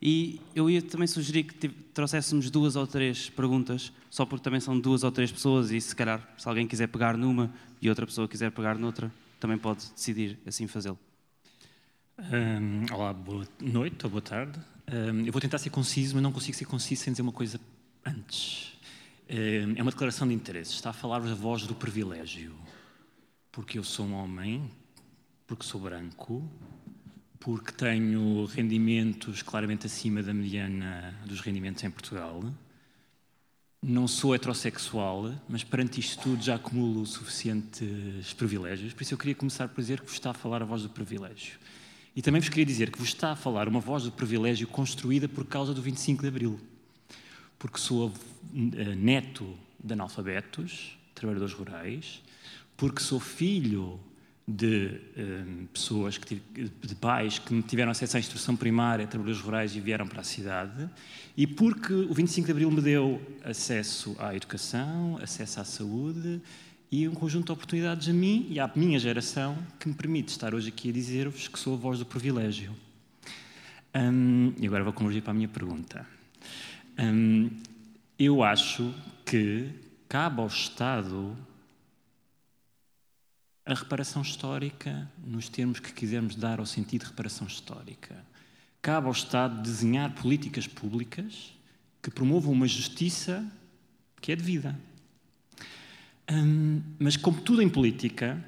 E 0.00 0.40
eu 0.54 0.70
ia 0.70 0.80
também 0.80 1.06
sugerir 1.08 1.44
que 1.44 1.68
trouxéssemos 1.68 2.50
duas 2.50 2.76
ou 2.76 2.86
três 2.86 3.28
perguntas, 3.30 3.92
só 4.08 4.24
porque 4.24 4.44
também 4.44 4.60
são 4.60 4.78
duas 4.78 5.02
ou 5.02 5.10
três 5.10 5.32
pessoas 5.32 5.72
e 5.72 5.80
se 5.80 5.94
calhar, 5.94 6.26
se 6.38 6.48
alguém 6.48 6.66
quiser 6.66 6.86
pegar 6.86 7.16
numa 7.16 7.52
e 7.82 7.88
outra 7.88 8.06
pessoa 8.06 8.28
quiser 8.28 8.52
pegar 8.52 8.78
noutra, 8.78 9.12
também 9.40 9.58
pode 9.58 9.90
decidir 9.92 10.38
assim 10.46 10.66
fazê-lo. 10.66 10.98
Um, 12.18 12.92
olá, 12.92 13.12
boa 13.12 13.46
noite 13.60 14.04
ou 14.04 14.10
boa 14.10 14.22
tarde. 14.22 14.58
Um, 14.92 15.24
eu 15.24 15.32
vou 15.32 15.40
tentar 15.40 15.58
ser 15.58 15.70
conciso, 15.70 16.14
mas 16.14 16.22
não 16.22 16.32
consigo 16.32 16.56
ser 16.56 16.64
conciso 16.64 17.02
sem 17.02 17.12
dizer 17.12 17.22
uma 17.22 17.32
coisa 17.32 17.60
antes. 18.04 18.72
Um, 19.30 19.74
é 19.76 19.82
uma 19.82 19.90
declaração 19.90 20.26
de 20.26 20.34
interesse. 20.34 20.72
Está 20.72 20.90
a 20.90 20.92
falar-vos 20.92 21.30
a 21.30 21.34
voz 21.34 21.66
do 21.66 21.74
privilégio. 21.74 22.56
Porque 23.52 23.78
eu 23.78 23.84
sou 23.84 24.06
um 24.06 24.14
homem, 24.14 24.68
porque 25.46 25.64
sou 25.64 25.80
branco, 25.80 26.42
porque 27.40 27.72
tenho 27.72 28.46
rendimentos 28.46 29.42
claramente 29.42 29.86
acima 29.86 30.22
da 30.22 30.34
mediana 30.34 31.14
dos 31.24 31.40
rendimentos 31.40 31.82
em 31.84 31.90
Portugal. 31.90 32.42
Não 33.80 34.08
sou 34.08 34.34
heterossexual, 34.34 35.32
mas 35.48 35.62
perante 35.62 36.00
isto 36.00 36.20
tudo 36.20 36.42
já 36.42 36.56
acumulo 36.56 37.06
suficientes 37.06 38.32
privilégios. 38.34 38.92
Por 38.92 39.02
isso 39.02 39.14
eu 39.14 39.18
queria 39.18 39.36
começar 39.36 39.68
por 39.68 39.80
dizer 39.80 40.00
que 40.00 40.06
vos 40.06 40.14
está 40.14 40.30
a 40.30 40.34
falar 40.34 40.62
a 40.62 40.64
voz 40.64 40.82
do 40.82 40.88
privilégio. 40.88 41.58
E 42.16 42.20
também 42.20 42.40
vos 42.40 42.48
queria 42.48 42.66
dizer 42.66 42.90
que 42.90 42.98
vos 42.98 43.08
está 43.08 43.30
a 43.30 43.36
falar 43.36 43.68
uma 43.68 43.78
voz 43.78 44.02
do 44.02 44.10
privilégio 44.10 44.66
construída 44.66 45.28
por 45.28 45.44
causa 45.44 45.72
do 45.72 45.80
25 45.80 46.22
de 46.22 46.28
Abril. 46.28 46.60
Porque 47.56 47.78
sou 47.78 48.12
eh, 48.52 48.96
neto 48.96 49.56
de 49.82 49.92
analfabetos, 49.92 50.98
trabalhadores 51.14 51.54
rurais, 51.54 52.20
porque 52.76 53.00
sou 53.00 53.20
filho 53.20 54.00
de 54.50 54.98
um, 55.14 55.66
pessoas, 55.66 56.16
que, 56.16 56.40
de 56.56 56.94
pais 56.94 57.38
que 57.38 57.60
tiveram 57.62 57.90
acesso 57.90 58.16
à 58.16 58.20
instrução 58.20 58.56
primária, 58.56 59.06
trabalhadores 59.06 59.44
rurais 59.44 59.76
e 59.76 59.80
vieram 59.80 60.08
para 60.08 60.22
a 60.22 60.24
cidade, 60.24 60.88
e 61.36 61.46
porque 61.46 61.92
o 61.92 62.14
25 62.14 62.46
de 62.46 62.52
Abril 62.52 62.70
me 62.70 62.80
deu 62.80 63.20
acesso 63.44 64.16
à 64.18 64.34
educação, 64.34 65.18
acesso 65.22 65.60
à 65.60 65.64
saúde 65.64 66.40
e 66.90 67.06
um 67.06 67.12
conjunto 67.12 67.46
de 67.46 67.52
oportunidades 67.52 68.08
a 68.08 68.12
mim 68.14 68.46
e 68.48 68.58
à 68.58 68.70
minha 68.74 68.98
geração 68.98 69.58
que 69.78 69.86
me 69.86 69.94
permite 69.94 70.30
estar 70.30 70.54
hoje 70.54 70.68
aqui 70.68 70.88
a 70.88 70.92
dizer-vos 70.92 71.46
que 71.46 71.58
sou 71.58 71.74
a 71.74 71.76
voz 71.76 71.98
do 71.98 72.06
privilégio. 72.06 72.74
Um, 73.94 74.54
e 74.58 74.66
agora 74.66 74.82
vou 74.82 74.94
convergir 74.94 75.20
para 75.20 75.32
a 75.32 75.34
minha 75.34 75.48
pergunta. 75.48 76.06
Um, 76.98 77.50
eu 78.18 78.42
acho 78.42 78.94
que 79.26 79.68
cabe 80.08 80.40
ao 80.40 80.46
Estado 80.46 81.36
a 83.68 83.74
reparação 83.74 84.22
histórica, 84.22 85.06
nos 85.22 85.50
termos 85.50 85.78
que 85.78 85.92
quisermos 85.92 86.34
dar 86.34 86.58
ao 86.58 86.64
sentido 86.64 87.02
de 87.02 87.08
reparação 87.08 87.46
histórica. 87.46 88.16
Cabe 88.80 89.08
ao 89.08 89.12
Estado 89.12 89.60
desenhar 89.60 90.14
políticas 90.14 90.66
públicas 90.66 91.52
que 92.02 92.10
promovam 92.10 92.50
uma 92.50 92.66
justiça 92.66 93.44
que 94.22 94.32
é 94.32 94.36
devida. 94.36 94.74
Hum, 96.30 96.80
mas, 96.98 97.18
como 97.18 97.42
tudo 97.42 97.60
em 97.60 97.68
política, 97.68 98.42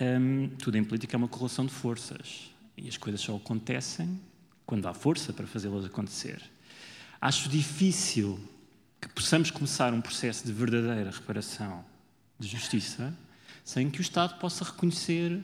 hum, 0.00 0.50
tudo 0.58 0.76
em 0.76 0.82
política 0.82 1.14
é 1.14 1.18
uma 1.18 1.28
correlação 1.28 1.64
de 1.64 1.72
forças. 1.72 2.50
E 2.76 2.88
as 2.88 2.96
coisas 2.96 3.20
só 3.20 3.36
acontecem 3.36 4.20
quando 4.66 4.88
há 4.88 4.94
força 4.94 5.32
para 5.32 5.46
fazê-las 5.46 5.84
acontecer. 5.84 6.42
Acho 7.20 7.48
difícil 7.48 8.40
que 9.00 9.08
possamos 9.10 9.52
começar 9.52 9.94
um 9.94 10.00
processo 10.00 10.44
de 10.44 10.52
verdadeira 10.52 11.12
reparação 11.12 11.84
de 12.36 12.48
justiça 12.48 13.16
sem 13.64 13.90
que 13.90 14.00
o 14.00 14.02
Estado 14.02 14.38
possa 14.38 14.64
reconhecer 14.64 15.42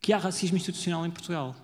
que 0.00 0.12
há 0.12 0.18
racismo 0.18 0.56
institucional 0.56 1.04
em 1.04 1.10
Portugal. 1.10 1.56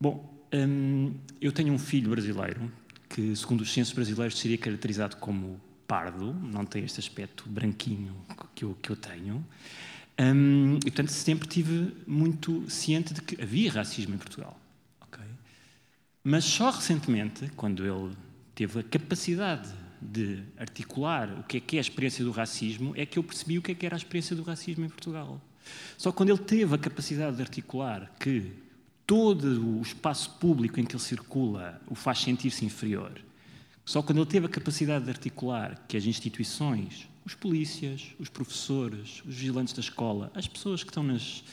Bom, 0.00 0.32
hum, 0.52 1.14
eu 1.40 1.52
tenho 1.52 1.72
um 1.72 1.78
filho 1.78 2.10
brasileiro 2.10 2.70
que, 3.08 3.34
segundo 3.34 3.62
os 3.62 3.72
censos 3.72 3.94
brasileiros, 3.94 4.38
seria 4.38 4.58
caracterizado 4.58 5.16
como 5.16 5.60
pardo, 5.86 6.34
não 6.34 6.64
tem 6.64 6.84
este 6.84 7.00
aspecto 7.00 7.48
branquinho 7.48 8.14
que 8.54 8.64
eu, 8.64 8.76
que 8.80 8.90
eu 8.90 8.96
tenho. 8.96 9.44
Um, 10.18 10.76
e, 10.76 10.80
portanto, 10.80 11.10
sempre 11.10 11.46
tive 11.46 11.94
muito 12.06 12.68
ciente 12.70 13.12
de 13.12 13.20
que 13.20 13.40
havia 13.40 13.70
racismo 13.70 14.14
em 14.14 14.18
Portugal. 14.18 14.58
Okay? 15.02 15.26
Mas 16.24 16.44
só 16.44 16.70
recentemente, 16.70 17.50
quando 17.54 17.84
ele 17.84 18.16
teve 18.54 18.80
a 18.80 18.82
capacidade 18.82 19.68
de 20.12 20.42
articular 20.56 21.38
o 21.38 21.42
que 21.42 21.56
é 21.56 21.60
que 21.60 21.76
é 21.76 21.78
a 21.78 21.82
experiência 21.82 22.24
do 22.24 22.30
racismo, 22.30 22.92
é 22.96 23.04
que 23.04 23.18
eu 23.18 23.22
percebi 23.22 23.58
o 23.58 23.62
que 23.62 23.72
é 23.72 23.74
que 23.74 23.86
era 23.86 23.96
a 23.96 23.98
experiência 23.98 24.36
do 24.36 24.42
racismo 24.42 24.84
em 24.84 24.88
Portugal. 24.88 25.40
Só 25.98 26.12
quando 26.12 26.30
ele 26.30 26.38
teve 26.38 26.74
a 26.74 26.78
capacidade 26.78 27.36
de 27.36 27.42
articular 27.42 28.10
que 28.18 28.52
todo 29.06 29.78
o 29.78 29.82
espaço 29.82 30.30
público 30.38 30.80
em 30.80 30.84
que 30.84 30.94
ele 30.94 31.02
circula 31.02 31.80
o 31.88 31.94
faz 31.94 32.20
sentir-se 32.20 32.64
inferior, 32.64 33.12
só 33.84 34.02
quando 34.02 34.18
ele 34.18 34.26
teve 34.26 34.46
a 34.46 34.48
capacidade 34.48 35.04
de 35.04 35.10
articular 35.10 35.84
que 35.86 35.96
as 35.96 36.04
instituições, 36.04 37.08
os 37.24 37.34
polícias, 37.34 38.14
os 38.18 38.28
professores, 38.28 39.22
os 39.24 39.34
vigilantes 39.34 39.74
da 39.74 39.80
escola, 39.80 40.30
as 40.34 40.46
pessoas 40.46 40.82
que 40.82 40.90
estão 40.90 41.02
nas 41.02 41.44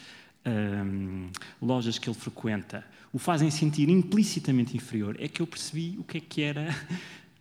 hum, 0.46 1.30
lojas 1.62 1.98
que 1.98 2.10
ele 2.10 2.18
frequenta, 2.18 2.84
o 3.12 3.20
fazem 3.20 3.52
sentir 3.52 3.90
implicitamente 3.90 4.76
inferior, 4.76 5.16
é 5.20 5.28
que 5.28 5.42
eu 5.42 5.48
percebi 5.48 5.96
o 6.00 6.04
que 6.04 6.18
é 6.18 6.22
que 6.22 6.42
era 6.42 6.76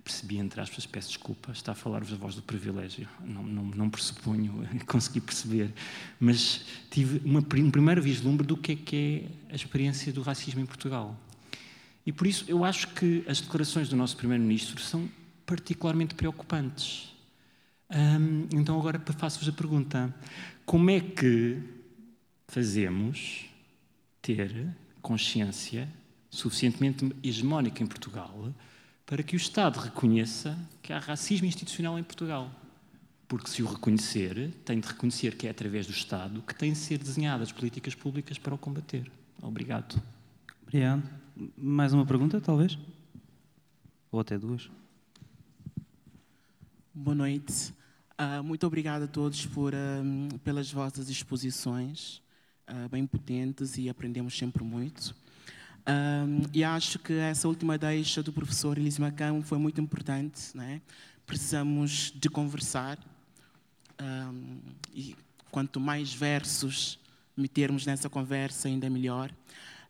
percebi, 0.04 0.38
entre 0.38 0.60
aspas, 0.60 0.84
peço 0.84 1.08
desculpa, 1.08 1.52
está 1.52 1.72
a 1.72 1.74
falar-vos 1.74 2.12
a 2.12 2.16
voz 2.16 2.34
do 2.34 2.42
privilégio, 2.42 3.08
não, 3.24 3.42
não, 3.42 3.64
não 3.64 3.90
pressuponho 3.90 4.68
consegui 4.86 5.20
perceber, 5.20 5.72
mas 6.18 6.64
tive 6.90 7.20
uma, 7.24 7.40
um 7.40 7.70
primeiro 7.70 8.02
vislumbre 8.02 8.46
do 8.46 8.56
que 8.56 8.72
é 8.72 8.76
que 8.76 8.96
é 9.50 9.52
a 9.52 9.54
experiência 9.54 10.12
do 10.12 10.22
racismo 10.22 10.60
em 10.60 10.66
Portugal. 10.66 11.16
E 12.04 12.12
por 12.12 12.26
isso 12.26 12.44
eu 12.48 12.64
acho 12.64 12.88
que 12.88 13.24
as 13.28 13.40
declarações 13.40 13.88
do 13.88 13.94
nosso 13.94 14.16
Primeiro-Ministro 14.16 14.80
são 14.80 15.08
particularmente 15.46 16.14
preocupantes. 16.14 17.12
Hum, 17.88 18.48
então 18.52 18.78
agora 18.78 19.00
faço-vos 19.18 19.48
a 19.48 19.52
pergunta, 19.52 20.12
como 20.64 20.90
é 20.90 20.98
que 20.98 21.62
fazemos 22.48 23.46
ter 24.20 24.66
consciência 25.00 25.88
suficientemente 26.30 27.14
hegemónica 27.22 27.82
em 27.82 27.86
Portugal 27.86 28.52
para 29.12 29.22
que 29.22 29.36
o 29.36 29.36
Estado 29.36 29.78
reconheça 29.78 30.58
que 30.80 30.90
há 30.90 30.98
racismo 30.98 31.46
institucional 31.46 31.98
em 31.98 32.02
Portugal. 32.02 32.50
Porque 33.28 33.46
se 33.46 33.62
o 33.62 33.66
reconhecer, 33.66 34.50
tem 34.64 34.80
de 34.80 34.88
reconhecer 34.88 35.36
que 35.36 35.46
é 35.46 35.50
através 35.50 35.86
do 35.86 35.92
Estado 35.92 36.40
que 36.40 36.54
têm 36.54 36.72
de 36.72 36.78
ser 36.78 36.96
desenhadas 36.96 37.52
políticas 37.52 37.94
públicas 37.94 38.38
para 38.38 38.54
o 38.54 38.58
combater. 38.58 39.12
Obrigado. 39.42 40.02
Obrigado. 40.62 41.02
Mais 41.58 41.92
uma 41.92 42.06
pergunta, 42.06 42.40
talvez? 42.40 42.78
Ou 44.10 44.18
até 44.18 44.38
duas? 44.38 44.70
Boa 46.94 47.14
noite. 47.14 47.74
Uh, 48.18 48.42
muito 48.42 48.66
obrigado 48.66 49.02
a 49.02 49.08
todos 49.08 49.44
por, 49.44 49.74
uh, 49.74 50.38
pelas 50.38 50.72
vossas 50.72 51.10
exposições, 51.10 52.22
uh, 52.66 52.88
bem 52.88 53.06
potentes 53.06 53.76
e 53.76 53.90
aprendemos 53.90 54.38
sempre 54.38 54.64
muito. 54.64 55.14
Um, 55.86 56.42
e 56.52 56.62
acho 56.62 56.98
que 56.98 57.12
essa 57.14 57.48
última 57.48 57.76
deixa 57.76 58.22
do 58.22 58.32
professor 58.32 58.78
Elis 58.78 58.98
Macão 58.98 59.42
foi 59.42 59.58
muito 59.58 59.80
importante. 59.80 60.56
Né? 60.56 60.80
Precisamos 61.26 62.12
de 62.14 62.28
conversar. 62.28 62.98
Um, 64.00 64.58
e 64.94 65.16
quanto 65.50 65.78
mais 65.78 66.12
versos 66.12 66.98
metermos 67.36 67.86
nessa 67.86 68.08
conversa, 68.08 68.68
ainda 68.68 68.88
melhor. 68.88 69.30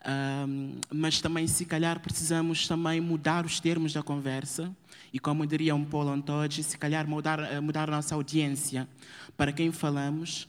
Um, 0.04 0.80
mas 0.90 1.20
também, 1.20 1.46
se 1.46 1.64
calhar, 1.64 2.00
precisamos 2.00 2.66
também 2.66 3.00
mudar 3.00 3.46
os 3.46 3.60
termos 3.60 3.92
da 3.92 4.02
conversa. 4.02 4.74
E 5.12 5.18
como 5.18 5.46
diria 5.46 5.74
um 5.74 5.84
Paulo 5.84 6.10
Antoji, 6.10 6.62
se 6.62 6.76
calhar 6.78 7.06
mudar, 7.06 7.38
eh, 7.40 7.60
mudar 7.60 7.88
a 7.88 7.96
nossa 7.96 8.14
audiência. 8.14 8.88
Para 9.36 9.52
quem 9.52 9.70
falamos, 9.70 10.48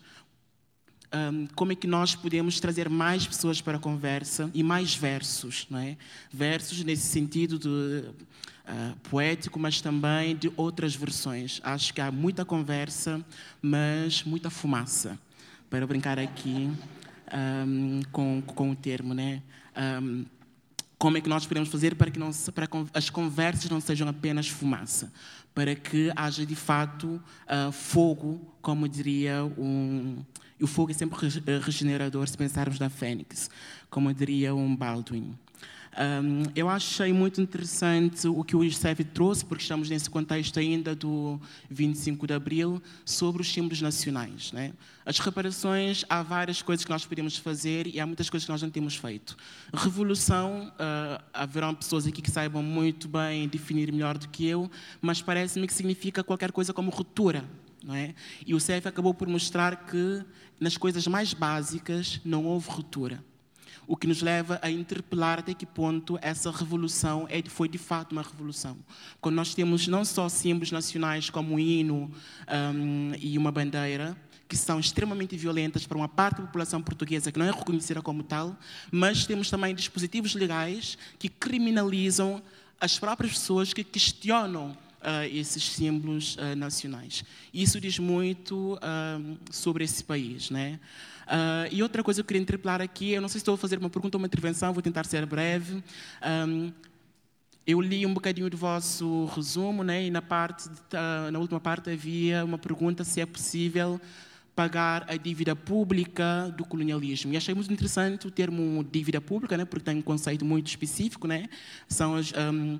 um, 1.13 1.47
como 1.55 1.71
é 1.71 1.75
que 1.75 1.85
nós 1.85 2.15
podemos 2.15 2.59
trazer 2.59 2.89
mais 2.89 3.27
pessoas 3.27 3.61
para 3.61 3.77
a 3.77 3.79
conversa 3.79 4.49
e 4.53 4.63
mais 4.63 4.95
versos, 4.95 5.67
não 5.69 5.79
é? 5.79 5.95
Versos 6.31 6.83
nesse 6.83 7.07
sentido 7.07 7.59
de 7.59 7.67
uh, 7.67 8.99
poético, 9.09 9.59
mas 9.59 9.79
também 9.79 10.35
de 10.35 10.51
outras 10.57 10.95
versões. 10.95 11.61
Acho 11.63 11.93
que 11.93 12.01
há 12.01 12.11
muita 12.11 12.43
conversa, 12.43 13.23
mas 13.61 14.23
muita 14.23 14.49
fumaça, 14.49 15.19
para 15.69 15.85
brincar 15.85 16.17
aqui 16.17 16.71
um, 17.33 18.01
com, 18.11 18.41
com 18.41 18.71
o 18.71 18.75
termo, 18.75 19.13
né? 19.13 19.41
Um, 20.01 20.25
como 20.97 21.17
é 21.17 21.21
que 21.21 21.27
nós 21.27 21.45
podemos 21.45 21.67
fazer 21.67 21.95
para 21.95 22.09
que 22.09 22.17
não, 22.17 22.31
para 22.55 22.67
as 22.93 23.09
conversas 23.09 23.69
não 23.69 23.81
sejam 23.81 24.07
apenas 24.07 24.47
fumaça, 24.47 25.11
para 25.53 25.75
que 25.75 26.09
haja 26.15 26.45
de 26.45 26.55
fato 26.55 27.21
uh, 27.45 27.71
fogo, 27.71 28.39
como 28.61 28.87
diria 28.87 29.43
um, 29.57 30.23
o 30.63 30.67
fogo 30.67 30.91
é 30.91 30.93
sempre 30.93 31.27
eh, 31.27 31.59
regenerador 31.61 32.27
se 32.27 32.37
pensarmos 32.37 32.79
na 32.79 32.89
Fênix, 32.89 33.49
como 33.89 34.13
diria 34.13 34.55
um 34.55 34.73
Baldwin. 34.73 35.35
Um, 35.95 36.49
eu 36.55 36.69
achei 36.69 37.13
muito 37.13 37.39
interessante 37.39 38.27
o 38.27 38.43
que 38.43 38.55
o 38.55 38.63
Youssef 38.63 39.03
trouxe, 39.03 39.45
porque 39.45 39.61
estamos 39.61 39.89
nesse 39.89 40.09
contexto 40.09 40.57
ainda 40.57 40.95
do 40.95 41.39
25 41.69 42.25
de 42.25 42.33
Abril, 42.33 42.81
sobre 43.05 43.41
os 43.41 43.51
símbolos 43.51 43.79
nacionais. 43.81 44.51
Né? 44.53 44.73
As 45.05 45.19
reparações, 45.19 46.03
há 46.09 46.23
várias 46.23 46.61
coisas 46.61 46.83
que 46.83 46.89
nós 46.89 47.05
podemos 47.05 47.37
fazer 47.37 47.85
e 47.85 47.99
há 47.99 48.07
muitas 48.07 48.29
coisas 48.29 48.45
que 48.45 48.51
nós 48.51 48.61
não 48.61 48.71
temos 48.71 48.95
feito. 48.95 49.37
Revolução, 49.71 50.71
uh, 50.79 51.23
haverão 51.31 51.75
pessoas 51.75 52.07
aqui 52.07 52.21
que 52.21 52.31
saibam 52.31 52.63
muito 52.63 53.07
bem 53.07 53.47
definir 53.47 53.91
melhor 53.91 54.17
do 54.17 54.27
que 54.29 54.47
eu, 54.47 54.71
mas 54.99 55.21
parece-me 55.21 55.67
que 55.67 55.73
significa 55.73 56.23
qualquer 56.23 56.51
coisa 56.51 56.73
como 56.73 56.89
ruptura. 56.89 57.43
Não 57.83 57.93
é? 57.93 58.15
E 58.47 58.55
o 58.55 58.59
CEF 58.61 58.87
acabou 58.87 59.13
por 59.13 59.27
mostrar 59.27 59.85
que 59.85 60.23
nas 60.59 60.77
coisas 60.77 61.07
mais 61.07 61.33
básicas 61.33 62.19
não 62.23 62.45
houve 62.45 62.69
ruptura. 62.69 63.23
O 63.85 63.97
que 63.97 64.07
nos 64.07 64.21
leva 64.21 64.59
a 64.61 64.71
interpelar 64.71 65.39
até 65.39 65.53
que 65.53 65.65
ponto 65.65 66.17
essa 66.21 66.49
revolução 66.49 67.27
é, 67.29 67.41
foi 67.49 67.67
de 67.67 67.77
fato 67.77 68.13
uma 68.13 68.21
revolução. 68.21 68.77
Quando 69.19 69.35
nós 69.35 69.53
temos 69.53 69.87
não 69.87 70.05
só 70.05 70.29
símbolos 70.29 70.71
nacionais 70.71 71.29
como 71.29 71.55
um 71.55 71.59
hino 71.59 72.09
um, 72.47 73.11
e 73.19 73.37
uma 73.37 73.51
bandeira, 73.51 74.15
que 74.47 74.55
são 74.55 74.79
extremamente 74.79 75.35
violentas 75.35 75.85
para 75.85 75.97
uma 75.97 76.07
parte 76.07 76.37
da 76.37 76.45
população 76.45 76.81
portuguesa 76.81 77.31
que 77.31 77.39
não 77.39 77.45
é 77.45 77.51
reconhecida 77.51 78.01
como 78.01 78.23
tal, 78.23 78.55
mas 78.91 79.25
temos 79.25 79.49
também 79.49 79.73
dispositivos 79.73 80.35
legais 80.35 80.97
que 81.17 81.27
criminalizam 81.27 82.41
as 82.79 82.99
próprias 82.99 83.33
pessoas 83.33 83.73
que 83.73 83.83
questionam 83.83 84.77
uh, 85.03 85.25
esses 85.31 85.63
símbolos 85.63 86.35
uh, 86.37 86.55
nacionais. 86.55 87.23
Isso 87.53 87.79
diz 87.79 87.99
muito 87.99 88.75
uh, 88.75 89.37
sobre 89.51 89.83
esse 89.83 90.03
país, 90.03 90.49
né? 90.49 90.79
e 91.71 91.81
outra 91.81 92.03
coisa 92.03 92.17
que 92.17 92.21
eu 92.21 92.27
queria 92.27 92.41
interpelar 92.41 92.81
aqui, 92.81 93.13
eu 93.13 93.21
não 93.21 93.29
sei 93.29 93.39
se 93.39 93.43
estou 93.43 93.55
a 93.55 93.57
fazer 93.57 93.79
uma 93.79 93.89
pergunta 93.89 94.17
ou 94.17 94.19
uma 94.19 94.27
intervenção, 94.27 94.73
vou 94.73 94.83
tentar 94.83 95.05
ser 95.05 95.25
breve. 95.25 95.81
Um, 96.47 96.71
eu 97.65 97.79
li 97.79 98.05
um 98.05 98.13
bocadinho 98.13 98.49
do 98.49 98.57
vosso 98.57 99.25
resumo, 99.33 99.85
né? 99.85 100.03
E 100.03 100.11
na 100.11 100.21
parte, 100.21 100.67
de, 100.67 101.31
na 101.31 101.39
última 101.39 101.61
parte 101.61 101.89
havia 101.89 102.43
uma 102.43 102.57
pergunta 102.57 103.05
se 103.05 103.21
é 103.21 103.25
possível 103.25 103.99
pagar 104.55 105.05
a 105.07 105.15
dívida 105.15 105.55
pública 105.55 106.53
do 106.55 106.63
colonialismo. 106.63 107.33
E 107.33 107.37
achei 107.37 107.55
muito 107.55 107.71
interessante 107.73 108.27
o 108.27 108.31
termo 108.31 108.83
dívida 108.83 109.19
pública, 109.19 109.57
né, 109.57 109.65
porque 109.65 109.83
tem 109.83 109.97
um 109.97 110.01
conceito 110.01 110.45
muito 110.45 110.67
específico, 110.67 111.27
né? 111.27 111.49
São 111.87 112.15
as, 112.15 112.31
um, 112.33 112.79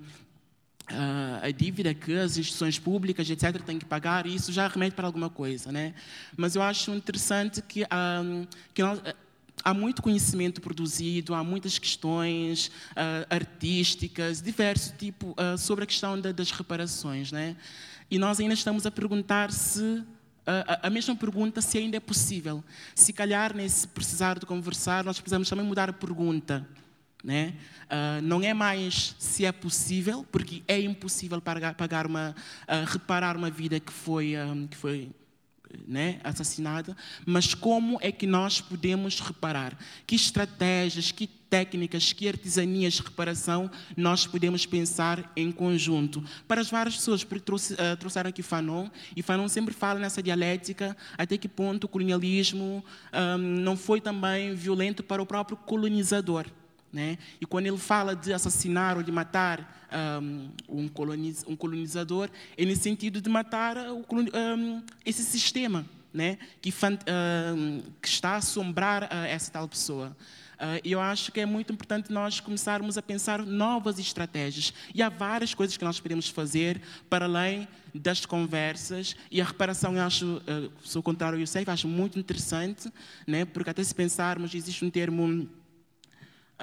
a 1.42 1.50
dívida 1.52 1.94
que 1.94 2.14
as 2.14 2.38
instituições 2.38 2.78
públicas, 2.78 3.30
etc., 3.30 3.62
têm 3.62 3.80
que 3.80 3.86
pagar, 3.86 4.26
e 4.26 4.36
isso 4.36 4.52
já 4.52 4.68
remete 4.68 4.96
para 4.96 5.08
alguma 5.08 5.30
coisa. 5.30 5.72
Né? 5.72 5.94
Mas 6.36 6.56
eu 6.56 6.62
acho 6.62 6.92
interessante 6.92 7.62
que, 7.62 7.84
um, 7.84 8.46
que 8.74 8.84
nós, 8.84 9.02
há 9.64 9.74
muito 9.74 10.02
conhecimento 10.02 10.62
produzido, 10.62 11.34
há 11.34 11.44
muitas 11.44 11.78
questões 11.78 12.68
uh, 12.92 13.26
artísticas, 13.30 14.42
diverso 14.42 14.94
tipo, 14.98 15.32
uh, 15.32 15.58
sobre 15.58 15.84
a 15.84 15.88
questão 15.88 16.20
da, 16.20 16.32
das 16.32 16.52
reparações. 16.52 17.32
Né? 17.32 17.56
E 18.12 18.20
nós 18.20 18.40
ainda 18.40 18.54
estamos 18.54 18.86
a 18.86 18.92
perguntar 18.92 19.52
se 19.52 20.04
a, 20.46 20.88
a 20.88 20.90
mesma 20.90 21.16
pergunta 21.16 21.62
se 21.62 21.78
ainda 21.78 21.98
é 21.98 22.00
possível. 22.00 22.64
Se 22.94 23.14
calhar, 23.14 23.56
nesse 23.56 23.88
precisar 23.88 24.38
de 24.38 24.46
conversar, 24.46 25.04
nós 25.04 25.20
precisamos 25.20 25.50
também 25.50 25.66
mudar 25.66 25.90
a 25.90 25.94
pergunta. 25.94 26.68
Né? 27.24 27.54
Uh, 27.86 28.22
não 28.22 28.42
é 28.42 28.54
mais 28.54 29.16
se 29.18 29.46
é 29.46 29.52
possível, 29.52 30.26
porque 30.30 30.62
é 30.68 30.82
impossível 30.82 31.40
pagar, 31.42 32.06
uma, 32.06 32.36
uh, 32.64 32.86
reparar 32.86 33.38
uma 33.38 33.50
vida 33.50 33.80
que 33.80 33.94
foi, 33.94 34.36
um, 34.38 34.68
que 34.68 34.76
foi 34.76 35.10
né, 35.88 36.20
assassinada, 36.24 36.96
mas 37.26 37.54
como 37.54 37.98
é 38.02 38.12
que 38.12 38.28
nós 38.28 38.62
podemos 38.62 39.20
reparar? 39.20 39.78
Que 40.06 40.16
estratégias, 40.16 41.12
que 41.12 41.28
técnicas, 41.28 42.12
que 42.14 42.28
artesanias 42.28 42.94
de 42.94 43.04
reparação 43.04 43.70
nós 43.96 44.26
podemos 44.26 44.66
pensar 44.66 45.32
em 45.36 45.52
conjunto? 45.52 46.24
Para 46.48 46.62
as 46.62 46.70
várias 46.70 46.96
pessoas, 46.96 47.24
porque 47.24 47.46
trouxe, 47.46 47.74
uh, 47.74 47.96
trouxeram 47.98 48.30
aqui 48.30 48.42
Fanon, 48.42 48.90
e 49.16 49.22
Fanon 49.22 49.48
sempre 49.48 49.74
fala 49.74 50.00
nessa 50.00 50.22
dialética 50.22 50.96
até 51.18 51.38
que 51.38 51.48
ponto 51.48 51.86
o 51.86 51.88
colonialismo 51.88 52.84
um, 53.14 53.38
não 53.38 53.78
foi 53.78 54.02
também 54.02 54.54
violento 54.56 55.04
para 55.04 55.22
o 55.22 55.26
próprio 55.26 55.58
colonizador. 55.58 56.48
Né? 56.94 57.18
E 57.42 57.46
quando 57.46 57.66
ele 57.66 57.78
fala 57.80 58.16
de 58.16 58.32
assassinar 58.32 58.98
ou 58.98 59.02
de 59.02 59.12
matar 59.12 59.88
um, 60.22 60.88
um 61.48 61.56
colonizador, 61.58 62.30
é 62.56 62.64
no 62.64 62.76
sentido 62.76 63.20
de 63.20 63.28
matar 63.30 63.76
um, 63.78 64.84
esse 65.04 65.24
sistema 65.24 65.84
né? 66.14 66.38
que, 66.62 66.72
um, 66.72 67.82
que 68.00 68.08
está 68.08 68.34
a 68.34 68.36
assombrar 68.36 69.06
uh, 69.06 69.26
essa 69.28 69.52
tal 69.52 69.68
pessoa. 69.68 70.16
Uh, 70.54 70.80
eu 70.84 71.02
acho 71.02 71.32
que 71.32 71.42
é 71.42 71.46
muito 71.48 71.74
importante 71.74 72.14
nós 72.14 72.40
começarmos 72.40 72.96
a 72.96 73.02
pensar 73.02 73.44
novas 73.44 73.98
estratégias. 73.98 74.72
E 74.94 75.02
há 75.02 75.10
várias 75.10 75.56
coisas 75.56 75.76
que 75.76 75.84
nós 75.84 76.00
podemos 76.00 76.30
fazer 76.30 76.80
para 77.10 77.26
além 77.26 77.68
das 77.94 78.24
conversas. 78.24 79.16
E 79.32 79.42
a 79.42 79.46
reparação, 79.46 79.96
eu 79.96 80.04
acho, 80.04 80.26
uh, 80.38 80.72
sou 80.84 81.02
contrário 81.02 81.38
ao 81.38 81.42
Youssef, 81.42 81.68
acho 81.72 81.88
muito 81.88 82.20
interessante, 82.20 82.92
né? 83.26 83.46
porque 83.46 83.72
até 83.72 83.84
se 83.84 83.96
pensarmos, 83.96 84.54
existe 84.54 84.86
um 84.86 84.92
termo 84.92 85.50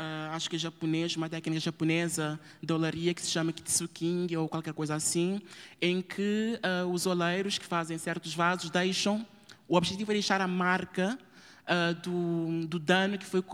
Uh, 0.00 0.32
acho 0.34 0.48
que 0.48 0.56
é 0.56 0.58
japonês, 0.58 1.14
uma 1.14 1.28
técnica 1.28 1.60
japonesa 1.60 2.40
de 2.62 2.72
olaria 2.72 3.12
que 3.12 3.20
se 3.20 3.28
chama 3.28 3.52
kitsuking 3.52 4.34
ou 4.34 4.48
qualquer 4.48 4.72
coisa 4.72 4.94
assim, 4.94 5.42
em 5.78 6.00
que 6.00 6.58
uh, 6.64 6.90
os 6.90 7.04
oleiros 7.04 7.58
que 7.58 7.66
fazem 7.66 7.98
certos 7.98 8.34
vasos 8.34 8.70
deixam, 8.70 9.26
o 9.68 9.76
objetivo 9.76 10.10
é 10.12 10.14
deixar 10.14 10.40
a 10.40 10.46
marca 10.46 11.18
uh, 11.66 11.94
do, 12.00 12.66
do, 12.66 12.78
dano 12.78 13.18
que 13.18 13.26
foi 13.26 13.44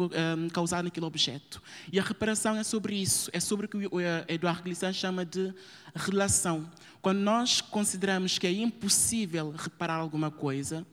causado 0.52 0.85
naquele 0.85 1.05
objeto. 1.05 1.60
E 1.90 1.98
a 1.98 2.02
reparação 2.05 2.55
é 2.55 2.62
sobre 2.62 2.94
isso, 2.94 3.28
é 3.32 3.40
sobre 3.40 3.66
o 3.66 3.68
que 3.68 3.77
o 3.78 4.01
Eduardo 4.28 4.62
Glissant 4.62 4.93
chama 4.93 5.24
de 5.24 5.52
relação. 5.97 6.70
Quando 7.02 7.18
nós 7.18 7.60
consideramos 7.60 8.39
que 8.39 8.47
é 8.47 8.52
impossível 8.52 9.51
reparar 9.51 9.97
alguma 9.97 10.31
coisa, 10.31 10.86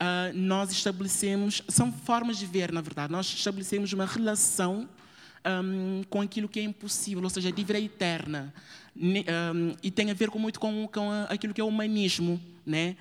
uh, 0.00 0.36
nós 0.36 0.70
estabelecemos, 0.70 1.62
são 1.68 1.92
formas 1.92 2.38
de 2.38 2.46
ver, 2.46 2.72
na 2.72 2.80
verdade, 2.80 3.12
nós 3.12 3.26
estabelecemos 3.26 3.92
uma 3.92 4.06
relação 4.06 4.88
um, 5.46 6.02
com 6.08 6.20
aquilo 6.20 6.48
que 6.48 6.60
é 6.60 6.62
impossível, 6.62 7.22
ou 7.22 7.30
seja, 7.30 7.48
a 7.48 7.52
dívida 7.52 7.78
eterna. 7.78 8.52
Um, 8.96 9.76
e 9.82 9.90
tem 9.90 10.10
a 10.10 10.14
ver 10.14 10.30
com, 10.30 10.38
muito 10.38 10.58
com, 10.58 10.88
com 10.88 11.10
aquilo 11.28 11.54
que 11.54 11.60
é 11.60 11.64
o 11.64 11.68
humanismo. 11.68 12.40
Né? 12.66 12.96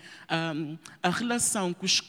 Um, 0.56 0.78
a 1.02 1.10
relação 1.10 1.74
que 1.74 1.84
os, 1.84 2.02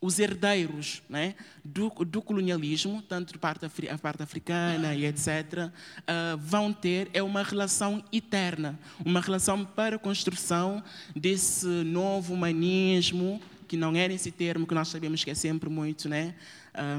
os 0.00 0.18
herdeiros 0.18 1.02
né, 1.08 1.34
do, 1.64 1.90
do, 2.04 2.20
colonialismo, 2.20 3.02
tanto 3.02 3.34
da 3.34 3.38
parte, 3.38 3.66
a 3.88 3.98
parte 3.98 4.22
africana 4.22 4.94
e 4.94 5.04
etc., 5.06 5.28
uh, 5.28 5.72
ah, 6.06 6.36
vão 6.38 6.72
ter 6.72 7.08
é 7.12 7.22
uma 7.22 7.42
relação 7.42 8.02
eterna, 8.12 8.78
uma 9.04 9.20
relação 9.20 9.64
para 9.64 9.96
a 9.96 9.98
construção 9.98 10.82
desse 11.14 11.66
novo 11.66 12.34
humanismo 12.34 13.40
que 13.74 13.76
não 13.76 13.96
era 13.96 14.12
esse 14.12 14.30
termo 14.30 14.66
que 14.66 14.74
nós 14.74 14.86
sabemos 14.86 15.24
que 15.24 15.30
é 15.30 15.34
sempre 15.34 15.68
muito, 15.68 16.08
né, 16.08 16.34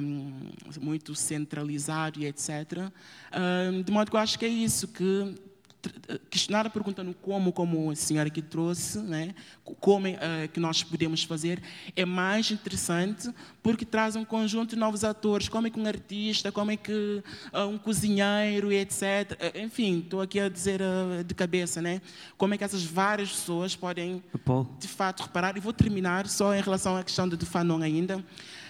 um, 0.02 0.52
muito 0.81 1.15
centralizado 1.15 2.19
e 2.19 2.26
etc. 2.26 2.91
Um, 3.34 3.81
de 3.81 3.91
modo 3.91 4.11
que 4.11 4.18
eu 4.18 4.19
acho 4.19 4.38
que 4.38 4.45
é 4.45 4.49
isso 4.49 4.89
que 4.89 5.35
questionar 6.30 6.66
a 6.66 6.70
pergunta 6.70 7.03
no 7.03 7.14
como, 7.14 7.52
como 7.52 7.91
a 7.91 7.95
senhora 7.95 8.28
aqui 8.28 8.41
trouxe, 8.41 8.99
né? 8.99 9.34
como 9.80 10.07
é 10.07 10.48
que 10.48 10.60
nós 10.60 10.84
podemos 10.84 11.24
fazer, 11.24 11.62
é 11.95 12.06
mais 12.06 12.52
interessante 12.52 13.34
porque 13.64 13.86
traz 13.86 14.16
um 14.16 14.24
conjunto 14.24 14.72
de 14.72 14.76
novos 14.76 15.03
atores, 15.03 15.49
como 15.49 15.68
é 15.68 15.70
que 15.70 15.80
um 15.80 15.88
artista, 15.88 16.52
como 16.52 16.72
é 16.72 16.78
que 16.78 17.24
uh, 17.53 17.68
um 17.68 17.78
cozinheiro, 17.78 18.72
etc. 18.72 19.02
Uh, 19.32 19.60
enfim, 19.60 19.99
estou 19.99 20.22
aqui 20.22 20.40
a 20.40 20.49
dizer 20.49 20.82
de 21.26 21.34
cabeça, 21.34 21.82
né? 21.82 22.02
como 22.38 22.53
é 22.53 22.57
que 22.57 22.64
essas 22.64 22.84
várias 22.84 23.30
pessoas 23.30 23.76
podem, 23.76 24.24
de 24.80 24.88
fato, 24.88 25.24
reparar. 25.24 25.57
E 25.57 25.60
vou 25.60 25.74
terminar 25.74 26.28
só 26.28 26.53
em 26.53 26.62
relação 26.62 26.95
à 26.95 27.03
questão 27.03 27.28
de 27.28 27.45
Fanon 27.45 27.82
ainda. 27.82 28.24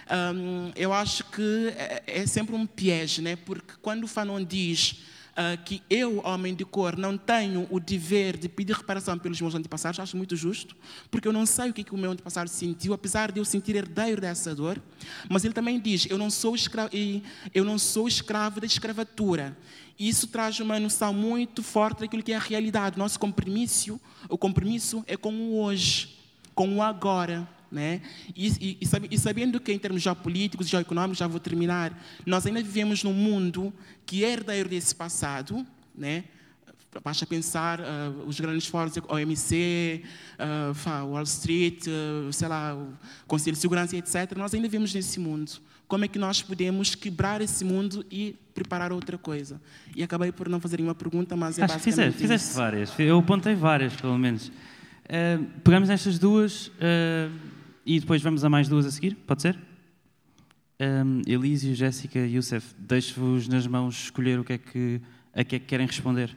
Um, 0.08 0.70
eu 0.76 0.92
acho 0.92 1.24
que 1.24 1.74
é, 1.76 2.02
é 2.06 2.26
sempre 2.26 2.54
um 2.54 2.64
piège, 2.64 3.20
né? 3.20 3.36
porque 3.36 3.74
quando 3.82 4.04
o 4.04 4.08
Fanon 4.08 4.42
diz 4.44 5.02
uh, 5.36 5.62
que 5.64 5.82
eu, 5.88 6.20
homem 6.24 6.54
de 6.54 6.64
cor, 6.64 6.96
não 6.96 7.16
tenho 7.16 7.66
o 7.70 7.78
dever 7.78 8.36
de 8.36 8.48
pedir 8.48 8.74
reparação 8.74 9.18
pelos 9.18 9.40
meus 9.40 9.54
antepassados, 9.54 10.00
acho 10.00 10.16
muito 10.16 10.34
justo, 10.34 10.74
porque 11.10 11.28
eu 11.28 11.32
não 11.32 11.44
sei 11.44 11.70
o 11.70 11.72
que, 11.72 11.84
que 11.84 11.94
o 11.94 11.98
meu 11.98 12.10
antepassado 12.10 12.48
sentiu, 12.48 12.92
apesar 12.92 13.30
de 13.30 13.38
eu 13.40 13.44
sentir 13.44 13.76
herdeiro 13.76 14.20
dessa 14.20 14.54
dor. 14.54 14.80
Mas 15.28 15.44
ele 15.44 15.54
também 15.54 15.78
diz: 15.78 16.06
eu 16.10 16.18
não 16.18 16.30
sou 16.30 16.54
escravo, 16.54 16.90
eu 17.54 17.64
não 17.64 17.78
sou 17.78 18.08
escravo 18.08 18.60
da 18.60 18.66
escravatura. 18.66 19.56
Isso 19.98 20.26
traz 20.26 20.60
uma 20.60 20.78
noção 20.78 21.14
muito 21.14 21.62
forte 21.62 22.00
daquilo 22.00 22.22
que 22.22 22.32
é 22.32 22.36
a 22.36 22.40
realidade. 22.40 22.98
Nosso 22.98 23.18
compromisso, 23.18 23.98
o 24.28 24.36
compromisso 24.36 25.02
é 25.06 25.16
com 25.16 25.32
o 25.32 25.58
hoje, 25.58 26.16
com 26.54 26.76
o 26.76 26.82
agora. 26.82 27.48
Né? 27.70 28.00
E, 28.34 28.78
e, 28.78 28.78
e, 29.10 29.18
sabendo 29.18 29.58
que, 29.58 29.72
em 29.72 29.78
termos 29.78 30.02
geopolíticos 30.02 30.66
e 30.66 30.70
geoeconômicos, 30.70 31.18
já 31.18 31.26
vou 31.26 31.40
terminar, 31.40 31.98
nós 32.24 32.46
ainda 32.46 32.62
vivemos 32.62 33.02
num 33.02 33.12
mundo 33.12 33.72
que 34.04 34.24
é 34.24 34.32
herdeiro 34.32 34.68
desse 34.68 34.94
passado, 34.94 35.66
né? 35.94 36.24
basta 37.02 37.26
pensar 37.26 37.80
uh, 37.80 37.84
os 38.26 38.38
grandes 38.40 38.66
fóruns, 38.66 38.94
OMC, 39.08 40.02
uh, 40.38 41.06
Wall 41.06 41.22
Street, 41.24 41.86
uh, 41.86 42.32
sei 42.32 42.48
lá, 42.48 42.74
o 42.74 42.92
Conselho 43.26 43.54
de 43.54 43.60
Segurança, 43.60 43.96
etc. 43.96 44.36
Nós 44.36 44.54
ainda 44.54 44.68
vivemos 44.68 44.94
nesse 44.94 45.20
mundo. 45.20 45.52
Como 45.88 46.04
é 46.04 46.08
que 46.08 46.18
nós 46.18 46.42
podemos 46.42 46.94
quebrar 46.94 47.40
esse 47.40 47.64
mundo 47.64 48.04
e 48.10 48.34
preparar 48.54 48.92
outra 48.92 49.16
coisa? 49.16 49.60
E 49.94 50.02
acabei 50.02 50.32
por 50.32 50.48
não 50.48 50.60
fazer 50.60 50.78
nenhuma 50.78 50.94
pergunta, 50.94 51.36
mas 51.36 51.58
é 51.58 51.64
Acho 51.64 51.74
basicamente 51.74 52.12
que 52.12 52.18
fizeste, 52.18 52.22
fizeste 52.22 52.56
várias. 52.56 52.98
Eu 52.98 53.18
apontei 53.18 53.54
várias, 53.54 53.94
pelo 53.94 54.18
menos. 54.18 54.48
Uh, 54.48 55.44
pegamos 55.62 55.88
nestas 55.88 56.18
duas 56.18 56.72
e 57.86 58.00
depois 58.00 58.20
vamos 58.20 58.44
a 58.44 58.50
mais 58.50 58.68
duas 58.68 58.84
a 58.84 58.90
seguir, 58.90 59.14
pode 59.14 59.42
ser? 59.42 59.56
Um, 60.80 61.22
Elísio, 61.24 61.72
Jéssica 61.72 62.18
e 62.18 62.34
Youssef, 62.34 62.74
deixo-vos 62.76 63.46
nas 63.46 63.64
mãos 63.66 63.94
escolher 64.04 64.40
o 64.40 64.44
que 64.44 64.54
é 64.54 64.58
que, 64.58 65.00
a 65.32 65.44
que 65.44 65.56
é 65.56 65.58
que 65.60 65.66
querem 65.66 65.86
responder. 65.86 66.36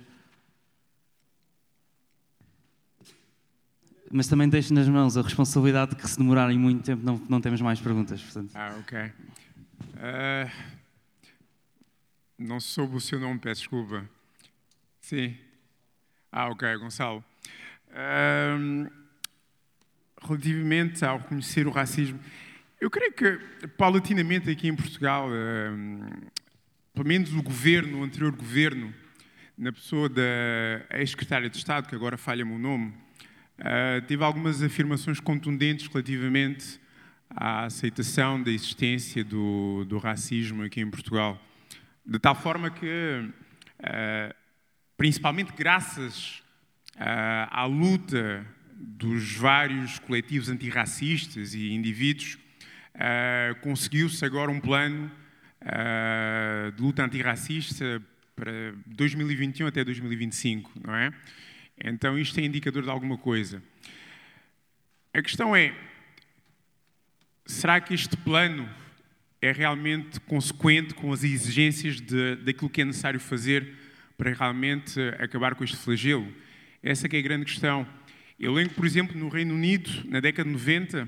Mas 4.12 4.28
também 4.28 4.48
deixo 4.48 4.74
nas 4.76 4.88
mãos 4.88 5.18
a 5.18 5.24
responsabilidade 5.24 5.92
de 5.92 5.98
que 5.98 6.08
se 6.08 6.18
demorarem 6.20 6.58
muito 6.58 6.84
tempo 6.84 7.04
não, 7.04 7.20
não 7.28 7.42
temos 7.42 7.62
mais 7.62 7.80
perguntas. 7.82 8.22
Portanto. 8.22 8.52
Ah, 8.54 8.76
ok. 8.80 9.12
Uh, 9.96 10.52
não 12.38 12.60
soube 12.60 12.96
o 12.96 13.02
seu 13.02 13.20
nome, 13.20 13.40
peço 13.40 13.62
desculpa. 13.62 14.08
Sim. 15.02 15.36
Ah, 16.32 16.48
ok, 16.50 16.78
Gonçalo. 16.78 17.24
Uh, 17.90 18.99
relativamente 20.22 21.04
ao 21.04 21.18
reconhecer 21.18 21.68
o 21.68 21.72
racismo, 21.72 22.20
eu 22.80 22.90
creio 22.90 23.12
que, 23.12 23.68
paulatinamente, 23.78 24.50
aqui 24.50 24.70
em 24.70 24.76
Portugal, 24.76 25.28
eh, 25.34 25.70
pelo 26.94 27.06
menos 27.06 27.34
o 27.34 27.44
governo, 27.44 28.00
o 28.00 28.04
anterior 28.04 28.32
governo, 28.32 28.94
na 29.58 29.74
pessoa 29.74 30.08
da 30.08 30.22
ex-secretária 30.92 31.50
de 31.50 31.58
Estado, 31.58 31.90
que 31.90 31.96
agora 31.96 32.18
falha-me 32.18 32.54
o 32.54 32.58
nome, 32.58 32.94
eh, 33.58 34.00
teve 34.08 34.24
algumas 34.24 34.64
afirmações 34.64 35.20
contundentes 35.20 35.88
relativamente 35.88 36.80
à 37.30 37.66
aceitação 37.66 38.42
da 38.42 38.50
existência 38.50 39.26
do, 39.26 39.84
do 39.84 39.98
racismo 39.98 40.64
aqui 40.64 40.80
em 40.80 40.90
Portugal. 40.90 41.38
De 42.06 42.18
tal 42.18 42.34
forma 42.34 42.72
que, 42.72 43.30
eh, 43.80 44.34
principalmente 44.96 45.52
graças 45.52 46.42
à 46.98 47.66
luta 47.66 48.46
dos 48.80 49.36
vários 49.36 50.00
coletivos 50.00 50.48
antirracistas 50.48 51.54
e 51.54 51.72
indivíduos, 51.72 52.38
uh, 52.96 53.60
conseguiu-se 53.62 54.24
agora 54.24 54.50
um 54.50 54.60
plano 54.60 55.12
uh, 55.62 56.72
de 56.72 56.82
luta 56.82 57.04
antirracista 57.04 58.02
para 58.36 58.74
2021 58.86 59.68
até 59.68 59.84
2025, 59.84 60.72
não 60.82 60.96
é? 60.96 61.14
Então 61.84 62.18
isto 62.18 62.40
é 62.40 62.44
indicador 62.44 62.84
de 62.84 62.90
alguma 62.90 63.18
coisa. 63.18 63.62
A 65.14 65.22
questão 65.22 65.54
é, 65.54 65.74
será 67.46 67.82
que 67.82 67.94
este 67.94 68.16
plano 68.16 68.70
é 69.42 69.52
realmente 69.52 70.20
consequente 70.22 70.94
com 70.94 71.12
as 71.12 71.24
exigências 71.24 72.00
de, 72.00 72.38
daquilo 72.38 72.70
que 72.70 72.82
é 72.82 72.86
necessário 72.86 73.20
fazer 73.20 73.74
para 74.18 74.32
realmente 74.34 75.00
acabar 75.20 75.56
com 75.56 75.64
este 75.64 75.78
flagelo? 75.78 76.34
Essa 76.82 77.08
é 77.08 77.18
a 77.18 77.22
grande 77.22 77.46
questão. 77.46 77.86
Eu 78.40 78.54
lembro, 78.54 78.74
por 78.74 78.86
exemplo, 78.86 79.20
no 79.20 79.28
Reino 79.28 79.54
Unido, 79.54 79.90
na 80.06 80.22
década 80.22 80.48
de 80.48 80.54
90, 80.54 81.04
uh, 81.04 81.08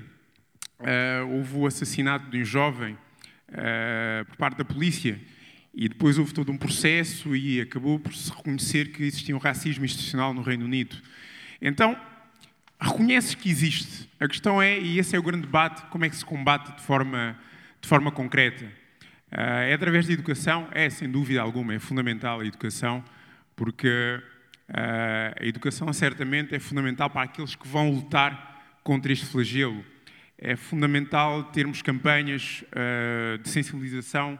eh, 0.80 1.22
houve 1.22 1.56
o 1.56 1.66
assassinato 1.66 2.30
de 2.30 2.42
um 2.42 2.44
jovem 2.44 2.92
uh, 2.92 4.26
por 4.26 4.36
parte 4.36 4.58
da 4.58 4.64
polícia 4.66 5.18
e 5.72 5.88
depois 5.88 6.18
houve 6.18 6.34
todo 6.34 6.52
um 6.52 6.58
processo 6.58 7.34
e 7.34 7.58
acabou 7.58 7.98
por 7.98 8.14
se 8.14 8.30
reconhecer 8.30 8.92
que 8.92 9.02
existia 9.02 9.34
um 9.34 9.38
racismo 9.38 9.82
institucional 9.82 10.34
no 10.34 10.42
Reino 10.42 10.66
Unido. 10.66 10.94
Então, 11.58 11.98
reconheces 12.78 13.34
que 13.34 13.48
existe. 13.48 14.10
A 14.20 14.28
questão 14.28 14.60
é, 14.60 14.78
e 14.78 14.98
esse 14.98 15.16
é 15.16 15.18
o 15.18 15.22
grande 15.22 15.46
debate, 15.46 15.88
como 15.88 16.04
é 16.04 16.10
que 16.10 16.16
se 16.16 16.26
combate 16.26 16.76
de 16.76 16.82
forma, 16.82 17.34
de 17.80 17.88
forma 17.88 18.12
concreta. 18.12 18.66
Uh, 19.32 19.70
é 19.70 19.72
através 19.72 20.06
da 20.06 20.12
educação? 20.12 20.68
É, 20.70 20.90
sem 20.90 21.10
dúvida 21.10 21.40
alguma, 21.40 21.72
é 21.72 21.78
fundamental 21.78 22.40
a 22.40 22.44
educação, 22.44 23.02
porque 23.56 24.20
a 24.74 25.44
educação 25.44 25.92
certamente 25.92 26.54
é 26.54 26.58
fundamental 26.58 27.10
para 27.10 27.22
aqueles 27.22 27.54
que 27.54 27.68
vão 27.68 27.90
lutar 27.90 28.78
contra 28.82 29.12
este 29.12 29.26
flagelo. 29.26 29.84
É 30.38 30.56
fundamental 30.56 31.44
termos 31.44 31.82
campanhas 31.82 32.64
uh, 32.68 33.38
de 33.38 33.48
sensibilização 33.48 34.38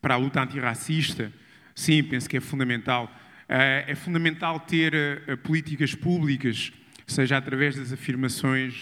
para 0.00 0.14
a 0.14 0.16
luta 0.16 0.42
antirracista. 0.42 1.32
Sim, 1.74 2.02
penso 2.02 2.28
que 2.28 2.36
é 2.36 2.40
fundamental. 2.40 3.10
É 3.48 3.94
fundamental 3.96 4.60
ter 4.60 4.94
políticas 5.42 5.94
públicas, 5.94 6.72
seja 7.04 7.36
através 7.36 7.74
das 7.74 7.92
afirmações 7.92 8.80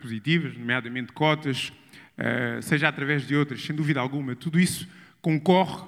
positivas, 0.00 0.56
nomeadamente 0.56 1.12
cotas, 1.12 1.72
seja 2.62 2.88
através 2.88 3.26
de 3.26 3.34
outras, 3.34 3.60
sem 3.60 3.74
dúvida 3.74 3.98
alguma. 3.98 4.36
Tudo 4.36 4.60
isso 4.60 4.88
concorre 5.20 5.84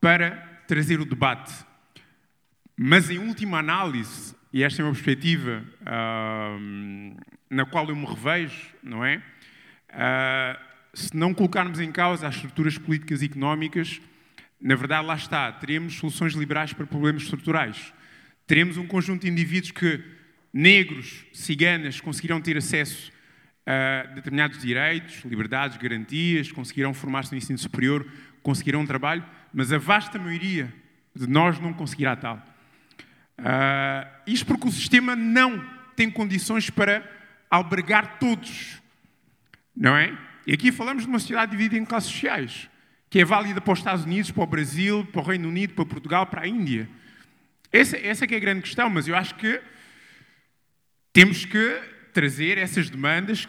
para 0.00 0.53
trazer 0.66 1.00
o 1.00 1.04
debate. 1.04 1.52
Mas, 2.76 3.10
em 3.10 3.18
última 3.18 3.58
análise, 3.58 4.34
e 4.52 4.62
esta 4.62 4.82
é 4.82 4.84
uma 4.84 4.92
perspectiva 4.92 5.64
uh, 5.82 7.16
na 7.50 7.64
qual 7.66 7.88
eu 7.88 7.96
me 7.96 8.06
revejo, 8.06 8.74
não 8.82 9.04
é? 9.04 9.22
Uh, 9.90 10.74
se 10.94 11.16
não 11.16 11.34
colocarmos 11.34 11.80
em 11.80 11.90
causa 11.90 12.28
as 12.28 12.36
estruturas 12.36 12.78
políticas 12.78 13.20
e 13.22 13.26
económicas, 13.26 14.00
na 14.60 14.76
verdade, 14.76 15.06
lá 15.06 15.14
está, 15.14 15.52
teremos 15.52 15.94
soluções 15.94 16.34
liberais 16.34 16.72
para 16.72 16.86
problemas 16.86 17.22
estruturais. 17.22 17.92
Teremos 18.46 18.76
um 18.76 18.86
conjunto 18.86 19.22
de 19.22 19.30
indivíduos 19.30 19.72
que, 19.72 20.02
negros, 20.52 21.26
ciganas, 21.32 22.00
conseguirão 22.00 22.40
ter 22.40 22.56
acesso 22.56 23.12
a 23.66 24.06
determinados 24.14 24.60
direitos, 24.60 25.24
liberdades, 25.24 25.76
garantias, 25.76 26.52
conseguirão 26.52 26.94
formar-se 26.94 27.32
no 27.32 27.38
ensino 27.38 27.58
superior, 27.58 28.06
conseguirão 28.42 28.82
um 28.82 28.86
trabalho, 28.86 29.24
mas 29.54 29.72
a 29.72 29.78
vasta 29.78 30.18
maioria 30.18 30.74
de 31.14 31.28
nós 31.28 31.60
não 31.60 31.72
conseguirá 31.72 32.16
tal. 32.16 32.44
Uh, 33.38 34.10
isto 34.26 34.44
porque 34.44 34.66
o 34.66 34.72
sistema 34.72 35.14
não 35.14 35.64
tem 35.94 36.10
condições 36.10 36.68
para 36.68 37.08
albergar 37.48 38.18
todos, 38.18 38.82
não 39.76 39.96
é? 39.96 40.16
E 40.44 40.52
aqui 40.52 40.72
falamos 40.72 41.04
de 41.04 41.08
uma 41.08 41.20
sociedade 41.20 41.52
dividida 41.52 41.80
em 41.80 41.84
classes 41.84 42.10
sociais 42.10 42.68
que 43.08 43.20
é 43.20 43.24
válida 43.24 43.60
para 43.60 43.72
os 43.72 43.78
Estados 43.78 44.04
Unidos, 44.04 44.32
para 44.32 44.42
o 44.42 44.46
Brasil, 44.46 45.06
para 45.12 45.20
o 45.20 45.24
Reino 45.24 45.48
Unido, 45.48 45.72
para 45.72 45.86
Portugal, 45.86 46.26
para 46.26 46.42
a 46.42 46.48
Índia. 46.48 46.88
Essa, 47.70 47.96
essa 47.96 48.24
é 48.24 48.36
a 48.36 48.40
grande 48.40 48.62
questão, 48.62 48.90
mas 48.90 49.06
eu 49.06 49.14
acho 49.14 49.36
que 49.36 49.60
temos 51.12 51.44
que 51.44 51.80
trazer 52.12 52.58
essas 52.58 52.90
demandas, 52.90 53.48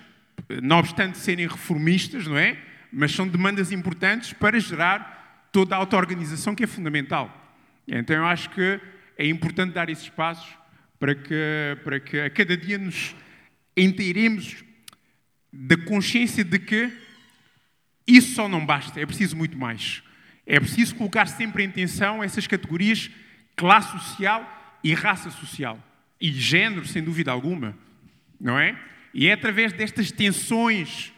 não 0.62 0.78
obstante 0.78 1.18
serem 1.18 1.48
reformistas, 1.48 2.28
não 2.28 2.38
é? 2.38 2.60
Mas 2.94 3.12
são 3.12 3.28
demandas 3.28 3.72
importantes 3.72 4.34
para 4.34 4.60
gerar 4.60 5.15
toda 5.56 5.74
a 5.74 5.78
auto-organização 5.78 6.54
que 6.54 6.66
é 6.66 6.68
fundamental. 6.68 7.56
Então 7.88 8.14
eu 8.14 8.26
acho 8.26 8.50
que 8.50 8.78
é 9.18 9.26
importante 9.26 9.72
dar 9.72 9.90
esses 9.90 10.10
passos 10.10 10.46
para 11.00 11.16
que, 11.16 11.78
para 11.82 11.98
que 11.98 12.20
a 12.20 12.30
cada 12.30 12.58
dia 12.58 12.78
nos 12.78 13.16
inteiremos 13.78 14.66
da 15.54 15.78
consciência 15.78 16.44
de 16.44 16.60
que 16.60 16.92
isso 18.06 18.36
só 18.36 18.50
não 18.50 18.66
basta, 18.66 19.00
é 19.00 19.06
preciso 19.06 19.38
muito 19.38 19.58
mais. 19.58 20.04
É 20.46 20.60
preciso 20.60 20.94
colocar 20.96 21.26
sempre 21.26 21.64
em 21.64 21.72
tensão 21.72 22.22
essas 22.22 22.46
categorias 22.46 23.10
classe 23.56 23.94
social 23.94 24.78
e 24.84 24.94
raça 24.94 25.32
social. 25.32 25.82
E 26.20 26.34
género, 26.34 26.86
sem 26.86 27.02
dúvida 27.02 27.32
alguma. 27.32 27.78
Não 28.42 28.60
é? 28.60 28.78
E 29.14 29.28
é 29.28 29.32
através 29.32 29.72
destas 29.72 30.12
tensões, 30.12 31.14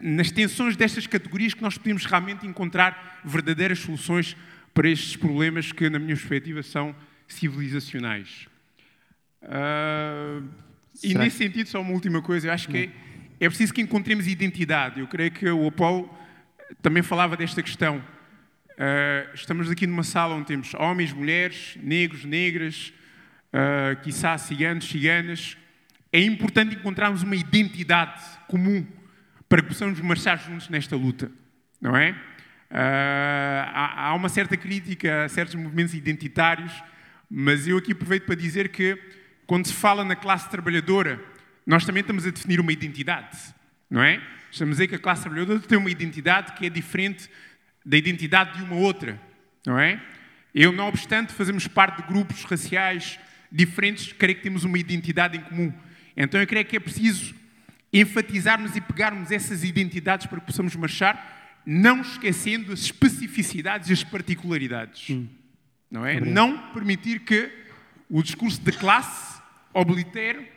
nas 0.00 0.30
tensões 0.30 0.76
destas 0.76 1.06
categorias, 1.06 1.54
que 1.54 1.62
nós 1.62 1.76
podemos 1.76 2.04
realmente 2.04 2.46
encontrar 2.46 3.20
verdadeiras 3.24 3.80
soluções 3.80 4.36
para 4.72 4.88
estes 4.88 5.16
problemas 5.16 5.72
que, 5.72 5.90
na 5.90 5.98
minha 5.98 6.16
perspectiva, 6.16 6.62
são 6.62 6.94
civilizacionais. 7.26 8.46
Uh, 9.42 10.48
e 11.02 11.14
nesse 11.14 11.38
sentido, 11.38 11.68
só 11.68 11.80
uma 11.80 11.92
última 11.92 12.22
coisa, 12.22 12.48
eu 12.48 12.52
acho 12.52 12.68
que 12.68 12.78
é 12.78 13.12
é 13.44 13.48
preciso 13.48 13.74
que 13.74 13.82
encontremos 13.82 14.28
identidade. 14.28 15.00
Eu 15.00 15.08
creio 15.08 15.32
que 15.32 15.50
o 15.50 15.66
Apolo 15.66 16.08
também 16.80 17.02
falava 17.02 17.36
desta 17.36 17.60
questão. 17.60 17.98
Uh, 17.98 19.34
estamos 19.34 19.68
aqui 19.68 19.84
numa 19.84 20.04
sala 20.04 20.36
onde 20.36 20.46
temos 20.46 20.74
homens, 20.74 21.12
mulheres, 21.12 21.76
negros, 21.82 22.24
negras, 22.24 22.92
uh, 23.52 24.00
quiçá 24.00 24.38
ciganos, 24.38 24.84
ciganas. 24.84 25.56
É 26.12 26.20
importante 26.20 26.76
encontrarmos 26.76 27.24
uma 27.24 27.34
identidade 27.34 28.22
comum 28.46 28.86
para 29.52 29.60
que 29.60 29.68
possamos 29.68 30.00
marchar 30.00 30.38
juntos 30.38 30.70
nesta 30.70 30.96
luta, 30.96 31.30
não 31.78 31.94
é? 31.94 32.12
Uh, 32.12 32.16
há, 32.70 34.06
há 34.06 34.14
uma 34.14 34.30
certa 34.30 34.56
crítica 34.56 35.24
a 35.24 35.28
certos 35.28 35.54
movimentos 35.56 35.92
identitários, 35.92 36.72
mas 37.28 37.68
eu 37.68 37.76
aqui 37.76 37.92
aproveito 37.92 38.24
para 38.24 38.34
dizer 38.34 38.70
que 38.70 38.98
quando 39.46 39.66
se 39.66 39.74
fala 39.74 40.06
na 40.06 40.16
classe 40.16 40.48
trabalhadora, 40.48 41.22
nós 41.66 41.84
também 41.84 42.00
estamos 42.00 42.26
a 42.26 42.30
definir 42.30 42.60
uma 42.60 42.72
identidade, 42.72 43.36
não 43.90 44.02
é? 44.02 44.22
Estamos 44.50 44.72
a 44.72 44.74
dizer 44.76 44.88
que 44.88 44.94
a 44.94 44.98
classe 44.98 45.20
trabalhadora 45.20 45.60
tem 45.60 45.76
uma 45.76 45.90
identidade 45.90 46.54
que 46.54 46.64
é 46.64 46.70
diferente 46.70 47.28
da 47.84 47.98
identidade 47.98 48.56
de 48.56 48.64
uma 48.64 48.76
outra, 48.76 49.20
não 49.66 49.78
é? 49.78 50.00
Eu, 50.54 50.72
não 50.72 50.88
obstante, 50.88 51.30
fazemos 51.30 51.68
parte 51.68 52.00
de 52.00 52.08
grupos 52.08 52.42
raciais 52.44 53.20
diferentes, 53.50 54.14
creio 54.14 54.34
que 54.34 54.42
temos 54.44 54.64
uma 54.64 54.78
identidade 54.78 55.36
em 55.36 55.42
comum. 55.42 55.70
Então 56.16 56.40
eu 56.40 56.46
creio 56.46 56.64
que 56.64 56.74
é 56.74 56.80
preciso 56.80 57.41
enfatizarmos 57.92 58.74
e 58.74 58.80
pegarmos 58.80 59.30
essas 59.30 59.62
identidades 59.64 60.26
para 60.26 60.40
que 60.40 60.46
possamos 60.46 60.74
marchar, 60.76 61.60
não 61.66 62.00
esquecendo 62.00 62.72
as 62.72 62.80
especificidades 62.80 63.90
e 63.90 63.92
as 63.92 64.02
particularidades. 64.02 65.10
Hum. 65.10 65.28
Não 65.90 66.06
é? 66.06 66.18
Não 66.20 66.72
permitir 66.72 67.20
que 67.20 67.52
o 68.08 68.22
discurso 68.22 68.60
de 68.60 68.72
classe 68.72 69.42
oblitere 69.74 70.50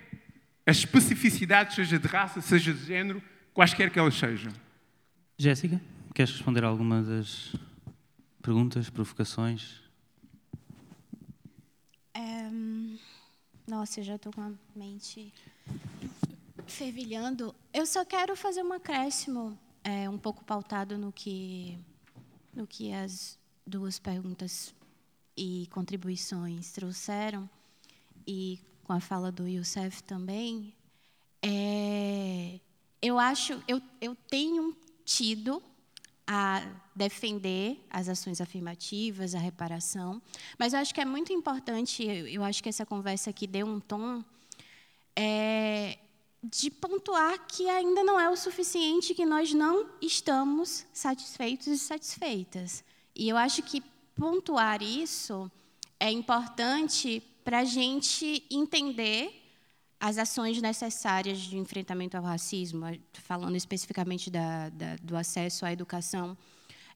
as 0.65 0.77
especificidades, 0.77 1.75
seja 1.75 1.99
de 1.99 2.07
raça, 2.07 2.41
seja 2.41 2.73
de 2.73 2.85
género, 2.85 3.21
quaisquer 3.53 3.91
que 3.91 3.99
elas 3.99 4.15
sejam. 4.15 4.51
Jéssica, 5.37 5.79
queres 6.13 6.31
responder 6.31 6.63
a 6.63 6.67
alguma 6.67 7.03
das 7.03 7.53
perguntas, 8.41 8.89
provocações? 8.89 9.81
Um, 12.17 12.97
nossa, 13.67 13.99
eu 13.99 14.03
já 14.05 14.15
estou 14.15 14.31
com 14.31 14.41
a 14.41 14.51
mente 14.75 15.31
fervilhando. 16.67 17.53
Eu 17.73 17.85
só 17.85 18.03
quero 18.03 18.35
fazer 18.35 18.63
um 18.63 18.73
acréscimo, 18.73 19.57
é, 19.83 20.09
um 20.09 20.17
pouco 20.17 20.43
pautado 20.43 20.97
no 20.97 21.11
que, 21.11 21.77
no 22.53 22.65
que 22.65 22.91
as 22.91 23.37
duas 23.65 23.99
perguntas 23.99 24.73
e 25.37 25.67
contribuições 25.71 26.71
trouxeram. 26.71 27.49
E 28.27 28.59
com 28.83 28.93
a 28.93 28.99
fala 28.99 29.31
do 29.31 29.47
Youssef 29.47 30.03
também, 30.03 30.73
é, 31.41 32.59
eu 33.01 33.19
acho, 33.19 33.61
eu, 33.67 33.81
eu 34.01 34.15
tenho 34.15 34.75
tido 35.03 35.61
a 36.25 36.63
defender 36.95 37.85
as 37.89 38.09
ações 38.09 38.41
afirmativas, 38.41 39.35
a 39.35 39.39
reparação, 39.39 40.21
mas 40.57 40.73
eu 40.73 40.79
acho 40.79 40.93
que 40.93 41.01
é 41.01 41.05
muito 41.05 41.31
importante, 41.31 42.03
eu, 42.03 42.43
acho 42.43 42.63
que 42.63 42.69
essa 42.69 42.85
conversa 42.85 43.29
aqui 43.29 43.45
deu 43.45 43.67
um 43.67 43.79
tom 43.79 44.23
é, 45.15 45.99
de 46.51 46.69
pontuar 46.69 47.47
que 47.47 47.67
ainda 47.69 48.03
não 48.03 48.19
é 48.19 48.29
o 48.29 48.35
suficiente, 48.35 49.13
que 49.13 49.25
nós 49.25 49.53
não 49.53 49.89
estamos 50.01 50.85
satisfeitos 50.93 51.67
e 51.67 51.77
satisfeitas. 51.77 52.83
E 53.15 53.29
eu 53.29 53.37
acho 53.37 53.63
que 53.63 53.81
pontuar 54.15 54.81
isso 54.83 55.51
é 55.99 56.11
importante 56.11 57.23
para 57.43 57.59
a 57.59 57.63
gente 57.63 58.43
entender 58.49 59.41
as 59.99 60.17
ações 60.17 60.61
necessárias 60.61 61.39
de 61.39 61.57
enfrentamento 61.57 62.17
ao 62.17 62.23
racismo, 62.23 62.85
falando 63.13 63.55
especificamente 63.55 64.29
da, 64.29 64.69
da, 64.69 64.95
do 64.97 65.15
acesso 65.15 65.65
à 65.65 65.71
educação, 65.71 66.37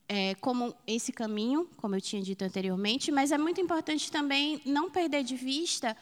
é, 0.07 0.35
como 0.35 0.75
esse 0.85 1.11
caminho, 1.11 1.69
como 1.77 1.95
eu 1.95 2.01
tinha 2.01 2.21
dito 2.21 2.43
anteriormente, 2.43 3.11
mas 3.11 3.31
é 3.31 3.37
muito 3.37 3.61
importante 3.61 4.11
também 4.11 4.61
não 4.65 4.89
perder 4.89 5.23
de 5.23 5.35
vista 5.35 5.95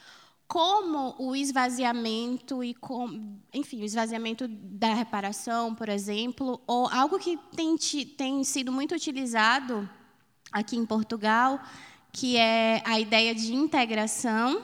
como 0.47 1.13
o 1.19 1.35
esvaziamento 1.35 2.63
e 2.63 2.73
com, 2.73 3.37
enfim, 3.53 3.81
o 3.81 3.85
esvaziamento 3.85 4.47
da 4.47 4.93
reparação, 4.93 5.75
por 5.75 5.89
exemplo, 5.89 6.61
ou 6.65 6.87
algo 6.87 7.19
que 7.19 7.37
tem, 7.55 7.75
tem 8.17 8.43
sido 8.43 8.71
muito 8.71 8.95
utilizado 8.95 9.87
aqui 10.51 10.77
em 10.77 10.85
Portugal, 10.85 11.59
que 12.13 12.37
é 12.37 12.81
a 12.85 12.99
ideia 12.99 13.35
de 13.35 13.53
integração 13.53 14.63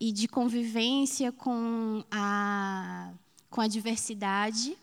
e 0.00 0.10
de 0.12 0.26
convivência 0.26 1.30
com 1.30 2.02
a, 2.10 3.12
com 3.50 3.60
a 3.60 3.68
diversidade, 3.68 4.78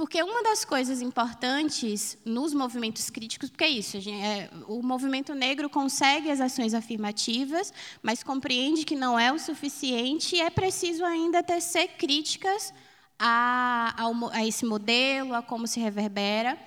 Porque 0.00 0.22
uma 0.22 0.42
das 0.42 0.64
coisas 0.64 1.02
importantes 1.02 2.16
nos 2.24 2.54
movimentos 2.54 3.10
críticos, 3.10 3.50
porque 3.50 3.64
é 3.64 3.68
isso, 3.68 4.00
gente, 4.00 4.24
é, 4.24 4.48
o 4.66 4.82
movimento 4.82 5.34
negro 5.34 5.68
consegue 5.68 6.30
as 6.30 6.40
ações 6.40 6.72
afirmativas, 6.72 7.70
mas 8.02 8.22
compreende 8.22 8.86
que 8.86 8.96
não 8.96 9.18
é 9.18 9.30
o 9.30 9.38
suficiente 9.38 10.36
e 10.36 10.40
é 10.40 10.48
preciso 10.48 11.04
ainda 11.04 11.42
tecer 11.42 11.98
críticas 11.98 12.72
a, 13.18 13.94
a, 13.94 14.38
a 14.38 14.46
esse 14.46 14.64
modelo, 14.64 15.34
a 15.34 15.42
como 15.42 15.66
se 15.66 15.78
reverbera. 15.78 16.58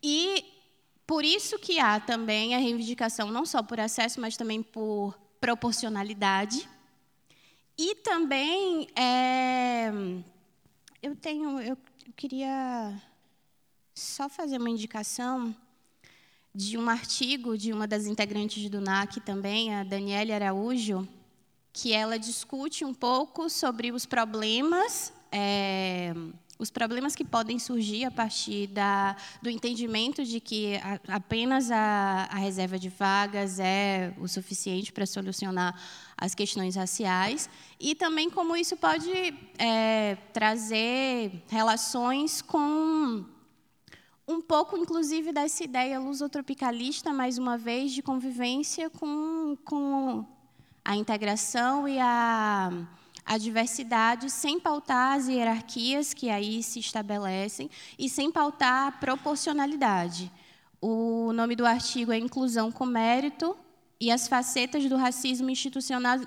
E 0.00 0.44
por 1.04 1.24
isso 1.24 1.58
que 1.58 1.80
há 1.80 1.98
também 1.98 2.54
a 2.54 2.58
reivindicação 2.58 3.28
não 3.32 3.44
só 3.44 3.60
por 3.60 3.80
acesso, 3.80 4.20
mas 4.20 4.36
também 4.36 4.62
por 4.62 5.18
proporcionalidade. 5.40 6.68
E 7.76 7.96
também 7.96 8.86
é, 8.94 9.90
eu 11.02 11.16
tenho, 11.16 11.60
eu 11.60 11.76
queria 12.16 13.00
só 13.94 14.28
fazer 14.28 14.58
uma 14.58 14.70
indicação 14.70 15.54
de 16.54 16.78
um 16.78 16.88
artigo 16.88 17.56
de 17.56 17.72
uma 17.72 17.86
das 17.86 18.06
integrantes 18.06 18.68
do 18.70 18.80
NAC 18.80 19.20
também, 19.20 19.74
a 19.74 19.84
Daniela 19.84 20.34
Araújo, 20.34 21.06
que 21.72 21.92
ela 21.92 22.18
discute 22.18 22.84
um 22.84 22.94
pouco 22.94 23.48
sobre 23.48 23.92
os 23.92 24.06
problemas 24.06 25.12
é, 25.30 26.14
os 26.58 26.70
problemas 26.70 27.14
que 27.14 27.24
podem 27.24 27.58
surgir 27.58 28.04
a 28.04 28.10
partir 28.10 28.66
da, 28.66 29.14
do 29.40 29.48
entendimento 29.48 30.24
de 30.24 30.40
que 30.40 30.76
a, 30.76 31.16
apenas 31.16 31.70
a, 31.70 32.28
a, 32.30 32.36
reserva 32.36 32.78
de 32.78 32.88
vagas 32.88 33.60
é 33.60 34.12
o 34.18 34.26
suficiente 34.26 34.92
para 34.92 35.06
solucionar 35.06 35.80
as 36.20 36.34
questões 36.34 36.74
raciais 36.74 37.48
e 37.78 37.94
também 37.94 38.28
como 38.28 38.56
isso 38.56 38.76
pode 38.76 39.10
é, 39.56 40.16
trazer 40.32 41.44
relações 41.48 42.42
com 42.42 43.24
um 44.26 44.42
pouco, 44.42 44.76
inclusive, 44.76 45.32
dessa 45.32 45.64
ideia 45.64 45.98
lusotropicalista, 45.98 47.14
mais 47.14 47.38
uma 47.38 47.56
vez, 47.56 47.92
de 47.92 48.02
convivência 48.02 48.90
com, 48.90 49.56
com 49.64 50.26
a 50.84 50.94
integração 50.96 51.88
e 51.88 51.98
a 51.98 52.70
a 53.28 53.36
diversidade 53.36 54.30
sem 54.30 54.58
pautar 54.58 55.18
as 55.18 55.28
hierarquias 55.28 56.14
que 56.14 56.30
aí 56.30 56.62
se 56.62 56.78
estabelecem 56.78 57.68
e 57.98 58.08
sem 58.08 58.32
pautar 58.32 58.86
a 58.86 58.92
proporcionalidade. 58.92 60.32
O 60.80 61.30
nome 61.34 61.54
do 61.54 61.66
artigo 61.66 62.10
é 62.10 62.16
Inclusão 62.16 62.72
com 62.72 62.86
Mérito 62.86 63.54
e 64.00 64.10
as 64.10 64.28
facetas 64.28 64.88
do 64.88 64.96
racismo 64.96 65.50
institucional, 65.50 66.20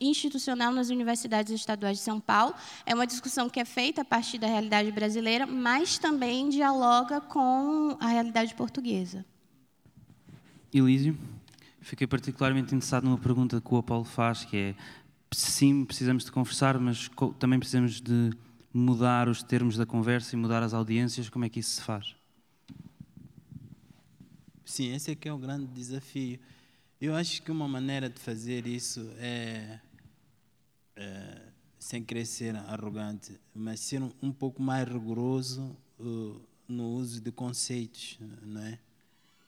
institucional 0.00 0.72
nas 0.72 0.88
universidades 0.88 1.52
estaduais 1.52 1.98
de 1.98 2.04
São 2.04 2.18
Paulo. 2.18 2.54
É 2.86 2.94
uma 2.94 3.06
discussão 3.06 3.50
que 3.50 3.60
é 3.60 3.64
feita 3.64 4.00
a 4.00 4.04
partir 4.04 4.38
da 4.38 4.46
realidade 4.46 4.90
brasileira, 4.90 5.46
mas 5.46 5.98
também 5.98 6.48
dialoga 6.48 7.20
com 7.20 7.96
a 8.00 8.06
realidade 8.06 8.54
portuguesa. 8.54 9.26
Elísio, 10.72 11.18
fiquei 11.80 12.06
particularmente 12.06 12.74
interessado 12.74 13.04
numa 13.04 13.18
pergunta 13.18 13.60
que 13.60 13.74
o 13.74 13.76
Apolo 13.76 14.04
faz, 14.04 14.44
que 14.44 14.56
é 14.56 14.74
sim, 15.30 15.84
precisamos 15.84 16.24
de 16.24 16.32
conversar, 16.32 16.78
mas 16.78 17.10
também 17.38 17.58
precisamos 17.58 18.00
de 18.00 18.30
mudar 18.72 19.28
os 19.28 19.42
termos 19.42 19.76
da 19.76 19.84
conversa 19.84 20.34
e 20.34 20.38
mudar 20.38 20.62
as 20.62 20.72
audiências. 20.72 21.28
Como 21.28 21.44
é 21.44 21.48
que 21.48 21.60
isso 21.60 21.72
se 21.72 21.82
faz? 21.82 22.14
Sim, 24.64 24.94
esse 24.94 25.10
é 25.10 25.14
que 25.14 25.28
é 25.28 25.32
o 25.32 25.38
grande 25.38 25.66
desafio. 25.66 26.38
Eu 27.00 27.14
acho 27.14 27.40
que 27.42 27.52
uma 27.52 27.68
maneira 27.68 28.10
de 28.10 28.18
fazer 28.18 28.66
isso 28.66 29.08
é, 29.18 29.78
é 30.96 31.42
sem 31.78 32.02
querer 32.02 32.26
ser 32.26 32.56
arrogante, 32.56 33.40
mas 33.54 33.78
ser 33.78 34.02
um, 34.02 34.10
um 34.20 34.32
pouco 34.32 34.60
mais 34.60 34.88
rigoroso 34.88 35.76
uh, 36.00 36.40
no 36.66 36.88
uso 36.94 37.20
de 37.20 37.30
conceitos, 37.30 38.18
não 38.42 38.60
é? 38.62 38.80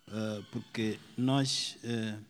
Uh, 0.07 0.45
porque 0.53 0.97
nós 1.17 1.77
uh, 1.83 2.25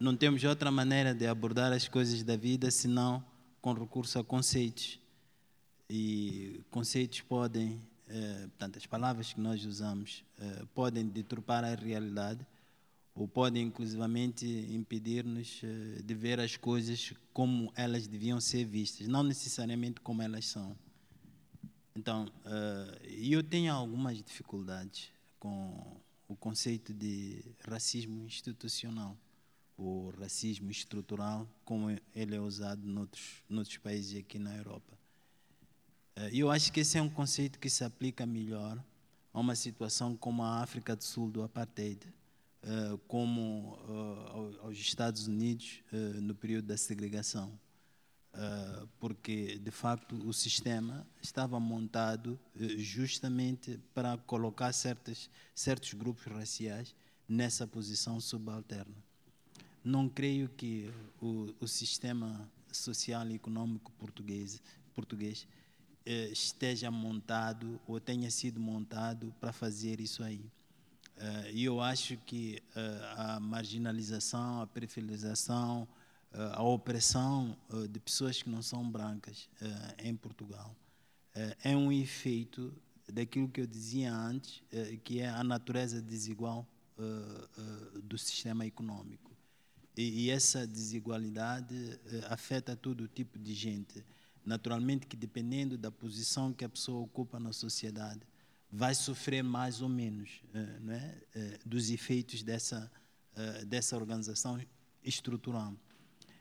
não 0.00 0.16
temos 0.16 0.42
outra 0.42 0.68
maneira 0.68 1.14
de 1.14 1.28
abordar 1.28 1.72
as 1.72 1.86
coisas 1.86 2.24
da 2.24 2.34
vida 2.34 2.72
senão 2.72 3.24
com 3.62 3.72
recurso 3.72 4.18
a 4.18 4.24
conceitos. 4.24 4.98
E 5.88 6.60
conceitos 6.72 7.20
podem, 7.20 7.80
eh, 8.08 8.46
portanto, 8.48 8.78
as 8.78 8.86
palavras 8.86 9.32
que 9.32 9.40
nós 9.40 9.64
usamos 9.64 10.24
podem 10.72 11.04
deturpar 11.04 11.64
a 11.64 11.74
realidade 11.74 12.46
ou 13.14 13.26
podem, 13.26 13.64
inclusivamente, 13.64 14.46
impedir-nos 14.70 15.60
eh, 15.62 16.02
de 16.02 16.14
ver 16.14 16.40
as 16.40 16.56
coisas 16.56 17.12
como 17.32 17.72
elas 17.76 18.06
deviam 18.06 18.40
ser 18.40 18.64
vistas, 18.64 19.08
não 19.08 19.22
necessariamente 19.22 20.00
como 20.00 20.22
elas 20.22 20.46
são. 20.46 20.76
Então, 21.94 22.30
eh, 22.44 23.00
eu 23.32 23.42
tenho 23.42 23.72
algumas 23.72 24.22
dificuldades 24.22 25.10
com 25.38 26.00
o 26.28 26.36
conceito 26.36 26.94
de 26.94 27.44
racismo 27.66 28.24
institucional 28.24 29.16
o 29.80 30.12
racismo 30.20 30.70
estrutural, 30.70 31.48
como 31.64 31.90
ele 32.14 32.36
é 32.36 32.40
usado 32.40 32.86
noutros, 32.86 33.42
noutros 33.48 33.78
países 33.78 34.18
aqui 34.18 34.38
na 34.38 34.54
Europa. 34.54 34.92
Eh, 36.16 36.30
eu 36.34 36.50
acho 36.50 36.70
que 36.70 36.80
esse 36.80 36.98
é 36.98 37.02
um 37.02 37.08
conceito 37.08 37.58
que 37.58 37.70
se 37.70 37.82
aplica 37.82 38.26
melhor 38.26 38.82
a 39.32 39.40
uma 39.40 39.54
situação 39.54 40.16
como 40.16 40.42
a 40.42 40.60
África 40.60 40.94
do 40.94 41.02
Sul 41.02 41.30
do 41.30 41.42
Apartheid, 41.42 42.06
eh, 42.62 42.98
como 43.08 43.78
eh, 43.88 44.58
aos 44.62 44.78
Estados 44.78 45.26
Unidos 45.26 45.82
no 46.20 46.34
período 46.34 46.66
da 46.66 46.76
segregação. 46.76 47.58
Porque, 49.00 49.58
de 49.58 49.72
facto, 49.72 50.14
o 50.24 50.32
sistema 50.32 51.04
estava 51.20 51.58
montado 51.58 52.38
justamente 52.78 53.76
para 53.92 54.16
colocar 54.18 54.72
certos 54.72 55.28
certos 55.52 55.94
grupos 55.94 56.26
raciais 56.26 56.94
nessa 57.28 57.66
posição 57.66 58.20
subalterna 58.20 58.94
não 59.84 60.08
creio 60.08 60.48
que 60.48 60.92
o, 61.20 61.48
o 61.60 61.66
sistema 61.66 62.48
social 62.70 63.26
e 63.28 63.34
econômico 63.34 63.90
português, 63.92 64.62
português 64.94 65.46
esteja 66.32 66.90
montado 66.90 67.80
ou 67.86 68.00
tenha 68.00 68.30
sido 68.30 68.58
montado 68.58 69.34
para 69.40 69.52
fazer 69.52 70.00
isso 70.00 70.22
aí. 70.22 70.44
Eh, 71.20 71.50
e 71.52 71.64
eu 71.64 71.80
acho 71.80 72.16
que 72.18 72.62
eh, 72.74 73.14
a 73.16 73.40
marginalização, 73.40 74.62
a 74.62 74.66
periferização, 74.66 75.86
a 76.32 76.62
opressão 76.62 77.56
de 77.90 77.98
pessoas 77.98 78.40
que 78.40 78.48
não 78.48 78.62
são 78.62 78.88
brancas 78.88 79.48
em 79.98 80.14
Portugal 80.14 80.72
é 81.64 81.76
um 81.76 81.90
efeito 81.90 82.72
daquilo 83.12 83.48
que 83.48 83.60
eu 83.60 83.66
dizia 83.66 84.14
antes, 84.14 84.62
que 85.02 85.18
é 85.18 85.28
a 85.28 85.42
natureza 85.42 86.00
desigual 86.00 86.64
do 88.04 88.16
sistema 88.16 88.64
econômico. 88.64 89.30
E, 89.96 90.30
essa 90.30 90.66
desigualdade 90.66 92.00
eh, 92.06 92.24
afeta 92.30 92.74
todo 92.74 93.06
tipo 93.06 93.38
de 93.38 93.52
gente. 93.54 94.04
Naturalmente 94.44 95.06
que 95.06 95.16
dependendo 95.16 95.76
da 95.76 95.90
posição 95.90 96.52
que 96.54 96.64
a 96.64 96.68
pessoa 96.68 97.00
ocupa 97.02 97.38
na 97.38 97.52
sociedade, 97.52 98.20
vai 98.72 98.94
sofrer 98.94 99.42
mais 99.42 99.80
ou 99.80 99.88
menos 99.88 100.42
eh, 100.54 100.92
é? 100.92 101.22
Eh, 101.34 101.58
dos 101.66 101.90
efeitos 101.90 102.42
dessa, 102.42 102.90
eh, 103.34 103.64
dessa 103.64 103.96
organização 103.96 104.60
estrutural. 105.02 105.74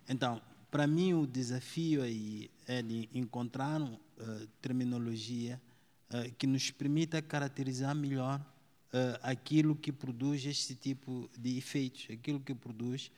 Então, 0.07 0.41
para 0.69 0.85
mim, 0.85 1.13
o 1.13 1.25
desafio 1.25 2.03
aí 2.03 2.51
é 2.67 2.81
de 2.81 3.09
encontrar 3.13 3.79
terminologia 4.61 5.59
que 6.37 6.45
nos 6.45 6.69
permita 6.69 7.21
caracterizar 7.21 7.95
melhor 7.95 8.43
aquilo 9.23 9.75
que 9.75 9.91
produz 9.91 10.45
este 10.45 10.75
tipo 10.75 11.29
de 11.37 11.57
efeitos, 11.57 12.07
aquilo 12.11 12.39
que 12.39 12.53
produz 12.53 13.11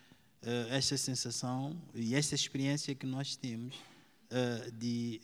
esta 0.69 0.95
sensação 0.95 1.81
e 1.95 2.13
esta 2.15 2.35
experiência 2.35 2.93
que 2.93 3.05
nós 3.05 3.35
temos 3.35 3.75
de, 4.77 5.19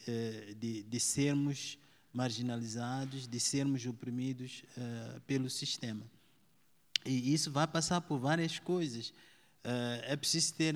de, 0.59 0.83
de, 0.83 0.99
sermos 0.99 1.77
marginalizados, 2.17 3.27
de 3.27 3.39
sermos 3.39 3.85
oprimidos 3.85 4.63
pelo 5.27 5.49
sistema. 5.51 6.03
E 7.05 7.31
isso 7.31 7.51
vai 7.51 7.67
passar 7.67 8.01
por 8.01 8.17
várias 8.17 8.57
coisas. 8.57 9.13
é 10.03 10.15
preciso 10.15 10.55
ter, 10.55 10.75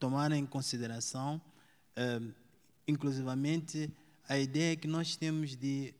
tomar 0.00 0.32
em 0.32 0.44
consideração, 0.44 1.40
inclusivamente, 2.88 3.88
a 4.28 4.36
ideia 4.36 4.74
que 4.74 4.88
nós 4.88 5.14
temos 5.14 5.54
de, 5.54 5.94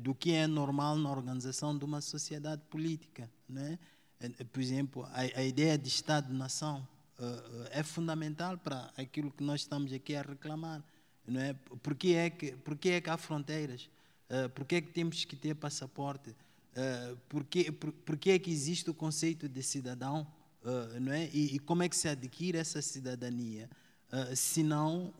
do 0.00 0.14
que 0.14 0.30
é 0.30 0.46
normal 0.46 0.96
na 0.96 1.10
organização 1.10 1.76
de 1.76 1.84
uma 1.84 2.00
sociedade 2.00 2.62
política. 2.70 3.28
É? 3.56 3.78
Eh, 4.20 4.44
por 4.44 4.60
exemplo, 4.60 5.04
a, 5.12 5.20
a 5.20 5.42
ideia 5.42 5.76
de 5.76 5.88
Estado-nação 5.88 6.86
uh, 7.18 7.66
é 7.70 7.82
fundamental 7.82 8.56
para 8.56 8.90
aquilo 8.96 9.30
que 9.30 9.42
nós 9.42 9.60
estamos 9.62 9.92
aqui 9.92 10.14
a 10.14 10.22
reclamar. 10.22 10.82
Não 11.26 11.40
é? 11.40 11.54
Por 11.54 11.94
que 11.94 12.14
é 12.14 12.30
que, 12.30 12.52
por 12.52 12.76
que, 12.76 12.90
é 12.90 13.00
que 13.00 13.10
há 13.10 13.16
fronteiras? 13.16 13.88
Uh, 14.28 14.48
por 14.50 14.64
que 14.64 14.76
é 14.76 14.80
que 14.80 14.90
temos 14.90 15.24
que 15.24 15.36
ter 15.36 15.54
passaporte? 15.54 16.30
Uh, 16.74 17.16
por, 17.28 17.44
que, 17.44 17.70
por, 17.70 17.92
por 17.92 18.16
que 18.16 18.30
é 18.30 18.38
que 18.38 18.50
existe 18.50 18.90
o 18.90 18.94
conceito 18.94 19.48
de 19.48 19.62
cidadão? 19.62 20.26
Uh, 20.62 21.00
não 21.00 21.12
é? 21.12 21.30
E, 21.32 21.54
e, 21.54 21.58
como 21.60 21.82
é 21.82 21.88
que 21.88 21.96
se 21.96 22.08
adquire 22.08 22.58
essa 22.58 22.82
cidadania? 22.82 23.70
Uh, 24.12 24.34
se 24.34 24.62
não 24.62 25.12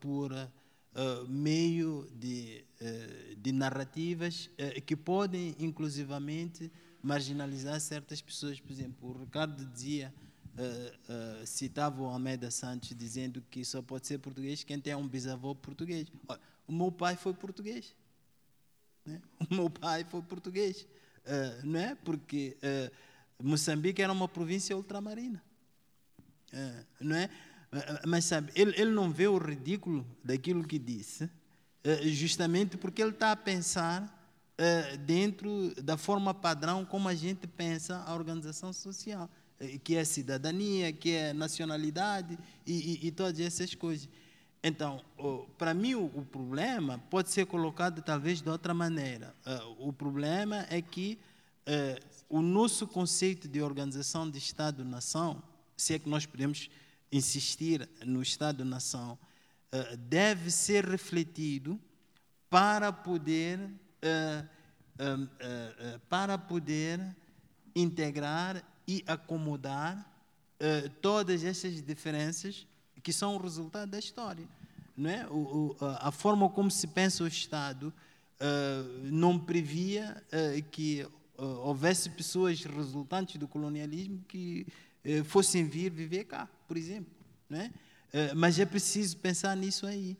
por 0.00 0.30
meio 1.28 2.08
de, 2.14 2.64
de 3.38 3.50
narrativas 3.50 4.48
que 4.86 4.94
podem, 4.94 5.56
inclusivamente, 5.58 6.70
marginalizar 7.02 7.80
certas 7.80 8.22
pessoas. 8.22 8.60
Por 8.60 8.70
exemplo, 8.70 9.10
o 9.10 9.18
Ricardo 9.18 9.64
dizia, 9.64 10.14
uh, 10.56 11.46
citava 11.46 12.02
o 12.02 12.06
Almeida 12.06 12.50
Santos, 12.50 12.94
dizendo 12.96 13.42
que 13.50 13.64
só 13.64 13.82
pode 13.82 14.06
ser 14.06 14.18
português 14.18 14.64
quem 14.64 14.80
tem 14.80 14.94
um 14.94 15.06
bisavô 15.06 15.54
português. 15.54 16.06
Olha, 16.28 16.40
o 16.66 16.72
meu 16.72 16.92
pai 16.92 17.16
foi 17.16 17.34
português. 17.34 17.94
Né? 19.04 19.20
O 19.50 19.54
meu 19.54 19.70
pai 19.70 20.04
foi 20.04 20.22
português. 20.22 20.86
não 21.62 21.80
é? 21.80 21.94
Porque 21.94 22.56
Moçambique 23.42 24.00
era 24.00 24.12
uma 24.12 24.28
província 24.28 24.76
ultramarina. 24.76 25.42
não 27.00 27.16
é? 27.16 27.28
Mas 28.06 28.24
sabe, 28.24 28.52
ele, 28.54 28.72
ele 28.80 28.92
não 28.92 29.10
vê 29.10 29.26
o 29.26 29.36
ridículo 29.36 30.06
daquilo 30.22 30.64
que 30.64 30.78
disse, 30.78 31.28
justamente 32.04 32.76
porque 32.78 33.02
ele 33.02 33.10
está 33.10 33.32
a 33.32 33.36
pensar 33.36 34.24
dentro 35.04 35.74
da 35.82 35.96
forma 35.96 36.32
padrão 36.32 36.84
como 36.84 37.08
a 37.08 37.14
gente 37.14 37.46
pensa 37.46 37.98
a 38.06 38.14
organização 38.14 38.72
social, 38.72 39.28
que 39.82 39.96
é 39.96 40.04
cidadania, 40.04 40.92
que 40.92 41.10
é 41.10 41.32
nacionalidade 41.32 42.38
e, 42.66 43.00
e, 43.02 43.06
e 43.08 43.10
todas 43.10 43.38
essas 43.40 43.74
coisas. 43.74 44.08
Então, 44.62 45.04
para 45.58 45.74
mim, 45.74 45.94
o, 45.94 46.24
problema 46.24 46.98
pode 47.10 47.30
ser 47.30 47.44
colocado 47.44 48.00
talvez 48.00 48.40
de 48.40 48.48
outra 48.48 48.72
maneira. 48.72 49.34
o 49.78 49.92
problema 49.92 50.66
é 50.70 50.80
que 50.80 51.18
o 52.30 52.40
nosso 52.40 52.86
conceito 52.86 53.46
de 53.46 53.60
organização 53.60 54.28
de 54.28 54.38
Estado-nação, 54.38 55.42
se 55.76 55.94
é 55.94 55.98
que 55.98 56.08
nós 56.08 56.24
podemos 56.24 56.70
insistir 57.12 57.88
no 58.04 58.22
Estado-nação, 58.22 59.18
eh, 59.74 59.96
deve 59.96 60.52
ser 60.52 60.84
refletido 60.84 61.80
para 62.48 62.92
poder, 62.92 63.58
eh, 64.02 64.44
eh, 64.98 66.00
para 66.08 66.38
poder 66.38 67.00
integrar 67.74 68.62
e 68.86 69.04
acomodar 69.06 70.10
todas 71.00 71.44
essas 71.44 71.82
diferenças 71.82 72.66
que 73.02 73.12
são 73.12 73.36
o 73.36 73.38
resultado 73.38 73.90
da 73.90 73.98
história. 73.98 74.48
Não 74.96 75.10
é? 75.10 75.26
a 76.00 76.10
forma 76.10 76.48
como 76.48 76.70
se 76.70 76.86
pensa 76.86 77.24
o 77.24 77.26
Estado 77.26 77.92
não 79.02 79.38
previa 79.38 80.22
que 80.70 81.06
houvesse 81.36 82.10
pessoas 82.10 82.62
resultantes 82.62 83.36
do 83.36 83.48
colonialismo 83.48 84.24
que 84.28 84.66
fossem 85.24 85.68
vir 85.68 85.90
viver 85.90 86.24
cá 86.24 86.48
por 86.66 86.76
exemplo. 86.76 87.12
Né? 87.48 87.72
Mas 88.36 88.58
é 88.58 88.64
preciso 88.64 89.16
pensar 89.18 89.56
nisso 89.56 89.86
aí. 89.86 90.16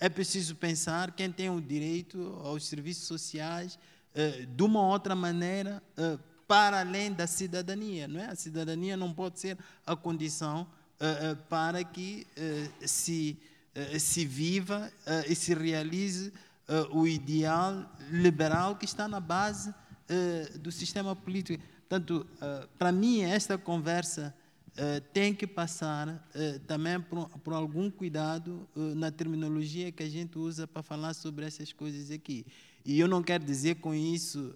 É 0.00 0.08
preciso 0.08 0.56
pensar 0.56 1.12
quem 1.12 1.30
tem 1.30 1.50
o 1.50 1.60
direito 1.60 2.40
aos 2.42 2.66
serviços 2.66 3.06
sociais 3.06 3.78
de 4.48 4.62
uma 4.62 4.86
outra 4.86 5.14
maneira 5.14 5.82
para 6.46 6.80
além 6.80 7.12
da 7.12 7.26
cidadania. 7.26 8.08
Não 8.08 8.20
é? 8.20 8.26
A 8.26 8.34
cidadania 8.34 8.96
não 8.96 9.12
pode 9.12 9.40
ser 9.40 9.58
a 9.86 9.96
condição 9.96 10.66
para 11.48 11.82
que 11.84 12.26
se, 12.86 13.36
se 13.98 14.24
viva 14.24 14.90
e 15.28 15.34
se 15.34 15.52
realize 15.52 16.32
o 16.92 17.06
ideal 17.06 17.84
liberal 18.10 18.76
que 18.76 18.84
está 18.84 19.06
na 19.08 19.20
base 19.20 19.74
do 20.60 20.70
sistema 20.70 21.14
político. 21.14 21.62
Portanto, 21.80 22.26
para 22.78 22.92
mim, 22.92 23.22
esta 23.22 23.58
conversa 23.58 24.34
Uh, 24.74 25.00
tem 25.12 25.32
que 25.32 25.46
passar 25.46 26.08
uh, 26.08 26.58
também 26.66 27.00
por, 27.00 27.28
por, 27.44 27.54
algum 27.54 27.88
cuidado 27.88 28.68
uh, 28.74 28.80
na 28.96 29.08
terminologia 29.08 29.92
que 29.92 30.02
a 30.02 30.08
gente 30.08 30.36
usa 30.36 30.66
para 30.66 30.82
falar 30.82 31.14
sobre 31.14 31.46
essas 31.46 31.72
coisas 31.72 32.10
aqui. 32.10 32.44
E 32.84 33.00
eu 33.00 33.08
não 33.08 33.22
quero 33.22 33.44
dizer 33.44 33.76
com 33.76 33.94
isso 33.94 34.54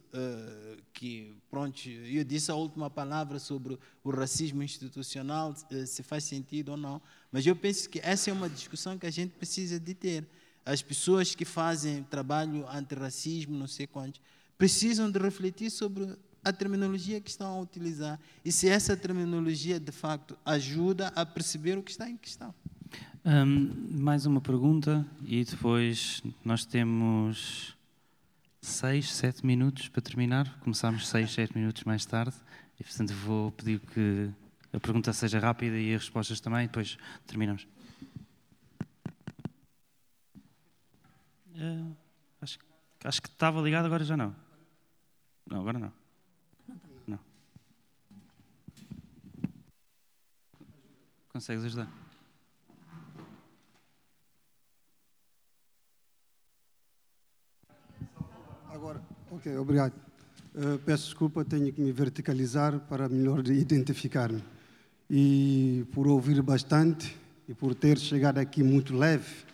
que, 0.92 1.34
pronto, 1.50 1.88
eu 1.88 2.22
disse 2.24 2.50
a 2.50 2.54
última 2.54 2.90
palavra 2.90 3.38
sobre 3.38 3.78
o 4.04 4.10
racismo 4.10 4.62
institucional, 4.62 5.54
se 5.86 6.02
faz 6.02 6.24
sentido 6.24 6.72
ou 6.72 6.76
não, 6.76 7.00
mas 7.32 7.46
eu 7.46 7.56
penso 7.56 7.88
que 7.88 8.00
essa 8.00 8.28
é 8.28 8.32
uma 8.32 8.48
discussão 8.50 8.98
que 8.98 9.06
a 9.06 9.10
gente 9.10 9.30
precisa 9.30 9.80
de 9.80 9.94
ter. 9.94 10.26
As 10.66 10.82
pessoas 10.82 11.34
que 11.34 11.46
fazem 11.46 12.02
trabalho 12.02 12.68
antirracismo, 12.68 13.56
não 13.56 13.66
sei 13.66 13.86
quantos, 13.86 14.20
precisam 14.58 15.10
de 15.10 15.18
refletir 15.18 15.70
sobre 15.70 16.14
a 16.44 16.52
terminologia 16.52 17.20
que 17.22 17.30
estão 17.30 17.46
a 17.46 17.60
utilizar 17.60 18.20
e 18.44 18.52
se 18.52 18.68
essa 18.68 18.94
terminologia 18.94 19.80
de 19.80 19.90
facto 19.90 20.36
ajuda 20.44 21.08
a 21.16 21.24
perceber 21.24 21.78
o 21.78 21.82
que 21.82 21.90
está 21.90 22.10
em 22.10 22.16
questão. 22.16 22.54
Um, 23.24 24.00
mais 24.00 24.26
uma 24.26 24.40
pergunta 24.40 25.06
e 25.24 25.44
depois 25.44 26.22
nós 26.44 26.66
temos 26.66 27.77
seis, 28.60 29.12
sete 29.14 29.44
minutos 29.44 29.88
para 29.88 30.02
terminar. 30.02 30.58
Começámos 30.60 31.08
seis, 31.08 31.32
sete 31.32 31.56
minutos 31.56 31.84
mais 31.84 32.04
tarde 32.04 32.36
e 32.78 32.84
portanto 32.84 33.12
vou 33.14 33.52
pedir 33.52 33.80
que 33.80 34.30
a 34.72 34.80
pergunta 34.80 35.12
seja 35.12 35.38
rápida 35.38 35.76
e 35.76 35.94
as 35.94 36.02
respostas 36.02 36.40
também, 36.40 36.64
e 36.64 36.66
depois 36.66 36.98
terminamos. 37.26 37.66
Uh, 41.56 41.96
acho, 42.40 42.58
acho 43.04 43.22
que 43.22 43.28
estava 43.28 43.60
ligado, 43.60 43.86
agora 43.86 44.04
já 44.04 44.16
não. 44.16 44.34
Não, 45.46 45.60
agora 45.60 45.78
não. 45.78 45.92
Consegues 51.38 51.64
ajudar? 51.66 51.88
Agora, 58.70 59.00
ok, 59.30 59.56
obrigado. 59.56 59.94
Uh, 60.54 60.78
peço 60.84 61.04
desculpa, 61.04 61.42
tenho 61.44 61.72
que 61.72 61.80
me 61.80 61.90
verticalizar 61.90 62.78
para 62.80 63.08
melhor 63.08 63.46
identificar-me. 63.48 64.42
E 65.10 65.86
por 65.92 66.06
ouvir 66.06 66.42
bastante 66.42 67.16
e 67.48 67.54
por 67.54 67.74
ter 67.74 67.98
chegado 67.98 68.38
aqui 68.38 68.62
muito 68.62 68.94
leve 68.94 69.46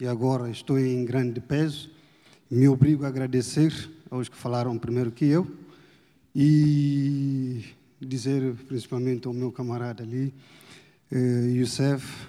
e 0.00 0.06
agora 0.06 0.48
estou 0.48 0.78
em 0.78 1.04
grande 1.04 1.38
peso, 1.38 1.90
me 2.50 2.66
obrigo 2.66 3.04
a 3.04 3.08
agradecer 3.08 3.72
aos 4.10 4.28
que 4.28 4.36
falaram 4.36 4.78
primeiro 4.78 5.12
que 5.12 5.26
eu 5.26 5.46
e 6.34 7.64
dizer 8.00 8.54
principalmente 8.66 9.26
ao 9.26 9.34
meu 9.34 9.52
camarada 9.52 10.02
ali 10.02 10.32
uh, 11.12 11.46
Youssef, 11.46 12.26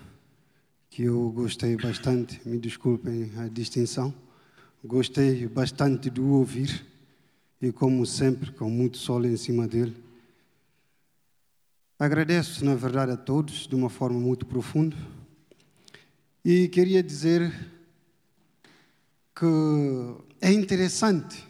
que 0.89 1.03
eu 1.03 1.31
gostei 1.31 1.77
bastante, 1.77 2.41
me 2.45 2.59
desculpem 2.59 3.31
a 3.37 3.47
distinção, 3.47 4.13
gostei 4.83 5.47
bastante 5.47 6.09
de 6.09 6.19
o 6.19 6.29
ouvir 6.29 6.85
e, 7.61 7.71
como 7.71 8.05
sempre, 8.05 8.51
com 8.51 8.69
muito 8.69 8.97
sol 8.97 9.25
em 9.25 9.37
cima 9.37 9.67
dele. 9.67 9.95
Agradeço, 11.97 12.65
na 12.65 12.75
verdade, 12.75 13.11
a 13.13 13.17
todos 13.17 13.67
de 13.67 13.75
uma 13.75 13.89
forma 13.89 14.19
muito 14.19 14.45
profunda 14.45 14.95
e 16.43 16.67
queria 16.67 17.01
dizer 17.01 17.51
que 19.35 19.45
é 20.41 20.51
interessante 20.51 21.45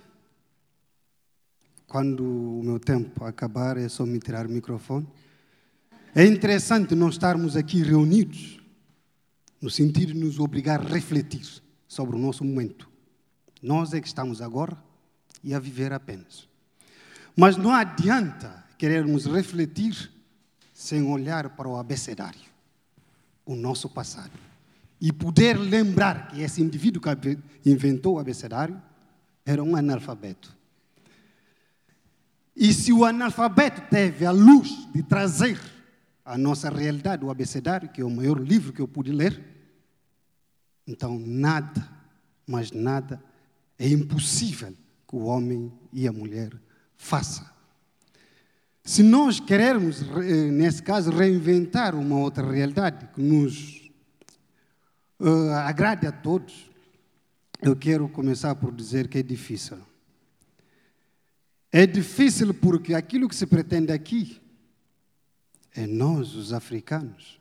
quando 1.88 2.24
o 2.24 2.64
meu 2.64 2.80
tempo 2.80 3.24
acabar, 3.24 3.78
é 3.78 3.88
só 3.90 4.06
me 4.06 4.20
tirar 4.20 4.46
o 4.46 4.50
microfone 4.50 5.08
é 6.16 6.24
interessante 6.24 6.94
nós 6.94 7.16
estarmos 7.16 7.56
aqui 7.56 7.82
reunidos, 7.82 8.60
no 9.60 9.68
sentido 9.68 10.14
de 10.14 10.20
nos 10.20 10.38
obrigar 10.38 10.80
a 10.80 10.88
refletir 10.88 11.42
sobre 11.88 12.16
o 12.16 12.20
nosso 12.20 12.44
momento. 12.46 12.93
Nós 13.64 13.94
é 13.94 14.02
que 14.02 14.08
estamos 14.08 14.42
agora 14.42 14.78
e 15.42 15.54
a 15.54 15.60
viver 15.60 15.94
apenas. 15.94 16.50
Mas 17.34 17.56
não 17.56 17.72
adianta 17.72 18.62
querermos 18.78 19.26
refletir 19.26 20.12
sem 20.74 21.02
olhar 21.04 21.52
para 21.52 21.70
o 21.70 21.78
abecedário, 21.78 22.42
o 23.46 23.56
nosso 23.56 23.90
passado. 23.90 24.38
E 25.00 25.14
poder 25.14 25.58
lembrar 25.58 26.28
que 26.28 26.42
esse 26.42 26.62
indivíduo 26.62 27.02
que 27.02 27.40
inventou 27.66 28.16
o 28.16 28.20
abecedário 28.20 28.80
era 29.46 29.64
um 29.64 29.78
analfabeto. 29.78 30.54
E 32.56 32.74
se 32.74 32.92
o 32.92 33.06
analfabeto 33.06 33.82
teve 33.90 34.26
a 34.26 34.32
luz 34.32 34.88
de 34.94 35.02
trazer 35.04 35.60
a 36.26 36.38
nossa 36.38 36.70
realidade, 36.70 37.24
o 37.24 37.32
abecedário, 37.32 37.90
que 37.90 38.02
é 38.02 38.06
o 38.06 38.10
maior 38.10 38.40
livro 38.40 38.74
que 38.74 38.82
eu 38.82 38.88
pude 38.88 39.12
ler. 39.12 39.42
Então, 40.86 41.18
nada, 41.18 41.90
mas 42.46 42.72
nada, 42.72 43.24
é 43.78 43.88
impossível 43.88 44.74
que 45.08 45.16
o 45.16 45.26
homem 45.26 45.72
e 45.92 46.08
a 46.08 46.12
mulher 46.12 46.52
façam. 46.96 47.46
Se 48.84 49.02
nós 49.02 49.40
queremos, 49.40 50.02
eh, 50.02 50.52
nesse 50.52 50.84
caso, 50.84 51.10
reinventar 51.10 51.96
uma 51.96 52.18
outra 52.18 52.50
realidade 52.52 53.08
que 53.14 53.22
nos 53.22 53.90
uh, 55.20 55.52
agrade 55.66 56.06
a 56.06 56.12
todos, 56.12 56.70
eu 57.62 57.76
quero 57.76 58.10
começar 58.10 58.56
por 58.56 58.74
dizer 58.74 59.08
que 59.08 59.18
é 59.18 59.24
difícil. 59.24 59.78
É 61.72 61.88
difícil 61.88 62.54
porque 62.54 62.94
aquilo 62.94 63.30
que 63.30 63.36
se 63.36 63.48
pretende 63.48 63.92
aqui 63.92 64.42
é 65.74 65.88
nós, 65.88 66.36
os 66.36 66.54
africanos, 66.54 67.40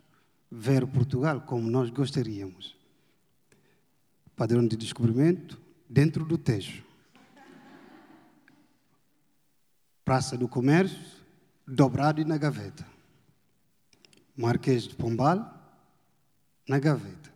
ver 0.50 0.86
Portugal 0.86 1.40
como 1.42 1.70
nós 1.70 1.90
gostaríamos. 1.90 2.76
Padrão 4.36 4.66
de 4.66 4.76
descobrimento, 4.76 5.60
dentro 5.92 6.24
do 6.24 6.38
Tejo. 6.38 6.82
Praça 10.02 10.38
do 10.38 10.48
Comércio, 10.48 10.98
dobrado 11.66 12.18
e 12.18 12.24
na 12.24 12.38
gaveta. 12.38 12.86
Marquês 14.34 14.84
de 14.84 14.94
Pombal, 14.94 15.38
na 16.66 16.78
gaveta. 16.78 17.30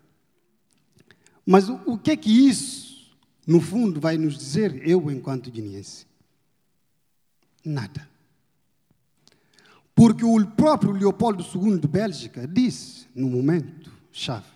Mas 1.44 1.68
o, 1.68 1.74
o 1.84 1.98
que 1.98 2.10
é 2.10 2.16
que 2.16 2.30
isso, 2.30 3.14
no 3.46 3.60
fundo, 3.60 4.00
vai 4.00 4.16
nos 4.16 4.38
dizer, 4.38 4.88
eu 4.88 5.10
enquanto 5.10 5.50
guineense? 5.50 6.06
Nada. 7.62 8.08
Porque 9.94 10.24
o 10.24 10.46
próprio 10.46 10.92
Leopoldo 10.92 11.44
II 11.44 11.78
de 11.78 11.86
Bélgica 11.86 12.48
disse, 12.48 13.06
no 13.14 13.28
momento 13.28 13.92
chave, 14.10 14.46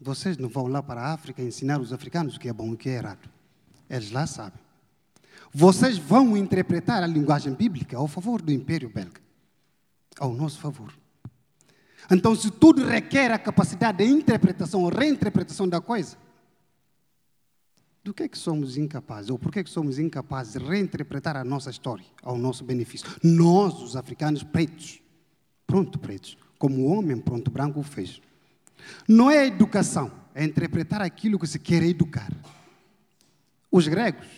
vocês 0.00 0.38
não 0.38 0.48
vão 0.48 0.66
lá 0.66 0.82
para 0.82 1.02
a 1.02 1.12
África 1.12 1.42
ensinar 1.42 1.78
os 1.78 1.92
africanos 1.92 2.36
o 2.36 2.40
que 2.40 2.48
é 2.48 2.52
bom 2.52 2.70
e 2.70 2.74
o 2.74 2.76
que 2.76 2.88
é 2.88 2.96
errado. 2.96 3.33
Eles 3.88 4.10
lá 4.10 4.26
sabem. 4.26 4.58
Vocês 5.52 5.96
vão 5.98 6.36
interpretar 6.36 7.02
a 7.02 7.06
linguagem 7.06 7.54
bíblica 7.54 7.96
ao 7.96 8.08
favor 8.08 8.42
do 8.42 8.52
Império 8.52 8.88
Belga, 8.88 9.20
ao 10.18 10.32
nosso 10.34 10.58
favor. 10.58 10.92
Então, 12.10 12.34
se 12.34 12.50
tudo 12.50 12.84
requer 12.84 13.30
a 13.30 13.38
capacidade 13.38 13.98
de 13.98 14.10
interpretação 14.10 14.82
ou 14.82 14.88
reinterpretação 14.88 15.68
da 15.68 15.80
coisa, 15.80 16.16
do 18.04 18.12
que 18.12 18.24
é 18.24 18.28
que 18.28 18.36
somos 18.36 18.76
incapazes? 18.76 19.30
Ou 19.30 19.38
por 19.38 19.50
que, 19.50 19.60
é 19.60 19.64
que 19.64 19.70
somos 19.70 19.98
incapazes 19.98 20.52
de 20.52 20.58
reinterpretar 20.58 21.36
a 21.36 21.42
nossa 21.42 21.70
história 21.70 22.04
ao 22.22 22.36
nosso 22.36 22.62
benefício? 22.62 23.08
Nós, 23.22 23.80
os 23.80 23.96
africanos 23.96 24.42
pretos, 24.42 25.00
pronto 25.66 25.98
pretos, 25.98 26.36
como 26.58 26.82
o 26.82 26.92
homem 26.92 27.16
pronto 27.16 27.50
branco 27.50 27.82
fez. 27.82 28.20
Não 29.08 29.30
é 29.30 29.46
educação, 29.46 30.12
é 30.34 30.44
interpretar 30.44 31.00
aquilo 31.00 31.38
que 31.38 31.46
se 31.46 31.58
quer 31.58 31.82
educar. 31.82 32.30
Os 33.74 33.88
gregos, 33.88 34.28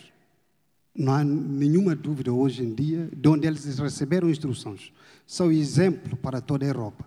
não 0.95 1.13
há 1.13 1.23
nenhuma 1.23 1.95
dúvida 1.95 2.33
hoje 2.33 2.63
em 2.63 2.75
dia 2.75 3.11
de 3.15 3.29
onde 3.29 3.47
eles 3.47 3.79
receberam 3.79 4.31
instruções. 4.31 4.93
São 5.27 5.53
exemplo 5.53 6.17
para 6.17 6.41
toda 6.41 6.65
a 6.65 6.69
Europa. 6.69 7.05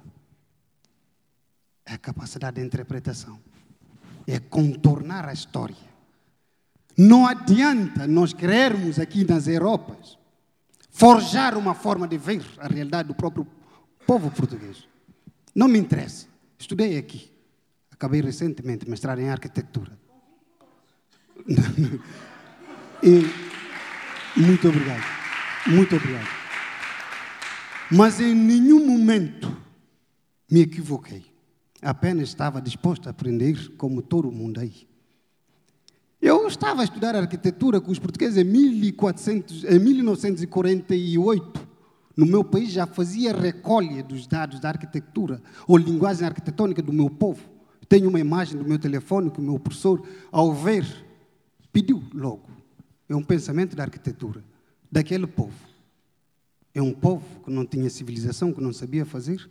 É 1.86 1.94
a 1.94 1.98
capacidade 1.98 2.58
de 2.58 2.68
interpretação. 2.68 3.40
É 4.28 4.38
contornar 4.40 5.28
a 5.28 5.34
história 5.34 5.90
não 7.00 7.26
adianta 7.26 8.06
nós 8.06 8.34
querermos 8.34 9.00
aqui 9.00 9.24
nas 9.24 9.48
Europas 9.48 10.18
forjar 10.92 11.58
uma 11.58 11.74
forma 11.74 12.06
de 12.06 12.18
ver 12.18 12.46
a 12.58 12.68
realidade 12.68 13.08
do 13.08 13.16
próprio 13.16 13.48
povo 14.06 14.30
português. 14.30 14.86
Não 15.56 15.70
me 15.70 15.80
interessa. 15.80 16.28
Estudei 16.58 16.98
aqui. 16.98 17.32
Acabei 17.90 18.20
recentemente 18.20 18.84
de 18.84 18.92
mestrar 18.92 19.18
em 19.18 19.30
arquitetura. 19.30 19.98
E, 23.04 23.26
muito 24.40 24.68
obrigado. 24.68 25.04
Muito 25.68 25.96
obrigado. 25.96 26.28
Mas 27.92 28.20
em 28.20 28.36
nenhum 28.36 28.86
momento 28.86 29.56
me 30.50 30.62
equivoquei. 30.62 31.26
Apenas 31.82 32.30
estava 32.30 32.62
disposto 32.62 33.08
a 33.08 33.12
aprender 33.12 33.72
como 33.78 34.02
todo 34.02 34.32
mundo 34.32 34.60
aí. 34.60 34.88
Eu 36.22 36.48
estava 36.48 36.82
a 36.82 36.84
estudar 36.84 37.16
arquitetura 37.16 37.80
com 37.80 37.92
os 37.92 38.00
portugueses 38.00 38.38
em, 38.38 38.44
1400, 38.44 39.64
em 39.64 39.80
1948. 39.80 41.68
No 42.16 42.26
meu 42.26 42.44
país 42.44 42.72
já 42.72 42.86
fazia 42.86 43.32
recolha 43.34 44.04
dos 44.04 44.28
dados 44.28 44.60
da 44.60 44.68
arquitetura 44.68 45.42
ou 45.66 45.78
linguagem 45.78 46.28
arquitetônica 46.28 46.82
do 46.82 46.92
meu 46.92 47.10
povo. 47.10 47.42
Tenho 47.88 48.10
uma 48.10 48.20
imagem 48.20 48.58
do 48.58 48.66
meu 48.66 48.78
telefone 48.78 49.32
que 49.32 49.40
o 49.40 49.44
meu 49.44 49.58
professor, 49.58 50.06
ao 50.30 50.54
ver, 50.54 50.86
pediu 51.80 52.04
logo. 52.14 52.50
É 53.08 53.16
um 53.16 53.24
pensamento 53.24 53.76
da 53.76 53.84
arquitetura 53.84 54.44
daquele 54.92 55.26
povo. 55.26 55.56
É 56.74 56.82
um 56.82 56.94
povo 56.94 57.26
que 57.44 57.50
não 57.50 57.66
tinha 57.66 57.90
civilização, 57.90 58.54
que 58.54 58.62
não 58.62 58.74
sabia 58.74 59.06
fazer? 59.06 59.50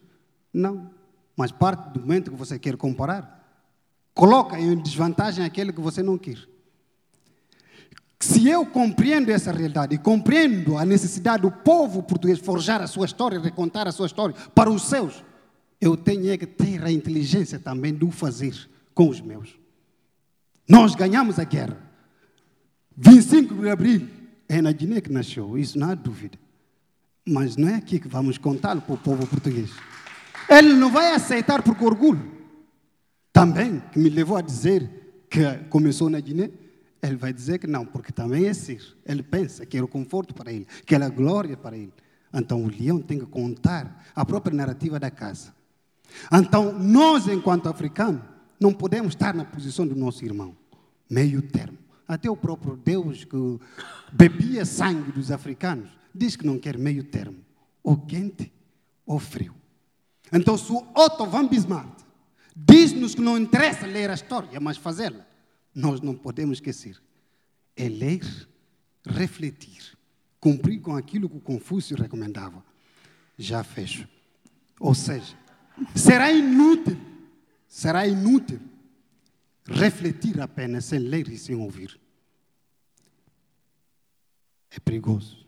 Não. 0.52 0.90
Mas 1.36 1.50
parte 1.50 1.92
do 1.92 2.00
momento 2.00 2.30
que 2.30 2.36
você 2.36 2.58
quer 2.58 2.76
comparar, 2.76 3.66
coloca 4.14 4.58
em 4.60 4.76
desvantagem 4.76 5.44
aquele 5.44 5.72
que 5.72 5.80
você 5.80 6.02
não 6.02 6.18
quer. 6.18 6.38
Se 8.20 8.48
eu 8.48 8.66
compreendo 8.66 9.30
essa 9.30 9.52
realidade 9.52 9.94
e 9.94 9.98
compreendo 9.98 10.76
a 10.76 10.84
necessidade 10.84 11.42
do 11.42 11.50
povo 11.50 12.02
português 12.02 12.38
forjar 12.38 12.82
a 12.82 12.86
sua 12.86 13.06
história, 13.06 13.40
recontar 13.40 13.86
a 13.86 13.92
sua 13.92 14.06
história 14.06 14.34
para 14.54 14.70
os 14.70 14.82
seus, 14.82 15.24
eu 15.80 15.96
tenho 15.96 16.36
que 16.36 16.46
ter 16.46 16.82
a 16.84 16.90
inteligência 16.90 17.58
também 17.58 17.94
de 17.94 18.04
o 18.04 18.10
fazer 18.10 18.54
com 18.92 19.08
os 19.08 19.20
meus. 19.20 19.56
Nós 20.68 20.94
ganhamos 20.94 21.38
a 21.38 21.44
guerra. 21.44 21.87
25 23.00 23.54
de 23.54 23.70
abril 23.70 24.08
é 24.48 24.60
na 24.60 24.74
que 24.74 25.12
nasceu, 25.12 25.56
isso 25.56 25.78
não 25.78 25.90
há 25.90 25.94
dúvida. 25.94 26.36
Mas 27.24 27.56
não 27.56 27.68
é 27.68 27.76
aqui 27.76 28.00
que 28.00 28.08
vamos 28.08 28.38
contá-lo 28.38 28.80
para 28.80 28.94
o 28.94 28.98
povo 28.98 29.24
português. 29.24 29.70
Ele 30.48 30.72
não 30.72 30.90
vai 30.90 31.14
aceitar 31.14 31.62
por 31.62 31.80
orgulho. 31.80 32.28
Também, 33.32 33.80
que 33.92 34.00
me 34.00 34.10
levou 34.10 34.36
a 34.36 34.40
dizer 34.40 34.90
que 35.30 35.44
começou 35.70 36.10
na 36.10 36.18
Guiné, 36.18 36.50
ele 37.00 37.14
vai 37.14 37.32
dizer 37.32 37.60
que 37.60 37.68
não, 37.68 37.86
porque 37.86 38.10
também 38.10 38.46
é 38.46 38.54
ser. 38.54 38.82
Ele 39.06 39.22
pensa 39.22 39.64
que 39.64 39.76
era 39.76 39.84
o 39.86 39.88
conforto 39.88 40.34
para 40.34 40.52
ele, 40.52 40.66
que 40.84 40.92
era 40.92 41.06
a 41.06 41.10
glória 41.10 41.56
para 41.56 41.76
ele. 41.76 41.92
Então 42.34 42.64
o 42.64 42.68
leão 42.68 43.00
tem 43.00 43.20
que 43.20 43.26
contar 43.26 44.06
a 44.12 44.24
própria 44.24 44.56
narrativa 44.56 44.98
da 44.98 45.10
casa. 45.10 45.54
Então 46.32 46.76
nós, 46.76 47.28
enquanto 47.28 47.68
africanos, 47.68 48.22
não 48.58 48.72
podemos 48.72 49.14
estar 49.14 49.34
na 49.34 49.44
posição 49.44 49.86
do 49.86 49.94
nosso 49.94 50.24
irmão, 50.24 50.56
meio 51.08 51.40
termo. 51.40 51.78
Até 52.08 52.30
o 52.30 52.36
próprio 52.36 52.74
Deus 52.74 53.24
que 53.24 53.60
bebia 54.10 54.64
sangue 54.64 55.12
dos 55.12 55.30
africanos 55.30 55.90
diz 56.14 56.34
que 56.34 56.46
não 56.46 56.58
quer 56.58 56.78
meio 56.78 57.04
termo, 57.04 57.44
ou 57.82 57.98
quente 57.98 58.50
ou 59.04 59.18
frio. 59.18 59.54
Então, 60.32 60.56
se 60.56 60.72
o 60.72 60.86
Otto 60.94 61.26
van 61.26 61.46
Bismarck 61.46 61.98
diz-nos 62.56 63.14
que 63.14 63.20
não 63.20 63.36
interessa 63.36 63.86
ler 63.86 64.10
a 64.10 64.14
história, 64.14 64.58
mas 64.58 64.78
fazê-la, 64.78 65.26
nós 65.74 66.00
não 66.00 66.14
podemos 66.14 66.56
esquecer. 66.56 67.00
É 67.76 67.88
ler, 67.88 68.24
refletir, 69.06 69.96
cumprir 70.40 70.80
com 70.80 70.96
aquilo 70.96 71.28
que 71.28 71.40
Confúcio 71.40 71.96
recomendava. 71.96 72.64
Já 73.36 73.62
fecho. 73.62 74.08
Ou 74.80 74.94
seja, 74.94 75.36
será 75.94 76.32
inútil, 76.32 76.98
será 77.68 78.06
inútil 78.06 78.60
refletir 79.68 80.40
apenas 80.40 80.86
sem 80.86 80.98
ler 80.98 81.28
e 81.28 81.38
sem 81.38 81.54
ouvir. 81.54 81.98
É 84.70 84.80
perigoso. 84.80 85.46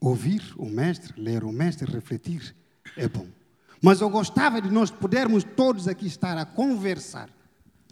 Ouvir 0.00 0.42
o 0.56 0.66
mestre, 0.66 1.20
ler 1.20 1.42
o 1.42 1.52
mestre, 1.52 1.90
refletir 1.90 2.54
é 2.96 3.08
bom. 3.08 3.26
Mas 3.82 4.00
eu 4.00 4.08
gostava 4.08 4.60
de 4.60 4.70
nós 4.70 4.90
podermos 4.90 5.44
todos 5.44 5.88
aqui 5.88 6.06
estar 6.06 6.38
a 6.38 6.44
conversar 6.44 7.28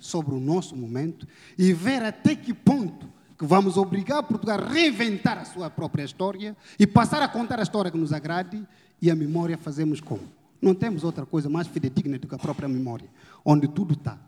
sobre 0.00 0.34
o 0.34 0.40
nosso 0.40 0.76
momento 0.76 1.26
e 1.58 1.72
ver 1.72 2.02
até 2.02 2.34
que 2.36 2.52
ponto 2.52 3.12
que 3.38 3.44
vamos 3.44 3.76
obrigar 3.76 4.22
Portugal 4.22 4.60
a 4.60 4.68
reinventar 4.68 5.38
a 5.38 5.44
sua 5.44 5.68
própria 5.68 6.04
história 6.04 6.56
e 6.78 6.86
passar 6.86 7.22
a 7.22 7.28
contar 7.28 7.58
a 7.58 7.62
história 7.62 7.90
que 7.90 7.98
nos 7.98 8.12
agrade 8.12 8.66
e 9.00 9.10
a 9.10 9.14
memória 9.16 9.58
fazemos 9.58 10.00
como? 10.00 10.22
Não 10.60 10.74
temos 10.74 11.04
outra 11.04 11.26
coisa 11.26 11.48
mais 11.48 11.66
fidedigna 11.66 12.18
do 12.18 12.28
que 12.28 12.34
a 12.34 12.38
própria 12.38 12.68
memória, 12.68 13.08
onde 13.44 13.66
tudo 13.68 13.94
está. 13.94 14.18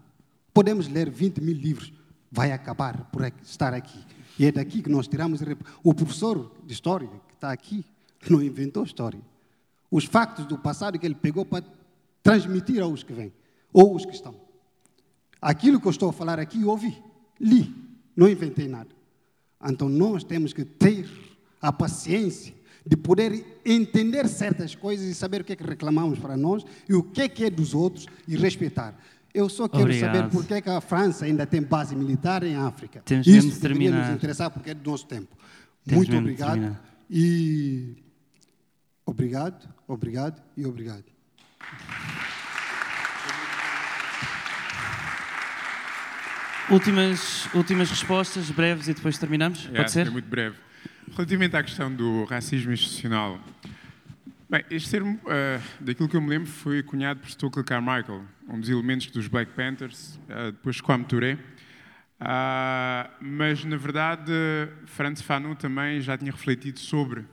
Podemos 0.56 0.88
ler 0.88 1.10
20 1.10 1.42
mil 1.42 1.54
livros, 1.54 1.92
vai 2.32 2.50
acabar 2.50 3.10
por 3.12 3.22
estar 3.44 3.74
aqui. 3.74 4.02
E 4.38 4.46
é 4.46 4.50
daqui 4.50 4.80
que 4.80 4.88
nós 4.88 5.06
tiramos. 5.06 5.42
O 5.84 5.92
professor 5.92 6.50
de 6.64 6.72
história 6.72 7.06
que 7.28 7.34
está 7.34 7.52
aqui 7.52 7.84
não 8.30 8.42
inventou 8.42 8.82
história. 8.82 9.20
Os 9.90 10.06
factos 10.06 10.46
do 10.46 10.56
passado 10.56 10.98
que 10.98 11.04
ele 11.04 11.14
pegou 11.14 11.44
para 11.44 11.62
transmitir 12.22 12.82
aos 12.82 13.02
que 13.02 13.12
vêm, 13.12 13.34
ou 13.70 13.94
os 13.94 14.06
que 14.06 14.14
estão. 14.14 14.34
Aquilo 15.42 15.78
que 15.78 15.88
eu 15.88 15.90
estou 15.90 16.08
a 16.08 16.12
falar 16.14 16.40
aqui, 16.40 16.64
ouvi, 16.64 16.96
li, 17.38 17.74
não 18.16 18.26
inventei 18.26 18.66
nada. 18.66 18.88
Então 19.62 19.90
nós 19.90 20.24
temos 20.24 20.54
que 20.54 20.64
ter 20.64 21.06
a 21.60 21.70
paciência 21.70 22.54
de 22.86 22.96
poder 22.96 23.60
entender 23.62 24.26
certas 24.26 24.74
coisas 24.74 25.06
e 25.06 25.14
saber 25.14 25.40
o 25.42 25.44
que 25.44 25.52
é 25.52 25.56
que 25.56 25.64
reclamamos 25.66 26.18
para 26.18 26.36
nós 26.36 26.64
e 26.88 26.94
o 26.94 27.02
que 27.02 27.20
é 27.20 27.28
que 27.28 27.44
é 27.44 27.50
dos 27.50 27.74
outros 27.74 28.06
e 28.26 28.36
respeitar. 28.36 28.96
Eu 29.36 29.50
só 29.50 29.68
quero 29.68 29.82
Obrigado. 29.82 30.14
saber 30.16 30.30
por 30.30 30.46
que, 30.46 30.54
é 30.54 30.60
que 30.62 30.70
a 30.70 30.80
França 30.80 31.26
ainda 31.26 31.44
tem 31.44 31.60
base 31.60 31.94
militar 31.94 32.42
em 32.42 32.56
África. 32.56 33.02
Temos 33.04 33.26
Isso 33.26 33.50
de 33.50 33.60
terminar. 33.60 34.06
nos 34.06 34.16
interessar 34.16 34.50
porque 34.50 34.70
é 34.70 34.74
do 34.74 34.90
nosso 34.90 35.06
tempo. 35.06 35.36
Temos 35.84 36.08
Muito 36.08 36.18
obrigado. 36.18 36.74
E 37.10 37.96
obrigado, 39.04 39.68
obrigado 39.86 40.42
e 40.56 40.64
obrigado. 40.64 41.04
Últimas, 46.70 47.46
últimas 47.54 47.90
respostas, 47.90 48.50
breves, 48.50 48.88
e 48.88 48.94
depois 48.94 49.18
terminamos? 49.18 49.68
É, 49.70 49.76
Pode 49.76 49.92
ser? 49.92 50.06
É 50.06 50.10
muito 50.10 50.28
breve. 50.30 50.56
Relativamente 51.12 51.54
à 51.56 51.62
questão 51.62 51.94
do 51.94 52.24
racismo 52.24 52.72
institucional, 52.72 53.38
bem, 54.48 54.64
este 54.70 54.90
termo, 54.90 55.20
uh, 55.24 55.62
daquilo 55.80 56.08
que 56.08 56.16
eu 56.16 56.20
me 56.20 56.28
lembro, 56.28 56.48
foi 56.48 56.82
cunhado 56.82 57.20
por 57.20 57.28
Stokely 57.28 57.64
Carmichael, 57.64 58.24
um 58.48 58.60
dos 58.60 58.68
elementos 58.68 59.10
dos 59.10 59.26
Black 59.28 59.52
Panthers, 59.52 60.16
uh, 60.28 60.52
depois 60.52 60.80
Kwame 60.80 61.04
Touré. 61.04 61.34
Uh, 61.34 63.10
mas, 63.20 63.64
na 63.64 63.76
verdade, 63.76 64.32
Franz 64.86 65.20
Fanon 65.20 65.54
também 65.54 66.00
já 66.00 66.16
tinha 66.16 66.30
refletido 66.30 66.78
sobre, 66.78 67.24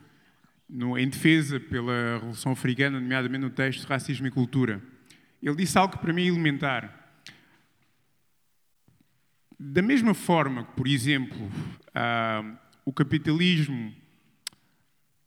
no, 0.70 0.98
em 0.98 1.08
defesa 1.08 1.60
pela 1.60 2.16
Revolução 2.16 2.52
Africana, 2.52 3.00
nomeadamente 3.00 3.44
no 3.44 3.50
texto 3.50 3.86
Racismo 3.86 4.28
e 4.28 4.32
Cultura. 4.32 4.82
Ele 5.42 5.56
disse 5.56 5.78
algo 5.78 5.94
que 5.94 6.00
para 6.00 6.14
mim 6.14 6.24
é 6.24 6.28
elementar. 6.28 7.00
Da 9.60 9.82
mesma 9.82 10.14
forma 10.14 10.66
que, 10.66 10.72
por 10.74 10.88
exemplo, 10.88 11.46
uh, 11.46 12.58
o 12.84 12.92
capitalismo 12.92 13.94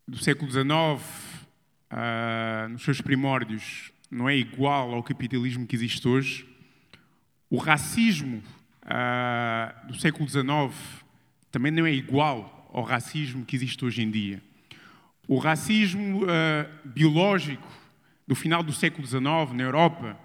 do 0.06 0.18
século 0.18 0.50
XIX, 0.50 1.35
uh, 1.90 2.68
nos 2.68 2.82
seus 2.82 3.00
primórdios, 3.00 3.92
não 4.10 4.28
é 4.28 4.36
igual 4.36 4.94
ao 4.94 5.02
capitalismo 5.02 5.66
que 5.66 5.76
existe 5.76 6.06
hoje, 6.06 6.46
o 7.50 7.58
racismo 7.58 8.42
uh, 8.82 9.86
do 9.86 9.98
século 9.98 10.28
XIX 10.28 10.74
também 11.50 11.72
não 11.72 11.86
é 11.86 11.92
igual 11.92 12.68
ao 12.72 12.82
racismo 12.82 13.44
que 13.44 13.56
existe 13.56 13.84
hoje 13.84 14.02
em 14.02 14.10
dia. 14.10 14.42
O 15.28 15.38
racismo 15.38 16.24
uh, 16.24 16.26
biológico 16.84 17.66
do 18.26 18.34
final 18.34 18.62
do 18.62 18.72
século 18.72 19.06
XIX 19.06 19.22
na 19.54 19.62
Europa 19.62 20.18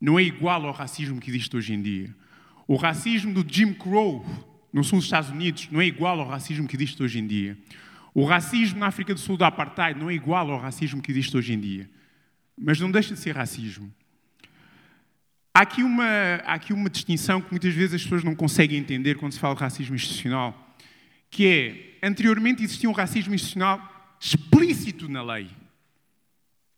não 0.00 0.18
é 0.18 0.22
igual 0.22 0.64
ao 0.66 0.72
racismo 0.72 1.20
que 1.20 1.30
existe 1.30 1.56
hoje 1.56 1.72
em 1.72 1.82
dia. 1.82 2.14
O 2.68 2.76
racismo 2.76 3.32
do 3.32 3.44
Jim 3.48 3.72
Crow 3.72 4.24
no 4.72 4.84
sul 4.84 4.98
dos 4.98 5.06
Estados 5.06 5.30
Unidos 5.30 5.68
não 5.70 5.80
é 5.80 5.86
igual 5.86 6.20
ao 6.20 6.28
racismo 6.28 6.68
que 6.68 6.76
existe 6.76 7.02
hoje 7.02 7.18
em 7.18 7.26
dia. 7.26 7.56
O 8.16 8.24
racismo 8.24 8.78
na 8.78 8.86
África 8.86 9.12
do 9.12 9.20
Sul 9.20 9.36
do 9.36 9.44
apartheid 9.44 10.00
não 10.00 10.08
é 10.08 10.14
igual 10.14 10.50
ao 10.50 10.58
racismo 10.58 11.02
que 11.02 11.12
existe 11.12 11.36
hoje 11.36 11.52
em 11.52 11.60
dia. 11.60 11.86
Mas 12.56 12.80
não 12.80 12.90
deixa 12.90 13.12
de 13.12 13.20
ser 13.20 13.36
racismo. 13.36 13.92
Há 15.52 15.60
aqui, 15.60 15.82
uma, 15.82 16.06
há 16.46 16.54
aqui 16.54 16.72
uma 16.72 16.88
distinção 16.88 17.42
que 17.42 17.50
muitas 17.50 17.74
vezes 17.74 17.96
as 17.96 18.02
pessoas 18.02 18.24
não 18.24 18.34
conseguem 18.34 18.78
entender 18.78 19.16
quando 19.16 19.32
se 19.32 19.38
fala 19.38 19.54
de 19.54 19.60
racismo 19.60 19.94
institucional, 19.94 20.74
que 21.30 21.98
é, 22.00 22.06
anteriormente 22.06 22.64
existia 22.64 22.88
um 22.88 22.94
racismo 22.94 23.34
institucional 23.34 24.16
explícito 24.18 25.10
na 25.10 25.22
lei. 25.22 25.50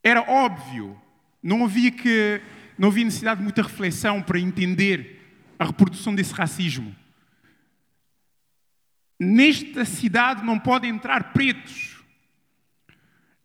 Era 0.03 0.23
óbvio, 0.29 1.01
não 1.41 1.65
havia, 1.65 1.93
que, 1.93 2.41
não 2.77 2.89
havia 2.89 3.05
necessidade 3.05 3.39
de 3.39 3.45
muita 3.45 3.63
reflexão 3.63 4.21
para 4.21 4.41
entender 4.41 5.25
a 5.57 5.67
reprodução 5.67 6.17
desse 6.17 6.35
racismo. 6.35 6.97
Nesta 9.19 9.85
cidade 9.85 10.45
não 10.45 10.59
podem 10.59 10.91
entrar 10.91 11.33
pretos. 11.33 11.97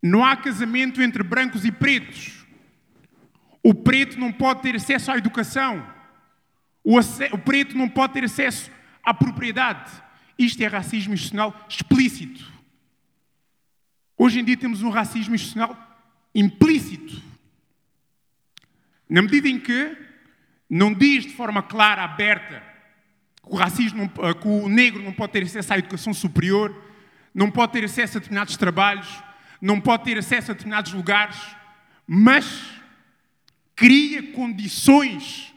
Não 0.01 0.23
há 0.23 0.35
casamento 0.35 1.01
entre 1.01 1.23
brancos 1.23 1.65
e 1.65 1.71
pretos. 1.71 2.45
O 3.63 3.73
preto 3.73 4.19
não 4.19 4.31
pode 4.31 4.61
ter 4.61 4.75
acesso 4.75 5.11
à 5.11 5.17
educação. 5.17 5.87
O, 6.83 6.99
o 6.99 7.37
preto 7.37 7.77
não 7.77 7.87
pode 7.87 8.13
ter 8.13 8.25
acesso 8.25 8.69
à 9.01 9.13
propriedade. 9.13 9.91
Isto 10.37 10.61
é 10.61 10.67
racismo 10.67 11.13
institucional 11.13 11.65
explícito. 11.69 12.51
Hoje 14.17 14.39
em 14.39 14.43
dia 14.43 14.57
temos 14.57 14.83
um 14.83 14.89
racismo 14.89 15.33
institucional 15.33 15.77
implícito. 16.35 17.21
Na 19.09 19.21
medida 19.21 19.47
em 19.47 19.59
que 19.59 19.97
não 20.69 20.93
diz 20.93 21.23
de 21.23 21.33
forma 21.33 21.63
clara, 21.63 22.03
aberta, 22.03 22.72
que 23.45 23.53
o 23.53 23.55
racismo, 23.55 23.99
não, 23.99 24.33
que 24.33 24.47
o 24.47 24.69
negro 24.69 25.03
não 25.03 25.11
pode 25.11 25.33
ter 25.33 25.43
acesso 25.43 25.73
à 25.73 25.77
educação 25.77 26.13
superior, 26.13 26.75
não 27.33 27.51
pode 27.51 27.73
ter 27.73 27.83
acesso 27.83 28.17
a 28.17 28.19
determinados 28.19 28.57
trabalhos, 28.57 29.07
não 29.61 29.79
pode 29.79 30.05
ter 30.05 30.17
acesso 30.17 30.51
a 30.51 30.53
determinados 30.53 30.93
lugares, 30.93 31.37
mas 32.07 32.71
cria 33.75 34.31
condições 34.31 35.53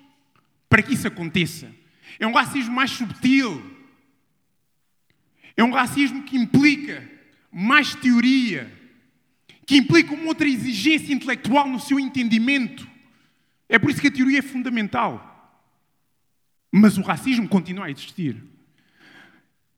para 0.68 0.82
que 0.82 0.94
isso 0.94 1.06
aconteça. 1.06 1.70
É 2.18 2.26
um 2.26 2.32
racismo 2.32 2.74
mais 2.74 2.90
subtil. 2.90 3.76
É 5.56 5.64
um 5.64 5.70
racismo 5.70 6.22
que 6.22 6.36
implica 6.36 7.08
mais 7.50 7.94
teoria, 7.94 8.70
que 9.64 9.76
implica 9.76 10.12
uma 10.12 10.26
outra 10.26 10.46
exigência 10.46 11.12
intelectual 11.12 11.66
no 11.68 11.80
seu 11.80 11.98
entendimento. 11.98 12.86
É 13.68 13.78
por 13.78 13.90
isso 13.90 14.00
que 14.00 14.08
a 14.08 14.12
teoria 14.12 14.40
é 14.40 14.42
fundamental. 14.42 15.35
Mas 16.78 16.98
o 16.98 17.02
racismo 17.02 17.48
continua 17.48 17.86
a 17.86 17.90
existir. 17.90 18.42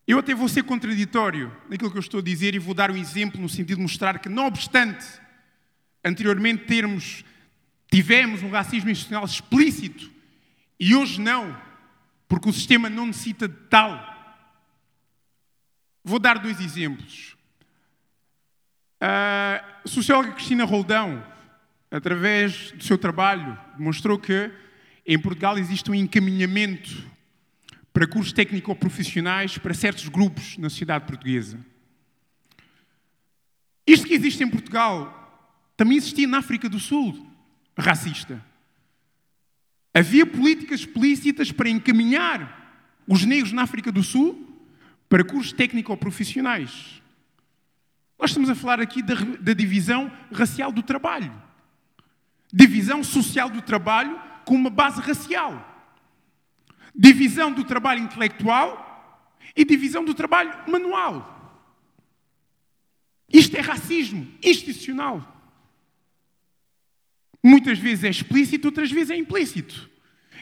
Eu 0.06 0.18
até 0.18 0.34
vou 0.34 0.48
ser 0.48 0.64
contraditório 0.64 1.54
naquilo 1.68 1.90
que 1.90 1.98
eu 1.98 2.00
estou 2.00 2.20
a 2.20 2.22
dizer 2.22 2.54
e 2.54 2.58
vou 2.58 2.74
dar 2.74 2.90
um 2.90 2.96
exemplo 2.96 3.40
no 3.40 3.48
sentido 3.48 3.76
de 3.76 3.82
mostrar 3.82 4.18
que, 4.18 4.28
não 4.28 4.46
obstante 4.46 5.06
anteriormente 6.04 6.64
termos 6.64 7.24
Tivemos 7.90 8.42
um 8.42 8.50
racismo 8.50 8.90
institucional 8.90 9.24
explícito 9.24 10.10
e 10.78 10.94
hoje 10.94 11.20
não, 11.20 11.58
porque 12.28 12.48
o 12.48 12.52
sistema 12.52 12.90
não 12.90 13.06
necessita 13.06 13.48
de 13.48 13.56
tal. 13.70 14.16
Vou 16.04 16.18
dar 16.18 16.38
dois 16.38 16.60
exemplos. 16.60 17.36
A 19.00 19.64
socióloga 19.86 20.32
Cristina 20.32 20.64
Roldão, 20.64 21.24
através 21.90 22.72
do 22.72 22.84
seu 22.84 22.98
trabalho, 22.98 23.58
demonstrou 23.76 24.18
que 24.18 24.50
em 25.08 25.18
Portugal 25.18 25.56
existe 25.56 25.90
um 25.90 25.94
encaminhamento 25.94 27.10
para 27.94 28.06
cursos 28.06 28.30
técnico-profissionais 28.30 29.56
para 29.56 29.72
certos 29.72 30.06
grupos 30.06 30.58
na 30.58 30.68
sociedade 30.68 31.06
portuguesa. 31.06 31.58
Isto 33.86 34.06
que 34.06 34.12
existe 34.12 34.44
em 34.44 34.50
Portugal 34.50 35.14
também 35.78 35.96
existia 35.96 36.28
na 36.28 36.38
África 36.38 36.68
do 36.68 36.78
Sul 36.78 37.26
racista. 37.76 38.44
Havia 39.94 40.26
políticas 40.26 40.80
explícitas 40.80 41.50
para 41.50 41.70
encaminhar 41.70 42.86
os 43.06 43.24
negros 43.24 43.52
na 43.52 43.62
África 43.62 43.90
do 43.90 44.02
Sul 44.02 44.46
para 45.08 45.24
cursos 45.24 45.54
técnico-profissionais. 45.54 47.00
Nós 48.18 48.30
estamos 48.30 48.50
a 48.50 48.54
falar 48.54 48.78
aqui 48.78 49.00
da, 49.02 49.14
da, 49.14 49.54
divisão 49.54 50.12
racial 50.30 50.70
do 50.70 50.82
trabalho. 50.82 51.32
Divisão 52.52 53.02
social 53.02 53.48
do 53.48 53.62
trabalho 53.62 54.27
com 54.48 54.54
uma 54.54 54.70
base 54.70 54.98
racial. 55.02 55.62
Divisão 56.94 57.52
do 57.52 57.64
trabalho 57.64 58.02
intelectual 58.02 59.30
e 59.54 59.62
divisão 59.62 60.02
do 60.02 60.14
trabalho 60.14 60.50
manual. 60.66 61.36
Isto 63.30 63.58
é 63.58 63.60
racismo 63.60 64.26
institucional. 64.42 65.36
Muitas 67.44 67.78
vezes 67.78 68.04
é 68.04 68.08
explícito, 68.08 68.68
outras 68.68 68.90
vezes 68.90 69.10
é 69.10 69.16
implícito. 69.16 69.90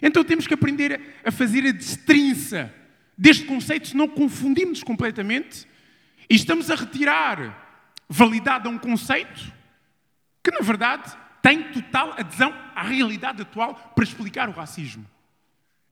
Então 0.00 0.22
temos 0.22 0.46
que 0.46 0.54
aprender 0.54 1.16
a 1.24 1.32
fazer 1.32 1.66
a 1.66 1.72
destrinça 1.72 2.72
deste 3.18 3.44
conceito, 3.44 3.88
senão 3.88 4.06
confundimos 4.06 4.84
completamente 4.84 5.66
e 6.30 6.36
estamos 6.36 6.70
a 6.70 6.76
retirar 6.76 7.96
validade 8.08 8.68
a 8.68 8.70
um 8.70 8.78
conceito 8.78 9.52
que, 10.44 10.50
na 10.52 10.60
verdade, 10.60 11.25
tem 11.46 11.62
total 11.62 12.14
adesão 12.18 12.52
à 12.74 12.82
realidade 12.82 13.42
atual 13.42 13.92
para 13.94 14.02
explicar 14.02 14.48
o 14.48 14.52
racismo. 14.52 15.06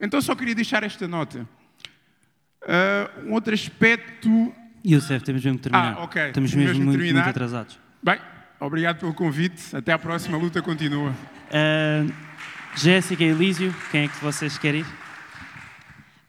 Então 0.01 0.21
só 0.21 0.35
queria 0.35 0.55
deixar 0.55 0.83
esta 0.83 1.07
nota. 1.07 1.47
Uh, 2.63 3.29
um 3.29 3.33
outro 3.33 3.55
aspecto. 3.55 4.53
Youssef, 4.85 5.25
temos 5.25 5.45
mesmo 5.45 5.59
que 5.59 5.69
terminar. 5.69 5.95
Ah, 5.97 6.03
ok. 6.03 6.27
Estamos 6.27 6.53
mesmo, 6.55 6.69
mesmo 6.71 6.85
muito, 6.85 7.15
muito 7.15 7.29
atrasados. 7.29 7.79
Bem, 8.03 8.19
Obrigado 8.59 8.99
pelo 8.99 9.13
convite. 9.15 9.77
Até 9.77 9.93
à 9.93 9.99
próxima. 9.99 10.37
A 10.37 10.41
luta 10.41 10.63
continua. 10.63 11.11
Uh, 11.11 12.13
Jéssica 12.75 13.23
e 13.23 13.29
Elísio, 13.29 13.75
quem 13.91 14.05
é 14.05 14.09
que 14.09 14.17
vocês 14.25 14.57
querem 14.59 14.81
ir? 14.81 15.04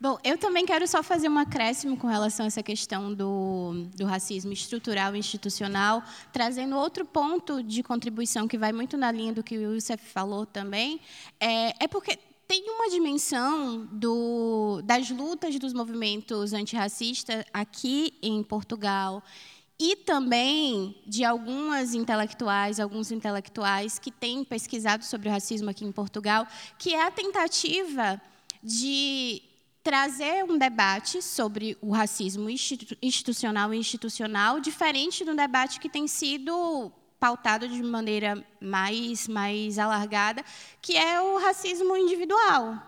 Bom, 0.05 0.19
eu 0.23 0.37
também 0.37 0.67
quero 0.67 0.87
só 0.87 1.01
fazer 1.01 1.27
um 1.27 1.37
acréscimo 1.39 1.97
com 1.97 2.05
relação 2.05 2.43
a 2.43 2.47
essa 2.47 2.61
questão 2.61 3.11
do, 3.11 3.87
do 3.95 4.05
racismo 4.05 4.53
estrutural 4.53 5.15
e 5.15 5.17
institucional, 5.17 6.03
trazendo 6.31 6.77
outro 6.77 7.03
ponto 7.03 7.63
de 7.63 7.81
contribuição 7.81 8.47
que 8.47 8.55
vai 8.55 8.71
muito 8.71 8.97
na 8.97 9.11
linha 9.11 9.33
do 9.33 9.41
que 9.41 9.57
o 9.57 9.73
Youssef 9.73 10.05
falou 10.05 10.45
também, 10.45 11.01
é, 11.39 11.85
é 11.85 11.87
porque 11.87 12.19
tem 12.47 12.69
uma 12.69 12.87
dimensão 12.87 13.87
do, 13.91 14.79
das 14.83 15.09
lutas 15.09 15.57
dos 15.57 15.73
movimentos 15.73 16.53
antirracistas 16.53 17.43
aqui 17.51 18.13
em 18.21 18.43
Portugal 18.43 19.23
e 19.79 19.95
também 19.95 21.01
de 21.07 21.23
algumas 21.23 21.95
intelectuais, 21.95 22.79
alguns 22.79 23.11
intelectuais 23.11 23.97
que 23.97 24.11
têm 24.11 24.43
pesquisado 24.43 25.03
sobre 25.03 25.29
o 25.29 25.31
racismo 25.31 25.71
aqui 25.71 25.83
em 25.83 25.91
Portugal, 25.91 26.45
que 26.77 26.93
é 26.93 27.07
a 27.07 27.09
tentativa 27.09 28.21
de 28.61 29.41
trazer 29.85 30.43
um 30.43 30.57
debate 30.57 31.21
sobre 31.21 31.77
o 31.79 31.91
racismo 31.91 32.49
institucional 33.01 33.73
e 33.73 33.77
institucional 33.77 34.59
diferente 34.59 35.23
do 35.23 35.35
debate 35.35 35.79
que 35.79 35.87
tem 35.87 36.07
sido 36.07 36.91
pautado 37.19 37.67
de 37.67 37.81
maneira 37.81 38.45
mais 38.59 39.27
mais 39.27 39.79
alargada, 39.79 40.43
que 40.81 40.97
é 40.97 41.21
o 41.21 41.37
racismo 41.37 41.95
individual, 41.95 42.81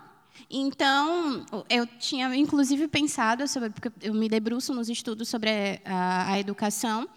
então, 0.49 1.45
eu 1.69 1.85
tinha 1.85 2.33
inclusive 2.35 2.87
pensado 2.87 3.47
sobre, 3.47 3.69
porque 3.69 3.91
eu 4.01 4.13
me 4.13 4.29
debruço 4.29 4.73
nos 4.73 4.89
estudos 4.89 5.27
sobre 5.27 5.81
a, 5.83 6.33
a 6.33 6.39
educação, 6.39 7.07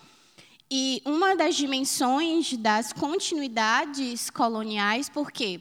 e 0.71 1.03
uma 1.05 1.35
das 1.35 1.57
dimensões 1.57 2.57
das 2.57 2.93
continuidades 2.93 4.31
coloniais, 4.31 5.09
porque 5.09 5.61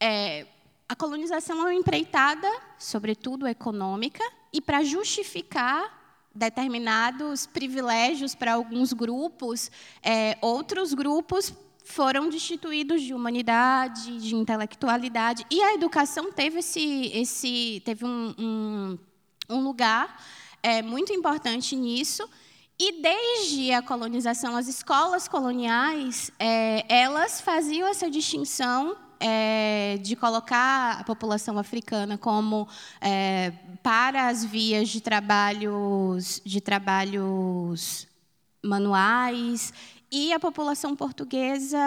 é, 0.00 0.46
a 0.88 0.96
colonização 0.96 1.58
é 1.58 1.60
uma 1.64 1.74
empreitada, 1.74 2.50
sobretudo 2.78 3.46
econômica, 3.46 4.24
e 4.52 4.60
para 4.60 4.82
justificar 4.82 5.96
determinados 6.34 7.46
privilégios 7.46 8.34
para 8.34 8.54
alguns 8.54 8.92
grupos, 8.94 9.70
é, 10.02 10.38
outros 10.40 10.94
grupos 10.94 11.52
foram 11.84 12.30
destituídos 12.30 13.02
de 13.02 13.12
humanidade, 13.12 14.18
de 14.18 14.34
intelectualidade, 14.34 15.44
e 15.50 15.62
a 15.62 15.74
educação 15.74 16.32
teve 16.32 16.60
esse, 16.60 17.10
esse 17.14 17.82
teve 17.84 18.04
um, 18.04 18.34
um, 18.38 18.98
um 19.50 19.60
lugar 19.62 20.22
é, 20.62 20.80
muito 20.80 21.12
importante 21.12 21.76
nisso. 21.76 22.28
E 22.80 23.02
desde 23.02 23.72
a 23.72 23.82
colonização, 23.82 24.56
as 24.56 24.68
escolas 24.68 25.26
coloniais, 25.26 26.30
é, 26.38 26.84
elas 26.88 27.40
faziam 27.40 27.88
essa 27.88 28.08
distinção 28.08 28.96
é, 29.20 29.98
de 30.02 30.14
colocar 30.16 31.00
a 31.00 31.04
população 31.04 31.58
africana 31.58 32.16
como 32.16 32.68
é, 33.00 33.52
para 33.82 34.28
as 34.28 34.44
vias 34.44 34.88
de 34.88 35.00
trabalhos, 35.00 36.40
de 36.44 36.60
trabalhos 36.60 38.06
manuais 38.62 39.72
e 40.10 40.32
a 40.32 40.40
população 40.40 40.96
portuguesa 40.96 41.78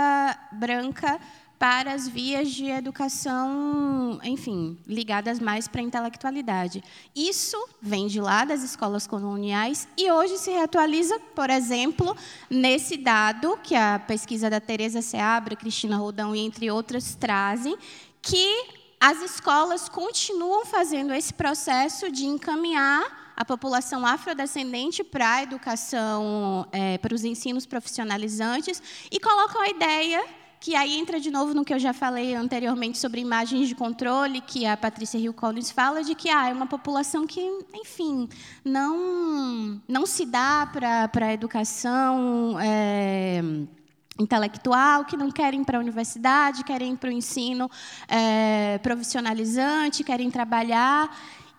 branca 0.52 1.20
para 1.62 1.94
as 1.94 2.08
vias 2.08 2.50
de 2.50 2.66
educação, 2.72 4.20
enfim, 4.24 4.80
ligadas 4.88 5.40
mais 5.40 5.68
para 5.68 5.80
a 5.80 5.84
intelectualidade. 5.84 6.84
Isso 7.16 7.56
vem 7.80 8.08
de 8.08 8.20
lá 8.20 8.44
das 8.44 8.64
escolas 8.64 9.06
coloniais 9.06 9.88
e 9.96 10.12
hoje 10.12 10.40
se 10.40 10.50
reatualiza, 10.50 11.20
por 11.36 11.52
exemplo, 11.52 12.18
nesse 12.50 12.98
dado 12.98 13.60
que 13.62 13.76
a 13.76 14.00
pesquisa 14.00 14.50
da 14.50 14.60
Teresa 14.60 15.04
Seabra, 15.04 15.56
Cristina 15.56 15.98
Rodão 15.98 16.36
e 16.36 16.40
entre 16.40 16.72
outras 16.72 17.14
trazem, 17.14 17.78
que 18.24 18.66
as 19.00 19.22
escolas 19.22 19.88
continuam 19.88 20.66
fazendo 20.66 21.14
esse 21.14 21.32
processo 21.32 22.12
de 22.12 22.26
encaminhar 22.26 23.34
a 23.38 23.46
população 23.46 24.04
afrodescendente 24.04 25.04
para 25.04 25.36
a 25.36 25.44
educação, 25.44 26.68
é, 26.72 26.98
para 26.98 27.14
os 27.14 27.24
ensinos 27.24 27.68
profissionalizantes 27.68 28.82
e 29.12 29.20
colocam 29.20 29.62
a 29.62 29.70
ideia 29.70 30.41
que 30.62 30.76
aí 30.76 30.96
entra 30.96 31.20
de 31.20 31.32
novo 31.32 31.56
no 31.56 31.66
que 31.66 31.74
eu 31.74 31.80
já 31.80 31.92
falei 31.92 32.36
anteriormente 32.36 33.00
sobre 33.00 33.20
imagens 33.20 33.68
de 33.68 33.74
controle, 33.74 34.40
que 34.42 34.64
a 34.64 34.78
Patrícia 34.78 35.18
Hill 35.18 35.34
Collins 35.34 35.72
fala 35.72 36.04
de 36.04 36.14
que 36.14 36.30
ah, 36.30 36.50
é 36.50 36.54
uma 36.54 36.68
população 36.68 37.26
que, 37.26 37.42
enfim, 37.74 38.30
não, 38.64 39.82
não 39.88 40.06
se 40.06 40.24
dá 40.24 40.70
para 40.72 41.26
a 41.26 41.34
educação 41.34 42.60
é, 42.62 43.42
intelectual, 44.20 45.04
que 45.04 45.18
não 45.18 45.32
querem 45.32 45.62
ir 45.62 45.66
para 45.66 45.80
a 45.80 45.82
universidade, 45.82 46.64
querem 46.64 46.94
ir 46.94 46.98
para 46.98 47.10
o 47.10 47.12
ensino 47.12 47.70
é, 48.08 48.78
profissionalizante, 48.84 50.04
querem 50.04 50.30
trabalhar. 50.30 51.10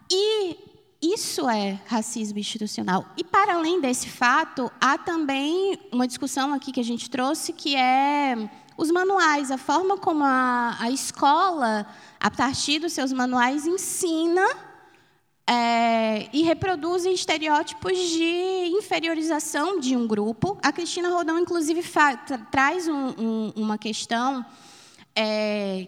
E 0.09 0.57
isso 1.03 1.49
é 1.49 1.81
racismo 1.89 2.39
institucional. 2.39 3.05
E, 3.17 3.25
para 3.25 3.55
além 3.55 3.81
desse 3.81 4.09
fato, 4.09 4.71
há 4.81 4.97
também 4.97 5.77
uma 5.91 6.07
discussão 6.07 6.55
aqui 6.55 6.71
que 6.71 6.79
a 6.79 6.85
gente 6.85 7.11
trouxe, 7.11 7.53
que 7.53 7.75
é 7.75 8.49
os 8.83 8.91
manuais, 8.91 9.51
a 9.51 9.57
forma 9.57 9.97
como 9.97 10.25
a, 10.25 10.77
a 10.81 10.91
escola, 10.91 11.87
a 12.19 12.31
partir 12.31 12.81
dos 12.81 12.93
seus 12.93 13.13
manuais, 13.13 13.65
ensina 13.67 14.45
é, 15.47 16.29
e 16.33 16.43
reproduz 16.43 17.05
estereótipos 17.05 17.97
de 17.97 18.73
inferiorização 18.77 19.79
de 19.79 19.97
um 19.97 20.07
grupo. 20.07 20.59
A 20.63 20.73
Cristina 20.73 21.11
Rodão, 21.11 21.39
inclusive, 21.39 21.81
tra 21.83 22.17
traz 22.51 22.89
um, 22.89 23.09
um, 23.19 23.53
uma 23.55 23.79
questão 23.79 24.45
é, 25.15 25.87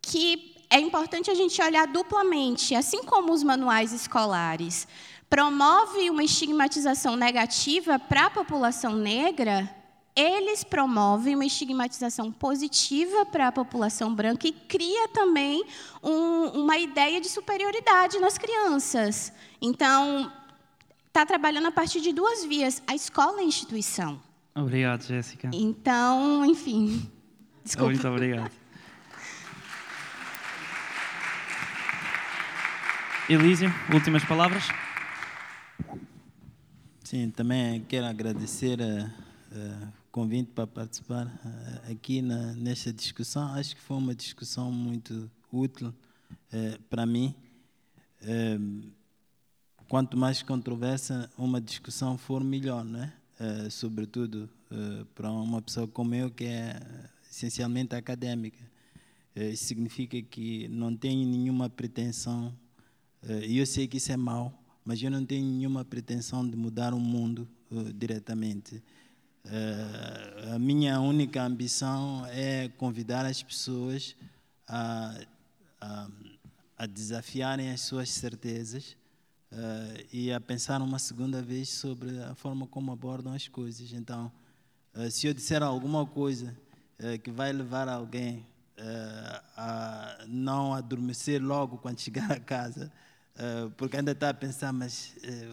que 0.00 0.54
é 0.70 0.78
importante 0.78 1.32
a 1.32 1.34
gente 1.34 1.60
olhar 1.60 1.88
duplamente, 1.88 2.76
assim 2.76 3.02
como 3.02 3.32
os 3.32 3.42
manuais 3.42 3.92
escolares 3.92 4.86
promove 5.28 6.10
uma 6.10 6.24
estigmatização 6.24 7.16
negativa 7.16 8.00
para 8.00 8.26
a 8.26 8.30
população 8.30 8.96
negra, 8.96 9.79
eles 10.14 10.64
promovem 10.64 11.34
uma 11.34 11.44
estigmatização 11.46 12.30
positiva 12.32 13.24
para 13.26 13.48
a 13.48 13.52
população 13.52 14.14
branca 14.14 14.46
e 14.46 14.52
cria 14.52 15.08
também 15.08 15.64
um, 16.02 16.62
uma 16.62 16.76
ideia 16.76 17.20
de 17.20 17.28
superioridade 17.28 18.18
nas 18.18 18.36
crianças. 18.36 19.32
Então, 19.60 20.32
está 21.06 21.24
trabalhando 21.24 21.68
a 21.68 21.72
partir 21.72 22.00
de 22.00 22.12
duas 22.12 22.44
vias, 22.44 22.82
a 22.86 22.94
escola 22.94 23.40
e 23.40 23.44
a 23.44 23.46
instituição. 23.46 24.20
Obrigado, 24.54 25.02
Jéssica. 25.02 25.50
Então, 25.52 26.44
enfim. 26.44 27.10
Desculpa. 27.64 27.92
Muito 27.92 28.08
obrigado. 28.08 28.50
Elísio, 33.28 33.72
últimas 33.92 34.24
palavras? 34.24 34.64
Sim, 37.04 37.30
também 37.30 37.84
quero 37.88 38.06
agradecer 38.06 38.80
a, 38.82 39.10
a 39.56 39.99
convite 40.10 40.50
para 40.52 40.66
participar 40.66 41.26
uh, 41.26 41.92
aqui 41.92 42.20
na, 42.20 42.52
nesta 42.54 42.92
discussão. 42.92 43.48
Acho 43.54 43.76
que 43.76 43.82
foi 43.82 43.96
uma 43.96 44.14
discussão 44.14 44.70
muito 44.70 45.30
útil 45.52 45.88
uh, 45.88 46.82
para 46.88 47.06
mim. 47.06 47.34
Uh, 48.22 48.90
quanto 49.88 50.16
mais 50.16 50.42
controversa 50.42 51.30
uma 51.38 51.60
discussão 51.60 52.18
for, 52.18 52.42
melhor, 52.42 52.84
não 52.84 53.02
é? 53.02 53.12
sobretudo 53.70 54.50
para 55.14 55.32
uma 55.32 55.62
pessoa 55.62 55.88
como 55.88 56.14
eu, 56.14 56.30
que 56.30 56.44
é 56.44 56.78
essencialmente 57.30 57.94
acadêmica. 57.94 58.62
isso 59.34 59.64
significa 59.64 60.20
que 60.20 60.68
não 60.68 60.94
tenho 60.94 61.26
nenhuma 61.26 61.70
pretensão, 61.70 62.54
e 63.46 63.56
eu 63.56 63.64
sei 63.64 63.88
que 63.88 63.96
isso 63.96 64.12
é 64.12 64.16
mau, 64.18 64.52
mas 64.84 65.02
eu 65.02 65.10
não 65.10 65.24
tenho 65.24 65.46
nenhuma 65.46 65.86
pretensão 65.86 66.46
de 66.46 66.54
mudar 66.54 66.92
o 66.92 67.00
mundo 67.00 67.48
diretamente. 67.94 68.82
Uh, 69.44 70.54
a 70.54 70.58
minha 70.58 71.00
única 71.00 71.42
ambição 71.42 72.26
é 72.26 72.68
convidar 72.76 73.24
as 73.24 73.42
pessoas 73.42 74.14
a, 74.68 75.18
a, 75.80 76.08
a 76.76 76.86
desafiarem 76.86 77.70
as 77.70 77.80
suas 77.80 78.10
certezas 78.10 78.96
uh, 79.50 80.06
e 80.12 80.30
a 80.30 80.40
pensar 80.40 80.82
uma 80.82 80.98
segunda 80.98 81.40
vez 81.40 81.70
sobre 81.70 82.22
a 82.22 82.34
forma 82.34 82.66
como 82.66 82.92
abordam 82.92 83.32
as 83.32 83.48
coisas. 83.48 83.92
Então, 83.92 84.30
uh, 84.94 85.10
se 85.10 85.26
eu 85.26 85.34
disser 85.34 85.62
alguma 85.62 86.06
coisa 86.06 86.56
que 87.22 87.30
vai 87.30 87.50
levar 87.50 87.88
alguém 87.88 88.44
a 89.56 90.22
não 90.28 90.74
adormecer 90.74 91.42
logo 91.42 91.78
quando 91.78 91.98
chegar 92.04 92.30
a 92.30 92.38
casa, 92.38 92.92
porque 93.78 93.96
ainda 93.96 94.12
está 94.12 94.28
a 94.28 94.34
pensar, 94.34 94.70
mas 94.70 95.14
eh, 95.22 95.48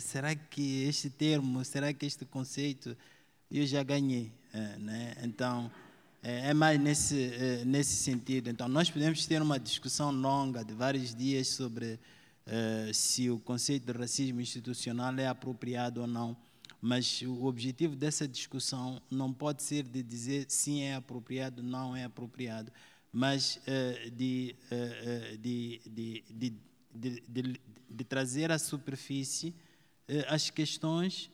será 0.00 0.34
que 0.34 0.84
este 0.84 1.10
termo, 1.10 1.64
será 1.64 1.92
que 1.92 2.06
este 2.06 2.24
conceito 2.24 2.96
eu 3.50 3.66
já 3.66 3.82
ganhei? 3.82 4.32
Eh, 4.52 4.78
né? 4.78 5.16
Então, 5.22 5.70
eh, 6.22 6.50
é 6.50 6.54
mais 6.54 6.80
nesse, 6.80 7.64
nesse 7.66 7.96
sentido. 7.96 8.48
Então, 8.48 8.68
nós 8.68 8.90
podemos 8.90 9.26
ter 9.26 9.42
uma 9.42 9.58
discussão 9.58 10.10
longa 10.10 10.64
de 10.64 10.72
vários 10.72 11.14
dias 11.14 11.48
sobre 11.48 11.98
se 12.92 13.30
o 13.30 13.38
conceito 13.38 13.90
de 13.90 13.98
racismo 13.98 14.38
institucional 14.38 15.18
é 15.18 15.26
apropriado 15.26 16.02
ou 16.02 16.06
não. 16.06 16.36
Mas 16.78 17.22
o 17.22 17.46
objetivo 17.46 17.96
dessa 17.96 18.28
discussão 18.28 19.00
não 19.10 19.32
pode 19.32 19.62
ser 19.62 19.82
de 19.84 20.02
dizer 20.02 20.44
sim 20.46 20.82
é 20.82 20.94
apropriado, 20.94 21.62
não 21.62 21.96
é 21.96 22.04
apropriado, 22.04 22.70
mas 23.10 23.58
de, 24.12 24.54
de, 25.40 25.80
de, 25.88 26.52
de, 27.26 27.60
de 27.88 28.04
trazer 28.04 28.52
à 28.52 28.58
superfície 28.58 29.54
eh, 30.08 30.26
as 30.28 30.50
questões 30.50 31.30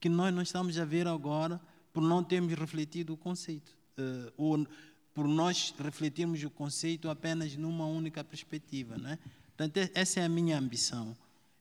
que 0.00 0.08
nós 0.08 0.34
não 0.34 0.42
estamos 0.42 0.78
a 0.78 0.84
ver 0.84 1.06
agora 1.06 1.60
por 1.92 2.02
não 2.02 2.24
termos 2.24 2.52
refletido 2.54 3.12
o 3.12 3.16
conceito. 3.16 3.76
Eh, 3.96 4.32
ou 4.36 4.66
por 5.14 5.28
nós 5.28 5.74
refletirmos 5.78 6.42
o 6.42 6.50
conceito 6.50 7.10
apenas 7.10 7.54
numa 7.56 7.86
única 7.86 8.24
perspectiva. 8.24 8.96
Né? 8.96 9.18
Portanto, 9.56 9.90
essa 9.94 10.20
é 10.20 10.24
a 10.24 10.28
minha 10.28 10.58
ambição. 10.58 11.16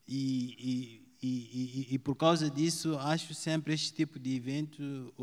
E, 0.08 1.02
e, 1.22 1.28
e, 1.28 1.88
e, 1.92 2.00
por 2.00 2.16
causa 2.16 2.50
disso, 2.50 2.98
acho 2.98 3.34
sempre 3.34 3.74
este 3.74 3.94
tipo 3.94 4.18
de 4.18 4.36
evento 4.36 5.14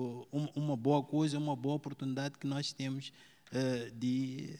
uma 0.54 0.76
boa 0.76 1.02
coisa, 1.02 1.38
uma 1.38 1.56
boa 1.56 1.74
oportunidade 1.74 2.38
que 2.38 2.46
nós 2.46 2.72
temos 2.72 3.12
eh, 3.50 3.90
de, 3.94 4.58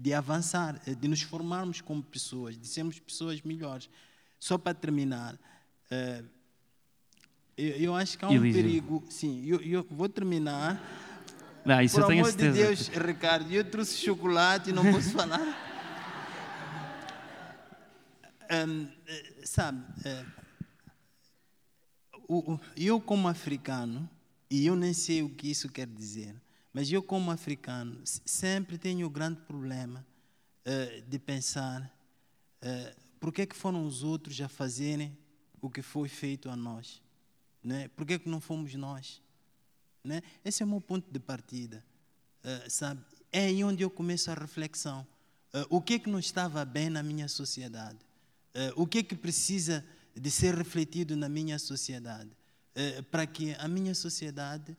de 0.00 0.12
avançar, 0.12 0.80
de 0.84 1.08
nos 1.08 1.22
formarmos 1.22 1.80
como 1.80 2.02
pessoas, 2.02 2.58
de 2.58 2.66
sermos 2.66 2.98
pessoas 2.98 3.40
melhores. 3.42 3.88
Só 4.38 4.58
para 4.58 4.74
terminar, 4.74 5.38
é, 5.90 6.22
eu, 7.56 7.68
eu, 7.76 7.94
acho 7.94 8.18
que 8.18 8.24
há 8.24 8.28
um 8.28 8.34
Elísio. 8.34 8.62
perigo. 8.62 9.04
Sim, 9.08 9.44
eu, 9.46 9.60
eu, 9.60 9.86
vou 9.90 10.08
terminar. 10.08 10.80
Não, 11.64 11.80
isso 11.80 11.96
Por 11.96 12.02
eu 12.02 12.06
tenho 12.08 12.20
amor 12.20 12.32
certeza. 12.32 12.52
de 12.52 12.62
Deus, 12.62 12.88
Ricardo, 12.88 13.52
eu 13.52 13.64
trouxe 13.64 13.96
chocolate 13.96 14.70
e 14.70 14.72
não 14.72 14.84
posso 14.92 15.10
falar. 15.10 15.40
um, 18.68 18.88
sabe, 19.44 19.82
é, 20.04 20.24
o, 22.28 22.58
eu 22.76 23.00
como 23.00 23.28
africano, 23.28 24.08
e 24.50 24.66
eu 24.66 24.76
nem 24.76 24.92
sei 24.92 25.22
o 25.22 25.28
que 25.28 25.50
isso 25.50 25.68
quer 25.68 25.86
dizer, 25.86 26.34
mas 26.72 26.90
eu 26.90 27.02
como 27.02 27.30
africano 27.30 28.00
sempre 28.04 28.78
tenho 28.78 29.06
o 29.06 29.10
grande 29.10 29.40
problema 29.40 30.04
uh, 30.66 31.02
de 31.08 31.18
pensar 31.18 31.82
uh, 32.62 33.00
por 33.18 33.32
que, 33.32 33.42
é 33.42 33.46
que 33.46 33.56
foram 33.56 33.86
os 33.86 34.02
outros 34.02 34.40
a 34.40 34.48
fazerem 34.48 35.16
o 35.66 35.70
que 35.70 35.82
foi 35.82 36.08
feito 36.08 36.48
a 36.48 36.56
nós? 36.56 37.02
Né? 37.62 37.88
Por 37.88 38.06
que, 38.06 38.14
é 38.14 38.18
que 38.18 38.28
não 38.28 38.40
fomos 38.40 38.72
nós? 38.74 39.20
Né? 40.02 40.22
Esse 40.44 40.62
é 40.62 40.66
o 40.66 40.68
meu 40.68 40.80
ponto 40.80 41.10
de 41.10 41.18
partida. 41.18 41.84
Uh, 42.44 42.70
sabe? 42.70 43.02
É 43.32 43.46
aí 43.46 43.64
onde 43.64 43.82
eu 43.82 43.90
começo 43.90 44.30
a 44.30 44.34
reflexão. 44.34 45.06
Uh, 45.52 45.66
o 45.68 45.82
que 45.82 45.94
é 45.94 45.98
que 45.98 46.08
não 46.08 46.20
estava 46.20 46.64
bem 46.64 46.88
na 46.88 47.02
minha 47.02 47.26
sociedade? 47.26 47.98
Uh, 48.54 48.80
o 48.82 48.86
que 48.86 48.98
é 48.98 49.02
que 49.02 49.16
precisa 49.16 49.84
de 50.14 50.30
ser 50.30 50.54
refletido 50.54 51.16
na 51.16 51.28
minha 51.28 51.58
sociedade? 51.58 52.30
para 53.10 53.26
que 53.26 53.54
a 53.54 53.66
minha 53.66 53.94
sociedade 53.94 54.76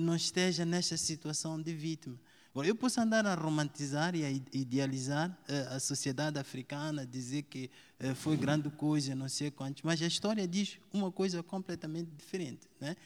não 0.00 0.16
esteja 0.16 0.64
nesta 0.64 0.96
situação 0.96 1.62
de 1.62 1.72
vítima. 1.72 2.18
Eu 2.56 2.74
posso 2.74 3.00
andar 3.00 3.24
a 3.24 3.36
romantizar 3.36 4.16
e 4.16 4.24
a 4.24 4.30
idealizar 4.52 5.38
a 5.70 5.78
sociedade 5.78 6.40
africana, 6.40 7.06
dizer 7.06 7.42
que 7.42 7.70
foi 8.14 8.36
grande 8.36 8.70
coisa, 8.70 9.14
não 9.14 9.28
sei 9.28 9.50
quantos, 9.50 9.82
mas 9.82 10.00
a 10.00 10.06
história 10.06 10.46
diz 10.48 10.78
uma 10.92 11.12
coisa 11.12 11.42
completamente 11.42 12.10
diferente. 12.16 12.68
Né? 12.80 12.96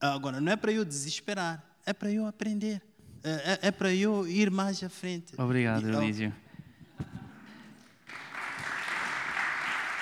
Agora, 0.00 0.40
não 0.40 0.52
é 0.52 0.56
para 0.56 0.72
eu 0.72 0.84
desesperar, 0.84 1.64
é 1.84 1.92
para 1.92 2.10
eu 2.10 2.26
aprender, 2.26 2.80
é, 3.24 3.30
é, 3.30 3.58
é 3.68 3.70
para 3.70 3.92
eu 3.92 4.26
ir 4.28 4.50
mais 4.50 4.82
à 4.82 4.88
frente. 4.88 5.34
Obrigado, 5.40 5.88
Elísio. 5.88 6.32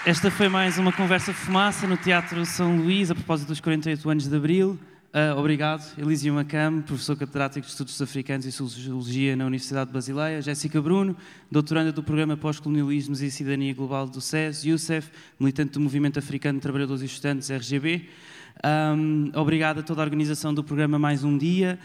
Esta 0.04 0.30
foi 0.30 0.48
mais 0.48 0.78
uma 0.78 0.92
conversa 0.92 1.34
fumaça 1.34 1.84
no 1.84 1.96
Teatro 1.96 2.46
São 2.46 2.76
Luís, 2.76 3.10
a 3.10 3.14
propósito 3.14 3.48
dos 3.48 3.58
48 3.58 4.08
anos 4.08 4.28
de 4.28 4.36
Abril. 4.36 4.78
Uh, 5.16 5.34
obrigado, 5.38 5.82
Elísio 5.96 6.34
Macam, 6.34 6.82
professor 6.82 7.16
catedrático 7.16 7.64
de 7.64 7.72
Estudos 7.72 8.02
Africanos 8.02 8.44
e 8.44 8.52
Sociologia 8.52 9.34
na 9.34 9.46
Universidade 9.46 9.86
de 9.86 9.94
Basileia, 9.94 10.42
Jéssica 10.42 10.78
Bruno, 10.82 11.16
doutoranda 11.50 11.90
do 11.90 12.02
Programa 12.02 12.36
Pós-Colonialismos 12.36 13.22
e 13.22 13.30
Cidadania 13.30 13.72
Global 13.72 14.06
do 14.06 14.20
SES, 14.20 14.66
Youssef, 14.66 15.10
militante 15.40 15.72
do 15.72 15.80
Movimento 15.80 16.18
Africano 16.18 16.58
de 16.58 16.62
Trabalhadores 16.62 17.00
e 17.00 17.06
Estudantes, 17.06 17.48
RGB, 17.48 18.10
um, 18.64 19.30
obrigado 19.34 19.80
a 19.80 19.82
toda 19.82 20.00
a 20.00 20.04
organização 20.04 20.54
do 20.54 20.64
programa 20.64 20.98
Mais 20.98 21.22
Um 21.22 21.36
Dia, 21.36 21.78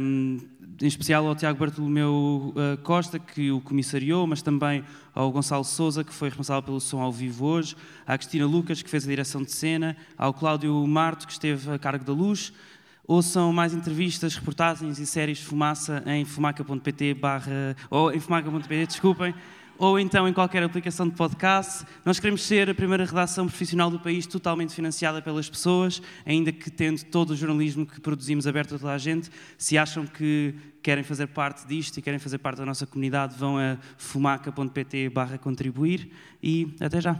um, 0.00 0.38
em 0.80 0.86
especial 0.86 1.26
ao 1.26 1.34
Tiago 1.34 1.58
Bartolomeu 1.58 2.54
uh, 2.54 2.78
Costa, 2.82 3.18
que 3.18 3.50
o 3.50 3.60
comissariou, 3.60 4.26
mas 4.26 4.40
também 4.40 4.82
ao 5.14 5.30
Gonçalo 5.30 5.64
Souza, 5.64 6.02
que 6.02 6.14
foi 6.14 6.28
responsável 6.28 6.62
pelo 6.62 6.80
som 6.80 7.00
ao 7.00 7.12
vivo 7.12 7.44
hoje, 7.44 7.76
à 8.06 8.16
Cristina 8.16 8.46
Lucas, 8.46 8.80
que 8.80 8.88
fez 8.88 9.04
a 9.04 9.08
direção 9.08 9.42
de 9.42 9.52
cena, 9.52 9.96
ao 10.16 10.32
Cláudio 10.32 10.86
Marto, 10.86 11.26
que 11.26 11.32
esteve 11.32 11.70
a 11.70 11.78
cargo 11.78 12.04
da 12.04 12.12
luz. 12.12 12.52
Ouçam 13.06 13.52
mais 13.52 13.72
entrevistas, 13.72 14.36
reportagens 14.36 14.98
e 14.98 15.06
séries 15.06 15.38
de 15.38 15.44
fumaça 15.44 16.02
em 16.06 16.24
fumaca.pt 16.24 17.16
ou 17.90 18.12
em 18.12 18.20
fumaca.pt, 18.20 18.86
desculpem, 18.86 19.34
ou 19.78 19.98
então 19.98 20.28
em 20.28 20.32
qualquer 20.32 20.62
aplicação 20.62 21.08
de 21.08 21.14
podcast. 21.14 21.86
Nós 22.04 22.18
queremos 22.18 22.42
ser 22.42 22.68
a 22.68 22.74
primeira 22.74 23.04
redação 23.04 23.46
profissional 23.46 23.90
do 23.90 24.00
país 24.00 24.26
totalmente 24.26 24.74
financiada 24.74 25.22
pelas 25.22 25.48
pessoas, 25.48 26.02
ainda 26.26 26.52
que 26.52 26.70
tendo 26.70 27.04
todo 27.04 27.30
o 27.30 27.36
jornalismo 27.36 27.86
que 27.86 28.00
produzimos 28.00 28.46
aberto 28.46 28.74
a 28.74 28.78
toda 28.78 28.92
a 28.92 28.98
gente. 28.98 29.30
Se 29.56 29.78
acham 29.78 30.06
que 30.06 30.54
querem 30.82 31.04
fazer 31.04 31.28
parte 31.28 31.66
disto 31.66 31.98
e 31.98 32.02
querem 32.02 32.18
fazer 32.18 32.38
parte 32.38 32.58
da 32.58 32.66
nossa 32.66 32.86
comunidade, 32.86 33.38
vão 33.38 33.56
a 33.56 33.78
fumaca.pt 33.96 35.08
barra 35.10 35.38
contribuir 35.38 36.10
e 36.42 36.74
até 36.80 37.00
já. 37.00 37.18